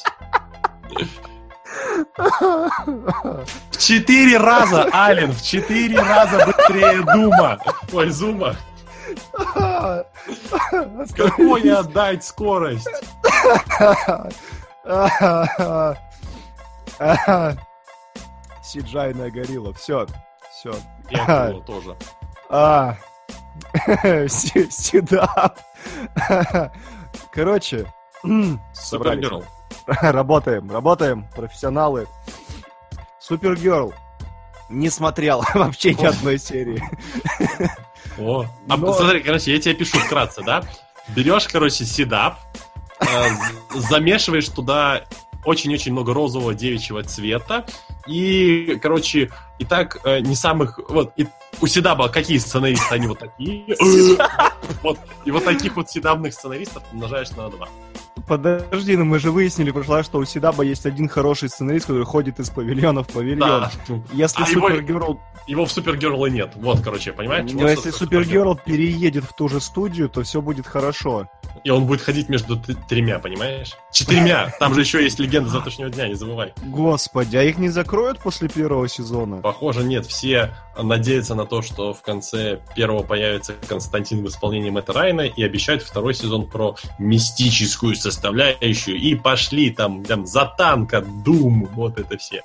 В 2.17 3.77
четыре 3.77 4.37
раза, 4.37 4.89
Ален, 4.93 5.31
в 5.31 5.41
четыре 5.41 5.99
раза 5.99 6.45
быстрее 6.45 7.01
Дума. 7.13 7.59
Ой, 7.93 8.09
Зума. 8.09 8.55
Какой 11.15 11.71
отдать 11.71 12.23
скорость? 12.23 12.89
Сиджайная 18.63 19.29
горилла. 19.31 19.73
Все. 19.73 20.07
Все. 20.51 20.73
Я 21.09 21.53
тоже. 21.65 21.95
А. 22.49 22.95
Сидап. 24.27 25.59
Короче. 27.31 27.85
Супергерл. 28.73 29.45
Работаем, 29.87 30.71
работаем, 30.71 31.27
профессионалы. 31.35 32.07
Супергерл. 33.19 33.93
Не 34.69 34.89
смотрел 34.89 35.43
вообще 35.53 35.93
ни 35.93 36.05
одной 36.05 36.37
серии. 36.39 36.81
О, 38.17 38.45
а 38.69 38.77
Но... 38.77 38.93
смотри, 38.93 39.21
короче, 39.21 39.53
я 39.53 39.59
тебе 39.59 39.75
пишу 39.75 39.99
вкратце, 39.99 40.41
да? 40.43 40.63
Берешь, 41.09 41.47
короче, 41.47 41.85
седап, 41.85 42.39
э, 42.99 43.05
замешиваешь 43.73 44.47
туда 44.49 45.03
очень-очень 45.43 45.91
много 45.91 46.13
розового 46.13 46.53
девичьего 46.53 47.03
цвета. 47.03 47.65
И, 48.07 48.77
короче, 48.81 49.31
и 49.59 49.65
так 49.65 49.99
э, 50.03 50.19
не 50.19 50.35
самых... 50.35 50.79
Вот, 50.89 51.13
и 51.15 51.27
у 51.61 51.67
Седаба 51.67 52.09
какие 52.09 52.37
сценаристы? 52.37 52.95
Они 52.95 53.07
вот 53.07 53.19
такие. 53.19 53.65
вот, 54.83 54.99
и 55.23 55.31
вот 55.31 55.45
таких 55.45 55.75
вот 55.75 55.89
седабных 55.89 56.33
сценаристов 56.33 56.83
умножаешь 56.91 57.31
на 57.31 57.49
два. 57.49 57.67
Подожди, 58.27 58.97
ну 58.97 59.05
мы 59.05 59.19
же 59.19 59.29
выяснили 59.29 59.71
раз, 59.87 60.05
что 60.07 60.17
у 60.17 60.25
Сидаба 60.25 60.63
есть 60.63 60.85
один 60.85 61.07
хороший 61.07 61.49
сценарист, 61.49 61.85
который 61.85 62.05
ходит 62.05 62.39
из 62.39 62.49
павильона 62.49 63.03
в 63.03 63.07
павильон. 63.07 63.69
Да. 63.87 64.01
Если 64.13 64.41
а 64.41 64.45
Супергерл... 64.45 65.09
Его, 65.09 65.21
его 65.47 65.65
в 65.65 65.71
Супергерл 65.71 66.25
и 66.25 66.31
нет. 66.31 66.53
Вот, 66.55 66.81
короче, 66.81 67.11
понимаете? 67.11 67.55
Но 67.55 67.69
если 67.69 67.91
Супергерл 67.91 68.55
переедет 68.55 69.25
в 69.25 69.33
ту 69.33 69.47
же 69.47 69.59
студию, 69.61 70.09
то 70.09 70.23
все 70.23 70.41
будет 70.41 70.65
хорошо. 70.65 71.29
И 71.63 71.69
он 71.69 71.85
будет 71.85 72.01
ходить 72.01 72.29
между 72.29 72.57
тремя, 72.89 73.19
понимаешь? 73.19 73.73
Четырьмя. 73.91 74.51
Там 74.59 74.73
же 74.73 74.81
еще 74.81 75.03
есть 75.03 75.19
легенда 75.19 75.49
завтрашнего 75.49 75.89
дня, 75.89 76.07
не 76.07 76.15
забывай. 76.15 76.53
Господи, 76.63 77.37
а 77.37 77.43
их 77.43 77.57
не 77.57 77.69
закроют 77.69 77.94
после 78.19 78.49
первого 78.49 78.87
сезона? 78.87 79.37
Похоже, 79.37 79.83
нет. 79.83 80.05
Все 80.05 80.53
надеются 80.77 81.35
на 81.35 81.45
то, 81.45 81.61
что 81.61 81.93
в 81.93 82.01
конце 82.01 82.59
первого 82.75 83.03
появится 83.03 83.53
Константин 83.67 84.23
в 84.23 84.27
исполнении 84.27 84.69
Мэтта 84.69 84.93
Райна 84.93 85.21
и 85.21 85.43
обещают 85.43 85.83
второй 85.83 86.13
сезон 86.13 86.47
про 86.47 86.75
мистическую 86.99 87.95
составляющую. 87.95 88.97
И 88.97 89.15
пошли 89.15 89.71
там, 89.71 90.03
там 90.03 90.25
за 90.25 90.45
танка, 90.45 91.01
Дум, 91.01 91.69
вот 91.73 91.99
это 91.99 92.17
все. 92.17 92.43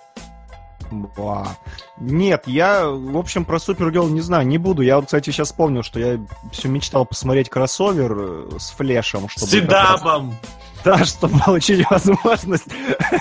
Ба. 0.90 1.56
Нет, 1.98 2.44
я, 2.46 2.88
в 2.88 3.16
общем, 3.16 3.44
про 3.44 3.58
Супергерл 3.58 4.08
не 4.08 4.20
знаю, 4.20 4.46
не 4.46 4.58
буду. 4.58 4.82
Я 4.82 4.96
вот, 4.96 5.06
кстати, 5.06 5.30
сейчас 5.30 5.48
вспомнил, 5.48 5.82
что 5.82 6.00
я 6.00 6.20
все 6.52 6.68
мечтал 6.68 7.06
посмотреть 7.06 7.48
кроссовер 7.48 8.16
э, 8.18 8.58
с 8.58 8.70
флешем. 8.70 9.28
Чтобы 9.28 9.46
с 9.46 9.50
Седабом! 9.50 10.36
Да, 10.84 11.04
чтобы 11.04 11.38
получить 11.38 11.88
возможность 11.90 12.68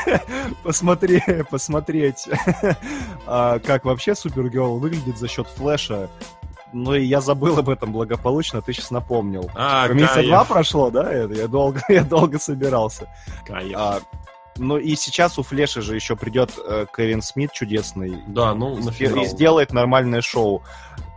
посмотреть, 0.63 1.23
посмотреть 1.49 2.27
а, 3.27 3.59
как 3.59 3.85
вообще 3.85 4.15
Супергерл 4.15 4.77
выглядит 4.77 5.17
за 5.17 5.27
счет 5.27 5.47
флеша. 5.47 6.09
Ну 6.71 6.93
и 6.93 7.03
я 7.03 7.19
забыл 7.19 7.57
об 7.57 7.69
этом 7.69 7.91
благополучно, 7.91 8.61
ты 8.61 8.73
сейчас 8.73 8.91
напомнил. 8.91 9.49
А, 9.55 9.87
Месяца 9.87 10.21
два 10.23 10.45
прошло, 10.45 10.91
да? 10.91 11.11
Я 11.11 11.47
долго, 11.47 11.81
я 11.89 12.03
долго 12.03 12.39
собирался. 12.39 13.07
Кайф. 13.45 13.73
А, 13.75 13.99
ну 14.57 14.77
и 14.77 14.95
сейчас 14.95 15.39
у 15.39 15.43
Флеша 15.43 15.81
же 15.81 15.95
еще 15.95 16.15
придет 16.15 16.51
э, 16.63 16.85
Кевин 16.95 17.21
Смит 17.21 17.53
чудесный. 17.53 18.21
Да, 18.27 18.53
ну 18.53 18.79
финал. 18.91 19.23
И 19.23 19.27
сделает 19.27 19.73
нормальное 19.73 20.21
шоу. 20.21 20.61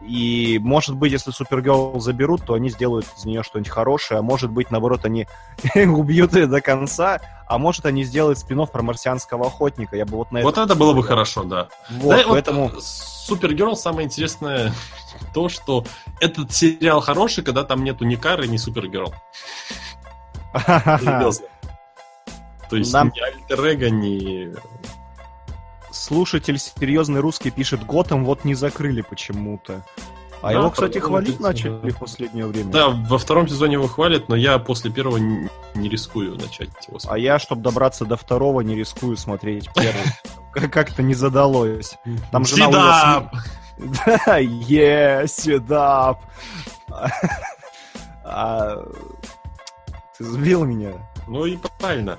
И 0.06 0.58
может 0.60 0.96
быть, 0.96 1.12
если 1.12 1.30
Супергерл 1.30 2.00
заберут, 2.00 2.44
то 2.44 2.54
они 2.54 2.70
сделают 2.70 3.06
из 3.16 3.24
нее 3.24 3.42
что-нибудь 3.42 3.70
хорошее, 3.70 4.18
а 4.18 4.22
может 4.22 4.50
быть, 4.50 4.70
наоборот, 4.70 5.04
они 5.04 5.26
убьют 5.74 6.34
ее 6.34 6.46
до 6.46 6.60
конца, 6.60 7.20
а 7.46 7.58
может, 7.58 7.86
они 7.86 8.04
сделают 8.04 8.38
спин 8.38 8.66
про 8.66 8.82
марсианского 8.82 9.46
охотника. 9.46 9.96
Я 9.96 10.04
бы 10.04 10.16
вот 10.16 10.32
на 10.32 10.42
Вот 10.42 10.58
это, 10.58 10.74
было 10.74 10.92
бы 10.92 11.02
хорошо, 11.02 11.44
да. 11.44 11.68
Вот, 11.90 12.16
да, 12.16 12.24
поэтому... 12.28 12.68
Вот, 12.68 12.82
Супергерл 12.82 13.76
самое 13.76 14.06
интересное 14.06 14.72
то, 15.34 15.48
что 15.48 15.84
этот 16.20 16.52
сериал 16.52 17.00
хороший, 17.00 17.44
когда 17.44 17.62
там 17.62 17.84
нету 17.84 18.04
ни 18.04 18.16
Кары, 18.16 18.48
ни 18.48 18.56
Супергерл. 18.56 19.14
То 22.72 22.76
есть 22.76 22.92
Нам... 22.92 23.12
ни 23.14 23.20
альтер 23.20 23.90
ни... 23.90 24.54
Слушатель 25.92 26.58
серьезный 26.58 27.20
русский 27.20 27.50
пишет, 27.50 27.84
Готэм 27.84 28.24
вот 28.24 28.44
не 28.44 28.54
закрыли 28.54 29.02
почему-то. 29.02 29.84
А 30.42 30.48
да, 30.48 30.58
его, 30.58 30.70
кстати, 30.70 30.98
хвалить 30.98 31.38
начали 31.38 31.78
да. 31.78 31.88
в 31.90 31.98
последнее 31.98 32.46
время. 32.46 32.72
Да, 32.72 32.88
во 32.88 33.18
втором 33.18 33.46
сезоне 33.46 33.74
его 33.74 33.86
хвалят, 33.86 34.28
но 34.28 34.34
я 34.34 34.58
после 34.58 34.90
первого 34.90 35.18
не, 35.18 35.48
не 35.74 35.88
рискую 35.88 36.34
начать 36.34 36.70
его 36.88 36.98
смотреть. 36.98 37.06
А 37.06 37.18
я, 37.18 37.38
чтобы 37.38 37.62
добраться 37.62 38.04
до 38.04 38.16
второго, 38.16 38.60
не 38.62 38.74
рискую 38.74 39.16
смотреть 39.16 39.68
первый. 39.72 40.68
Как-то 40.70 41.02
не 41.02 41.14
задалось. 41.14 41.96
Там 42.32 42.44
жена 42.44 43.30
Да, 44.26 44.38
е, 44.38 45.24
седап. 45.28 46.24
А, 48.24 48.84
ты 50.18 50.24
сбил 50.24 50.64
меня. 50.64 50.92
Ну 51.28 51.44
и 51.44 51.56
правильно. 51.78 52.18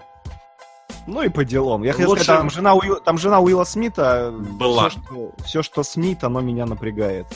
Ну 1.07 1.21
и 1.21 1.29
по 1.29 1.43
делам. 1.43 1.83
Я 1.83 1.93
хотел 1.93 2.09
Лучше... 2.09 2.23
сказать, 2.23 2.41
там 2.41 2.49
жена, 2.49 2.73
Уилл, 2.75 2.99
там 3.01 3.17
жена 3.17 3.39
Уилла 3.39 3.63
Смита. 3.63 4.31
Была. 4.31 4.89
Все 4.89 4.99
что, 4.99 5.31
все, 5.43 5.63
что 5.63 5.83
Смит, 5.83 6.23
оно 6.23 6.41
меня 6.41 6.65
напрягает. 6.65 7.27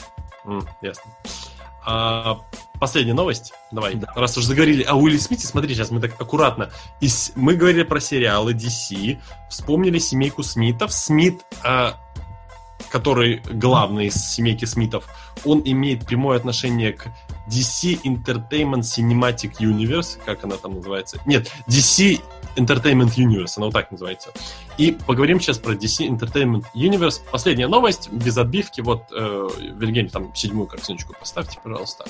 Mm, 0.44 0.66
ясно. 0.82 1.12
А, 1.84 2.40
последняя 2.80 3.14
новость. 3.14 3.52
Давай, 3.70 3.94
да. 3.94 4.12
раз 4.14 4.36
уж 4.36 4.44
заговорили 4.44 4.82
о 4.82 4.94
Уилле 4.96 5.18
Смите, 5.18 5.46
смотри, 5.46 5.74
сейчас 5.74 5.90
мы 5.90 6.00
так 6.00 6.20
аккуратно. 6.20 6.70
Из, 7.00 7.32
мы 7.34 7.54
говорили 7.54 7.82
про 7.82 8.00
сериалы 8.00 8.52
DC, 8.52 9.18
вспомнили 9.50 9.98
семейку 9.98 10.42
Смитов. 10.42 10.92
Смит 10.92 11.42
а, 11.62 11.98
который 12.90 13.42
главный 13.50 14.06
из 14.06 14.14
семейки 14.14 14.64
Смитов, 14.64 15.04
он 15.44 15.62
имеет 15.64 16.06
прямое 16.06 16.36
отношение 16.36 16.92
к 16.92 17.06
DC 17.50 18.02
Entertainment 18.04 18.82
Cinematic 18.82 19.58
Universe, 19.58 20.18
как 20.24 20.44
она 20.44 20.56
там 20.56 20.74
называется? 20.74 21.20
Нет, 21.26 21.50
DC 21.68 22.20
Entertainment 22.56 23.14
Universe, 23.16 23.54
она 23.56 23.66
вот 23.66 23.74
так 23.74 23.90
называется. 23.90 24.30
И 24.76 24.92
поговорим 25.06 25.40
сейчас 25.40 25.58
про 25.58 25.72
DC 25.72 26.08
Entertainment 26.08 26.64
Universe. 26.74 27.20
Последняя 27.30 27.68
новость, 27.68 28.10
без 28.12 28.36
отбивки, 28.36 28.80
вот, 28.80 29.04
э, 29.12 29.48
Вильгельм, 29.74 30.08
там 30.08 30.34
седьмую 30.34 30.66
картиночку 30.66 31.14
поставьте, 31.18 31.58
пожалуйста. 31.62 32.04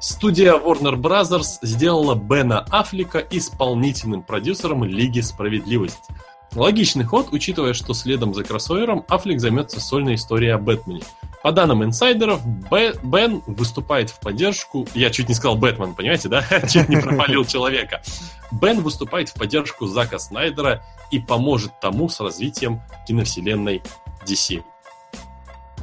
Студия 0.00 0.54
Warner 0.54 0.94
Brothers 0.94 1.58
сделала 1.62 2.14
Бена 2.14 2.60
Аффлека 2.70 3.18
исполнительным 3.18 4.22
продюсером 4.22 4.84
Лиги 4.84 5.20
Справедливости. 5.20 6.14
Логичный 6.54 7.04
ход, 7.04 7.28
учитывая, 7.30 7.74
что 7.74 7.92
следом 7.94 8.32
за 8.34 8.42
кроссовером 8.42 9.04
Аффлек 9.08 9.40
займется 9.40 9.80
сольной 9.80 10.14
историей 10.14 10.50
о 10.50 10.58
Бэтмене. 10.58 11.02
По 11.42 11.52
данным 11.52 11.84
инсайдеров, 11.84 12.40
Бен 12.44 13.42
выступает 13.46 14.10
в 14.10 14.18
поддержку... 14.18 14.86
Я 14.94 15.10
чуть 15.10 15.28
не 15.28 15.34
сказал 15.34 15.56
Бэтмен, 15.56 15.94
понимаете, 15.94 16.28
да? 16.28 16.42
Чуть 16.68 16.88
не 16.88 16.96
пропалил 16.96 17.44
человека. 17.44 18.02
Бен 18.50 18.80
выступает 18.80 19.28
в 19.28 19.34
поддержку 19.34 19.86
Зака 19.86 20.18
Снайдера 20.18 20.82
и 21.10 21.20
поможет 21.20 21.78
тому 21.80 22.08
с 22.08 22.18
развитием 22.20 22.80
киновселенной 23.06 23.82
DC. 24.26 24.64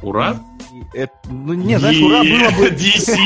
Ура? 0.02 0.36
Это, 0.92 1.14
ну, 1.24 1.54
не, 1.54 1.78
знаешь, 1.78 2.02
ура 2.02 2.22
было 2.22 2.50
бы... 2.50 2.68
DC! 2.68 3.16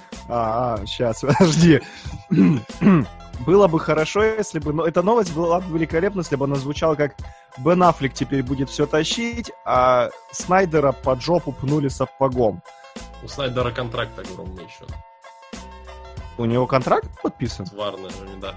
А, 0.30 0.78
сейчас, 0.86 1.20
подожди. 1.38 1.80
Было 3.46 3.68
бы 3.68 3.80
хорошо, 3.80 4.22
если 4.22 4.58
бы... 4.58 4.72
Но 4.72 4.86
эта 4.86 5.02
новость 5.02 5.34
была 5.34 5.60
бы 5.60 5.78
великолепна, 5.78 6.20
если 6.20 6.36
бы 6.36 6.44
она 6.44 6.56
звучала 6.56 6.94
как 6.94 7.16
Бен 7.58 7.82
Аффлек 7.82 8.12
теперь 8.12 8.42
будет 8.42 8.68
все 8.68 8.86
тащить, 8.86 9.50
а 9.64 10.10
Снайдера 10.30 10.92
под 10.92 11.22
жопу 11.22 11.52
пнули 11.52 11.88
сапогом. 11.88 12.62
У 13.22 13.28
Снайдера 13.28 13.70
контракт 13.70 14.18
огромный 14.18 14.64
еще. 14.64 14.84
У 16.38 16.44
него 16.44 16.66
контракт 16.66 17.08
подписан? 17.22 17.66
Варнерами, 17.72 18.40
да. 18.40 18.54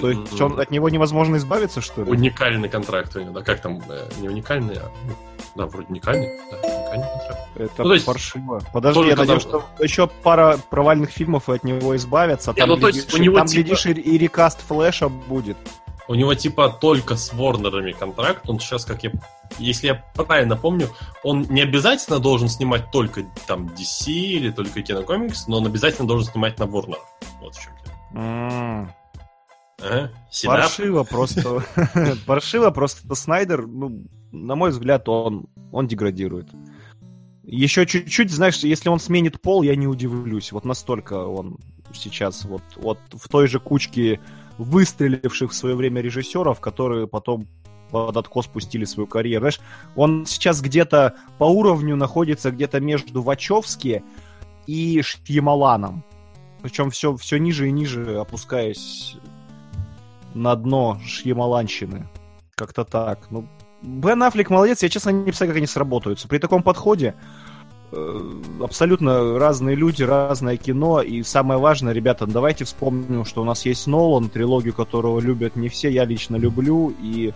То 0.00 0.10
есть 0.10 0.40
он, 0.40 0.58
от 0.58 0.70
него 0.70 0.88
невозможно 0.88 1.36
избавиться, 1.36 1.80
что 1.80 2.02
ли? 2.02 2.10
Уникальный 2.10 2.68
контракт 2.68 3.14
у 3.16 3.20
него, 3.20 3.32
да. 3.32 3.42
Как 3.42 3.60
там, 3.60 3.82
э, 3.88 4.08
не 4.20 4.28
уникальный, 4.28 4.76
а... 4.76 4.90
ну, 5.06 5.14
Да, 5.54 5.66
вроде 5.66 5.88
уникальный. 5.88 6.28
Да, 6.50 6.56
уникальный 6.56 7.06
контракт. 7.18 7.48
Это 7.56 7.84
Ну, 7.84 7.92
есть 7.92 8.06
паршиво. 8.06 8.62
Подожди, 8.72 9.08
я 9.08 9.16
надеюсь, 9.16 9.42
что 9.42 9.64
еще 9.78 10.06
пара 10.06 10.58
провальных 10.70 11.10
фильмов 11.10 11.48
и 11.48 11.52
от 11.52 11.64
него 11.64 11.94
избавятся. 11.96 12.52
Не, 12.52 12.60
Там, 12.60 12.68
ну, 12.70 12.76
то 12.78 12.88
есть 12.88 13.00
глядишь, 13.00 13.20
у 13.20 13.22
него 13.22 13.36
там, 13.36 13.46
типа- 13.46 13.62
глядишь, 13.62 13.86
и, 13.86 13.92
и 13.92 14.18
рекаст 14.18 14.60
Флэша 14.66 15.08
будет. 15.08 15.56
У 16.08 16.14
него 16.14 16.34
типа 16.34 16.70
только 16.70 17.16
с 17.16 17.32
Ворнерами 17.34 17.92
контракт. 17.92 18.48
Он 18.48 18.58
сейчас, 18.58 18.84
как 18.84 19.04
я... 19.04 19.12
Если 19.58 19.88
я 19.88 20.04
правильно 20.14 20.56
помню, 20.56 20.88
он 21.22 21.42
не 21.50 21.60
обязательно 21.60 22.18
должен 22.18 22.48
снимать 22.48 22.90
только 22.90 23.24
там 23.46 23.66
DC 23.66 24.10
или 24.10 24.50
только 24.50 24.82
кинокомикс, 24.82 25.46
но 25.48 25.58
он 25.58 25.66
обязательно 25.66 26.08
должен 26.08 26.30
снимать 26.32 26.58
на 26.58 26.66
Ворнер. 26.66 26.98
Вот 27.40 27.54
в 27.54 27.62
чем 27.62 27.72
дело. 27.84 28.94
Ага. 29.80 30.10
Синап. 30.30 30.62
Паршиво 30.62 31.04
просто. 31.04 31.62
Паршиво 32.26 32.70
просто 32.70 33.14
Снайдер, 33.14 33.66
ну, 33.66 34.04
на 34.32 34.54
мой 34.56 34.70
взгляд, 34.70 35.08
он, 35.08 35.46
он 35.72 35.86
деградирует. 35.86 36.48
Еще 37.44 37.86
чуть-чуть, 37.86 38.30
знаешь, 38.30 38.58
если 38.58 38.88
он 38.88 38.98
сменит 38.98 39.40
пол, 39.40 39.62
я 39.62 39.76
не 39.76 39.86
удивлюсь. 39.86 40.52
Вот 40.52 40.64
настолько 40.64 41.14
он 41.14 41.58
сейчас 41.94 42.44
вот, 42.44 42.62
вот 42.76 42.98
в 43.12 43.28
той 43.28 43.46
же 43.46 43.60
кучке 43.60 44.20
выстреливших 44.58 45.52
в 45.52 45.54
свое 45.54 45.74
время 45.74 46.00
режиссеров, 46.02 46.60
которые 46.60 47.06
потом 47.06 47.48
под 47.90 48.16
откос 48.16 48.46
пустили 48.46 48.84
свою 48.84 49.06
карьеру. 49.06 49.42
Знаешь, 49.42 49.60
он 49.96 50.26
сейчас 50.26 50.60
где-то 50.60 51.14
по 51.38 51.44
уровню 51.44 51.96
находится 51.96 52.50
где-то 52.50 52.80
между 52.80 53.22
Вачовски 53.22 54.02
и 54.66 55.02
Шьямаланом. 55.02 56.04
Причем 56.60 56.90
все, 56.90 57.16
все 57.16 57.38
ниже 57.38 57.68
и 57.68 57.72
ниже 57.72 58.18
опускаясь 58.18 59.16
на 60.34 60.54
дно 60.56 61.00
Шьямаланщины. 61.06 62.08
Как-то 62.54 62.84
так. 62.84 63.30
Ну, 63.30 63.48
Бен 63.82 64.22
Аффлек 64.22 64.50
молодец, 64.50 64.82
я 64.82 64.88
честно 64.88 65.10
не 65.10 65.24
представляю, 65.24 65.54
как 65.54 65.58
они 65.58 65.66
сработаются. 65.66 66.28
При 66.28 66.38
таком 66.38 66.62
подходе 66.62 67.14
абсолютно 68.60 69.38
разные 69.38 69.76
люди, 69.76 70.02
разное 70.02 70.56
кино. 70.56 71.00
И 71.00 71.22
самое 71.22 71.58
важное, 71.58 71.92
ребята, 71.92 72.26
давайте 72.26 72.64
вспомним, 72.64 73.24
что 73.24 73.42
у 73.42 73.44
нас 73.44 73.64
есть 73.64 73.86
Нолан, 73.86 74.28
трилогию 74.28 74.74
которого 74.74 75.20
любят 75.20 75.56
не 75.56 75.68
все, 75.68 75.90
я 75.90 76.04
лично 76.04 76.36
люблю. 76.36 76.94
И 77.02 77.32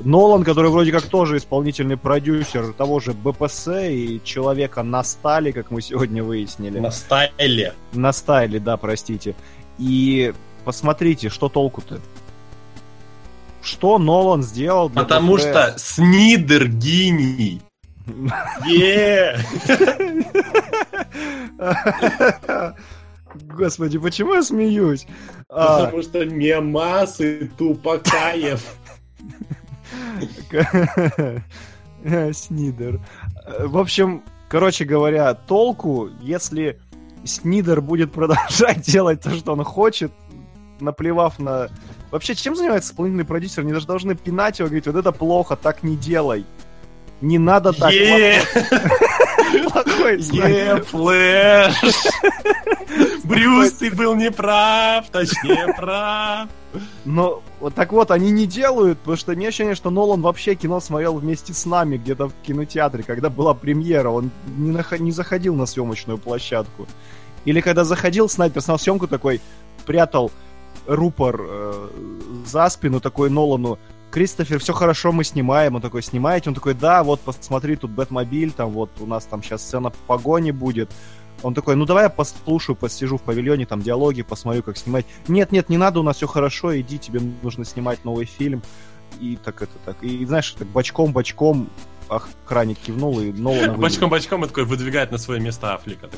Нолан, 0.00 0.44
который 0.44 0.70
вроде 0.70 0.92
как 0.92 1.02
тоже 1.02 1.38
исполнительный 1.38 1.96
продюсер 1.96 2.72
того 2.72 3.00
же 3.00 3.12
БПС 3.12 3.68
и 3.68 4.20
человека 4.22 4.82
на 4.82 5.02
стали, 5.02 5.50
как 5.50 5.70
мы 5.70 5.82
сегодня 5.82 6.22
выяснили. 6.22 6.78
На 6.78 6.90
стайле. 6.90 7.74
На 7.92 8.12
стайле, 8.12 8.60
да, 8.60 8.76
простите. 8.76 9.34
И 9.78 10.32
посмотрите, 10.64 11.28
что 11.28 11.48
толку-то? 11.48 12.00
Что 13.60 13.98
Нолан 13.98 14.42
сделал 14.42 14.88
для 14.88 15.02
Потому 15.02 15.36
ДТС? 15.36 15.46
что 15.46 15.74
Снидер 15.78 16.68
гений. 16.68 17.60
Господи, 23.32 23.98
почему 23.98 24.34
я 24.34 24.42
смеюсь? 24.42 25.06
А, 25.48 25.84
Потому 25.84 26.02
что 26.02 26.24
мемасы 26.24 27.50
тупакаев. 27.58 28.64
Снидер. 32.32 33.00
В 33.60 33.78
общем, 33.78 34.22
короче 34.48 34.84
говоря, 34.84 35.34
толку, 35.34 36.10
если 36.20 36.78
Снидер 37.24 37.80
будет 37.80 38.12
продолжать 38.12 38.82
делать 38.86 39.20
то, 39.20 39.30
что 39.30 39.52
он 39.52 39.64
хочет, 39.64 40.12
наплевав 40.80 41.38
на... 41.38 41.68
Вообще, 42.10 42.34
чем 42.34 42.56
занимается 42.56 42.92
исполнительный 42.92 43.24
продюсер? 43.24 43.62
Они 43.62 43.72
даже 43.72 43.86
должны 43.86 44.14
пинать 44.14 44.58
его, 44.58 44.68
говорить, 44.68 44.86
вот 44.86 44.96
это 44.96 45.12
плохо, 45.12 45.56
так 45.56 45.82
не 45.82 45.96
делай. 45.96 46.46
Не 47.20 47.38
надо 47.38 47.72
так. 47.72 47.92
Плохой. 49.72 50.20
Е, 50.20 50.76
Флэш! 50.82 51.74
Брюс, 53.24 53.72
ты 53.72 53.90
был 53.90 54.14
неправ, 54.14 55.08
точнее 55.10 55.72
прав. 55.76 56.48
Но 57.04 57.42
вот 57.60 57.74
так 57.74 57.92
вот, 57.92 58.10
они 58.10 58.30
не 58.30 58.46
делают, 58.46 58.98
потому 58.98 59.16
что 59.16 59.32
мне 59.32 59.48
ощущение, 59.48 59.74
что 59.74 59.90
Нолан 59.90 60.20
вообще 60.20 60.54
кино 60.54 60.80
смотрел 60.80 61.14
вместе 61.16 61.54
с 61.54 61.66
нами 61.66 61.96
где-то 61.96 62.28
в 62.28 62.32
кинотеатре, 62.46 63.02
когда 63.02 63.30
была 63.30 63.54
премьера. 63.54 64.10
Он 64.10 64.30
не, 64.56 64.70
нах- 64.70 64.98
не 64.98 65.12
заходил 65.12 65.54
на 65.54 65.66
съемочную 65.66 66.18
площадку. 66.18 66.86
Или 67.44 67.60
когда 67.60 67.84
заходил, 67.84 68.28
снайпер 68.28 68.60
снял 68.62 68.78
съемку 68.78 69.06
такой, 69.08 69.40
прятал 69.86 70.30
рупор 70.86 71.40
э, 71.40 71.88
за 72.46 72.68
спину 72.68 73.00
такой 73.00 73.30
Нолану. 73.30 73.78
Кристофер, 74.10 74.58
все 74.58 74.72
хорошо, 74.72 75.12
мы 75.12 75.24
снимаем. 75.24 75.74
Он 75.74 75.82
такой, 75.82 76.02
снимаете? 76.02 76.50
Он 76.50 76.54
такой, 76.54 76.74
да, 76.74 77.02
вот 77.02 77.20
посмотри, 77.20 77.76
тут 77.76 77.90
Бэтмобиль, 77.90 78.52
там 78.52 78.70
вот 78.70 78.90
у 79.00 79.06
нас 79.06 79.24
там 79.26 79.42
сейчас 79.42 79.62
сцена 79.62 79.92
погони 80.06 80.50
будет. 80.50 80.90
Он 81.42 81.54
такой, 81.54 81.76
ну 81.76 81.84
давай 81.84 82.04
я 82.04 82.10
послушаю, 82.10 82.74
посижу 82.74 83.16
в 83.16 83.22
павильоне, 83.22 83.64
там 83.64 83.80
диалоги, 83.80 84.22
посмотрю, 84.22 84.62
как 84.62 84.76
снимать. 84.76 85.06
Нет, 85.28 85.52
нет, 85.52 85.68
не 85.68 85.76
надо, 85.76 86.00
у 86.00 86.02
нас 86.02 86.16
все 86.16 86.26
хорошо, 86.26 86.78
иди, 86.80 86.98
тебе 86.98 87.20
нужно 87.42 87.64
снимать 87.64 88.04
новый 88.04 88.26
фильм. 88.26 88.62
И 89.20 89.36
так 89.36 89.62
это 89.62 89.72
так. 89.84 90.02
И 90.02 90.24
знаешь, 90.24 90.50
так 90.52 90.68
бочком-бочком 90.68 91.68
охранник 92.08 92.78
кивнул, 92.78 93.20
и 93.20 93.32
Нолана. 93.32 93.74
Бочком-бочком 93.74 94.44
и 94.44 94.48
такой 94.48 94.64
выдвигает 94.64 95.12
на 95.12 95.18
свое 95.18 95.40
место 95.40 95.74
Афлика. 95.74 96.08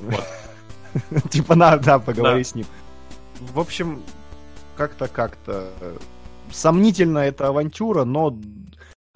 Типа, 1.30 1.54
надо, 1.54 1.84
да, 1.84 1.98
поговори 1.98 2.44
с 2.44 2.54
ним. 2.54 2.66
В 3.40 3.60
общем, 3.60 4.02
как-то, 4.76 5.08
как-то... 5.08 5.72
Сомнительно 6.54 7.18
эта 7.18 7.48
авантюра, 7.48 8.04
но 8.04 8.30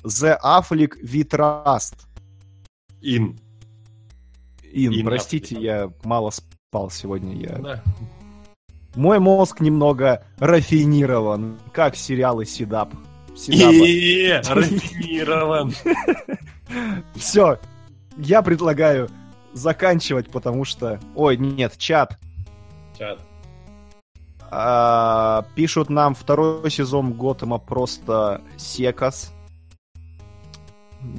The 0.03 0.37
Affleck 0.43 1.01
We 1.05 1.23
Trust. 1.25 1.95
Ин. 3.01 3.39
Ин, 4.65 4.93
Ин 4.93 5.07
простите, 5.07 5.55
Affleck. 5.55 5.61
я 5.61 5.93
мало 6.03 6.31
спал 6.31 6.91
сегодня. 6.91 7.37
Я... 7.37 7.59
Да. 7.59 7.85
Мой 8.97 9.21
мозг 9.21 9.61
немного 9.61 10.25
рафинирован, 10.39 11.61
как 11.73 11.95
сериалы 11.95 12.45
Сидап. 12.45 12.93
Рафинирован. 14.49 15.73
Все, 17.15 17.61
я 18.17 18.43
предлагаю 18.43 19.09
заканчивать, 19.53 20.29
потому 20.29 20.65
что... 20.65 20.99
Ой, 21.15 21.37
нет, 21.37 21.79
чат. 21.79 22.19
Чат. 22.99 23.21
А, 24.51 25.45
пишут 25.55 25.91
нам 25.91 26.15
второй 26.15 26.71
сезон 26.71 27.13
Готэма 27.13 27.59
просто 27.59 28.41
секас. 28.57 29.33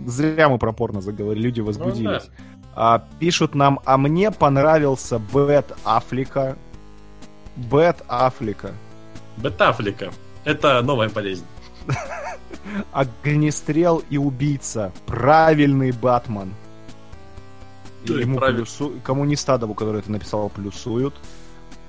Зря 0.06 0.49
мы 0.49 0.57
про 0.57 0.73
порно 0.73 1.01
заговорили, 1.01 1.43
люди 1.43 1.61
возбудились. 1.61 2.30
А, 2.76 3.03
пишут 3.19 3.56
нам, 3.56 3.80
а 3.85 3.97
мне 3.97 4.31
понравился 4.31 5.19
Бэт 5.19 5.76
Афлика. 5.85 6.57
Бэт 7.56 8.03
Афлика. 8.07 8.73
Бетафлика. 9.38 10.11
Это 10.43 10.81
новая 10.81 11.10
болезнь. 11.10 11.45
Огнестрел 12.91 14.03
и 14.10 14.18
убийца. 14.18 14.91
Правильный 15.06 15.91
Батман. 15.91 16.53
Да, 18.06 18.15
ему 18.15 18.38
правильно. 18.38 18.61
плюсу... 18.61 18.93
Коммунистадову, 19.03 19.73
который 19.73 19.99
это 19.99 20.11
написал, 20.11 20.49
плюсуют. 20.49 21.15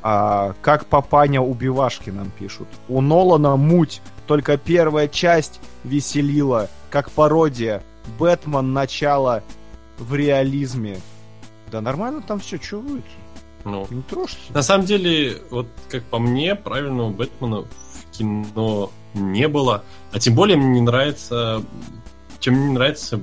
А, 0.02 0.54
как 0.62 0.86
папаня 0.86 1.40
убивашки 1.40 2.10
нам 2.10 2.30
пишут. 2.30 2.68
У 2.88 3.00
Нолана 3.00 3.56
муть, 3.56 4.00
только 4.26 4.56
первая 4.56 5.08
часть 5.08 5.60
веселила, 5.84 6.68
как 6.90 7.10
пародия. 7.10 7.82
Бэтмен 8.18 8.72
начало 8.72 9.42
в 9.98 10.14
реализме. 10.14 11.00
Да 11.70 11.80
нормально 11.80 12.22
там 12.22 12.40
все, 12.40 12.58
вы? 12.80 13.02
Ну, 13.64 13.86
Не 13.90 14.02
трожьте. 14.02 14.40
На 14.54 14.62
самом 14.62 14.86
деле, 14.86 15.38
вот 15.50 15.68
как 15.90 16.02
по 16.04 16.18
мне, 16.18 16.54
правильного 16.54 17.10
Бэтмена 17.10 17.62
в 17.62 18.10
кино 18.10 18.90
не 19.14 19.48
было. 19.48 19.84
А 20.12 20.18
тем 20.18 20.34
более 20.34 20.56
мне 20.56 20.80
не 20.80 20.80
нравится... 20.80 21.62
Чем 22.38 22.54
мне 22.54 22.68
не 22.68 22.74
нравится 22.74 23.20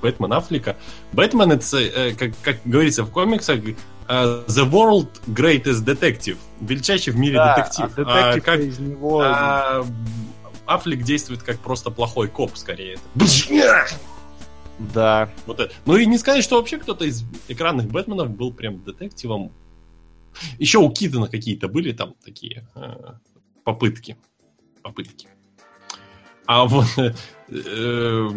Бэтмен 0.00 0.32
Аффлека. 0.32 0.76
Бэтмен, 1.12 1.52
это, 1.52 1.76
э, 1.76 2.14
как, 2.14 2.30
как 2.42 2.56
говорится 2.64 3.04
в 3.04 3.10
комиксах, 3.10 3.60
э, 4.12 4.44
The 4.46 4.70
World 4.70 5.08
Greatest 5.26 5.84
Detective. 5.84 6.36
Величайший 6.60 7.12
в 7.12 7.16
мире 7.16 7.36
Да, 7.36 7.56
детектив. 7.56 7.84
а 7.84 7.88
детектив 7.88 8.06
А 8.06 8.40
как 8.40 8.60
из 8.60 8.78
него... 8.78 9.22
а, 9.24 9.86
Аффлек 10.66 11.02
действует 11.02 11.42
как 11.42 11.58
просто 11.58 11.90
плохой 11.90 12.28
коп, 12.28 12.56
скорее. 12.56 12.98
Да. 14.78 15.30
Вот 15.46 15.60
это. 15.60 15.72
Ну 15.86 15.96
и 15.96 16.06
не 16.06 16.18
сказать, 16.18 16.42
что 16.44 16.56
вообще 16.56 16.78
кто-то 16.78 17.04
из 17.04 17.24
экранных 17.48 17.86
Бэтменов 17.88 18.30
был 18.30 18.52
прям 18.52 18.82
детективом. 18.82 19.52
Еще 20.58 20.78
у 20.78 20.90
Китона 20.90 21.28
какие-то 21.28 21.68
были 21.68 21.92
там 21.92 22.14
такие 22.24 22.66
э, 22.74 23.14
попытки. 23.64 24.16
Попытки. 24.82 25.28
А 26.46 26.64
вот 26.64 26.86
э, 26.96 27.12
э, 27.48 28.28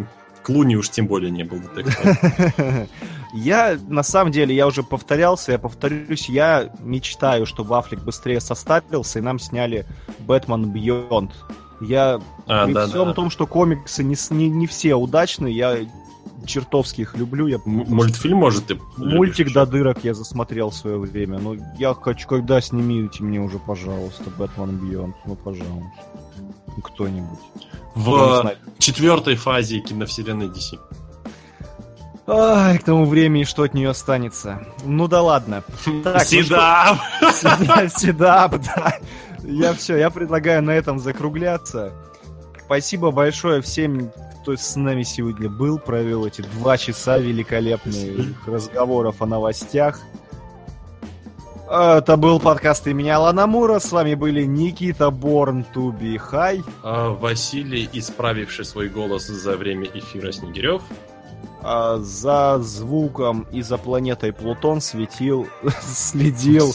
Клуни 0.42 0.76
уж 0.76 0.90
тем 0.90 1.06
более 1.08 1.30
не 1.30 1.42
был 1.44 1.58
детективом. 1.60 2.88
Я, 3.34 3.78
на 3.88 4.02
самом 4.02 4.32
деле, 4.32 4.54
я 4.54 4.66
уже 4.66 4.82
повторялся, 4.82 5.52
я 5.52 5.58
повторюсь, 5.58 6.28
я 6.28 6.70
мечтаю, 6.80 7.46
чтобы 7.46 7.76
Аффлек 7.78 8.00
быстрее 8.00 8.40
состарился, 8.40 9.18
и 9.18 9.22
нам 9.22 9.38
сняли 9.38 9.86
Бэтмен 10.20 10.70
Бьонд. 10.70 11.32
Я 11.80 12.20
А, 12.46 12.64
при 12.66 12.72
да, 12.72 12.86
всем 12.86 13.08
да. 13.08 13.12
том, 13.14 13.30
что 13.30 13.46
комиксы 13.46 14.02
не, 14.02 14.16
не, 14.30 14.48
не 14.48 14.66
все 14.66 14.94
удачны, 14.94 15.48
я 15.48 15.76
чертовски 16.46 17.02
их 17.02 17.16
люблю. 17.16 17.46
Я 17.48 17.56
М- 17.56 17.84
Мультфильм, 17.88 18.38
может, 18.38 18.66
ты 18.66 18.78
Мультик 18.96 19.38
любишь 19.40 19.52
до 19.52 19.66
дырок 19.66 19.98
я 20.04 20.14
засмотрел 20.14 20.70
в 20.70 20.74
свое 20.74 20.96
время. 20.98 21.38
Ну, 21.38 21.56
я 21.78 21.92
хочу, 21.94 22.26
когда 22.28 22.60
снимите 22.60 23.22
мне 23.24 23.40
уже, 23.40 23.58
пожалуйста, 23.58 24.30
Бэтмен 24.38 24.78
Бьонд. 24.78 25.16
Ну, 25.26 25.34
пожалуйста. 25.34 25.90
Кто-нибудь. 26.82 27.38
В 27.94 28.54
четвертой 28.78 29.36
фазе 29.36 29.80
киновселенной 29.80 30.46
DC. 30.48 30.78
Ай, 32.28 32.78
к 32.78 32.84
тому 32.84 33.04
времени 33.04 33.44
что 33.44 33.62
от 33.62 33.74
нее 33.74 33.90
останется. 33.90 34.60
Ну 34.84 35.06
да 35.06 35.22
ладно. 35.22 35.62
Так, 36.02 36.14
ну 36.14 36.20
Седап! 36.20 36.98
Седап, 37.32 37.90
седап, 37.92 38.56
да. 38.74 38.98
Я 39.44 39.72
все, 39.74 39.96
я 39.96 40.10
предлагаю 40.10 40.62
на 40.62 40.72
этом 40.72 40.98
закругляться. 40.98 41.92
Спасибо 42.64 43.12
большое 43.12 43.62
всем, 43.62 44.10
кто 44.42 44.56
с 44.56 44.74
нами 44.74 45.04
сегодня 45.04 45.48
был, 45.48 45.78
провел 45.78 46.26
эти 46.26 46.40
два 46.40 46.76
часа 46.76 47.18
великолепных 47.18 48.44
разговоров 48.46 49.22
о 49.22 49.26
новостях. 49.26 50.00
Это 51.68 52.16
был 52.16 52.38
подкаст 52.38 52.86
имени 52.86 53.08
Алана 53.08 53.46
Мура. 53.46 53.80
С 53.80 53.90
вами 53.90 54.14
были 54.14 54.44
Никита 54.44 55.10
Борн, 55.10 55.64
Туби 55.64 56.16
Хай. 56.16 56.62
А, 56.82 57.10
Василий, 57.10 57.88
исправивший 57.92 58.64
свой 58.64 58.88
голос 58.88 59.26
за 59.26 59.56
время 59.56 59.88
эфира 59.92 60.30
Снегирев. 60.30 60.82
А 61.62 61.98
за 61.98 62.58
звуком 62.60 63.46
и 63.52 63.62
за 63.62 63.78
планетой 63.78 64.32
Плутон 64.32 64.80
светил, 64.80 65.46
следил 65.82 66.74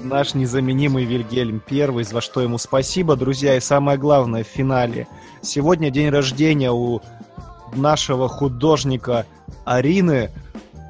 наш 0.00 0.34
незаменимый 0.34 1.04
Вильгельм 1.04 1.60
Первый, 1.60 2.04
за 2.04 2.20
что 2.20 2.40
ему 2.40 2.58
спасибо, 2.58 3.16
друзья. 3.16 3.56
И 3.56 3.60
самое 3.60 3.98
главное, 3.98 4.44
в 4.44 4.48
финале. 4.48 5.06
Сегодня 5.42 5.90
день 5.90 6.10
рождения 6.10 6.70
у 6.70 7.00
нашего 7.74 8.28
художника 8.28 9.26
Арины. 9.64 10.30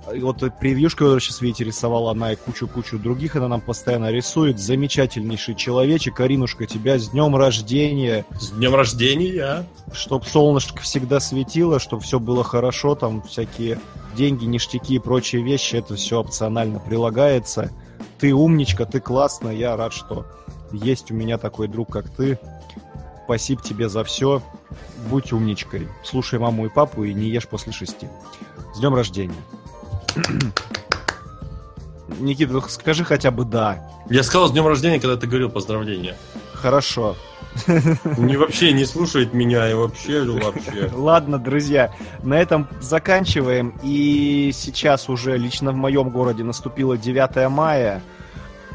Вот 0.06 0.42
и 0.42 0.50
превьюшку, 0.50 0.98
которую 0.98 1.20
сейчас 1.20 1.40
видите, 1.40 1.64
рисовала 1.64 2.12
она 2.12 2.32
и 2.32 2.36
кучу-кучу 2.36 2.98
других, 2.98 3.36
она 3.36 3.48
нам 3.48 3.60
постоянно 3.60 4.10
рисует. 4.10 4.58
Замечательнейший 4.58 5.56
человечек. 5.56 6.20
Аринушка, 6.20 6.66
тебя 6.66 6.98
с 6.98 7.08
днем 7.08 7.34
рождения. 7.34 8.24
С 8.38 8.50
днем 8.50 8.74
рождения! 8.74 9.66
Чтоб 9.92 10.24
солнышко 10.24 10.82
всегда 10.82 11.18
светило, 11.18 11.80
чтобы 11.80 12.02
все 12.02 12.20
было 12.20 12.44
хорошо, 12.44 12.94
там 12.94 13.22
всякие 13.22 13.80
деньги, 14.16 14.44
ништяки 14.44 14.94
и 14.94 14.98
прочие 14.98 15.42
вещи, 15.42 15.76
это 15.76 15.96
все 15.96 16.20
опционально 16.20 16.78
прилагается. 16.78 17.72
Ты 18.18 18.32
умничка, 18.32 18.84
ты 18.84 19.00
классная, 19.00 19.54
я 19.54 19.76
рад, 19.76 19.92
что 19.92 20.26
есть 20.72 21.10
у 21.10 21.14
меня 21.14 21.38
такой 21.38 21.68
друг, 21.68 21.92
как 21.92 22.08
ты. 22.08 22.38
Спасибо 23.24 23.60
тебе 23.60 23.88
за 23.88 24.04
все. 24.04 24.40
Будь 25.10 25.32
умничкой. 25.32 25.88
Слушай 26.04 26.38
маму 26.38 26.66
и 26.66 26.68
папу 26.68 27.02
и 27.02 27.12
не 27.12 27.28
ешь 27.28 27.48
после 27.48 27.72
шести. 27.72 28.08
С 28.74 28.78
днем 28.78 28.94
рождения. 28.94 29.34
Никита, 32.18 32.52
ну 32.52 32.60
скажи 32.62 33.04
хотя 33.04 33.30
бы 33.30 33.44
да. 33.44 33.90
Я 34.08 34.22
сказал 34.22 34.48
с 34.48 34.52
днем 34.52 34.66
рождения, 34.66 35.00
когда 35.00 35.16
ты 35.16 35.26
говорил 35.26 35.50
поздравления. 35.50 36.16
Хорошо. 36.54 37.16
Не 38.18 38.36
вообще 38.36 38.72
не 38.72 38.84
слушает 38.84 39.32
меня 39.32 39.70
и 39.70 39.74
вообще, 39.74 40.22
вообще. 40.24 40.90
Ладно, 40.92 41.38
друзья, 41.38 41.92
на 42.22 42.34
этом 42.34 42.68
заканчиваем. 42.80 43.74
И 43.82 44.50
сейчас 44.54 45.08
уже 45.08 45.36
лично 45.36 45.72
в 45.72 45.76
моем 45.76 46.10
городе 46.10 46.44
наступило 46.44 46.96
9 46.96 47.48
мая. 47.50 48.02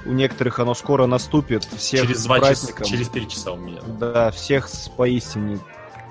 У 0.06 0.12
некоторых 0.12 0.60
оно 0.60 0.74
скоро 0.74 1.06
наступит. 1.06 1.64
Всех 1.78 2.02
Через 2.02 2.24
два 2.26 2.40
часа, 2.40 2.84
через 2.84 3.08
три 3.10 3.30
часа 3.30 3.52
у 3.52 3.58
меня. 3.58 3.82
Да, 4.00 4.32
всех 4.32 4.68
с 4.68 4.90
поистине 4.90 5.60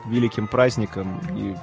великим 0.07 0.47
праздником. 0.47 1.21
И... 1.37 1.57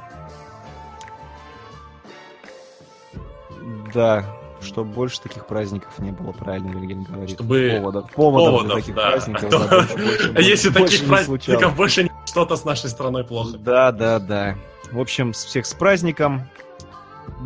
Да, 3.93 4.25
чтобы 4.61 4.91
больше 4.91 5.21
таких 5.21 5.45
праздников 5.45 5.97
не 5.99 6.11
было, 6.11 6.31
правильно 6.31 6.71
Вильгельм 6.71 7.03
говорит. 7.03 7.29
Чтобы 7.35 7.73
поводов, 7.79 8.11
поводов, 8.11 8.49
для 8.51 8.51
поводов, 8.51 8.75
таких 8.79 8.95
да. 8.95 9.09
праздников. 9.11 9.43
А 9.43 9.49
то- 9.49 9.59
больше- 9.69 9.97
больше- 9.97 10.33
А 10.35 10.41
если 10.53 10.69
больше 10.79 10.93
таких 10.99 11.07
праздников 11.07 11.75
больше 11.75 12.09
что-то 12.25 12.55
с 12.55 12.65
нашей 12.65 12.89
страной 12.89 13.23
плохо. 13.23 13.57
Да, 13.57 13.91
да, 13.91 14.19
да. 14.19 14.55
В 14.91 14.99
общем, 14.99 15.33
всех 15.33 15.65
с 15.65 15.73
праздником. 15.73 16.47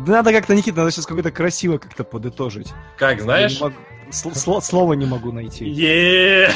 Да 0.06 0.12
Надо 0.12 0.32
как-то, 0.32 0.54
Никита, 0.54 0.78
надо 0.78 0.90
сейчас 0.90 1.06
какое-то 1.06 1.30
красиво 1.32 1.76
как-то 1.78 2.04
подытожить. 2.04 2.68
Как, 2.96 3.20
знаешь? 3.20 3.56
не 3.56 3.60
могу- 3.60 3.76
сл- 4.10 4.32
сло- 4.34 4.60
Слова 4.62 4.92
не 4.94 5.04
могу 5.06 5.32
найти. 5.32 5.64
Е 5.70 6.50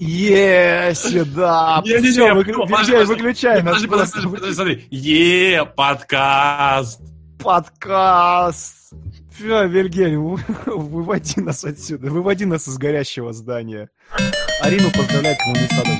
Е, 0.00 0.94
да. 1.36 1.82
Все, 1.84 2.32
выключай 2.34 3.62
нас. 3.62 3.82
Подожди, 3.82 3.86
подожди, 3.86 4.28
подожди, 4.28 4.54
смотри. 4.54 4.88
Е 4.90 5.64
подкаст. 5.76 7.00
Подкаст. 7.42 8.77
Все, 9.38 9.66
Вильгельм, 9.68 10.24
вы- 10.24 10.40
выводи 10.66 11.40
нас 11.40 11.64
отсюда. 11.64 12.10
Выводи 12.10 12.44
нас 12.44 12.66
из 12.66 12.76
горящего 12.76 13.32
здания. 13.32 13.88
Арину 14.60 14.90
поздравляет, 14.90 15.38
но 15.46 15.52
не 15.52 15.68
сада. 15.68 15.96